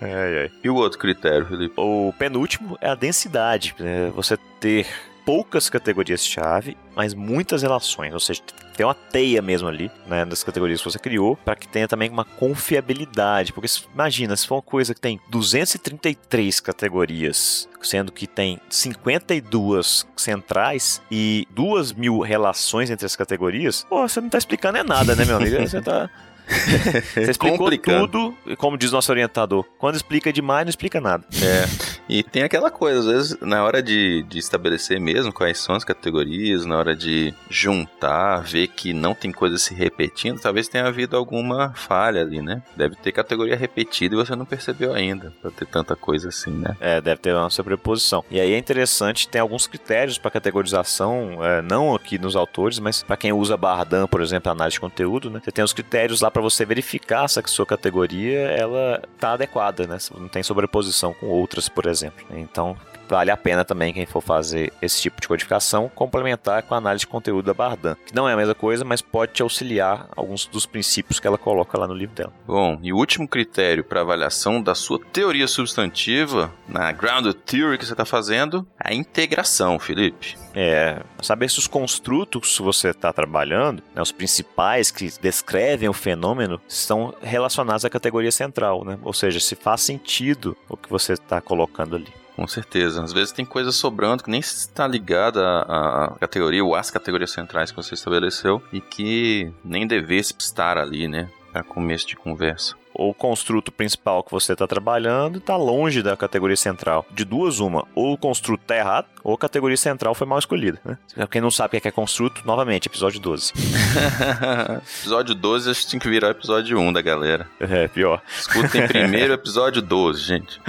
Ai, 0.00 0.38
ai. 0.38 0.50
E 0.62 0.68
o 0.68 0.74
outro 0.74 0.98
critério, 0.98 1.46
Felipe? 1.46 1.74
O 1.76 2.12
penúltimo 2.18 2.76
é 2.80 2.88
a 2.88 2.94
densidade. 2.94 3.74
né? 3.78 4.10
Você 4.14 4.36
ter 4.58 4.86
poucas 5.24 5.70
categorias-chave, 5.70 6.76
mas 6.94 7.14
muitas 7.14 7.62
relações. 7.62 8.12
Ou 8.12 8.20
seja, 8.20 8.42
tem 8.76 8.84
uma 8.84 8.94
teia 8.94 9.40
mesmo 9.40 9.68
ali, 9.68 9.90
né, 10.06 10.24
das 10.24 10.42
categorias 10.42 10.80
que 10.80 10.90
você 10.90 10.98
criou, 10.98 11.36
para 11.36 11.54
que 11.54 11.68
tenha 11.68 11.86
também 11.86 12.10
uma 12.10 12.24
confiabilidade. 12.24 13.52
Porque 13.52 13.68
imagina, 13.94 14.36
se 14.36 14.46
for 14.46 14.56
uma 14.56 14.62
coisa 14.62 14.94
que 14.94 15.00
tem 15.00 15.20
233 15.30 16.60
categorias, 16.60 17.68
sendo 17.80 18.12
que 18.12 18.26
tem 18.26 18.58
52 18.68 20.06
centrais 20.16 21.00
e 21.10 21.46
2 21.50 21.92
mil 21.92 22.20
relações 22.20 22.90
entre 22.90 23.06
as 23.06 23.16
categorias, 23.16 23.86
pô, 23.88 24.06
você 24.08 24.20
não 24.20 24.28
tá 24.28 24.38
explicando 24.38 24.78
é 24.78 24.82
nada, 24.82 25.14
né, 25.14 25.24
meu 25.24 25.36
amigo? 25.36 25.56
Você 25.60 25.80
tá. 25.80 26.10
Você 27.14 27.30
explicou 27.30 27.70
tudo, 27.78 28.34
como 28.56 28.76
diz 28.76 28.92
nosso 28.92 29.10
orientador, 29.10 29.64
quando 29.78 29.96
explica 29.96 30.32
demais, 30.32 30.64
não 30.64 30.70
explica 30.70 31.00
nada. 31.00 31.24
É. 31.42 31.64
E 32.08 32.22
tem 32.22 32.42
aquela 32.42 32.70
coisa, 32.70 33.00
às 33.00 33.06
vezes, 33.06 33.40
na 33.40 33.64
hora 33.64 33.82
de, 33.82 34.22
de 34.24 34.38
estabelecer 34.38 35.00
mesmo 35.00 35.32
quais 35.32 35.58
são 35.58 35.74
as 35.74 35.84
categorias, 35.84 36.64
na 36.64 36.76
hora 36.76 36.94
de 36.94 37.32
juntar, 37.48 38.40
ver 38.40 38.68
que 38.68 38.92
não 38.92 39.14
tem 39.14 39.32
coisa 39.32 39.56
se 39.58 39.74
repetindo, 39.74 40.40
talvez 40.40 40.68
tenha 40.68 40.86
havido 40.86 41.16
alguma 41.16 41.72
falha 41.74 42.20
ali, 42.20 42.42
né? 42.42 42.62
Deve 42.76 42.96
ter 42.96 43.12
categoria 43.12 43.56
repetida 43.56 44.14
e 44.14 44.18
você 44.18 44.34
não 44.34 44.44
percebeu 44.44 44.92
ainda, 44.92 45.32
pra 45.40 45.50
ter 45.50 45.66
tanta 45.66 45.96
coisa 45.96 46.28
assim, 46.28 46.50
né? 46.50 46.76
É, 46.80 47.00
deve 47.00 47.20
ter 47.20 47.34
uma 47.34 47.50
sobreposição. 47.50 48.24
E 48.30 48.40
aí 48.40 48.52
é 48.52 48.58
interessante, 48.58 49.28
tem 49.28 49.40
alguns 49.40 49.66
critérios 49.66 50.18
para 50.18 50.30
categorização, 50.30 51.38
é, 51.44 51.62
não 51.62 51.94
aqui 51.94 52.18
nos 52.18 52.36
autores, 52.36 52.78
mas 52.78 53.02
para 53.02 53.16
quem 53.16 53.32
usa 53.32 53.56
Bardan, 53.56 54.06
por 54.06 54.20
exemplo, 54.20 54.50
análise 54.50 54.74
de 54.74 54.80
conteúdo, 54.80 55.30
né? 55.30 55.40
Você 55.42 55.52
tem 55.52 55.64
os 55.64 55.72
critérios 55.72 56.20
lá 56.20 56.30
para 56.32 56.42
você 56.42 56.64
verificar 56.64 57.28
se 57.28 57.38
a 57.38 57.42
sua 57.46 57.66
categoria 57.66 58.40
ela 58.50 59.02
tá 59.18 59.32
adequada, 59.32 59.86
né? 59.86 59.98
Não 60.16 60.28
tem 60.28 60.42
sobreposição 60.42 61.12
com 61.14 61.26
outras, 61.26 61.68
por 61.68 61.86
exemplo. 61.86 62.24
Então, 62.30 62.76
vale 63.12 63.30
a 63.30 63.36
pena 63.36 63.62
também 63.62 63.92
quem 63.92 64.06
for 64.06 64.22
fazer 64.22 64.72
esse 64.80 65.02
tipo 65.02 65.20
de 65.20 65.28
codificação 65.28 65.86
complementar 65.94 66.62
com 66.62 66.74
a 66.74 66.78
análise 66.78 67.00
de 67.00 67.06
conteúdo 67.06 67.44
da 67.44 67.52
Bardan, 67.52 67.94
que 68.06 68.14
não 68.14 68.26
é 68.26 68.32
a 68.32 68.36
mesma 68.38 68.54
coisa, 68.54 68.86
mas 68.86 69.02
pode 69.02 69.34
te 69.34 69.42
auxiliar 69.42 70.08
alguns 70.16 70.46
dos 70.46 70.64
princípios 70.64 71.20
que 71.20 71.26
ela 71.26 71.36
coloca 71.36 71.78
lá 71.78 71.86
no 71.86 71.92
livro 71.92 72.14
dela. 72.14 72.32
Bom, 72.46 72.78
e 72.82 72.90
o 72.90 72.96
último 72.96 73.28
critério 73.28 73.84
para 73.84 74.00
avaliação 74.00 74.62
da 74.62 74.74
sua 74.74 74.98
teoria 75.12 75.46
substantiva 75.46 76.50
na 76.66 76.90
Grounded 76.90 77.34
Theory 77.34 77.76
que 77.76 77.84
você 77.84 77.92
está 77.92 78.06
fazendo, 78.06 78.66
a 78.82 78.94
integração, 78.94 79.78
Felipe. 79.78 80.34
É, 80.54 81.02
saber 81.20 81.50
se 81.50 81.58
os 81.58 81.66
construtos 81.66 82.56
que 82.56 82.62
você 82.62 82.88
está 82.88 83.12
trabalhando, 83.12 83.82
né, 83.94 84.00
os 84.00 84.12
principais 84.12 84.90
que 84.90 85.10
descrevem 85.20 85.88
o 85.88 85.92
fenômeno, 85.92 86.58
estão 86.66 87.14
relacionados 87.20 87.84
à 87.84 87.90
categoria 87.90 88.32
central, 88.32 88.84
né? 88.84 88.98
Ou 89.02 89.12
seja, 89.12 89.38
se 89.38 89.54
faz 89.54 89.82
sentido 89.82 90.56
o 90.66 90.78
que 90.78 90.88
você 90.88 91.12
está 91.12 91.42
colocando 91.42 91.96
ali. 91.96 92.21
Com 92.42 92.48
certeza. 92.48 93.04
Às 93.04 93.12
vezes 93.12 93.30
tem 93.30 93.44
coisa 93.44 93.70
sobrando 93.70 94.24
que 94.24 94.28
nem 94.28 94.40
está 94.40 94.84
ligada 94.84 95.60
à, 95.60 96.16
categoria 96.18 96.64
ou 96.64 96.74
às 96.74 96.90
categorias 96.90 97.30
centrais 97.30 97.70
que 97.70 97.76
você 97.76 97.94
estabeleceu 97.94 98.60
e 98.72 98.80
que 98.80 99.52
nem 99.64 99.86
devesse 99.86 100.34
estar 100.36 100.76
ali, 100.76 101.06
né? 101.06 101.30
Para 101.52 101.62
começo 101.62 102.06
de 102.06 102.16
conversa. 102.16 102.74
Ou 102.94 103.10
o 103.10 103.14
construto 103.14 103.72
principal 103.72 104.22
que 104.22 104.30
você 104.30 104.52
está 104.52 104.66
trabalhando 104.66 105.38
está 105.38 105.56
longe 105.56 106.02
da 106.02 106.16
categoria 106.16 106.56
central. 106.56 107.06
De 107.10 107.24
duas, 107.24 107.58
uma. 107.58 107.86
Ou 107.94 108.12
o 108.12 108.18
construto 108.18 108.62
está 108.62 108.76
errado, 108.76 109.06
ou 109.24 109.34
a 109.34 109.38
categoria 109.38 109.76
central 109.76 110.14
foi 110.14 110.26
mal 110.26 110.38
escolhida. 110.38 110.78
Né? 110.84 110.98
Quem 111.30 111.40
não 111.40 111.50
sabe 111.50 111.78
o 111.78 111.80
que 111.80 111.88
é 111.88 111.90
construto, 111.90 112.46
novamente, 112.46 112.86
episódio 112.86 113.18
12. 113.18 113.52
episódio 115.00 115.34
12 115.34 115.70
acho 115.70 115.84
que 115.84 115.90
tem 115.92 116.00
que 116.00 116.08
virar 116.08 116.30
episódio 116.30 116.78
1 116.78 116.92
da 116.92 117.00
galera. 117.00 117.48
É, 117.58 117.88
pior. 117.88 118.20
Escutem 118.38 118.86
primeiro 118.86 119.32
o 119.32 119.34
episódio 119.34 119.80
12, 119.80 120.22
gente. 120.22 120.60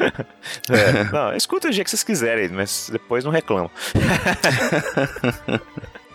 É, 0.70 1.04
não, 1.12 1.36
escuta 1.36 1.70
o 1.70 1.72
jeito 1.72 1.86
que 1.86 1.92
vocês 1.92 2.04
quiserem, 2.04 2.50
mas 2.50 2.90
depois 2.92 3.24
não 3.24 3.32
reclamam. 3.32 3.70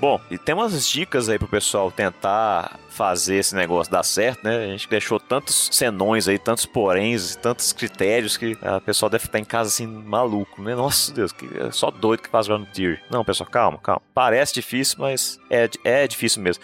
Bom, 0.00 0.20
e 0.30 0.38
tem 0.38 0.54
umas 0.54 0.88
dicas 0.88 1.28
aí 1.28 1.38
pro 1.38 1.48
pessoal 1.48 1.90
tentar 1.90 2.78
fazer 2.98 3.36
esse 3.36 3.54
negócio 3.54 3.92
dar 3.92 4.02
certo, 4.02 4.42
né? 4.42 4.64
A 4.64 4.66
gente 4.66 4.88
deixou 4.88 5.20
tantos 5.20 5.68
senões 5.70 6.26
aí, 6.26 6.36
tantos 6.36 6.66
poréns, 6.66 7.36
tantos 7.36 7.72
critérios 7.72 8.36
que 8.36 8.58
a 8.60 8.80
pessoa 8.80 9.08
deve 9.08 9.24
estar 9.24 9.38
em 9.38 9.44
casa 9.44 9.68
assim, 9.68 9.86
maluco, 9.86 10.60
né? 10.60 10.74
Nossa 10.74 11.12
Deus, 11.12 11.30
que 11.30 11.48
é 11.56 11.70
só 11.70 11.92
doido 11.92 12.22
que 12.22 12.28
faz 12.28 12.48
Theory. 12.48 12.98
Não, 13.08 13.24
pessoal, 13.24 13.48
calma, 13.48 13.78
calma. 13.78 14.02
Parece 14.12 14.54
difícil, 14.54 14.96
mas 14.98 15.38
é, 15.48 15.70
é 15.84 16.08
difícil 16.08 16.42
mesmo. 16.42 16.62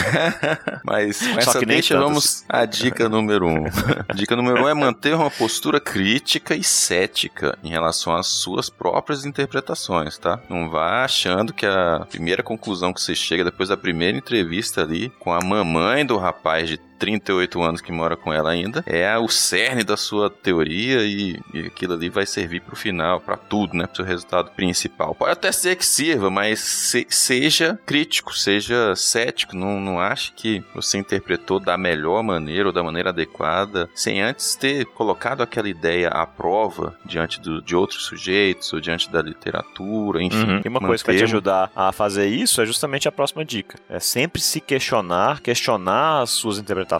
mas 0.84 1.18
com 1.18 1.34
Só 1.34 1.50
essa 1.50 1.58
que 1.58 1.66
deixa, 1.66 1.98
vamos 1.98 2.46
à 2.48 2.64
dica 2.64 3.06
número 3.08 3.46
1. 3.46 3.50
Um. 3.50 3.64
Dica 4.14 4.36
número 4.36 4.62
1 4.62 4.64
um 4.64 4.68
é 4.68 4.74
manter 4.74 5.14
uma 5.14 5.30
postura 5.30 5.80
crítica 5.80 6.54
e 6.54 6.62
cética 6.62 7.58
em 7.62 7.68
relação 7.68 8.14
às 8.14 8.26
suas 8.26 8.70
próprias 8.70 9.24
interpretações, 9.24 10.16
tá? 10.16 10.40
Não 10.48 10.70
vá 10.70 11.04
achando 11.04 11.52
que 11.52 11.66
a 11.66 12.06
primeira 12.08 12.41
conclusão 12.42 12.92
que 12.92 13.00
você 13.00 13.14
chega 13.14 13.44
depois 13.44 13.68
da 13.68 13.76
primeira 13.76 14.16
entrevista 14.16 14.82
ali 14.82 15.10
com 15.18 15.32
a 15.32 15.40
mamãe 15.40 16.04
do 16.04 16.16
rapaz 16.16 16.68
de 16.68 16.78
38 17.06 17.60
anos 17.60 17.80
que 17.80 17.90
mora 17.90 18.16
com 18.16 18.32
ela 18.32 18.50
ainda, 18.50 18.84
é 18.86 19.18
o 19.18 19.26
cerne 19.28 19.82
da 19.82 19.96
sua 19.96 20.30
teoria 20.30 21.02
e, 21.02 21.36
e 21.52 21.66
aquilo 21.66 21.94
ali 21.94 22.08
vai 22.08 22.24
servir 22.24 22.60
pro 22.60 22.76
final, 22.76 23.18
para 23.20 23.36
tudo, 23.36 23.76
né? 23.76 23.86
Pro 23.88 23.96
seu 23.96 24.04
resultado 24.04 24.52
principal. 24.52 25.12
Pode 25.14 25.32
até 25.32 25.50
ser 25.50 25.74
que 25.74 25.84
sirva, 25.84 26.30
mas 26.30 26.60
se- 26.60 27.06
seja 27.10 27.76
crítico, 27.84 28.32
seja 28.36 28.94
cético, 28.94 29.56
não, 29.56 29.80
não 29.80 29.98
ache 29.98 30.32
que 30.32 30.62
você 30.74 30.96
interpretou 30.96 31.58
da 31.58 31.76
melhor 31.76 32.22
maneira 32.22 32.68
ou 32.68 32.72
da 32.72 32.84
maneira 32.84 33.10
adequada, 33.10 33.90
sem 33.96 34.22
antes 34.22 34.54
ter 34.54 34.84
colocado 34.86 35.42
aquela 35.42 35.68
ideia 35.68 36.08
à 36.08 36.24
prova 36.24 36.96
diante 37.04 37.40
do- 37.40 37.60
de 37.60 37.74
outros 37.74 38.04
sujeitos 38.04 38.72
ou 38.72 38.80
diante 38.80 39.10
da 39.10 39.20
literatura, 39.20 40.22
enfim. 40.22 40.36
Uhum. 40.44 40.60
E 40.64 40.68
uma 40.68 40.78
coisa 40.80 41.02
que 41.02 41.10
vai 41.10 41.16
te 41.18 41.24
ajudar 41.24 41.70
a 41.74 41.90
fazer 41.90 42.26
isso 42.28 42.60
é 42.62 42.66
justamente 42.66 43.08
a 43.08 43.12
próxima 43.12 43.44
dica. 43.44 43.76
É 43.88 43.98
sempre 43.98 44.40
se 44.40 44.60
questionar, 44.60 45.40
questionar 45.40 46.22
as 46.22 46.30
suas 46.30 46.58
interpretações, 46.58 46.91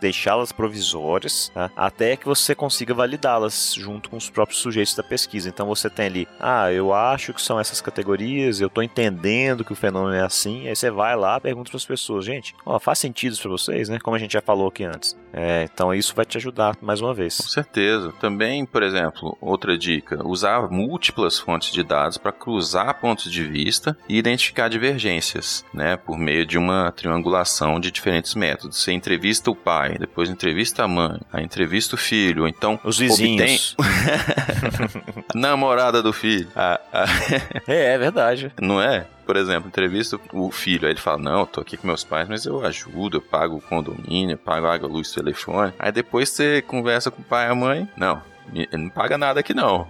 deixá-las 0.00 0.52
provisórias, 0.52 1.50
tá? 1.54 1.70
até 1.76 2.16
que 2.16 2.26
você 2.26 2.54
consiga 2.54 2.94
validá-las 2.94 3.74
junto 3.74 4.10
com 4.10 4.16
os 4.16 4.30
próprios 4.30 4.60
sujeitos 4.60 4.94
da 4.94 5.02
pesquisa. 5.02 5.48
Então 5.48 5.66
você 5.66 5.88
tem 5.90 6.06
ali, 6.06 6.28
ah, 6.40 6.72
eu 6.72 6.92
acho 6.92 7.32
que 7.32 7.42
são 7.42 7.58
essas 7.58 7.80
categorias, 7.80 8.60
eu 8.60 8.70
tô 8.70 8.82
entendendo 8.82 9.64
que 9.64 9.72
o 9.72 9.76
fenômeno 9.76 10.14
é 10.14 10.22
assim, 10.22 10.68
aí 10.68 10.76
você 10.76 10.90
vai 10.90 11.16
lá, 11.16 11.40
pergunta 11.40 11.70
para 11.70 11.76
as 11.76 11.84
pessoas, 11.84 12.24
gente, 12.24 12.54
ó, 12.64 12.78
faz 12.78 12.98
sentido 12.98 13.36
para 13.38 13.50
vocês, 13.50 13.88
né? 13.88 13.98
Como 13.98 14.16
a 14.16 14.18
gente 14.18 14.32
já 14.32 14.40
falou 14.40 14.68
aqui 14.68 14.84
antes. 14.84 15.16
É, 15.32 15.68
então 15.72 15.94
isso 15.94 16.14
vai 16.14 16.24
te 16.24 16.38
ajudar 16.38 16.76
mais 16.80 17.00
uma 17.00 17.10
Com 17.10 17.14
vez. 17.14 17.34
certeza. 17.34 18.12
Também, 18.20 18.64
por 18.64 18.82
exemplo, 18.82 19.36
outra 19.40 19.76
dica: 19.76 20.26
usar 20.26 20.70
múltiplas 20.70 21.38
fontes 21.38 21.72
de 21.72 21.82
dados 21.82 22.16
para 22.16 22.32
cruzar 22.32 23.00
pontos 23.00 23.30
de 23.30 23.44
vista 23.44 23.96
e 24.08 24.16
identificar 24.16 24.68
divergências, 24.68 25.64
né? 25.72 25.96
Por 25.96 26.18
meio 26.18 26.46
de 26.46 26.56
uma 26.56 26.90
triangulação 26.92 27.78
de 27.78 27.90
diferentes 27.90 28.34
métodos. 28.34 28.78
Você 28.78 28.92
entrevista 28.92 29.17
o 29.46 29.54
pai, 29.54 29.96
depois 29.98 30.28
entrevista 30.28 30.84
a 30.84 30.88
mãe, 30.88 31.20
aí 31.32 31.44
entrevista 31.44 31.94
o 31.94 31.98
filho, 31.98 32.42
ou 32.42 32.48
então 32.48 32.78
Os 32.84 32.98
vizinhos. 32.98 33.76
a 33.78 33.82
namorada 35.38 36.02
do 36.02 36.12
filho. 36.12 36.48
A- 36.54 36.80
a- 36.92 37.04
é, 37.70 37.94
é 37.94 37.98
verdade. 37.98 38.52
não 38.60 38.80
é? 38.80 39.06
Por 39.26 39.36
exemplo, 39.36 39.68
entrevista 39.68 40.18
o 40.32 40.50
filho, 40.50 40.86
aí 40.86 40.92
ele 40.92 41.00
fala: 41.00 41.18
Não, 41.18 41.40
eu 41.40 41.46
tô 41.46 41.60
aqui 41.60 41.76
com 41.76 41.86
meus 41.86 42.02
pais, 42.02 42.26
mas 42.28 42.46
eu 42.46 42.64
ajudo, 42.64 43.18
eu 43.18 43.20
pago 43.20 43.56
o 43.56 43.60
condomínio, 43.60 44.32
eu 44.34 44.38
pago 44.38 44.66
a 44.66 44.72
água, 44.74 44.88
luz, 44.88 45.12
telefone. 45.12 45.72
Aí 45.78 45.92
depois 45.92 46.30
você 46.30 46.62
conversa 46.62 47.10
com 47.10 47.20
o 47.20 47.24
pai 47.24 47.46
e 47.46 47.50
a 47.50 47.54
mãe: 47.54 47.86
Não, 47.94 48.22
ele 48.54 48.68
não 48.72 48.88
paga 48.88 49.18
nada 49.18 49.40
aqui 49.40 49.52
não. 49.52 49.86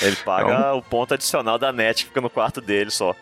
Ele 0.00 0.16
paga 0.24 0.74
o 0.74 0.82
ponto 0.82 1.14
adicional 1.14 1.58
da 1.58 1.72
net 1.72 2.04
que 2.04 2.08
fica 2.08 2.20
no 2.20 2.30
quarto 2.30 2.60
dele 2.60 2.90
só. 2.90 3.14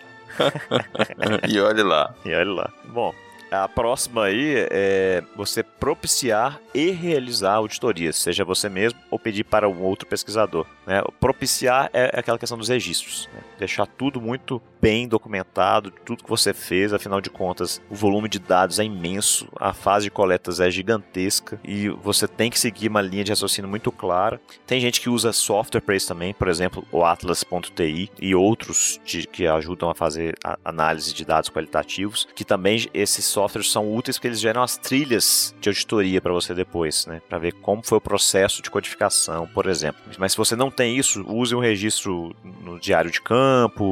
e 1.49 1.59
olhe 1.61 1.83
lá. 1.83 2.15
E 2.25 2.35
olha 2.35 2.51
lá. 2.53 2.71
Bom, 2.87 3.15
a 3.53 3.69
próxima 3.69 4.25
aí 4.25 4.67
é 4.71 5.23
você 5.37 5.63
propiciar 5.63 6.61
e 6.75 6.91
realizar 6.91 7.55
auditorias, 7.55 8.17
seja 8.17 8.45
você 8.45 8.69
mesmo 8.69 8.99
ou 9.11 9.19
pedir 9.19 9.45
para 9.45 9.69
um 9.69 9.83
outro 9.83 10.07
pesquisador. 10.07 10.67
Né? 10.87 11.03
Propiciar 11.21 11.91
é 11.93 12.19
aquela 12.19 12.39
questão 12.39 12.57
dos 12.57 12.69
registros. 12.69 13.29
né? 13.35 13.41
Deixar 13.59 13.87
tudo 13.87 14.21
muito 14.21 14.61
bem 14.83 15.07
documentado, 15.07 15.93
tudo 16.05 16.25
que 16.25 16.29
você 16.29 16.53
fez, 16.53 16.93
afinal 16.93 17.21
de 17.21 17.31
contas, 17.31 17.81
o 17.89 17.95
volume 17.95 18.29
de 18.29 18.41
dados 18.41 18.81
é 18.81 18.85
imenso, 18.85 19.47
a 19.61 19.73
fase 19.73 20.07
de 20.07 20.11
coletas 20.11 20.59
é 20.59 20.69
gigantesca 20.69 21.61
e 21.65 21.89
você 21.89 22.27
tem 22.27 22.51
que 22.51 22.59
seguir 22.59 22.89
uma 22.89 23.01
linha 23.01 23.23
de 23.23 23.31
raciocínio 23.31 23.71
muito 23.71 23.93
clara. 23.93 24.41
Tem 24.67 24.81
gente 24.81 25.01
que 25.01 25.09
usa 25.09 25.33
software 25.33 25.81
para 25.81 25.95
isso 25.95 26.09
também, 26.09 26.35
por 26.35 26.49
exemplo, 26.49 26.85
o 26.91 27.05
Atlas.ti 27.05 28.11
e 28.21 28.35
outros 28.35 29.01
de- 29.05 29.27
que 29.29 29.47
ajudam 29.47 29.89
a 29.89 29.95
fazer 29.95 30.35
a- 30.45 30.59
análise 30.65 31.15
de 31.15 31.25
dados 31.25 31.49
qualitativos, 31.49 32.27
que 32.35 32.45
também 32.45 32.89
esses 32.93 33.25
softwares 33.25 33.71
são 33.71 33.95
úteis 33.95 34.17
porque 34.17 34.27
eles 34.27 34.41
geram 34.41 34.65
as 34.65 34.77
trilhas 34.77 35.55
de 35.61 35.69
auditoria 35.69 36.21
para 36.21 36.33
você 36.33 36.55
depois, 36.55 37.07
né, 37.07 37.23
para 37.29 37.39
ver 37.39 37.53
como 37.53 37.83
foi 37.85 37.99
o 37.99 38.01
processo 38.01 38.61
de 38.61 38.69
codificação, 38.71 39.47
por 39.47 39.67
exemplo. 39.67 40.01
Mas 40.19 40.33
se 40.33 40.39
você 40.39 40.57
não 40.57 40.73
tem 40.73 40.97
isso, 40.99 41.25
use 41.29 41.55
um 41.55 41.61
registro 41.61 42.35
no 42.65 42.81
diário 42.81 43.11
de 43.11 43.21
campo, 43.21 43.85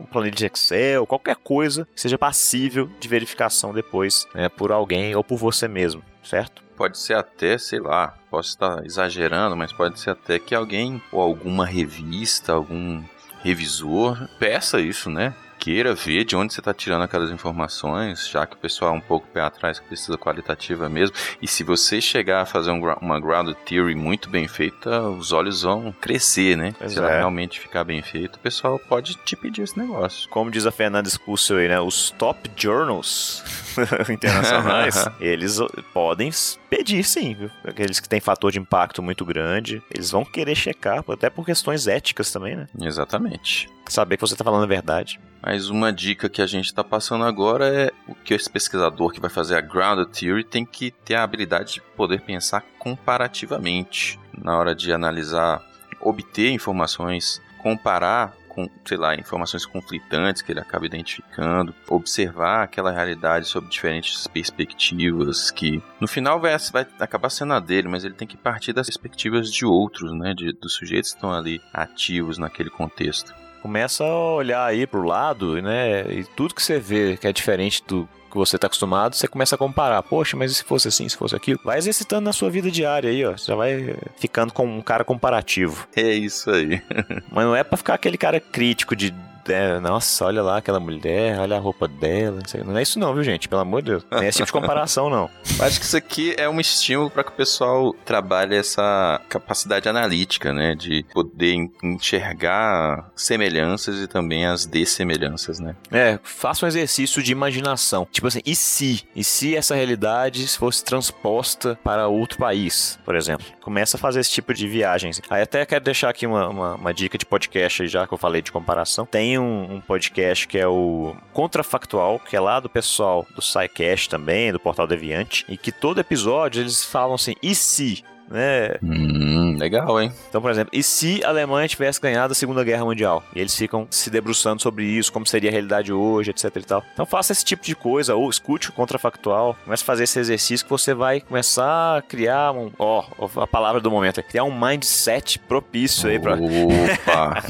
um 0.00 0.04
planilha 0.06 0.31
de 0.34 0.46
Excel, 0.46 1.06
qualquer 1.06 1.36
coisa 1.36 1.86
que 1.94 2.00
seja 2.00 2.18
passível 2.18 2.90
de 2.98 3.08
verificação 3.08 3.72
depois, 3.72 4.26
né, 4.34 4.48
por 4.48 4.72
alguém 4.72 5.14
ou 5.14 5.22
por 5.22 5.36
você 5.36 5.68
mesmo, 5.68 6.02
certo? 6.22 6.62
Pode 6.76 6.98
ser 6.98 7.14
até, 7.14 7.58
sei 7.58 7.78
lá, 7.78 8.14
posso 8.30 8.48
estar 8.48 8.84
exagerando, 8.84 9.56
mas 9.56 9.72
pode 9.72 10.00
ser 10.00 10.10
até 10.10 10.38
que 10.38 10.54
alguém 10.54 11.00
ou 11.12 11.20
alguma 11.20 11.66
revista, 11.66 12.52
algum 12.52 13.02
revisor 13.42 14.28
peça 14.38 14.80
isso, 14.80 15.10
né? 15.10 15.34
Queira 15.62 15.94
ver 15.94 16.24
de 16.24 16.34
onde 16.34 16.52
você 16.52 16.60
está 16.60 16.74
tirando 16.74 17.02
aquelas 17.02 17.30
informações, 17.30 18.28
já 18.28 18.44
que 18.44 18.56
o 18.56 18.58
pessoal 18.58 18.92
é 18.92 18.96
um 18.96 19.00
pouco 19.00 19.28
pé 19.28 19.42
atrás, 19.42 19.78
que 19.78 19.86
precisa 19.86 20.18
qualitativa 20.18 20.88
mesmo. 20.88 21.14
E 21.40 21.46
se 21.46 21.62
você 21.62 22.00
chegar 22.00 22.42
a 22.42 22.46
fazer 22.46 22.72
um, 22.72 22.80
uma 23.00 23.20
ground 23.20 23.54
theory 23.64 23.94
muito 23.94 24.28
bem 24.28 24.48
feita, 24.48 25.02
os 25.02 25.30
olhos 25.30 25.62
vão 25.62 25.92
crescer, 25.92 26.56
né? 26.56 26.74
Pois 26.76 26.90
se 26.90 26.98
ela 26.98 27.12
é. 27.12 27.18
realmente 27.18 27.60
ficar 27.60 27.84
bem 27.84 28.02
feita, 28.02 28.38
o 28.38 28.40
pessoal 28.40 28.76
pode 28.76 29.14
te 29.24 29.36
pedir 29.36 29.62
esse 29.62 29.78
negócio. 29.78 30.28
Como 30.30 30.50
diz 30.50 30.66
a 30.66 30.72
Fernanda 30.72 31.08
Scurso 31.08 31.54
aí, 31.54 31.68
né? 31.68 31.80
Os 31.80 32.10
top 32.10 32.50
journals 32.56 33.44
internacionais, 34.10 35.06
eles 35.20 35.60
podem 35.94 36.32
pedir 36.68 37.04
sim, 37.04 37.34
viu? 37.34 37.50
Aqueles 37.64 38.00
que 38.00 38.08
têm 38.08 38.20
fator 38.20 38.50
de 38.50 38.58
impacto 38.58 39.00
muito 39.00 39.24
grande, 39.24 39.80
eles 39.94 40.10
vão 40.10 40.24
querer 40.24 40.56
checar, 40.56 41.04
até 41.08 41.30
por 41.30 41.46
questões 41.46 41.86
éticas 41.86 42.32
também, 42.32 42.56
né? 42.56 42.66
Exatamente. 42.80 43.70
Saber 43.88 44.16
que 44.16 44.22
você 44.22 44.34
tá 44.34 44.42
falando 44.42 44.64
a 44.64 44.66
verdade. 44.66 45.20
Mas 45.42 45.68
uma 45.68 45.92
dica 45.92 46.28
que 46.28 46.40
a 46.40 46.46
gente 46.46 46.66
está 46.66 46.84
passando 46.84 47.24
agora 47.24 47.66
é 47.66 47.90
o 48.06 48.14
que 48.14 48.32
esse 48.32 48.48
pesquisador 48.48 49.12
que 49.12 49.20
vai 49.20 49.28
fazer 49.28 49.56
a 49.56 49.60
grounded 49.60 50.08
theory 50.16 50.44
tem 50.44 50.64
que 50.64 50.92
ter 50.92 51.16
a 51.16 51.24
habilidade 51.24 51.74
de 51.74 51.80
poder 51.80 52.20
pensar 52.20 52.64
comparativamente 52.78 54.20
na 54.38 54.56
hora 54.56 54.72
de 54.72 54.92
analisar, 54.92 55.60
obter 56.00 56.50
informações, 56.50 57.42
comparar 57.60 58.34
com, 58.48 58.68
sei 58.84 58.98
lá, 58.98 59.14
informações 59.14 59.64
conflitantes 59.64 60.42
que 60.42 60.52
ele 60.52 60.60
acaba 60.60 60.84
identificando, 60.84 61.74
observar 61.88 62.62
aquela 62.62 62.92
realidade 62.92 63.46
sob 63.46 63.66
diferentes 63.66 64.26
perspectivas 64.26 65.50
que 65.50 65.82
no 65.98 66.06
final 66.06 66.38
vai, 66.38 66.54
vai 66.70 66.86
acabar 67.00 67.30
sendo 67.30 67.54
a 67.54 67.60
dele, 67.60 67.88
mas 67.88 68.04
ele 68.04 68.14
tem 68.14 68.28
que 68.28 68.36
partir 68.36 68.74
das 68.74 68.86
perspectivas 68.86 69.50
de 69.50 69.64
outros, 69.64 70.12
né, 70.12 70.34
de, 70.34 70.52
dos 70.52 70.74
sujeitos 70.74 71.12
que 71.12 71.16
estão 71.16 71.32
ali 71.32 71.62
ativos 71.72 72.36
naquele 72.36 72.68
contexto. 72.68 73.41
Começa 73.62 74.04
a 74.04 74.34
olhar 74.34 74.64
aí 74.66 74.86
pro 74.86 75.02
lado, 75.02 75.62
né? 75.62 76.02
E 76.10 76.24
tudo 76.24 76.54
que 76.54 76.62
você 76.62 76.80
vê 76.80 77.16
que 77.16 77.26
é 77.26 77.32
diferente 77.32 77.82
do 77.86 78.08
que 78.32 78.36
você 78.36 78.58
tá 78.58 78.66
acostumado, 78.66 79.14
você 79.14 79.28
começa 79.28 79.54
a 79.54 79.58
comparar. 79.58 80.02
Poxa, 80.02 80.36
mas 80.36 80.50
e 80.50 80.54
se 80.54 80.64
fosse 80.64 80.88
assim, 80.88 81.08
se 81.08 81.16
fosse 81.16 81.36
aquilo? 81.36 81.60
Vai 81.62 81.76
exercitando 81.76 82.24
na 82.24 82.32
sua 82.32 82.50
vida 82.50 82.70
diária 82.70 83.10
aí, 83.10 83.24
ó. 83.24 83.32
Você 83.32 83.46
já 83.46 83.54
vai 83.54 83.94
ficando 84.16 84.52
com 84.52 84.66
um 84.66 84.80
cara 84.80 85.04
comparativo. 85.04 85.86
É 85.94 86.10
isso 86.12 86.50
aí. 86.50 86.82
Mas 87.30 87.44
não 87.44 87.54
é 87.54 87.62
pra 87.62 87.76
ficar 87.76 87.94
aquele 87.94 88.16
cara 88.16 88.40
crítico 88.40 88.96
de. 88.96 89.14
É, 89.48 89.78
nossa, 89.80 90.24
olha 90.26 90.42
lá 90.42 90.58
aquela 90.58 90.78
mulher, 90.80 91.38
olha 91.38 91.56
a 91.56 91.60
roupa 91.60 91.88
dela. 91.88 92.38
Não, 92.40 92.48
sei. 92.48 92.62
não 92.62 92.76
é 92.76 92.82
isso 92.82 92.98
não, 92.98 93.12
viu, 93.14 93.22
gente? 93.24 93.48
Pelo 93.48 93.60
amor 93.62 93.82
de 93.82 93.90
Deus. 93.92 94.06
Não 94.10 94.18
é 94.18 94.28
esse 94.28 94.38
tipo 94.38 94.46
de 94.46 94.52
comparação, 94.52 95.08
não. 95.10 95.28
Acho 95.60 95.78
que 95.80 95.86
isso 95.86 95.96
aqui 95.96 96.34
é 96.38 96.48
um 96.48 96.60
estímulo 96.60 97.10
para 97.10 97.24
que 97.24 97.30
o 97.30 97.34
pessoal 97.34 97.92
trabalhe 98.04 98.54
essa 98.56 99.20
capacidade 99.28 99.88
analítica, 99.88 100.52
né? 100.52 100.74
De 100.74 101.04
poder 101.12 101.54
en- 101.54 101.70
enxergar 101.82 103.10
semelhanças 103.16 104.00
e 104.00 104.06
também 104.06 104.46
as 104.46 104.66
dessemelhanças, 104.66 105.58
né? 105.58 105.74
É, 105.90 106.18
faça 106.22 106.64
um 106.64 106.68
exercício 106.68 107.22
de 107.22 107.32
imaginação. 107.32 108.06
Tipo 108.10 108.26
assim, 108.28 108.40
e 108.44 108.54
se? 108.54 109.02
E 109.14 109.24
se 109.24 109.56
essa 109.56 109.74
realidade 109.74 110.46
fosse 110.56 110.84
transposta 110.84 111.78
para 111.82 112.06
outro 112.08 112.38
país, 112.38 112.98
por 113.04 113.16
exemplo? 113.16 113.46
Começa 113.60 113.96
a 113.96 114.00
fazer 114.00 114.20
esse 114.20 114.30
tipo 114.30 114.52
de 114.54 114.66
viagens. 114.68 115.20
Aí 115.30 115.42
até 115.42 115.64
quero 115.66 115.84
deixar 115.84 116.08
aqui 116.10 116.26
uma, 116.26 116.48
uma, 116.48 116.74
uma 116.74 116.94
dica 116.94 117.16
de 117.18 117.24
podcast, 117.26 117.86
já 117.88 118.06
que 118.06 118.14
eu 118.14 118.18
falei 118.18 118.42
de 118.42 118.52
comparação. 118.52 119.06
Tem 119.06 119.31
um, 119.38 119.76
um 119.76 119.80
podcast 119.80 120.46
que 120.46 120.58
é 120.58 120.66
o 120.66 121.16
Contrafactual, 121.32 122.18
que 122.18 122.36
é 122.36 122.40
lá 122.40 122.60
do 122.60 122.68
pessoal 122.68 123.26
do 123.34 123.42
SciCast 123.42 124.08
também, 124.08 124.52
do 124.52 124.60
Portal 124.60 124.86
Deviante, 124.86 125.44
e 125.48 125.56
que 125.56 125.72
todo 125.72 126.00
episódio 126.00 126.62
eles 126.62 126.84
falam 126.84 127.14
assim, 127.14 127.34
e 127.42 127.54
se? 127.54 128.04
Né? 128.32 128.76
Hum, 128.82 129.58
legal, 129.58 130.00
hein? 130.00 130.10
Então, 130.30 130.40
por 130.40 130.50
exemplo, 130.50 130.70
e 130.72 130.82
se 130.82 131.22
a 131.22 131.28
Alemanha 131.28 131.68
tivesse 131.68 132.00
ganhado 132.00 132.32
a 132.32 132.34
Segunda 132.34 132.64
Guerra 132.64 132.82
Mundial? 132.82 133.22
E 133.36 133.40
eles 133.40 133.54
ficam 133.54 133.86
se 133.90 134.08
debruçando 134.08 134.62
sobre 134.62 134.86
isso, 134.86 135.12
como 135.12 135.26
seria 135.26 135.50
a 135.50 135.52
realidade 135.52 135.92
hoje, 135.92 136.30
etc 136.30 136.56
e 136.56 136.62
tal. 136.62 136.82
Então 136.94 137.04
faça 137.04 137.32
esse 137.32 137.44
tipo 137.44 137.62
de 137.62 137.76
coisa, 137.76 138.14
ou 138.14 138.30
escute 138.30 138.70
o 138.70 138.72
contrafactual, 138.72 139.54
comece 139.64 139.82
a 139.82 139.86
fazer 139.86 140.04
esse 140.04 140.18
exercício 140.18 140.64
que 140.64 140.70
você 140.70 140.94
vai 140.94 141.20
começar 141.20 141.98
a 141.98 142.00
criar 142.00 142.52
um, 142.52 142.70
ó, 142.78 143.04
a 143.36 143.46
palavra 143.46 143.82
do 143.82 143.90
momento, 143.90 144.18
é 144.18 144.22
criar 144.22 144.44
um 144.44 144.58
mindset 144.58 145.38
propício 145.38 146.08
aí 146.08 146.18
para 146.18 146.34
Opa! 146.36 147.42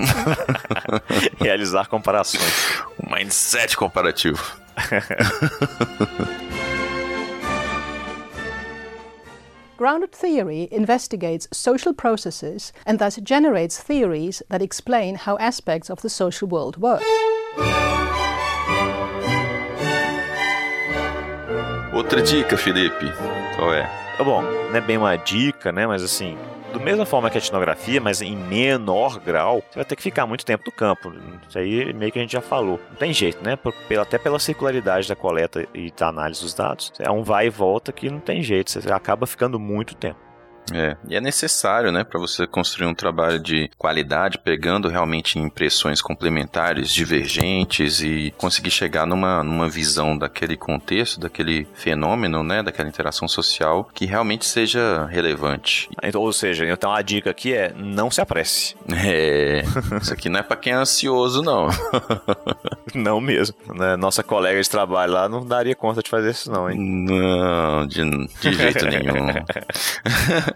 realizar 1.41 1.87
comparações. 1.87 2.75
um 3.01 3.15
mindset 3.15 3.77
comparativo. 3.77 4.43
Grounded 9.83 10.13
theory 10.13 10.69
investigates 10.71 11.49
social 11.51 11.93
processes 11.93 12.73
and 12.87 13.01
thus 13.01 13.17
generates 13.17 13.81
theories 13.81 14.41
that 14.49 14.63
explain 14.63 15.17
how 15.17 15.37
aspects 15.39 15.91
of 15.91 16.03
the 16.03 16.09
social 16.09 16.47
world 16.47 16.77
work. 16.77 17.03
Outra 21.93 22.23
dica, 22.23 22.57
Felipe. 22.57 23.07
Qual 23.57 23.75
é? 23.75 23.83
Tá 24.17 24.23
Bom, 24.23 24.43
não 24.43 24.77
é 24.77 24.81
bem 24.81 24.99
uma 24.99 25.17
dica, 25.17 25.73
né? 25.73 25.85
Mas 25.85 26.05
assim, 26.05 26.39
do 26.73 26.81
mesma 26.81 27.05
forma 27.07 27.31
que 27.31 27.39
a 27.39 27.41
etnografia, 27.41 28.01
mas 28.01 28.21
em 28.23 28.37
menor 28.37 29.21
grau, 29.21 29.63
você 29.71 29.77
vai 29.77 29.85
ter 29.85 29.97
que 29.97 30.03
ficar 30.03 30.27
muito 30.27 30.45
tempo 30.45 30.65
no 30.67 30.73
campo. 30.73 31.13
Isso 31.49 31.59
aí 31.59 31.93
meio 31.93 32.11
que 32.11 32.19
a 32.19 32.23
gente 32.23 32.33
já 32.33 32.41
falou. 32.41 32.81
Não 32.91 32.97
tem 32.97 33.13
jeito, 33.13 33.43
né? 33.45 33.59
Até 34.01 34.19
pela 34.19 34.39
circularidade 34.39 35.09
da 35.09 35.15
coleta 35.15 35.67
e 35.75 35.91
da 35.93 36.09
análise 36.09 36.41
dos 36.43 36.55
dados. 36.55 36.93
É 36.99 37.11
um 37.11 37.23
vai 37.23 37.47
e 37.47 37.51
volta 37.51 37.93
que 37.93 38.11
não 38.11 38.21
tem 38.21 38.43
jeito. 38.43 38.71
Você 38.71 38.93
acaba 38.93 39.27
ficando 39.27 39.59
muito 39.61 39.95
tempo. 39.95 40.32
É, 40.73 40.97
e 41.09 41.17
é 41.17 41.21
necessário, 41.21 41.91
né, 41.91 42.05
para 42.05 42.21
você 42.21 42.47
construir 42.47 42.87
um 42.87 42.95
trabalho 42.95 43.39
de 43.41 43.71
qualidade, 43.77 44.39
pegando 44.39 44.89
realmente 44.89 45.39
impressões 45.39 46.01
complementares, 46.01 46.91
divergentes 46.91 48.01
e 48.01 48.33
conseguir 48.39 48.71
chegar 48.71 49.07
numa, 49.07 49.43
numa 49.43 49.69
visão 49.69 50.17
daquele 50.17 50.57
contexto, 50.57 51.21
daquele 51.21 51.67
fenômeno, 51.75 52.43
né, 52.43 52.63
daquela 52.63 52.89
interação 52.89 53.27
social 53.27 53.89
que 53.95 54.07
realmente 54.07 54.45
seja 54.45 55.07
relevante. 55.07 55.89
Então, 56.03 56.21
ou 56.21 56.33
seja, 56.33 56.67
então 56.67 56.93
a 56.93 57.03
dica 57.03 57.31
aqui 57.31 57.53
é 57.55 57.73
não 57.77 58.11
se 58.11 58.21
apresse. 58.21 58.77
É, 59.05 59.63
isso 60.01 60.13
aqui 60.13 60.29
não 60.29 60.39
é 60.39 60.43
para 60.43 60.57
quem 60.57 60.73
é 60.73 60.77
ansioso, 60.77 61.43
não. 61.43 61.67
Não 62.95 63.21
mesmo. 63.21 63.57
Né? 63.75 63.97
Nossa 63.97 64.23
colega 64.23 64.61
de 64.61 64.69
trabalho 64.69 65.13
lá 65.13 65.29
não 65.29 65.45
daria 65.45 65.75
conta 65.75 66.03
de 66.03 66.11
fazer 66.11 66.31
isso, 66.31 66.51
não, 66.51 66.71
hein? 66.71 66.79
Não, 66.79 67.87
de, 67.87 68.03
de 68.41 68.53
jeito 68.53 68.85
nenhum. 68.87 69.27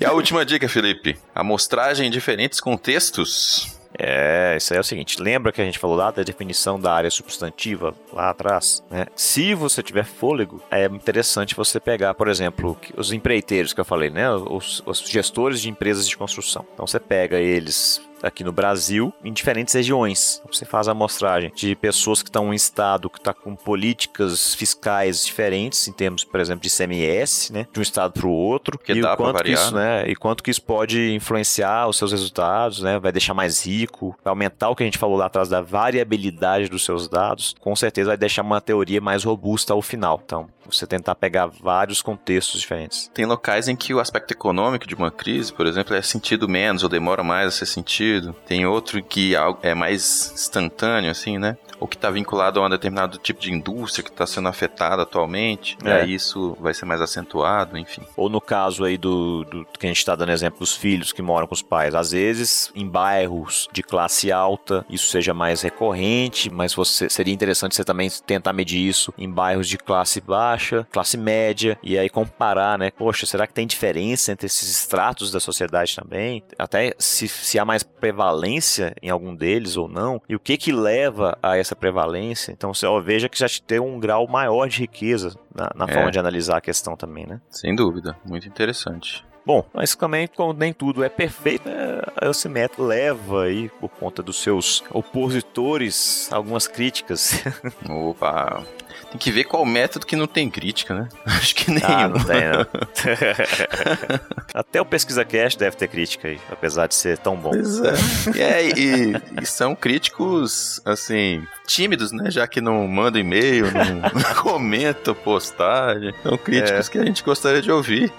e 0.00 0.04
a 0.04 0.12
última 0.12 0.44
dica, 0.44 0.68
Felipe: 0.68 1.18
amostragem 1.34 2.06
em 2.06 2.10
diferentes 2.10 2.60
contextos. 2.60 3.78
É, 3.98 4.54
isso 4.56 4.72
aí 4.72 4.78
é 4.78 4.80
o 4.80 4.84
seguinte, 4.84 5.20
lembra 5.20 5.52
que 5.52 5.60
a 5.60 5.64
gente 5.64 5.78
falou 5.78 5.96
lá 5.96 6.10
da 6.10 6.22
definição 6.22 6.80
da 6.80 6.92
área 6.92 7.10
substantiva 7.10 7.94
lá 8.12 8.30
atrás, 8.30 8.82
né? 8.88 9.06
Se 9.16 9.52
você 9.52 9.82
tiver 9.82 10.04
fôlego, 10.04 10.62
é 10.70 10.86
interessante 10.86 11.56
você 11.56 11.80
pegar, 11.80 12.14
por 12.14 12.28
exemplo, 12.28 12.78
os 12.96 13.12
empreiteiros 13.12 13.72
que 13.72 13.80
eu 13.80 13.84
falei, 13.84 14.08
né? 14.08 14.30
Os, 14.30 14.82
os 14.86 15.00
gestores 15.00 15.60
de 15.60 15.68
empresas 15.68 16.08
de 16.08 16.16
construção. 16.16 16.64
Então 16.72 16.86
você 16.86 17.00
pega 17.00 17.38
eles 17.38 18.00
aqui 18.22 18.44
no 18.44 18.52
Brasil, 18.52 19.12
em 19.24 19.32
diferentes 19.32 19.74
regiões. 19.74 20.42
Você 20.50 20.64
faz 20.64 20.88
a 20.88 20.92
amostragem 20.92 21.52
de 21.54 21.74
pessoas 21.74 22.22
que 22.22 22.28
estão 22.28 22.46
em 22.46 22.50
um 22.50 22.54
estado 22.54 23.08
que 23.08 23.18
está 23.18 23.32
com 23.32 23.54
políticas 23.54 24.54
fiscais 24.54 25.24
diferentes, 25.24 25.86
em 25.88 25.92
termos, 25.92 26.24
por 26.24 26.40
exemplo, 26.40 26.62
de 26.62 26.70
CMS, 26.70 27.52
né? 27.52 27.66
De 27.72 27.78
um 27.78 27.82
estado 27.82 28.12
para 28.12 28.26
o 28.26 28.32
outro. 28.32 28.78
Que 28.78 28.92
e 28.92 29.00
dá 29.00 29.16
quanto 29.16 29.36
que 29.36 29.42
variar, 29.42 29.62
isso, 29.62 29.74
né? 29.74 30.08
E 30.08 30.16
quanto 30.16 30.42
que 30.42 30.50
isso 30.50 30.62
pode 30.62 31.14
influenciar 31.14 31.88
os 31.88 31.96
seus 31.96 32.12
resultados, 32.12 32.82
né? 32.82 32.98
Vai 32.98 33.12
deixar 33.12 33.34
mais 33.34 33.64
rico, 33.64 34.16
vai 34.24 34.30
aumentar 34.30 34.68
o 34.68 34.76
que 34.76 34.82
a 34.82 34.86
gente 34.86 34.98
falou 34.98 35.16
lá 35.16 35.26
atrás 35.26 35.48
da 35.48 35.60
variabilidade 35.60 36.68
dos 36.68 36.84
seus 36.84 37.08
dados. 37.08 37.54
Com 37.60 37.74
certeza 37.76 38.10
vai 38.10 38.16
deixar 38.16 38.42
uma 38.42 38.60
teoria 38.60 39.00
mais 39.00 39.24
robusta 39.24 39.72
ao 39.72 39.82
final. 39.82 40.20
Então, 40.24 40.48
você 40.66 40.86
tentar 40.86 41.14
pegar 41.14 41.46
vários 41.46 42.00
contextos 42.02 42.60
diferentes. 42.60 43.10
Tem 43.12 43.26
locais 43.26 43.68
em 43.68 43.76
que 43.76 43.92
o 43.92 44.00
aspecto 44.00 44.32
econômico 44.32 44.86
de 44.86 44.94
uma 44.94 45.10
crise, 45.10 45.52
por 45.52 45.66
exemplo, 45.66 45.94
é 45.94 46.02
sentido 46.02 46.48
menos 46.48 46.82
ou 46.82 46.88
demora 46.88 47.22
mais 47.22 47.48
a 47.48 47.50
ser 47.50 47.66
sentido. 47.66 48.09
Tem 48.46 48.66
outro 48.66 49.02
que 49.02 49.36
algo 49.36 49.58
é 49.62 49.74
mais 49.74 50.32
instantâneo, 50.34 51.10
assim, 51.10 51.38
né? 51.38 51.56
Ou 51.80 51.88
que 51.88 51.96
está 51.96 52.10
vinculado 52.10 52.60
a 52.60 52.66
um 52.66 52.68
determinado 52.68 53.18
tipo 53.18 53.40
de 53.40 53.52
indústria 53.52 54.04
que 54.04 54.10
está 54.10 54.26
sendo 54.26 54.48
afetada 54.48 55.02
atualmente. 55.02 55.76
E 55.84 55.88
É. 55.88 56.02
aí 56.02 56.14
isso 56.14 56.56
vai 56.60 56.74
ser 56.74 56.84
mais 56.84 57.00
acentuado, 57.00 57.76
enfim. 57.78 58.02
Ou 58.16 58.28
no 58.28 58.40
caso 58.40 58.84
aí 58.84 58.96
do, 58.98 59.44
do 59.44 59.64
que 59.78 59.86
a 59.86 59.88
gente 59.88 59.98
está 59.98 60.14
dando 60.14 60.30
exemplo 60.32 60.58
dos 60.60 60.74
filhos 60.76 61.12
que 61.12 61.22
moram 61.22 61.46
com 61.46 61.54
os 61.54 61.62
pais. 61.62 61.94
Às 61.94 62.10
vezes, 62.12 62.70
em 62.74 62.86
bairros 62.86 63.68
de 63.72 63.82
classe 63.82 64.30
alta, 64.30 64.84
isso 64.90 65.08
seja 65.08 65.32
mais 65.32 65.62
recorrente, 65.62 66.50
mas 66.50 66.74
você 66.74 67.08
seria 67.08 67.32
interessante 67.32 67.74
você 67.74 67.84
também 67.84 68.10
tentar 68.26 68.52
medir 68.52 68.86
isso 68.86 69.12
em 69.16 69.30
bairros 69.30 69.68
de 69.68 69.78
classe 69.78 70.20
baixa, 70.20 70.86
classe 70.92 71.16
média, 71.16 71.78
e 71.82 71.98
aí 71.98 72.08
comparar, 72.10 72.78
né? 72.78 72.90
Poxa, 72.90 73.24
será 73.26 73.46
que 73.46 73.54
tem 73.54 73.66
diferença 73.66 74.32
entre 74.32 74.46
esses 74.46 74.68
estratos 74.70 75.30
da 75.30 75.40
sociedade 75.40 75.96
também? 75.96 76.42
Até 76.58 76.94
se, 76.98 77.26
se 77.28 77.58
há 77.58 77.64
mais 77.64 77.82
prevalência 77.82 78.94
em 79.02 79.08
algum 79.10 79.34
deles 79.34 79.76
ou 79.76 79.88
não, 79.88 80.20
e 80.28 80.34
o 80.36 80.40
que 80.40 80.56
que 80.56 80.72
leva 80.72 81.38
a 81.42 81.56
essa 81.56 81.69
prevalência? 81.76 82.52
Então, 82.52 82.72
você 82.74 82.86
ó, 82.86 83.00
veja 83.00 83.28
que 83.28 83.38
já 83.38 83.46
tem 83.66 83.78
um 83.80 83.98
grau 83.98 84.26
maior 84.28 84.68
de 84.68 84.78
riqueza 84.78 85.34
na, 85.54 85.70
na 85.74 85.84
É. 85.90 85.92
forma 85.94 86.10
de 86.10 86.18
analisar 86.18 86.56
a 86.58 86.60
questão 86.60 86.96
também, 86.96 87.26
né? 87.26 87.40
Sem 87.50 87.74
dúvida. 87.74 88.16
Muito 88.24 88.46
interessante. 88.48 89.24
Bom, 89.44 89.64
mas 89.72 89.96
também, 89.96 90.28
como 90.28 90.52
nem 90.52 90.72
tudo 90.72 91.02
é 91.02 91.08
perfeito, 91.08 91.66
né, 91.68 92.02
esse 92.22 92.46
método 92.48 92.86
leva 92.86 93.44
aí, 93.44 93.68
por 93.80 93.88
conta 93.88 94.22
dos 94.22 94.36
seus 94.42 94.84
opositores, 94.90 96.30
algumas 96.32 96.68
críticas. 96.68 97.42
Opa, 97.88 98.62
tem 99.10 99.18
que 99.18 99.30
ver 99.30 99.44
qual 99.44 99.64
método 99.64 100.06
que 100.06 100.16
não 100.16 100.26
tem 100.26 100.48
crítica, 100.50 100.94
né? 100.94 101.08
Acho 101.26 101.54
que 101.54 101.70
nenhum. 101.70 101.86
Ah, 101.86 102.08
não 102.08 102.24
tem, 102.24 102.40
não. 102.48 102.66
Até 104.54 104.80
o 104.80 104.84
Pesquisa 104.84 105.24
Cast 105.24 105.58
deve 105.58 105.76
ter 105.76 105.88
crítica 105.88 106.28
aí, 106.28 106.40
apesar 106.50 106.86
de 106.86 106.94
ser 106.94 107.18
tão 107.18 107.36
bom. 107.36 107.50
Pois 107.50 107.80
é. 107.80 107.92
E, 108.36 108.40
é, 108.42 108.68
e, 108.68 109.12
e 109.42 109.46
são 109.46 109.74
críticos, 109.74 110.80
assim, 110.84 111.46
tímidos, 111.66 112.12
né? 112.12 112.30
Já 112.30 112.46
que 112.46 112.60
não 112.60 112.86
mandam 112.88 113.20
e-mail, 113.20 113.66
não 113.72 114.34
comentam 114.42 115.14
postagem. 115.14 116.12
São 116.22 116.36
críticos 116.36 116.88
É. 116.88 116.90
que 116.92 116.98
a 116.98 117.04
gente 117.04 117.22
gostaria 117.22 117.62
de 117.62 117.70
ouvir. 117.70 118.12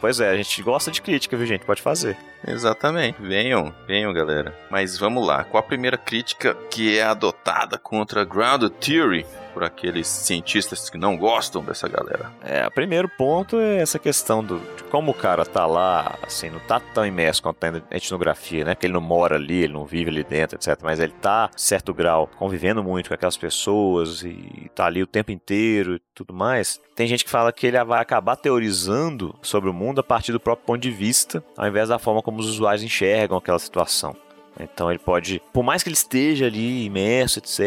Pois 0.00 0.20
é, 0.20 0.28
a 0.28 0.36
gente 0.36 0.62
gosta 0.62 0.90
de 0.90 1.00
crítica, 1.00 1.36
viu, 1.36 1.46
gente? 1.46 1.64
Pode 1.64 1.80
fazer. 1.80 2.16
Exatamente. 2.46 3.16
Venham, 3.22 3.72
venham, 3.86 4.12
galera. 4.12 4.54
Mas 4.70 4.98
vamos 4.98 5.26
lá. 5.26 5.44
Qual 5.44 5.62
a 5.62 5.66
primeira 5.66 5.96
crítica 5.96 6.54
que 6.70 6.98
é 6.98 7.02
adotada 7.02 7.78
contra 7.78 8.20
a 8.20 8.24
Grounded 8.24 8.72
Theory 8.80 9.24
por 9.54 9.62
aqueles 9.62 10.08
cientistas 10.08 10.90
que 10.90 10.98
não 10.98 11.16
gostam 11.16 11.64
dessa 11.64 11.88
galera? 11.88 12.30
É, 12.42 12.66
o 12.66 12.70
primeiro 12.70 13.08
ponto 13.08 13.58
é 13.58 13.78
essa 13.78 13.98
questão 13.98 14.42
do, 14.42 14.58
de 14.76 14.82
como 14.90 15.12
o 15.12 15.14
cara 15.14 15.46
tá 15.46 15.64
lá, 15.64 16.18
assim, 16.22 16.50
não 16.50 16.58
tá 16.58 16.80
tão 16.80 17.06
imerso 17.06 17.42
quanto 17.42 17.58
tá 17.58 17.70
na 17.70 17.82
etnografia, 17.92 18.64
né? 18.64 18.74
Porque 18.74 18.86
ele 18.86 18.92
não 18.92 19.00
mora 19.00 19.36
ali, 19.36 19.62
ele 19.62 19.72
não 19.72 19.84
vive 19.84 20.10
ali 20.10 20.24
dentro, 20.24 20.56
etc. 20.56 20.78
Mas 20.82 20.98
ele 20.98 21.12
tá, 21.12 21.48
certo 21.56 21.94
grau, 21.94 22.28
convivendo 22.36 22.82
muito 22.82 23.08
com 23.08 23.14
aquelas 23.14 23.36
pessoas 23.36 24.22
e 24.22 24.70
tá 24.74 24.86
ali 24.86 25.02
o 25.02 25.06
tempo 25.06 25.30
inteiro 25.30 25.94
e 25.94 26.00
tudo 26.14 26.34
mais. 26.34 26.80
Tem 26.94 27.06
gente 27.06 27.24
que 27.24 27.30
fala 27.30 27.52
que 27.52 27.66
ele 27.66 27.82
vai 27.84 28.00
acabar 28.00 28.36
teorizando 28.36 29.34
sobre 29.40 29.70
o 29.70 29.74
mundo 29.74 30.00
a 30.00 30.04
partir 30.04 30.32
do 30.32 30.40
próprio 30.40 30.66
ponto 30.66 30.80
de 30.80 30.90
vista, 30.90 31.44
ao 31.56 31.66
invés 31.68 31.88
da 31.88 31.98
forma 31.98 32.22
como 32.22 32.40
os 32.40 32.48
usuários 32.48 32.82
enxergam 32.82 33.38
aquela 33.38 33.58
situação. 33.58 34.16
Então 34.58 34.90
ele 34.90 34.98
pode, 34.98 35.42
por 35.52 35.62
mais 35.62 35.82
que 35.82 35.88
ele 35.88 35.96
esteja 35.96 36.46
ali 36.46 36.84
imerso, 36.84 37.38
etc., 37.38 37.60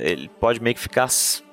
ele 0.00 0.28
pode 0.40 0.60
meio 0.60 0.74
que 0.74 0.80
ficar, 0.80 1.08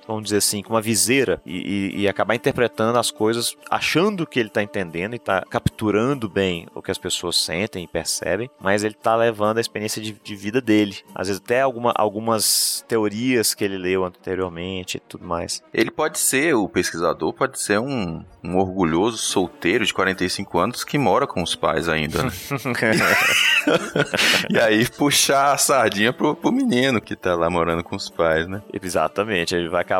vamos 0.07 0.25
dizer 0.25 0.37
assim, 0.37 0.61
com 0.61 0.73
uma 0.73 0.81
viseira 0.81 1.41
e, 1.45 1.91
e- 1.95 2.01
e 2.01 2.07
acabar 2.07 2.35
interpretando 2.35 2.97
as 2.97 3.11
coisas 3.11 3.55
achando 3.69 4.25
que 4.27 4.39
ele 4.39 4.49
está 4.49 4.61
entendendo 4.63 5.13
e 5.13 5.17
está 5.17 5.41
capturando 5.49 6.29
bem 6.29 6.67
o 6.75 6.81
que 6.81 6.91
as 6.91 6.97
pessoas 6.97 7.35
sentem 7.37 7.83
e 7.83 7.87
percebem, 7.87 8.49
mas 8.59 8.83
ele 8.83 8.93
está 8.93 9.15
levando 9.15 9.57
a 9.57 9.61
experiência 9.61 10.01
de, 10.01 10.13
de 10.13 10.35
vida 10.35 10.61
dele. 10.61 10.97
Às 11.13 11.27
vezes 11.27 11.41
até 11.43 11.61
alguma, 11.61 11.91
algumas 11.95 12.83
teorias 12.87 13.53
que 13.53 13.63
ele 13.63 13.77
leu 13.77 14.03
anteriormente 14.05 14.97
e 14.97 14.99
tudo 14.99 15.25
mais. 15.25 15.63
Ele 15.73 15.91
pode 15.91 16.19
ser, 16.19 16.53
o 16.55 16.67
pesquisador 16.69 17.33
pode 17.33 17.59
ser 17.59 17.79
um, 17.79 18.23
um 18.43 18.57
orgulhoso 18.57 19.17
solteiro 19.17 19.85
de 19.85 19.93
45 19.93 20.59
anos 20.59 20.83
que 20.83 20.97
mora 20.97 21.25
com 21.27 21.41
os 21.41 21.55
pais 21.55 21.89
ainda. 21.89 22.23
né? 22.23 22.29
e 24.49 24.59
aí 24.59 24.87
puxar 24.89 25.53
a 25.53 25.57
sardinha 25.57 26.13
pro, 26.13 26.35
pro 26.35 26.51
menino 26.51 27.01
que 27.01 27.15
tá 27.15 27.35
lá 27.35 27.49
morando 27.49 27.83
com 27.83 27.95
os 27.95 28.09
pais, 28.09 28.47
né? 28.47 28.61
Exatamente, 28.73 29.55
ele 29.55 29.69
vai 29.69 29.81
acabar 29.81 29.94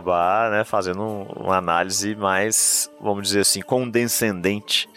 né, 0.50 0.64
fazendo 0.64 1.02
um- 1.02 1.24
uma 1.46 1.58
análise 1.58 2.16
mais, 2.16 2.90
vamos 3.02 3.24
dizer 3.28 3.42
assim, 3.42 3.62
condescendente. 3.62 4.88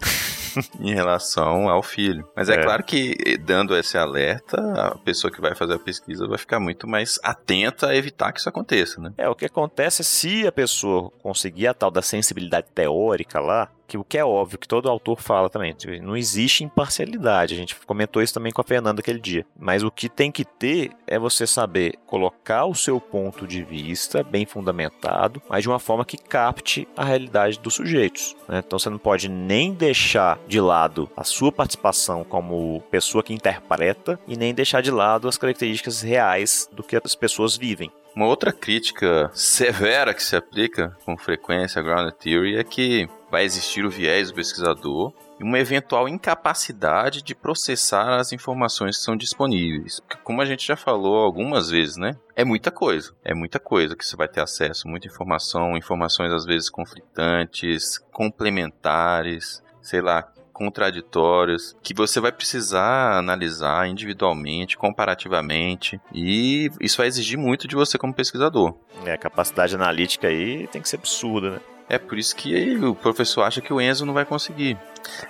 Em 0.80 0.92
relação 0.92 1.68
ao 1.68 1.82
filho. 1.82 2.26
Mas 2.34 2.48
é, 2.48 2.54
É. 2.54 2.62
claro 2.62 2.82
que, 2.82 3.38
dando 3.38 3.76
esse 3.76 3.96
alerta, 3.96 4.56
a 4.76 4.98
pessoa 4.98 5.30
que 5.32 5.40
vai 5.40 5.54
fazer 5.54 5.74
a 5.74 5.78
pesquisa 5.78 6.26
vai 6.26 6.38
ficar 6.38 6.58
muito 6.58 6.88
mais 6.88 7.18
atenta 7.22 7.88
a 7.88 7.94
evitar 7.96 8.32
que 8.32 8.40
isso 8.40 8.48
aconteça, 8.48 9.00
né? 9.00 9.12
É, 9.16 9.28
o 9.28 9.34
que 9.36 9.44
acontece 9.44 10.02
é 10.02 10.04
se 10.04 10.46
a 10.46 10.50
pessoa 10.52 11.12
conseguir 11.22 11.68
a 11.68 11.74
tal 11.74 11.90
da 11.90 12.02
sensibilidade 12.02 12.66
teórica 12.74 13.38
lá, 13.38 13.68
que 13.88 13.96
o 13.96 14.04
que 14.04 14.18
é 14.18 14.24
óbvio, 14.24 14.58
que 14.58 14.68
todo 14.68 14.88
autor 14.88 15.20
fala 15.20 15.48
também, 15.48 15.72
tipo, 15.72 15.92
não 16.02 16.16
existe 16.16 16.62
imparcialidade, 16.62 17.54
a 17.54 17.56
gente 17.56 17.74
comentou 17.74 18.22
isso 18.22 18.34
também 18.34 18.52
com 18.52 18.60
a 18.60 18.64
Fernanda 18.64 19.00
aquele 19.00 19.18
dia, 19.18 19.46
mas 19.58 19.82
o 19.82 19.90
que 19.90 20.08
tem 20.08 20.30
que 20.30 20.44
ter 20.44 20.90
é 21.06 21.18
você 21.18 21.46
saber 21.46 21.94
colocar 22.06 22.66
o 22.66 22.74
seu 22.74 23.00
ponto 23.00 23.46
de 23.46 23.62
vista 23.62 24.22
bem 24.22 24.44
fundamentado, 24.44 25.40
mas 25.48 25.62
de 25.62 25.68
uma 25.68 25.78
forma 25.78 26.04
que 26.04 26.18
capte 26.18 26.86
a 26.94 27.04
realidade 27.04 27.58
dos 27.58 27.74
sujeitos, 27.74 28.36
né? 28.46 28.62
Então 28.64 28.78
você 28.78 28.90
não 28.90 28.98
pode 28.98 29.28
nem 29.28 29.72
deixar 29.72 30.38
de 30.46 30.60
lado 30.60 31.10
a 31.16 31.24
sua 31.24 31.50
participação 31.50 32.24
como 32.24 32.82
pessoa 32.90 33.22
que 33.22 33.32
interpreta 33.32 34.20
e 34.28 34.36
nem 34.36 34.52
deixar 34.52 34.82
de 34.82 34.90
lado 34.90 35.28
as 35.28 35.38
características 35.38 36.02
reais 36.02 36.68
do 36.72 36.82
que 36.82 37.00
as 37.02 37.14
pessoas 37.14 37.56
vivem. 37.56 37.90
Uma 38.14 38.26
outra 38.26 38.52
crítica 38.52 39.30
severa 39.32 40.12
que 40.12 40.22
se 40.22 40.34
aplica 40.34 40.96
com 41.04 41.16
frequência 41.16 41.80
à 41.80 41.82
Grounded 41.82 42.16
Theory 42.18 42.56
é 42.56 42.64
que 42.64 43.08
vai 43.30 43.44
existir 43.44 43.84
o 43.84 43.90
viés 43.90 44.28
do 44.28 44.34
pesquisador 44.34 45.12
e 45.38 45.44
uma 45.44 45.58
eventual 45.58 46.08
incapacidade 46.08 47.22
de 47.22 47.34
processar 47.34 48.18
as 48.18 48.32
informações 48.32 48.98
que 48.98 49.04
são 49.04 49.16
disponíveis. 49.16 50.00
Porque, 50.00 50.22
como 50.22 50.42
a 50.42 50.44
gente 50.44 50.66
já 50.66 50.76
falou 50.76 51.16
algumas 51.18 51.70
vezes, 51.70 51.96
né? 51.96 52.16
É 52.34 52.44
muita 52.44 52.70
coisa. 52.70 53.12
É 53.24 53.34
muita 53.34 53.58
coisa 53.60 53.96
que 53.96 54.04
você 54.04 54.16
vai 54.16 54.28
ter 54.28 54.40
acesso. 54.40 54.88
Muita 54.88 55.06
informação, 55.06 55.76
informações 55.76 56.32
às 56.32 56.44
vezes 56.44 56.68
conflitantes, 56.68 57.98
complementares, 58.12 59.62
sei 59.80 60.00
lá, 60.00 60.22
contraditórias, 60.52 61.76
que 61.84 61.94
você 61.94 62.18
vai 62.18 62.32
precisar 62.32 63.16
analisar 63.16 63.88
individualmente, 63.88 64.76
comparativamente, 64.76 66.00
e 66.12 66.68
isso 66.80 66.98
vai 66.98 67.06
exigir 67.06 67.38
muito 67.38 67.68
de 67.68 67.76
você 67.76 67.96
como 67.96 68.12
pesquisador. 68.12 68.74
É, 69.04 69.12
a 69.12 69.18
capacidade 69.18 69.76
analítica 69.76 70.26
aí 70.26 70.66
tem 70.66 70.82
que 70.82 70.88
ser 70.88 70.96
absurda, 70.96 71.52
né? 71.52 71.60
É 71.88 71.98
por 71.98 72.18
isso 72.18 72.36
que 72.36 72.76
o 72.76 72.94
professor 72.94 73.42
acha 73.42 73.60
que 73.60 73.72
o 73.72 73.80
Enzo 73.80 74.04
não 74.04 74.14
vai 74.14 74.24
conseguir. 74.24 74.76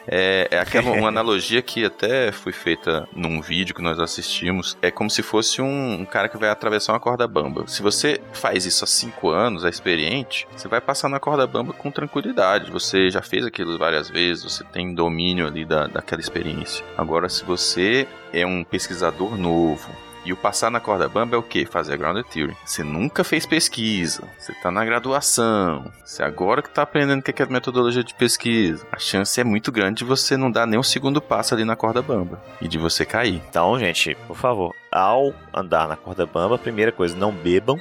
É, 0.06 0.48
é 0.50 0.58
aquela 0.58 0.90
uma 0.92 1.08
analogia 1.08 1.62
que 1.62 1.84
até 1.84 2.32
foi 2.32 2.52
feita 2.52 3.08
num 3.14 3.40
vídeo 3.40 3.74
que 3.74 3.82
nós 3.82 3.98
assistimos. 3.98 4.76
É 4.82 4.90
como 4.90 5.08
se 5.08 5.22
fosse 5.22 5.62
um, 5.62 6.00
um 6.00 6.04
cara 6.04 6.28
que 6.28 6.36
vai 6.36 6.48
atravessar 6.48 6.92
uma 6.92 7.00
corda 7.00 7.26
bamba. 7.26 7.66
Se 7.66 7.82
você 7.82 8.20
faz 8.32 8.66
isso 8.66 8.84
há 8.84 8.86
cinco 8.86 9.30
anos, 9.30 9.64
é 9.64 9.68
experiente, 9.68 10.46
você 10.56 10.68
vai 10.68 10.80
passar 10.80 11.08
na 11.08 11.20
corda 11.20 11.46
bamba 11.46 11.72
com 11.72 11.90
tranquilidade. 11.90 12.70
Você 12.70 13.10
já 13.10 13.22
fez 13.22 13.44
aquilo 13.46 13.78
várias 13.78 14.08
vezes, 14.08 14.44
você 14.44 14.64
tem 14.64 14.94
domínio 14.94 15.46
ali 15.46 15.64
da, 15.64 15.86
daquela 15.86 16.20
experiência. 16.20 16.84
Agora, 16.96 17.28
se 17.28 17.44
você 17.44 18.06
é 18.32 18.44
um 18.44 18.64
pesquisador 18.64 19.36
novo, 19.36 19.88
e 20.28 20.32
o 20.32 20.36
passar 20.36 20.70
na 20.70 20.78
corda 20.78 21.08
bamba 21.08 21.36
é 21.36 21.38
o 21.38 21.42
quê? 21.42 21.64
Fazer 21.64 21.94
a 21.94 21.96
grounded 21.96 22.26
theory. 22.28 22.54
Você 22.62 22.82
nunca 22.82 23.24
fez 23.24 23.46
pesquisa, 23.46 24.22
você 24.38 24.52
tá 24.52 24.70
na 24.70 24.84
graduação, 24.84 25.90
você 26.04 26.22
agora 26.22 26.60
que 26.60 26.68
tá 26.68 26.82
aprendendo 26.82 27.20
o 27.20 27.22
que 27.22 27.42
é 27.42 27.46
metodologia 27.46 28.04
de 28.04 28.12
pesquisa. 28.12 28.86
A 28.92 28.98
chance 28.98 29.40
é 29.40 29.44
muito 29.44 29.72
grande 29.72 29.98
de 29.98 30.04
você 30.04 30.36
não 30.36 30.50
dar 30.50 30.66
nem 30.66 30.78
um 30.78 30.82
segundo 30.82 31.22
passo 31.22 31.54
ali 31.54 31.64
na 31.64 31.74
corda 31.74 32.02
bamba 32.02 32.42
e 32.60 32.68
de 32.68 32.76
você 32.76 33.06
cair. 33.06 33.42
Então, 33.48 33.78
gente, 33.78 34.14
por 34.26 34.36
favor, 34.36 34.74
ao 34.92 35.32
andar 35.54 35.88
na 35.88 35.96
corda 35.96 36.26
bamba, 36.26 36.58
primeira 36.58 36.92
coisa, 36.92 37.16
não 37.16 37.32
bebam. 37.32 37.80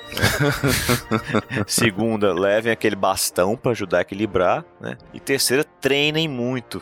Segunda, 1.67 2.33
levem 2.33 2.71
aquele 2.71 2.95
bastão 2.95 3.57
para 3.57 3.71
ajudar 3.71 3.97
a 3.97 4.01
equilibrar, 4.01 4.63
né? 4.79 4.97
E 5.13 5.19
terceira, 5.19 5.65
treinem 5.81 6.29
muito. 6.29 6.81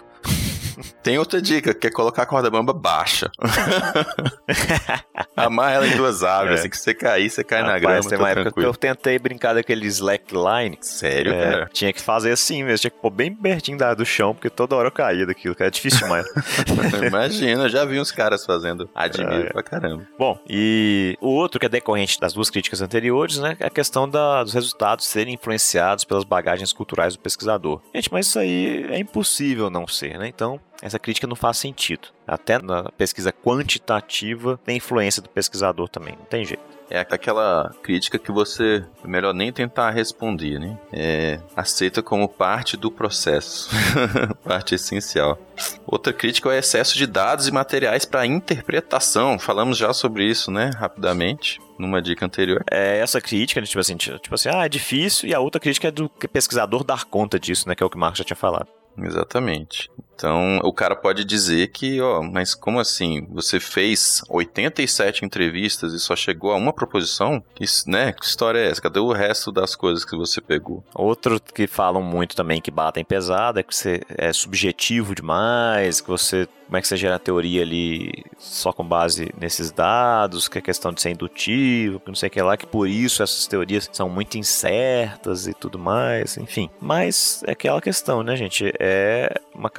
Tem 1.03 1.18
outra 1.18 1.41
dica, 1.41 1.73
que 1.73 1.88
é 1.88 1.91
colocar 1.91 2.23
a 2.23 2.26
corda 2.26 2.49
bamba 2.49 2.73
baixa. 2.73 3.30
Amarra 5.35 5.72
ela 5.73 5.88
em 5.88 5.95
duas 5.97 6.23
árvores, 6.23 6.57
É. 6.57 6.60
assim 6.61 6.69
que 6.69 6.77
você 6.77 6.93
cair, 6.93 7.30
você 7.30 7.43
cai 7.43 7.61
na 7.61 7.73
Rapaz, 7.77 7.81
grama, 7.81 8.10
tem 8.10 8.18
uma 8.19 8.30
época 8.30 8.52
que 8.52 8.60
eu 8.65 8.73
tentei 8.73 9.19
brincar 9.19 9.53
daquele 9.53 9.85
slackline. 9.88 10.77
Sério, 10.81 11.34
É, 11.34 11.52
cara? 11.52 11.69
tinha 11.73 11.91
que 11.93 12.02
fazer 12.02 12.31
assim 12.31 12.64
mesmo, 12.64 12.80
tinha 12.80 12.91
que 12.91 12.99
pôr 13.02 13.10
bem 13.10 13.34
pertinho 13.34 13.77
da, 13.77 13.93
do 13.93 14.06
chão, 14.06 14.34
porque 14.34 14.49
toda 14.49 14.76
hora 14.76 14.88
eu 14.88 14.91
caía 14.91 15.26
daquilo, 15.26 15.56
cara. 15.56 15.68
É 15.68 15.72
difícil 15.72 15.99
demais. 15.99 16.26
Imagina, 17.06 17.64
eu 17.64 17.69
já 17.69 17.85
vi 17.85 17.99
uns 17.99 18.11
caras 18.11 18.45
fazendo. 18.45 18.89
Admiro 18.95 19.47
É. 19.47 19.53
pra 19.53 19.64
caramba. 19.64 20.07
Bom, 20.18 20.39
e 20.49 21.18
o 21.22 21.30
outro 21.30 21.60
que 21.60 21.65
é 21.65 21.69
decorrente 21.69 22.19
das 22.19 22.34
duas 22.34 22.49
críticas 22.49 22.81
anteriores, 22.81 23.38
né, 23.38 23.57
é 23.60 23.68
a 23.68 23.69
questão 23.69 24.07
da- 24.10 24.43
dos 24.43 24.53
resultados 24.53 25.06
serem 25.06 25.34
influenciados 25.35 26.03
pelas 26.03 26.23
bagagens 26.23 26.72
culturais 26.72 27.14
do 27.15 27.19
pesquisador. 27.19 27.81
Gente, 27.93 28.11
mas 28.11 28.27
isso 28.27 28.39
aí 28.39 28.85
é 28.89 28.99
impossível 28.99 29.69
não 29.69 29.88
ser, 29.88 30.18
né? 30.18 30.27
Então, 30.27 30.60
essa 30.81 30.99
crítica 30.99 31.27
não 31.27 31.35
faz 31.35 31.57
sentido. 31.57 32.10
Até 32.27 32.61
na 32.61 32.91
pesquisa 32.91 33.31
quantitativa 33.31 34.60
tem 34.65 34.77
influência 34.77 35.22
do 35.22 35.30
pesquisador 35.30 35.89
também, 35.89 36.15
não 36.18 36.26
tem 36.26 36.45
jeito. 36.45 36.76
É 36.89 36.99
aquela 36.99 37.73
crítica 37.81 38.19
que 38.19 38.31
você 38.31 38.85
é 39.03 39.07
melhor 39.07 39.34
nem 39.34 39.52
tentar 39.52 39.89
responder, 39.89 40.60
né? 40.60 40.77
É, 40.93 41.39
aceita 41.56 42.03
como 42.03 42.30
parte 42.30 42.77
do 42.77 42.91
processo, 42.91 43.69
parte 44.45 44.76
essencial. 44.76 45.39
Outra 45.88 46.14
crítica 46.14 46.49
é 46.49 46.52
o 46.52 46.60
excesso 46.60 46.95
de 46.95 47.07
dados 47.07 47.47
e 47.47 47.52
materiais 47.52 48.06
para 48.06 48.26
interpretação. 48.26 49.39
Falamos 49.39 49.77
já 49.77 49.93
sobre 49.93 50.30
isso, 50.30 50.52
né? 50.52 50.69
Rapidamente, 50.77 51.60
numa 51.80 52.02
dica 52.02 52.26
anterior. 52.26 52.64
É 52.69 52.99
essa 52.99 53.19
crítica, 53.19 53.60
né, 53.60 53.65
tipo 53.65 53.80
assim, 53.80 53.95
tipo 53.97 54.35
assim, 54.35 54.49
ah, 54.49 54.65
é 54.65 54.69
difícil, 54.69 55.27
e 55.27 55.34
a 55.34 55.39
outra 55.39 55.60
crítica 55.60 55.88
é 55.88 55.91
do 55.91 56.07
pesquisador 56.31 56.84
dar 56.84 57.06
conta 57.06 57.39
disso, 57.39 57.68
né, 57.68 57.73
que 57.73 57.81
é 57.81 57.85
o 57.85 57.89
que 57.89 57.97
o 57.97 57.99
Marcos 57.99 58.19
já 58.19 58.23
tinha 58.23 58.38
falado. 58.38 58.68
Exatamente. 58.97 59.89
Então, 60.16 60.60
o 60.64 60.72
cara 60.72 60.96
pode 60.96 61.26
dizer 61.26 61.68
que, 61.68 62.02
ó, 62.02 62.22
mas 62.22 62.56
como 62.56 62.80
assim? 62.80 63.28
Você 63.32 63.60
fez 63.60 64.22
87 64.30 65.26
entrevistas 65.26 65.94
e 65.94 66.00
só 66.00 66.16
chegou 66.16 66.52
a 66.52 66.56
uma 66.56 66.72
proposição? 66.72 67.44
Isso, 67.60 67.90
né? 67.90 68.14
Que 68.14 68.26
história 68.26 68.60
é 68.60 68.70
essa? 68.70 68.82
Cadê 68.82 69.00
o 69.00 69.12
resto 69.12 69.52
das 69.52 69.76
coisas 69.76 70.06
que 70.06 70.16
você 70.16 70.40
pegou? 70.40 70.84
Outro 70.94 71.40
que 71.40 71.68
falam 71.68 72.02
muito 72.02 72.36
também 72.36 72.62
que 72.62 72.72
batem 72.72 73.04
pesado 73.04 73.60
é 73.60 73.64
que 73.64 73.76
você 73.76 74.02
é 74.10 74.32
subjetivo 74.32 75.14
demais, 75.14 76.00
que 76.00 76.08
você 76.08 76.48
como 76.66 76.78
é 76.78 76.82
que 76.82 76.88
você 76.88 76.98
gera 76.98 77.16
a 77.16 77.20
teoria 77.20 77.62
ali 77.62 78.24
só 78.40 78.74
com 78.74 78.84
base 78.84 79.32
nesses 79.40 79.72
dados, 79.72 80.48
que 80.48 80.58
é 80.58 80.62
questão 80.62 80.92
de 80.92 81.02
ser 81.02 81.12
indutivo, 81.12 82.00
que 82.00 82.08
não 82.08 82.16
sei 82.16 82.28
o 82.28 82.32
que 82.32 82.42
lá, 82.42 82.58
que 82.58 82.66
por 82.66 82.88
isso 82.88 83.22
essas 83.22 83.46
teorias 83.46 83.88
são 83.92 84.10
muito 84.10 84.38
incertas 84.38 85.48
e 85.48 85.54
tudo 85.54 85.78
mais, 85.78 86.38
enfim. 86.38 86.70
Mas 86.82 87.44
é 87.46 87.52
aquela 87.52 87.80
questão, 87.80 88.24
né, 88.24 88.36
gente? 88.36 88.74
É 88.80 89.40
uma 89.54 89.70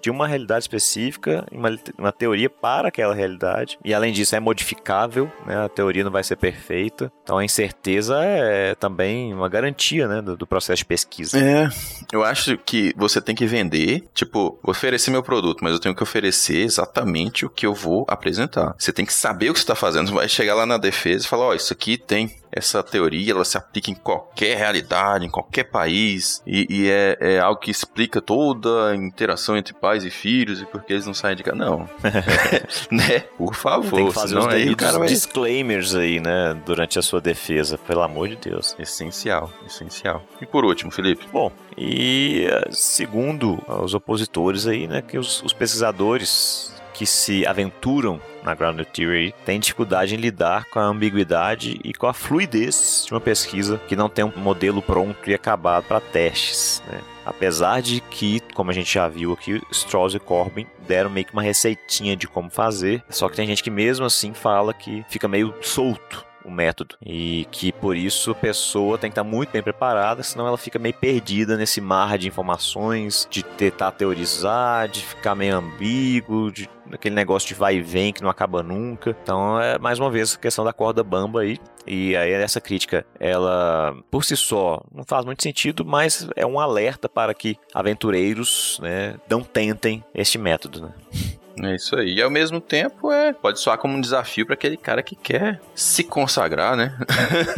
de 0.00 0.10
uma 0.10 0.28
realidade 0.28 0.62
específica, 0.62 1.44
uma, 1.50 1.76
uma 1.98 2.12
teoria 2.12 2.48
para 2.48 2.88
aquela 2.88 3.12
realidade. 3.12 3.76
E 3.84 3.92
além 3.92 4.12
disso, 4.12 4.36
é 4.36 4.40
modificável, 4.40 5.30
né? 5.44 5.64
A 5.64 5.68
teoria 5.68 6.04
não 6.04 6.12
vai 6.12 6.22
ser 6.22 6.36
perfeita. 6.36 7.10
Então 7.24 7.38
a 7.38 7.44
incerteza 7.44 8.16
é 8.22 8.76
também 8.76 9.34
uma 9.34 9.48
garantia, 9.48 10.06
né? 10.06 10.22
Do, 10.22 10.36
do 10.36 10.46
processo 10.46 10.78
de 10.78 10.84
pesquisa. 10.84 11.36
É, 11.38 11.68
eu 12.12 12.22
acho 12.22 12.56
que 12.58 12.94
você 12.96 13.20
tem 13.20 13.34
que 13.34 13.46
vender, 13.46 14.04
tipo, 14.14 14.56
oferecer 14.62 15.10
meu 15.10 15.24
produto, 15.24 15.58
mas 15.62 15.72
eu 15.72 15.80
tenho 15.80 15.94
que 15.94 16.02
oferecer 16.04 16.58
exatamente 16.58 17.44
o 17.44 17.50
que 17.50 17.66
eu 17.66 17.74
vou 17.74 18.06
apresentar. 18.08 18.76
Você 18.78 18.92
tem 18.92 19.04
que 19.04 19.12
saber 19.12 19.50
o 19.50 19.54
que 19.54 19.58
você 19.58 19.64
está 19.64 19.74
fazendo. 19.74 20.06
Você 20.08 20.14
vai 20.14 20.28
chegar 20.28 20.54
lá 20.54 20.66
na 20.66 20.78
defesa 20.78 21.24
e 21.24 21.28
falar: 21.28 21.46
Ó, 21.46 21.50
oh, 21.50 21.54
isso 21.54 21.72
aqui 21.72 21.98
tem 21.98 22.30
essa 22.56 22.82
teoria 22.82 23.32
ela 23.32 23.44
se 23.44 23.58
aplica 23.58 23.90
em 23.90 23.94
qualquer 23.94 24.56
realidade, 24.56 25.26
em 25.26 25.30
qualquer 25.30 25.64
país, 25.64 26.42
e, 26.46 26.66
e 26.70 26.90
é, 26.90 27.18
é, 27.20 27.38
algo 27.38 27.60
que 27.60 27.70
explica 27.70 28.20
toda 28.20 28.90
a 28.90 28.96
interação 28.96 29.56
entre 29.56 29.74
pais 29.74 30.04
e 30.04 30.10
filhos 30.10 30.62
e 30.62 30.66
porque 30.66 30.94
eles 30.94 31.06
não 31.06 31.12
saem 31.12 31.36
de 31.36 31.42
casa. 31.42 31.56
Não. 31.56 31.88
né? 32.90 33.20
Por 33.36 33.54
favor. 33.54 33.96
Tem 33.96 34.06
que 34.08 34.14
fazer 34.14 34.38
os 34.38 34.46
aí, 34.46 34.74
cara 34.74 34.98
vai... 34.98 35.08
disclaimers 35.08 35.94
aí, 35.94 36.18
né? 36.18 36.58
Durante 36.64 36.98
a 36.98 37.02
sua 37.02 37.20
defesa, 37.20 37.76
pelo 37.76 38.02
amor 38.02 38.28
de 38.28 38.36
Deus. 38.36 38.74
Essencial, 38.78 39.50
essencial. 39.66 40.22
E 40.40 40.46
por 40.46 40.64
último, 40.64 40.90
Felipe? 40.90 41.26
Bom, 41.30 41.52
e 41.76 42.46
eh, 42.48 42.68
segundo 42.70 43.62
os 43.68 43.92
opositores 43.92 44.66
aí, 44.66 44.86
né, 44.86 45.02
que 45.02 45.18
os, 45.18 45.42
os 45.42 45.52
pesquisadores 45.52 46.74
que 46.94 47.04
se 47.04 47.46
aventuram 47.46 48.18
na 48.46 48.54
Grounded 48.54 48.88
Theory 48.92 49.34
têm 49.44 49.58
dificuldade 49.58 50.14
em 50.14 50.18
lidar 50.18 50.64
com 50.66 50.78
a 50.78 50.84
ambiguidade 50.84 51.80
e 51.82 51.92
com 51.92 52.06
a 52.06 52.14
fluidez 52.14 53.04
de 53.06 53.12
uma 53.12 53.20
pesquisa 53.20 53.78
que 53.88 53.96
não 53.96 54.08
tem 54.08 54.24
um 54.24 54.32
modelo 54.36 54.80
pronto 54.80 55.28
e 55.28 55.34
acabado 55.34 55.84
para 55.84 56.00
testes. 56.00 56.82
Né? 56.88 57.00
Apesar 57.24 57.82
de 57.82 58.00
que, 58.00 58.40
como 58.54 58.70
a 58.70 58.74
gente 58.74 58.94
já 58.94 59.08
viu 59.08 59.32
aqui, 59.32 59.60
Strauss 59.72 60.14
e 60.14 60.20
Corbin 60.20 60.64
deram 60.86 61.10
meio 61.10 61.26
que 61.26 61.32
uma 61.32 61.42
receitinha 61.42 62.16
de 62.16 62.28
como 62.28 62.48
fazer, 62.48 63.02
só 63.10 63.28
que 63.28 63.34
tem 63.34 63.46
gente 63.46 63.64
que 63.64 63.70
mesmo 63.70 64.06
assim 64.06 64.32
fala 64.32 64.72
que 64.72 65.04
fica 65.08 65.26
meio 65.26 65.52
solto 65.60 66.24
o 66.44 66.50
método. 66.50 66.94
E 67.04 67.48
que 67.50 67.72
por 67.72 67.96
isso 67.96 68.30
a 68.30 68.34
pessoa 68.34 68.96
tem 68.96 69.10
que 69.10 69.18
estar 69.18 69.24
muito 69.24 69.50
bem 69.50 69.62
preparada, 69.62 70.22
senão 70.22 70.46
ela 70.46 70.56
fica 70.56 70.78
meio 70.78 70.94
perdida 70.94 71.56
nesse 71.56 71.80
mar 71.80 72.16
de 72.16 72.28
informações, 72.28 73.26
de 73.28 73.42
tentar 73.42 73.90
teorizar, 73.90 74.86
de 74.88 75.00
ficar 75.02 75.34
meio 75.34 75.56
ambíguo, 75.56 76.52
de 76.52 76.68
aquele 76.92 77.14
negócio 77.14 77.48
de 77.48 77.54
vai 77.54 77.76
e 77.76 77.80
vem 77.80 78.12
que 78.12 78.22
não 78.22 78.30
acaba 78.30 78.62
nunca. 78.62 79.16
Então 79.22 79.60
é 79.60 79.78
mais 79.78 79.98
uma 79.98 80.10
vez 80.10 80.34
a 80.34 80.38
questão 80.38 80.64
da 80.64 80.72
corda 80.72 81.02
bamba 81.02 81.40
aí. 81.40 81.58
E 81.86 82.16
aí 82.16 82.32
essa 82.32 82.60
crítica, 82.60 83.06
ela 83.20 83.96
por 84.10 84.24
si 84.24 84.36
só 84.36 84.82
não 84.92 85.04
faz 85.04 85.24
muito 85.24 85.42
sentido, 85.42 85.84
mas 85.84 86.28
é 86.34 86.44
um 86.44 86.58
alerta 86.58 87.08
para 87.08 87.32
que 87.32 87.56
aventureiros, 87.72 88.78
né, 88.82 89.16
não 89.30 89.42
tentem 89.42 90.04
este 90.14 90.38
método, 90.38 90.82
né? 90.82 90.92
É 91.62 91.74
isso 91.74 91.96
aí. 91.96 92.14
E 92.14 92.22
ao 92.22 92.30
mesmo 92.30 92.60
tempo, 92.60 93.10
é, 93.10 93.32
pode 93.32 93.60
soar 93.60 93.78
como 93.78 93.96
um 93.96 94.00
desafio 94.00 94.44
para 94.44 94.54
aquele 94.54 94.76
cara 94.76 95.02
que 95.02 95.16
quer 95.16 95.60
se 95.74 96.04
consagrar, 96.04 96.76
né? 96.76 96.96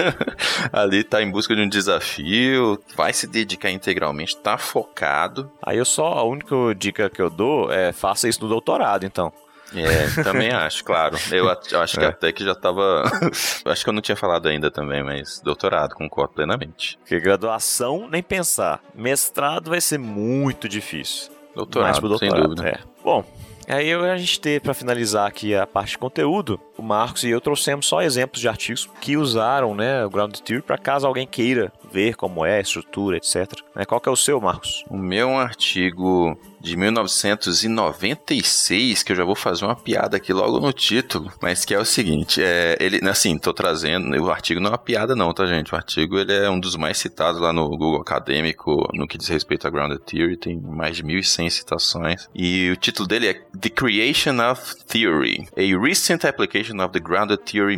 Ali 0.73 1.03
tá 1.03 1.23
em 1.23 1.31
busca 1.31 1.55
de 1.55 1.63
um 1.63 1.69
desafio, 1.69 2.81
vai 2.97 3.13
se 3.13 3.27
dedicar 3.27 3.71
integralmente, 3.71 4.37
tá 4.37 4.57
focado. 4.57 5.51
Aí 5.63 5.79
eu 5.79 5.85
só, 5.85 6.15
a 6.15 6.23
única 6.23 6.55
dica 6.77 7.11
que 7.11 7.21
eu 7.21 7.31
dou 7.31 7.73
é 7.73 7.93
faça 7.93 8.29
isso 8.29 8.43
no 8.43 8.49
doutorado, 8.49 9.05
então. 9.05 9.33
É, 9.75 10.23
também 10.23 10.51
acho, 10.51 10.83
claro. 10.83 11.17
Eu, 11.31 11.45
eu 11.45 11.81
acho 11.81 11.99
que 11.99 12.05
é. 12.05 12.09
até 12.09 12.33
que 12.33 12.43
já 12.43 12.55
tava. 12.55 13.05
acho 13.67 13.85
que 13.85 13.91
eu 13.91 13.93
não 13.93 14.01
tinha 14.01 14.17
falado 14.17 14.49
ainda 14.49 14.71
também, 14.71 15.03
mas 15.03 15.41
doutorado, 15.41 15.95
concordo 15.95 16.35
plenamente. 16.35 16.99
Porque 16.99 17.21
graduação, 17.21 18.09
nem 18.09 18.23
pensar. 18.23 18.81
Mestrado 18.95 19.71
vai 19.71 19.81
ser 19.81 19.99
muito 19.99 20.69
difícil. 20.69 21.31
Doutorado, 21.55 22.01
doutorado 22.01 22.19
sem 22.19 22.43
dúvida. 22.43 22.69
É. 22.69 22.79
Bom, 23.03 23.25
Aí 23.71 23.93
a 23.93 24.17
gente 24.17 24.41
teve, 24.41 24.61
para 24.61 24.73
finalizar 24.73 25.27
aqui 25.27 25.55
a 25.55 25.67
parte 25.67 25.91
de 25.91 25.99
conteúdo, 25.99 26.59
o 26.79 26.83
Marcos 26.83 27.23
e 27.23 27.29
eu 27.29 27.39
trouxemos 27.39 27.87
só 27.87 28.01
exemplos 28.01 28.41
de 28.41 28.49
artigos 28.49 28.89
que 28.99 29.15
usaram 29.15 29.75
né, 29.75 30.07
o 30.07 30.09
Ground 30.09 30.35
Theory 30.39 30.63
para 30.63 30.79
caso 30.79 31.07
alguém 31.07 31.27
queira 31.27 31.71
ver 31.93 32.17
como 32.17 32.45
é 32.45 32.59
a 32.59 32.61
estrutura, 32.61 33.17
etc. 33.17 33.53
Né, 33.75 33.85
qual 33.85 34.01
que 34.01 34.09
é 34.09 34.13
o 34.13 34.17
seu, 34.17 34.41
Marcos? 34.41 34.85
O 34.91 34.97
meu 34.97 35.29
é 35.29 35.33
um 35.33 35.39
artigo 35.39 36.37
de 36.61 36.77
1996, 36.77 39.03
que 39.03 39.13
eu 39.13 39.17
já 39.17 39.25
vou 39.25 39.35
fazer 39.35 39.65
uma 39.65 39.75
piada 39.77 40.17
aqui 40.17 40.33
logo 40.33 40.61
no 40.61 40.73
título, 40.73 41.33
mas 41.41 41.65
que 41.65 41.75
é 41.75 41.79
o 41.79 41.85
seguinte, 41.85 42.43
é, 42.43 42.77
ele, 42.81 42.99
assim, 43.09 43.39
tô 43.39 43.53
trazendo, 43.53 44.21
o 44.21 44.31
artigo 44.31 44.61
não 44.61 44.69
é 44.69 44.73
uma 44.73 44.79
piada 44.79 45.15
não, 45.15 45.33
tá 45.33 45.47
gente? 45.47 45.73
O 45.73 45.77
artigo, 45.77 46.19
ele 46.19 46.33
é 46.33 46.51
um 46.51 46.59
dos 46.59 46.75
mais 46.77 46.99
citados 46.99 47.41
lá 47.41 47.53
no 47.53 47.69
Google 47.69 48.01
Acadêmico, 48.01 48.89
no 48.93 49.07
que 49.07 49.17
diz 49.17 49.29
respeito 49.29 49.67
a 49.67 49.71
Grounded 49.71 50.01
Theory, 50.01 50.37
tem 50.37 50.61
mais 50.61 50.97
de 50.97 51.05
1.100 51.05 51.51
citações, 51.51 52.29
e 52.35 52.71
o 52.71 52.77
título 52.77 53.07
dele 53.07 53.29
é 53.29 53.35
The 53.59 53.71
Creation 53.71 54.39
of 54.51 54.85
Theory, 54.87 55.49
a 55.57 55.81
Recent 55.81 56.25
Application 56.25 56.85
of 56.85 56.93
the 56.93 57.01
Grounded 57.01 57.43
Theory 57.45 57.77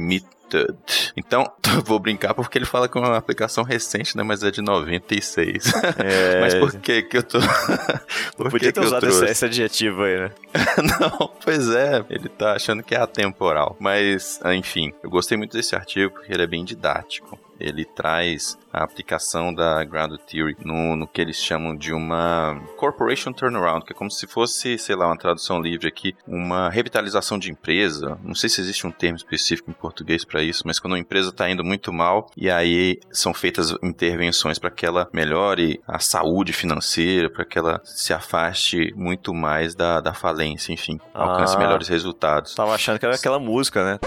Method 0.51 0.75
então, 1.17 1.51
vou 1.85 1.99
brincar 1.99 2.35
porque 2.35 2.59
ele 2.59 2.65
fala 2.65 2.89
que 2.89 2.97
é 2.97 3.01
uma 3.01 3.17
aplicação 3.17 3.65
recente, 3.65 4.17
né? 4.17 4.23
Mas 4.23 4.43
é 4.43 4.51
de 4.51 4.63
96. 4.63 5.73
É... 5.99 6.41
Mas 6.41 6.55
por 6.55 6.73
que 6.81 7.03
que 7.03 7.19
eu 7.19 7.23
tô... 7.23 7.39
por 8.37 8.51
Podia 8.51 8.73
ter 8.73 8.81
usado 8.81 9.07
esse, 9.07 9.25
esse 9.25 9.45
adjetivo 9.45 10.03
aí, 10.03 10.19
né? 10.19 10.31
Não, 10.79 11.31
pois 11.45 11.69
é. 11.71 12.05
Ele 12.11 12.29
tá 12.29 12.55
achando 12.55 12.83
que 12.83 12.95
é 12.95 13.01
atemporal. 13.01 13.77
Mas, 13.79 14.41
enfim, 14.47 14.93
eu 15.03 15.11
gostei 15.11 15.37
muito 15.37 15.57
desse 15.57 15.75
artigo 15.75 16.13
porque 16.13 16.33
ele 16.33 16.43
é 16.43 16.47
bem 16.47 16.65
didático 16.65 17.39
ele 17.61 17.85
traz 17.85 18.59
a 18.73 18.83
aplicação 18.83 19.53
da 19.53 19.85
Grounded 19.85 20.23
Theory 20.25 20.57
no, 20.65 20.97
no 20.97 21.07
que 21.07 21.21
eles 21.21 21.37
chamam 21.37 21.77
de 21.77 21.93
uma 21.93 22.61
Corporation 22.77 23.33
Turnaround, 23.33 23.85
que 23.85 23.93
é 23.93 23.97
como 23.97 24.11
se 24.11 24.27
fosse, 24.27 24.79
sei 24.79 24.97
lá, 24.97 25.07
uma 25.07 25.17
tradução 25.17 25.61
livre 25.61 25.89
aqui, 25.89 26.15
uma 26.27 26.71
revitalização 26.71 27.39
de 27.39 27.51
empresa. 27.51 28.19
Não 28.23 28.35
sei 28.35 28.49
se 28.49 28.61
existe 28.61 28.87
um 28.87 28.91
termo 28.91 29.17
específico 29.17 29.71
em 29.71 29.75
português 29.75 30.25
para 30.25 30.43
isso, 30.43 30.63
mas 30.65 30.79
quando 30.79 30.95
uma 30.95 30.99
empresa 30.99 31.31
está 31.31 31.51
indo 31.51 31.65
muito 31.65 31.93
mal 31.93 32.31
e 32.37 32.51
aí 32.51 32.99
são 33.11 33.35
feitas 33.35 33.75
intervenções 33.83 34.59
para 34.59 34.71
que 34.71 34.87
ela 34.87 35.09
melhore 35.13 35.81
a 35.87 35.99
saúde 35.99 36.53
financeira, 36.53 37.29
para 37.29 37.45
que 37.45 37.59
ela 37.59 37.81
se 37.85 38.13
afaste 38.13 38.93
muito 38.97 39.35
mais 39.35 39.75
da, 39.75 40.01
da 40.01 40.15
falência, 40.15 40.73
enfim, 40.73 40.99
alcance 41.13 41.57
ah, 41.57 41.59
melhores 41.59 41.89
resultados. 41.89 42.55
Tava 42.55 42.75
achando 42.75 42.99
que 42.99 43.05
era 43.05 43.15
aquela 43.15 43.39
música, 43.39 43.85
né? 43.85 43.99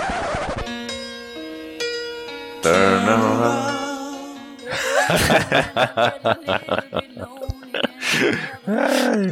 Around. 3.08 3.84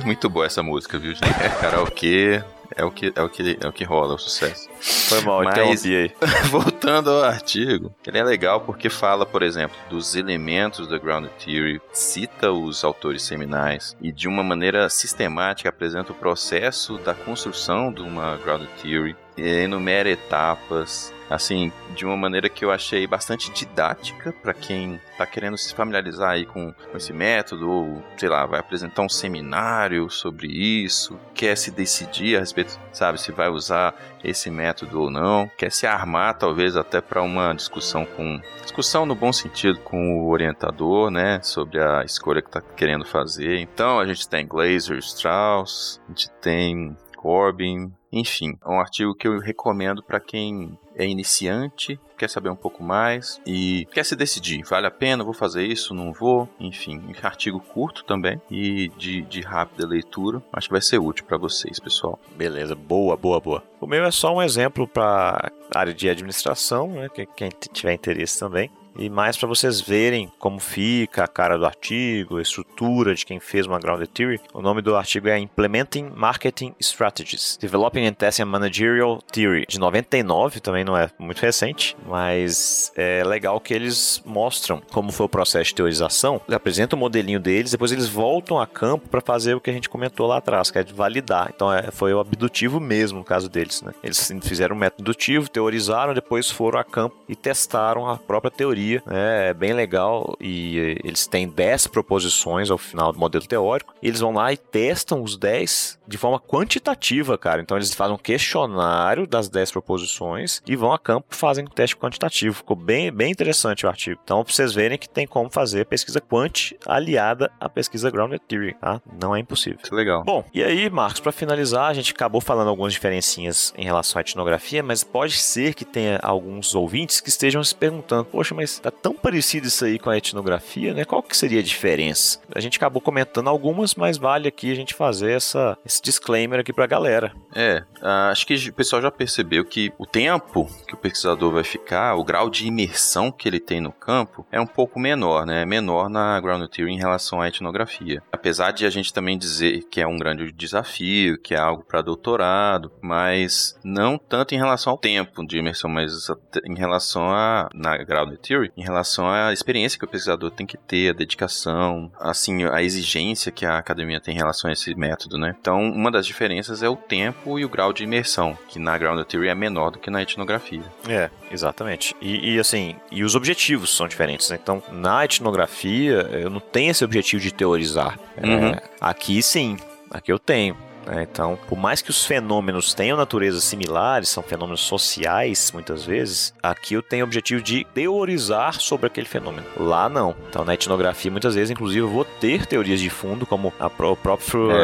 muito 0.04 0.30
boa 0.30 0.46
essa 0.46 0.62
música, 0.62 0.98
viu, 0.98 1.14
gente? 1.14 1.44
É 1.44 1.50
karaokê, 1.50 2.44
é 2.76 2.84
o 2.84 2.92
que, 2.92 3.14
é 3.16 3.22
o 3.22 3.30
que, 3.30 3.58
é 3.62 3.68
o 3.68 3.72
que 3.72 3.84
rola, 3.84 4.16
o 4.16 4.18
sucesso. 4.18 4.70
Foi 4.82 5.22
mal, 5.22 5.44
Mas, 5.44 5.86
aí. 5.86 6.12
voltando 6.50 7.10
ao 7.12 7.24
artigo, 7.24 7.94
ele 8.06 8.18
é 8.18 8.24
legal 8.24 8.62
porque 8.62 8.90
fala, 8.90 9.26
por 9.26 9.42
exemplo, 9.44 9.78
dos 9.90 10.16
elementos 10.16 10.88
da 10.88 10.98
Ground 10.98 11.28
Theory, 11.44 11.82
cita 11.94 12.52
os 12.52 12.84
autores 12.84 13.24
seminais 13.24 13.96
e 14.02 14.12
de 14.12 14.28
uma 14.28 14.44
maneira 14.44 14.90
sistemática 14.90 15.70
apresenta 15.70 16.12
o 16.12 16.16
processo 16.16 16.98
da 16.98 17.14
construção 17.14 17.92
de 17.92 18.02
uma 18.02 18.38
Ground 18.38 18.66
Theory, 18.82 19.16
enumera 19.38 20.10
etapas, 20.10 21.14
assim, 21.32 21.72
de 21.96 22.06
uma 22.06 22.18
maneira 22.18 22.50
que 22.50 22.66
eu 22.66 22.72
achei 22.72 23.08
bastante 23.08 23.52
didática 23.52 24.34
para 24.44 24.54
quem 24.54 25.00
está 25.12 25.26
querendo 25.26 25.58
se 25.58 25.74
familiarizar 25.74 26.32
aí 26.32 26.46
com, 26.46 26.74
com, 26.74 26.98
esse 26.98 27.14
método, 27.14 27.70
ou 27.70 28.04
sei 28.18 28.28
lá, 28.28 28.46
vai 28.46 28.60
apresentar 28.60 29.02
um 29.02 29.10
seminário 29.10 30.10
sobre 30.10 30.48
isso, 30.48 31.18
quer 31.34 31.56
se 31.56 31.72
decidir 31.72 32.36
a 32.36 32.40
respeito, 32.40 32.78
sabe, 32.92 33.20
se 33.20 33.32
vai 33.32 33.50
usar 33.50 33.96
esse 34.24 34.52
método 34.52 35.02
ou 35.02 35.10
não, 35.10 35.50
quer 35.58 35.72
se 35.72 35.88
armar 35.88 36.38
talvez 36.38 36.76
até 36.76 37.00
para 37.00 37.22
uma 37.22 37.54
discussão 37.54 38.06
com 38.06 38.40
discussão 38.62 39.06
no 39.06 39.16
bom 39.16 39.32
sentido 39.32 39.80
com 39.80 40.20
o 40.20 40.30
orientador, 40.30 41.10
né, 41.10 41.40
sobre 41.42 41.82
a 41.82 42.04
escolha 42.04 42.42
que 42.42 42.50
está 42.50 42.62
querendo 42.62 43.06
fazer. 43.06 43.60
Então 43.60 44.00
a 44.00 44.06
gente 44.06 44.28
tem 44.28 44.46
Glazer, 44.46 44.98
Strauss, 44.98 46.02
a 46.06 46.10
gente 46.10 46.30
tem 46.42 46.96
Corbin, 47.22 47.94
enfim, 48.12 48.58
é 48.66 48.70
um 48.70 48.80
artigo 48.80 49.14
que 49.14 49.28
eu 49.28 49.40
recomendo 49.40 50.02
para 50.02 50.20
quem 50.20 50.78
é 50.96 51.08
iniciante, 51.08 52.00
quer 52.18 52.30
saber 52.30 52.50
um 52.50 52.56
pouco 52.56 52.84
mais 52.84 53.40
e 53.46 53.88
quer 53.94 54.04
se 54.04 54.16
decidir, 54.16 54.64
vale 54.64 54.88
a 54.88 54.92
pena, 54.92 55.24
vou 55.24 55.34
fazer 55.34 55.64
isso, 55.64 55.94
não 55.94 56.12
vou, 56.12 56.50
enfim, 56.60 57.00
artigo 57.22 57.60
curto 57.60 58.04
também 58.04 58.42
e 58.50 58.90
de, 58.98 59.22
de 59.22 59.42
rápida 59.42 59.88
leitura, 59.88 60.42
acho 60.52 60.68
que 60.68 60.74
vai 60.74 60.82
ser 60.82 60.98
útil 60.98 61.26
para 61.26 61.38
vocês, 61.38 61.80
pessoal. 61.80 62.20
Beleza, 62.36 62.76
boa, 62.76 63.16
boa, 63.16 63.40
boa. 63.40 63.64
O 63.80 63.86
meu 63.86 64.04
é 64.04 64.12
só 64.12 64.36
um 64.36 64.42
exemplo 64.42 64.88
para 64.88 65.52
área 65.74 65.94
de 65.94 66.10
administração, 66.10 66.88
né, 66.88 67.08
quem 67.36 67.50
tiver 67.72 67.94
interesse 67.94 68.40
também 68.40 68.72
e 68.98 69.10
mais 69.10 69.38
para 69.38 69.48
vocês 69.48 69.82
verem 69.82 70.32
como 70.38 70.60
fica 70.60 71.24
a 71.24 71.28
cara 71.28 71.58
do 71.58 71.66
artigo, 71.66 72.38
a 72.38 72.42
estrutura 72.42 73.16
de 73.16 73.26
quem 73.26 73.40
fez 73.40 73.66
uma 73.66 73.80
Grounded 73.80 74.10
Theory. 74.10 74.40
O 74.54 74.62
nome 74.62 74.82
do 74.82 74.96
artigo 74.96 75.28
é 75.28 75.38
Implementing 75.38 76.12
Marketing 76.16 76.74
Strategies, 76.80 77.58
Developing 77.60 78.06
and 78.06 78.14
Testing 78.14 78.44
a 78.44 78.46
Managerial 78.46 79.22
Theory, 79.32 79.66
de 79.68 79.80
99, 79.80 80.60
também 80.60 80.84
não 80.84 80.98
é 80.98 81.10
muito 81.18 81.42
recente, 81.42 81.96
mas 82.06 82.92
é 82.96 83.24
legal 83.24 83.60
que 83.60 83.74
eles 83.74 84.22
mostram 84.26 84.82
como 84.92 85.12
foi 85.12 85.26
o 85.26 85.30
processo 85.30 85.70
de 85.70 85.76
teorização, 85.76 86.42
apresentam 86.52 86.98
o 86.98 87.00
modelinho 87.00 87.40
deles, 87.40 87.72
depois 87.72 87.92
eles 87.92 88.08
voltam 88.08 88.60
a 88.60 88.68
campo 88.68 89.08
para 89.08 89.22
fazer 89.22 89.56
o 89.56 89.62
que 89.62 89.70
a 89.70 89.74
gente 89.74 89.90
comentou 89.90 90.28
lá 90.28 90.38
atrás, 90.38 90.70
que 90.70 90.78
é 90.78 90.84
de 90.84 90.94
validar. 90.94 91.52
Então 91.56 91.72
é, 91.72 91.92
foi 91.92 92.14
o 92.14 92.20
abdutivo 92.20 92.80
mesmo 92.80 93.20
no 93.20 93.26
caso 93.26 93.50
deles, 93.50 93.82
né? 93.82 93.94
Eles 94.04 94.32
fizeram 94.42 94.76
um 94.76 94.80
método 94.80 95.02
indutivo, 95.02 95.50
teorizaram, 95.50 96.14
depois 96.14 96.50
foram 96.50 96.80
a 96.80 96.84
campo 96.84 97.16
e 97.28 97.36
testaram 97.36 98.08
a 98.08 98.18
própria 98.18 98.52
teoria 98.52 98.81
teoria, 98.82 99.04
né? 99.06 99.50
É 99.50 99.54
bem 99.54 99.74
legal 99.74 100.36
e 100.40 100.98
eles 101.04 101.28
têm 101.28 101.48
10 101.48 101.88
proposições 101.88 102.70
ao 102.70 102.78
final 102.78 103.14
do 103.14 103.20
modelo 103.20 103.46
teórico. 103.46 103.94
Eles 104.02 104.20
vão 104.20 104.34
lá 104.34 104.52
e 104.52 104.58
testam 104.58 105.22
os 105.22 105.38
10 105.38 106.00
de 106.12 106.18
forma 106.18 106.40
quantitativa, 106.40 107.38
cara. 107.38 107.62
Então 107.62 107.78
eles 107.78 107.94
fazem 107.94 108.14
um 108.14 108.18
questionário 108.18 109.26
das 109.26 109.50
10 109.50 109.72
proposições 109.72 110.62
e 110.68 110.76
vão 110.76 110.92
a 110.92 111.00
campo 111.00 111.36
fazem 111.36 111.66
um 111.66 111.68
teste 111.68 111.96
quantitativo. 111.96 112.56
Ficou 112.56 112.76
bem, 112.76 113.12
bem 113.12 113.32
interessante 113.32 113.86
o 113.86 113.90
artigo. 113.90 114.20
Então, 114.24 114.44
pra 114.44 114.54
vocês 114.54 114.74
verem 114.74 114.98
que 114.98 115.10
tem 115.10 115.26
como 115.26 115.50
fazer 115.50 115.86
pesquisa 115.86 116.20
quant 116.20 116.74
aliada 116.86 117.52
à 117.60 117.70
pesquisa 117.70 118.12
grounded 118.12 118.42
theory, 118.48 118.74
tá? 118.74 119.02
Não 119.20 119.36
é 119.36 119.40
impossível. 119.40 119.80
Muito 119.82 119.96
legal. 119.96 120.24
Bom, 120.24 120.44
e 120.54 120.64
aí, 120.64 120.90
Marcos, 120.90 121.20
para 121.20 121.32
finalizar, 121.32 121.90
a 121.90 121.94
gente 121.94 122.12
acabou 122.12 122.42
falando 122.42 122.68
algumas 122.68 122.94
diferencinhas 122.94 123.74
em 123.78 123.86
relação 123.86 124.20
à 124.20 124.22
etnografia, 124.22 124.84
mas 124.84 125.04
pode 125.04 125.38
ser 125.38 125.74
que 125.74 125.86
tenha 125.86 126.20
alguns 126.22 126.76
ouvintes 126.76 127.22
que 127.22 127.30
estejam 127.30 127.64
se 127.64 127.74
perguntando: 127.74 128.26
poxa, 128.26 128.54
mas 128.54 128.80
tá 128.80 128.92
tão 128.92 129.14
parecido 129.14 129.68
isso 129.68 129.86
aí 129.86 129.98
com 129.98 130.10
a 130.10 130.18
etnografia, 130.18 130.94
né? 130.94 131.06
Qual 131.06 131.24
que 131.24 131.36
seria 131.36 131.60
a 131.60 131.64
diferença? 131.64 132.40
A 132.54 132.60
gente 132.60 132.78
acabou 132.78 133.02
comentando 133.02 133.48
algumas, 133.48 133.96
mas 133.96 134.18
vale 134.18 134.48
aqui 134.48 134.72
a 134.72 134.76
gente 134.76 134.94
fazer 134.94 135.32
essa, 135.32 135.78
esse 135.86 136.01
disclaimer 136.02 136.60
aqui 136.60 136.74
pra 136.74 136.88
galera. 136.88 137.34
É, 137.56 137.84
acho 138.32 138.46
que 138.46 138.70
o 138.70 138.74
pessoal 138.74 139.02
já 139.02 139.12
percebeu 139.12 139.64
que 139.66 139.92
o 139.98 140.06
tempo 140.06 140.70
que 140.88 140.94
o 140.94 140.98
pesquisador 140.98 141.52
vai 141.52 141.64
ficar, 141.64 142.16
o 142.16 142.24
grau 142.24 142.50
de 142.50 142.68
imersão 142.68 143.32
que 143.32 143.48
ele 143.48 143.60
tem 143.60 143.82
no 143.82 143.92
campo 143.92 144.46
é 144.52 144.60
um 144.60 144.66
pouco 144.66 145.00
menor, 145.00 145.46
né? 145.46 145.62
É 145.62 145.66
menor 145.66 146.10
na 146.10 146.40
ground 146.40 146.68
theory 146.70 146.94
em 146.94 146.98
relação 146.98 147.42
à 147.42 147.48
etnografia. 147.48 148.22
Apesar 148.32 148.72
de 148.72 148.86
a 148.86 148.90
gente 148.90 149.14
também 149.14 149.38
dizer 149.38 149.84
que 149.90 150.02
é 150.02 150.08
um 150.08 150.18
grande 150.18 150.52
desafio, 150.52 151.38
que 151.38 151.54
é 151.54 151.58
algo 151.58 151.84
para 151.84 152.02
doutorado, 152.02 152.92
mas 153.02 153.78
não 153.84 154.18
tanto 154.18 154.56
em 154.56 154.58
relação 154.58 154.92
ao 154.92 154.98
tempo 154.98 155.46
de 155.46 155.58
imersão, 155.58 155.90
mas 155.90 156.28
em 156.66 156.76
relação 156.76 157.32
a 157.32 157.70
na 157.74 157.98
ground 157.98 158.36
theory 158.38 158.72
em 158.78 158.84
relação 158.84 159.30
à 159.30 159.54
experiência 159.54 159.98
que 159.98 160.06
o 160.06 160.08
pesquisador 160.08 160.52
tem 160.52 160.66
que 160.66 160.78
ter, 160.78 161.10
a 161.10 161.14
dedicação, 161.14 162.12
assim, 162.20 162.64
a 162.66 162.82
exigência 162.82 163.52
que 163.52 163.66
a 163.66 163.78
academia 163.78 164.20
tem 164.20 164.34
em 164.34 164.38
relação 164.38 164.70
a 164.70 164.74
esse 164.74 164.94
método, 164.96 165.38
né? 165.38 165.56
Então, 165.60 165.91
uma 165.92 166.12
das 166.12 166.26
diferenças 166.26 166.82
é 166.82 166.90
o 166.90 166.96
tempo 166.96 167.60
e 167.60 167.66
o 167.66 167.70
grau 167.70 167.94
de 167.94 168.04
imersão, 168.04 168.58
que 168.68 168.80
na 168.80 168.98
ground 168.98 169.24
theory 169.26 169.50
é 169.50 169.56
menor 169.56 169.92
do 169.92 170.00
que 170.00 170.10
na 170.10 170.22
etnografia. 170.22 170.84
É, 171.08 171.30
exatamente. 171.52 172.16
E, 172.22 172.56
e 172.56 172.60
assim, 172.60 172.96
e 173.12 173.24
os 173.24 173.36
objetivos 173.36 173.96
são 173.96 174.08
diferentes, 174.08 174.50
né? 174.50 174.60
Então, 174.62 174.82
na 174.92 175.24
etnografia, 175.26 176.30
eu 176.32 176.50
não 176.50 176.60
tenho 176.60 176.92
esse 176.92 177.04
objetivo 177.04 177.42
de 177.42 177.54
teorizar. 177.54 178.20
Uhum. 178.42 178.70
É, 178.70 178.82
aqui 179.00 179.42
sim, 179.42 179.78
aqui 180.10 180.32
eu 180.32 180.40
tenho. 180.40 180.76
Né? 181.12 181.28
Então, 181.30 181.60
por 181.68 181.78
mais 181.78 182.02
que 182.02 182.10
os 182.10 182.26
fenômenos 182.26 182.94
tenham 182.94 183.18
naturezas 183.18 183.66
similares, 183.66 184.30
são 184.30 184.42
fenômenos 184.42 184.80
sociais 184.80 185.70
muitas 185.74 186.06
vezes, 186.06 186.54
aqui 186.64 186.94
eu 186.94 187.02
tenho 187.02 187.26
o 187.26 187.28
objetivo 187.28 187.62
de 187.62 187.84
teorizar 187.94 188.80
sobre 188.80 189.08
aquele 189.08 189.28
fenômeno. 189.28 189.68
Lá 189.78 190.08
não. 190.08 190.34
Então, 190.50 190.64
na 190.64 190.74
etnografia, 190.74 191.30
muitas 191.30 191.54
vezes, 191.54 191.70
inclusive, 191.70 192.00
eu 192.00 192.10
vou 192.10 192.24
ter 192.24 192.66
teorias 192.66 193.02
de 193.02 193.10
fundo, 193.10 193.46
como 193.46 193.74
a 193.78 193.90
própria 193.90 194.32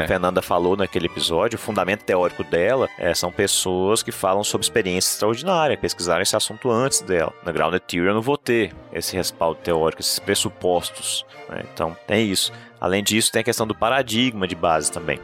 é. 0.03 0.07
Fernanda 0.07 0.41
falou 0.41 0.75
naquele 0.75 1.05
episódio, 1.05 1.55
o 1.55 1.61
fundamento 1.61 2.03
teórico 2.03 2.43
dela 2.43 2.89
é, 2.97 3.13
são 3.13 3.31
pessoas 3.31 4.03
que 4.03 4.11
falam 4.11 4.43
sobre 4.43 4.65
experiência 4.65 5.11
extraordinária, 5.11 5.77
pesquisaram 5.77 6.21
esse 6.21 6.35
assunto 6.35 6.69
antes 6.69 6.99
dela. 6.99 7.33
Na 7.45 7.53
Grounded 7.53 7.83
Theory 7.87 8.09
eu 8.09 8.13
não 8.13 8.21
vou 8.21 8.37
ter 8.37 8.75
esse 8.91 9.15
respaldo 9.15 9.59
teórico, 9.63 10.01
esses 10.01 10.19
pressupostos. 10.19 11.25
Né? 11.47 11.63
Então, 11.73 11.95
tem 12.05 12.29
isso. 12.29 12.51
Além 12.81 13.01
disso, 13.01 13.31
tem 13.31 13.39
a 13.39 13.45
questão 13.45 13.65
do 13.65 13.73
paradigma 13.73 14.45
de 14.45 14.55
base 14.55 14.91
também 14.91 15.19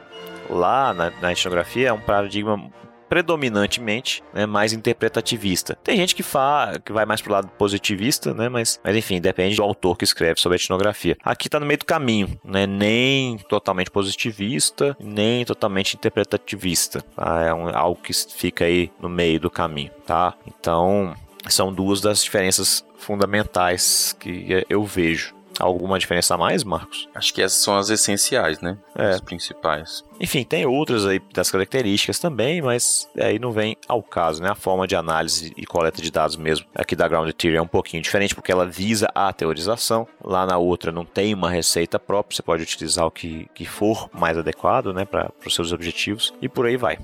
lá 0.50 0.94
na, 0.94 1.12
na 1.22 1.32
etnografia 1.32 1.90
é 1.90 1.94
um 1.94 2.00
paradigma 2.00 2.72
predominantemente 3.14 4.24
né, 4.34 4.48
mais 4.48 4.74
interpretativista. 4.74 5.78
Tem 5.84 5.96
gente 5.98 6.16
que, 6.16 6.24
fa 6.24 6.82
que 6.84 6.92
vai 6.92 7.06
mais 7.06 7.22
pro 7.22 7.32
lado 7.32 7.48
positivista, 7.60 8.34
né, 8.34 8.50
mas, 8.50 8.80
mas 8.84 8.96
enfim, 8.96 9.22
depende 9.22 9.56
do 9.56 9.62
autor 9.62 9.96
que 9.96 10.04
escreve 10.04 10.42
sobre 10.42 10.56
a 10.56 10.60
etnografia. 10.60 11.16
Aqui 11.24 11.48
está 11.48 11.60
no 11.60 11.66
meio 11.68 11.78
do 11.78 11.86
caminho, 11.86 12.40
né, 12.44 12.66
nem 12.66 13.38
totalmente 13.38 13.92
positivista, 13.92 14.98
nem 15.00 15.46
totalmente 15.46 15.96
interpretativista. 15.96 17.02
Tá? 17.16 17.44
É 17.44 17.54
um, 17.54 17.70
algo 17.70 18.02
que 18.02 18.14
fica 18.14 18.66
aí 18.66 18.92
no 19.00 19.10
meio 19.10 19.40
do 19.40 19.52
caminho, 19.52 19.92
tá? 20.08 20.34
Então, 20.48 21.14
são 21.48 21.72
duas 21.72 22.02
das 22.02 22.24
diferenças 22.24 22.84
fundamentais 22.98 24.16
que 24.20 24.66
eu 24.68 24.84
vejo. 24.84 25.33
Alguma 25.60 26.00
diferença 26.00 26.36
a 26.36 26.38
mais, 26.38 26.64
Marcos? 26.64 27.08
Acho 27.14 27.34
que 27.34 27.42
essas 27.42 27.60
são 27.60 27.78
as 27.78 27.90
essenciais, 27.90 28.60
né? 28.60 28.78
É. 28.96 29.12
As 29.12 29.22
principais. 29.22 30.04
Enfim, 30.20 30.44
tem 30.44 30.66
outras 30.66 31.06
aí 31.06 31.22
das 31.34 31.52
características 31.52 32.20
também, 32.20 32.62
mas 32.62 33.08
aí 33.20 33.38
não 33.38 33.52
vem 33.52 33.78
ao 33.88 34.02
caso, 34.02 34.42
né? 34.42 34.50
A 34.50 34.56
forma 34.56 34.88
de 34.88 34.96
análise 34.96 35.54
e 35.58 35.66
coleta 35.66 36.02
de 36.02 36.12
dados 36.12 36.36
mesmo 36.36 36.66
aqui 36.74 36.96
da 36.96 37.08
Ground 37.08 37.32
Theory 37.34 37.58
é 37.58 37.62
um 37.62 37.68
pouquinho 37.68 38.02
diferente, 38.02 38.34
porque 38.34 38.52
ela 38.52 38.66
visa 38.66 39.08
a 39.14 39.32
teorização. 39.32 40.08
Lá 40.24 40.46
na 40.46 40.58
outra 40.58 40.92
não 40.92 41.06
tem 41.06 41.34
uma 41.34 41.50
receita 41.50 42.00
própria, 42.00 42.36
você 42.36 42.44
pode 42.44 42.64
utilizar 42.64 43.06
o 43.06 43.12
que, 43.12 43.48
que 43.54 43.66
for 43.66 44.10
mais 44.14 44.38
adequado, 44.38 44.94
né? 44.94 45.06
Para 45.06 45.32
os 45.46 45.54
seus 45.54 45.72
objetivos 45.72 46.34
e 46.42 46.50
por 46.50 46.66
aí 46.66 46.78
vai. 46.78 46.98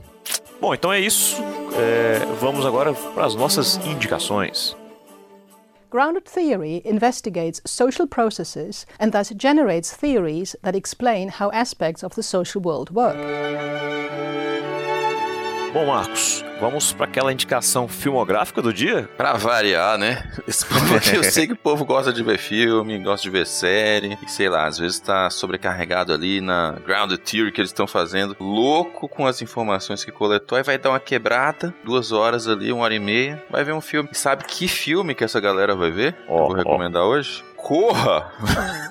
Bom, 0.60 0.74
então 0.74 0.92
é 0.92 1.00
isso. 1.00 1.42
É, 1.78 2.20
vamos 2.40 2.66
agora 2.66 2.94
para 2.94 3.26
as 3.26 3.36
nossas 3.36 3.78
indicações. 3.86 4.76
Grounded 5.90 6.26
theory 6.26 6.84
investigates 6.86 7.62
social 7.66 8.06
processes 8.06 8.86
and 9.00 9.12
thus 9.12 9.30
generates 9.32 9.92
theories 9.92 10.56
that 10.62 10.76
explain 10.76 11.30
how 11.30 11.50
aspects 11.50 12.04
of 12.04 12.14
the 12.14 12.22
social 12.22 12.62
world 12.62 12.92
work. 12.92 13.18
Bom, 15.72 15.86
Marcos, 15.86 16.44
vamos 16.60 16.92
para 16.92 17.06
aquela 17.06 17.32
indicação 17.32 17.88
filmográfica 17.88 18.60
do 18.60 18.74
dia? 18.74 19.08
Para 19.16 19.34
variar, 19.34 20.00
né? 20.00 20.28
eu 21.14 21.24
sei 21.24 21.46
que 21.46 21.54
o 21.54 21.58
povo 21.58 21.86
gosta 21.86 22.12
de 22.12 22.24
ver 22.24 22.40
filme, 22.40 22.98
gosta 22.98 23.22
de 23.22 23.30
ver 23.30 23.46
série, 23.46 24.18
e 24.24 24.32
sei 24.32 24.50
lá, 24.50 24.66
às 24.66 24.80
vezes 24.80 25.00
tá 25.00 25.30
sobrecarregado 25.30 26.12
ali 26.12 26.42
na 26.42 26.72
Grounded 26.84 27.22
Theory 27.22 27.52
que 27.52 27.62
eles 27.62 27.70
estão 27.70 27.86
fazendo, 27.86 28.36
louco 28.40 29.08
com 29.08 29.28
as 29.28 29.44
informações 29.44 30.04
que 30.04 30.12
coletou, 30.12 30.58
aí 30.58 30.64
vai 30.64 30.80
dar 30.80 30.90
uma 30.90 31.00
quebrada, 31.00 31.74
duas 31.84 32.12
horas 32.12 32.48
ali, 32.48 32.72
uma 32.72 32.84
hora 32.84 32.96
e 32.96 33.00
meia, 33.00 33.44
vai 33.48 33.64
ver 33.64 33.74
um 33.74 33.82
filme. 33.82 34.10
E 34.12 34.18
sabe 34.18 34.46
que 34.46 34.68
filme 34.68 35.14
que 35.14 35.24
essa 35.24 35.40
galera 35.40 35.76
vai 35.76 35.92
ver? 35.92 36.16
Oh, 36.28 36.48
vou 36.48 36.54
recomendar 36.54 37.04
oh. 37.04 37.10
hoje? 37.10 37.44
Corra! 37.62 38.32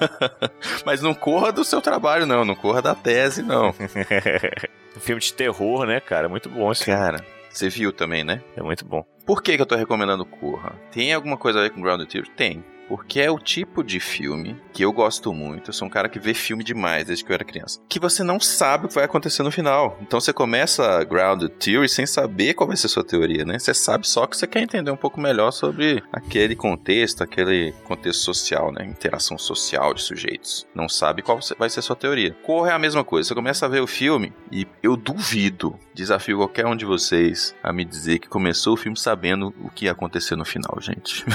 Mas 0.85 1.01
não 1.03 1.15
corra 1.15 1.53
do 1.53 1.65
seu 1.65 1.81
trabalho, 1.81 2.27
não. 2.27 2.45
Não 2.45 2.55
corra 2.55 2.81
da 2.83 2.95
tese, 2.95 3.43
não. 3.43 3.71
um 3.71 5.01
filme 5.01 5.21
de 5.21 5.33
terror, 5.33 5.87
né, 5.87 6.01
cara? 6.01 6.27
É 6.27 6.29
muito 6.29 6.49
bom 6.49 6.71
esse 6.71 6.85
Cara, 6.85 7.25
você 7.51 7.69
viu 7.69 7.93
também, 7.93 8.23
né? 8.23 8.43
É 8.57 8.63
muito 8.63 8.85
bom. 8.85 9.05
Por 9.27 9.43
que, 9.43 9.57
que 9.57 9.63
eu 9.63 9.67
tô 9.67 9.75
recomendando 9.75 10.25
Corra? 10.25 10.73
Tem 10.91 11.13
alguma 11.13 11.37
coisa 11.37 11.59
a 11.59 11.63
ver 11.63 11.71
com 11.71 11.83
Ground 11.83 12.07
Theory? 12.07 12.31
Tem. 12.31 12.65
Porque 12.89 13.21
é 13.21 13.31
o 13.31 13.39
tipo 13.39 13.85
de 13.85 14.01
filme 14.01 14.57
que 14.73 14.85
eu 14.85 14.93
gosto 14.93 15.33
muito. 15.33 15.69
Eu 15.69 15.75
sou 15.75 15.87
um 15.87 15.91
cara 15.91 16.09
que 16.09 16.19
vê 16.19 16.33
filme 16.33 16.65
demais 16.65 17.05
desde 17.07 17.25
que 17.25 17.31
eu 17.31 17.35
era 17.35 17.45
criança. 17.45 17.81
Que 17.89 18.01
você 18.01 18.23
não 18.23 18.41
sabe 18.41 18.87
o 18.87 18.89
que 18.89 18.95
vai 18.95 19.05
acontecer 19.05 19.43
no 19.43 19.51
final. 19.51 19.99
Então 20.01 20.21
você 20.21 20.33
começa 20.33 20.99
a 20.99 21.05
Grounded 21.05 21.53
Theory 21.59 21.89
sem 21.89 22.07
saber 22.07 22.55
qual 22.55 22.67
vai 22.67 22.77
ser 22.77 22.87
a 22.87 22.91
sua 22.91 23.05
teoria, 23.05 23.45
né? 23.45 23.59
Você 23.59 23.75
sabe 23.75 24.09
só 24.09 24.27
que 24.27 24.37
você 24.37 24.47
quer 24.47 24.63
entender 24.63 24.91
um 24.91 24.97
pouco 24.97 25.21
melhor 25.21 25.51
sobre 25.51 26.03
aquele 26.13 26.57
contexto, 26.57 27.23
aquele 27.23 27.73
contexto 27.85 28.21
social, 28.21 28.73
né? 28.73 28.85
Interação 28.85 29.37
social 29.37 29.93
de 29.93 30.03
sujeitos. 30.03 30.67
Não 30.75 30.89
sabe 30.89 31.23
qual 31.23 31.39
vai 31.59 31.69
ser 31.69 31.81
a 31.81 31.83
sua 31.83 31.97
teoria. 31.97 32.35
Corre 32.43 32.71
é 32.71 32.75
a 32.75 32.79
mesma 32.79 33.05
coisa. 33.05 33.29
Você 33.29 33.35
começa 33.35 33.67
a 33.67 33.69
ver 33.69 33.81
o 33.81 33.87
filme 33.87 34.33
e 34.51 34.67
eu 34.83 34.97
duvido, 34.97 35.79
desafio 35.95 36.39
qualquer 36.39 36.67
um 36.67 36.77
de 36.77 36.85
vocês 36.85 37.55
a 37.63 37.73
me 37.73 37.85
dizer 37.85 38.19
que 38.19 38.29
começou 38.29 38.75
o 38.75 38.77
filme 38.77 38.97
sabendo 38.97 39.55
o 39.61 39.69
que 39.69 39.85
ia 39.85 39.93
acontecer 39.93 40.37
no 40.37 40.45
final, 40.45 40.79
gente. 40.81 41.25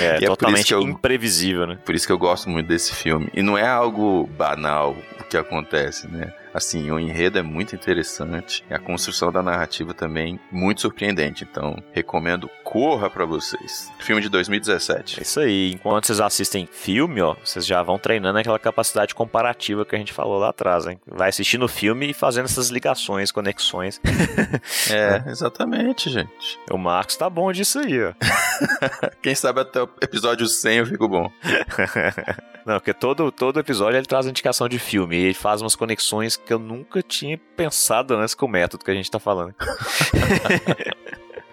É 0.00 0.31
totalmente 0.36 0.72
eu, 0.72 0.82
imprevisível, 0.82 1.66
né? 1.66 1.78
Por 1.84 1.94
isso 1.94 2.06
que 2.06 2.12
eu 2.12 2.18
gosto 2.18 2.48
muito 2.48 2.66
desse 2.66 2.94
filme. 2.94 3.28
E 3.34 3.42
não 3.42 3.56
é 3.56 3.66
algo 3.66 4.26
banal 4.26 4.96
o 5.20 5.24
que 5.24 5.36
acontece, 5.36 6.08
né? 6.08 6.32
Assim, 6.54 6.90
o 6.90 6.98
enredo 6.98 7.38
é 7.38 7.42
muito 7.42 7.74
interessante 7.74 8.64
e 8.68 8.74
a 8.74 8.78
construção 8.78 9.32
da 9.32 9.42
narrativa 9.42 9.94
também 9.94 10.38
muito 10.50 10.82
surpreendente. 10.82 11.46
Então, 11.50 11.76
recomendo 11.92 12.50
corra 12.62 13.08
para 13.08 13.24
vocês. 13.24 13.90
Filme 13.98 14.22
de 14.22 14.28
2017. 14.28 15.20
É 15.20 15.22
isso 15.22 15.40
aí. 15.40 15.72
Enquanto 15.72 16.06
vocês 16.06 16.20
assistem 16.20 16.66
filme, 16.70 17.20
ó, 17.20 17.34
vocês 17.42 17.66
já 17.66 17.82
vão 17.82 17.98
treinando 17.98 18.38
aquela 18.38 18.58
capacidade 18.58 19.14
comparativa 19.14 19.84
que 19.84 19.94
a 19.94 19.98
gente 19.98 20.12
falou 20.12 20.38
lá 20.38 20.50
atrás, 20.50 20.86
hein? 20.86 21.00
Vai 21.06 21.28
assistindo 21.28 21.64
o 21.64 21.68
filme 21.68 22.10
e 22.10 22.14
fazendo 22.14 22.46
essas 22.46 22.68
ligações, 22.68 23.30
conexões. 23.30 24.00
é, 24.90 25.30
exatamente, 25.30 26.10
gente. 26.10 26.58
O 26.70 26.78
Marcos 26.78 27.16
tá 27.16 27.28
bom 27.28 27.52
disso 27.52 27.78
aí, 27.78 28.02
ó. 28.02 28.12
Quem 29.22 29.34
sabe 29.34 29.60
até 29.60 29.82
o 29.82 29.88
episódio 30.00 30.46
100 30.46 30.78
eu 30.78 30.86
fico 30.86 31.08
bom. 31.08 31.30
Não, 32.64 32.74
porque 32.74 32.94
todo, 32.94 33.30
todo 33.32 33.58
episódio 33.58 33.98
ele 33.98 34.06
traz 34.06 34.26
indicação 34.26 34.68
de 34.68 34.78
filme 34.78 35.16
e 35.16 35.24
ele 35.24 35.34
faz 35.34 35.60
umas 35.60 35.74
conexões 35.74 36.36
que 36.36 36.52
eu 36.52 36.58
nunca 36.58 37.02
tinha 37.02 37.38
pensado 37.56 38.14
antes 38.14 38.34
com 38.34 38.46
o 38.46 38.48
método 38.48 38.84
que 38.84 38.90
a 38.90 38.94
gente 38.94 39.10
tá 39.10 39.18
falando. 39.18 39.54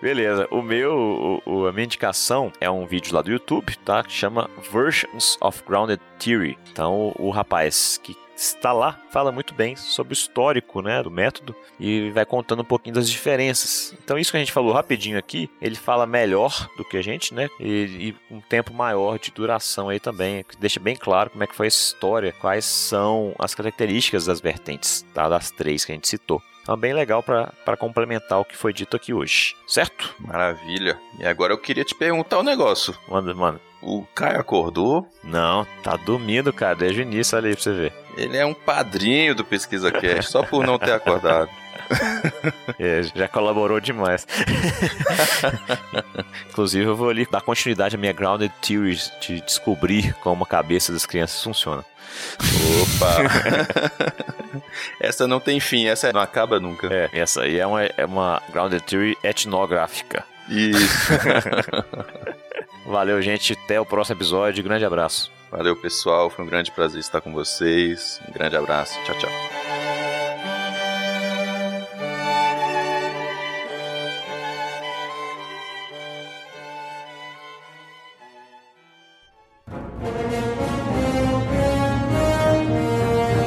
Beleza, 0.01 0.47
o 0.49 0.61
meu, 0.61 1.41
o, 1.45 1.67
a 1.67 1.73
minha 1.73 1.83
indicação 1.83 2.53
é 2.61 2.69
um 2.69 2.85
vídeo 2.85 3.13
lá 3.13 3.21
do 3.21 3.31
YouTube, 3.31 3.75
tá? 3.79 4.01
Que 4.01 4.13
chama 4.13 4.49
Versions 4.71 5.37
of 5.41 5.61
Grounded 5.67 5.99
Theory. 6.17 6.57
Então, 6.71 7.13
o 7.19 7.29
rapaz 7.29 7.99
que 8.01 8.15
está 8.39 8.71
lá 8.71 8.99
fala 9.11 9.31
muito 9.31 9.53
bem 9.53 9.75
sobre 9.75 10.13
o 10.13 10.15
histórico, 10.15 10.81
né, 10.81 11.03
do 11.03 11.11
método 11.11 11.55
e 11.79 12.09
vai 12.11 12.25
contando 12.25 12.61
um 12.61 12.65
pouquinho 12.65 12.95
das 12.95 13.09
diferenças. 13.09 13.95
Então 14.03 14.17
isso 14.17 14.31
que 14.31 14.37
a 14.37 14.39
gente 14.39 14.51
falou 14.51 14.73
rapidinho 14.73 15.17
aqui, 15.17 15.49
ele 15.61 15.75
fala 15.75 16.05
melhor 16.05 16.69
do 16.77 16.85
que 16.85 16.97
a 16.97 17.01
gente, 17.01 17.33
né, 17.33 17.49
e, 17.59 18.15
e 18.31 18.33
um 18.33 18.39
tempo 18.39 18.73
maior 18.73 19.19
de 19.19 19.31
duração 19.31 19.89
aí 19.89 19.99
também, 19.99 20.43
que 20.43 20.57
deixa 20.57 20.79
bem 20.79 20.95
claro 20.95 21.29
como 21.29 21.43
é 21.43 21.47
que 21.47 21.55
foi 21.55 21.67
essa 21.67 21.77
história, 21.77 22.33
quais 22.39 22.65
são 22.65 23.33
as 23.37 23.53
características 23.53 24.25
das 24.25 24.39
vertentes, 24.39 25.05
tá, 25.13 25.27
das 25.27 25.51
três 25.51 25.83
que 25.83 25.91
a 25.91 25.95
gente 25.95 26.07
citou. 26.07 26.41
Então, 26.61 26.77
bem 26.77 26.93
legal 26.93 27.23
para 27.23 27.77
complementar 27.79 28.39
o 28.39 28.45
que 28.45 28.55
foi 28.55 28.71
dito 28.71 28.95
aqui 28.95 29.11
hoje, 29.11 29.55
certo? 29.65 30.13
Maravilha. 30.19 30.99
E 31.17 31.25
agora 31.25 31.51
eu 31.51 31.57
queria 31.57 31.83
te 31.83 31.95
perguntar 31.95 32.37
um 32.37 32.43
negócio. 32.43 32.95
Manda, 33.07 33.33
mano. 33.33 33.59
O 33.81 34.05
Caio 34.13 34.39
acordou? 34.39 35.07
Não, 35.23 35.65
tá 35.83 35.95
dormindo, 35.95 36.51
cara, 36.51 36.75
desde 36.75 37.01
o 37.01 37.03
início 37.03 37.37
ali 37.37 37.53
pra 37.53 37.63
você 37.63 37.73
ver. 37.73 37.93
Ele 38.17 38.37
é 38.37 38.45
um 38.45 38.53
padrinho 38.53 39.33
do 39.33 39.45
Pesquisa 39.45 39.91
Cast, 39.91 40.31
só 40.31 40.43
por 40.43 40.65
não 40.65 40.77
ter 40.77 40.91
acordado. 40.91 41.49
é, 42.77 43.01
já 43.03 43.27
colaborou 43.27 43.79
demais. 43.79 44.27
Inclusive, 46.49 46.85
eu 46.85 46.95
vou 46.95 47.09
ali 47.09 47.25
dar 47.29 47.41
continuidade 47.41 47.95
à 47.95 47.99
minha 47.99 48.13
Grounded 48.13 48.51
Theories 48.61 49.11
de 49.21 49.41
descobrir 49.41 50.13
como 50.15 50.43
a 50.43 50.47
cabeça 50.47 50.91
das 50.91 51.05
crianças 51.05 51.41
funciona. 51.41 51.83
Opa! 52.81 53.15
essa 54.99 55.27
não 55.27 55.39
tem 55.39 55.59
fim, 55.59 55.87
essa 55.87 56.11
não 56.11 56.21
acaba 56.21 56.59
nunca. 56.59 56.87
É, 56.91 57.09
essa 57.13 57.43
aí 57.43 57.57
é 57.59 57.65
uma, 57.65 57.83
é 57.83 58.05
uma 58.05 58.41
Grounded 58.51 58.83
Theory 58.83 59.17
etnográfica. 59.23 60.25
Isso. 60.49 61.13
Valeu, 62.89 63.21
gente. 63.21 63.53
Até 63.53 63.79
o 63.79 63.85
próximo 63.85 64.17
episódio. 64.17 64.63
Grande 64.63 64.83
abraço. 64.83 65.31
Valeu, 65.51 65.75
pessoal. 65.75 66.29
Foi 66.29 66.43
um 66.43 66.47
grande 66.47 66.71
prazer 66.71 66.99
estar 66.99 67.21
com 67.21 67.31
vocês. 67.31 68.19
Um 68.27 68.33
grande 68.33 68.55
abraço. 68.55 68.99
Tchau, 69.03 69.15
tchau. 69.19 69.29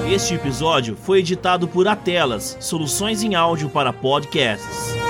Este 0.09 0.35
episódio 0.35 0.95
foi 0.95 1.19
editado 1.19 1.67
por 1.67 1.89
Atelas, 1.89 2.57
soluções 2.61 3.23
em 3.23 3.35
áudio 3.35 3.69
para 3.71 3.93
podcasts. 3.93 5.02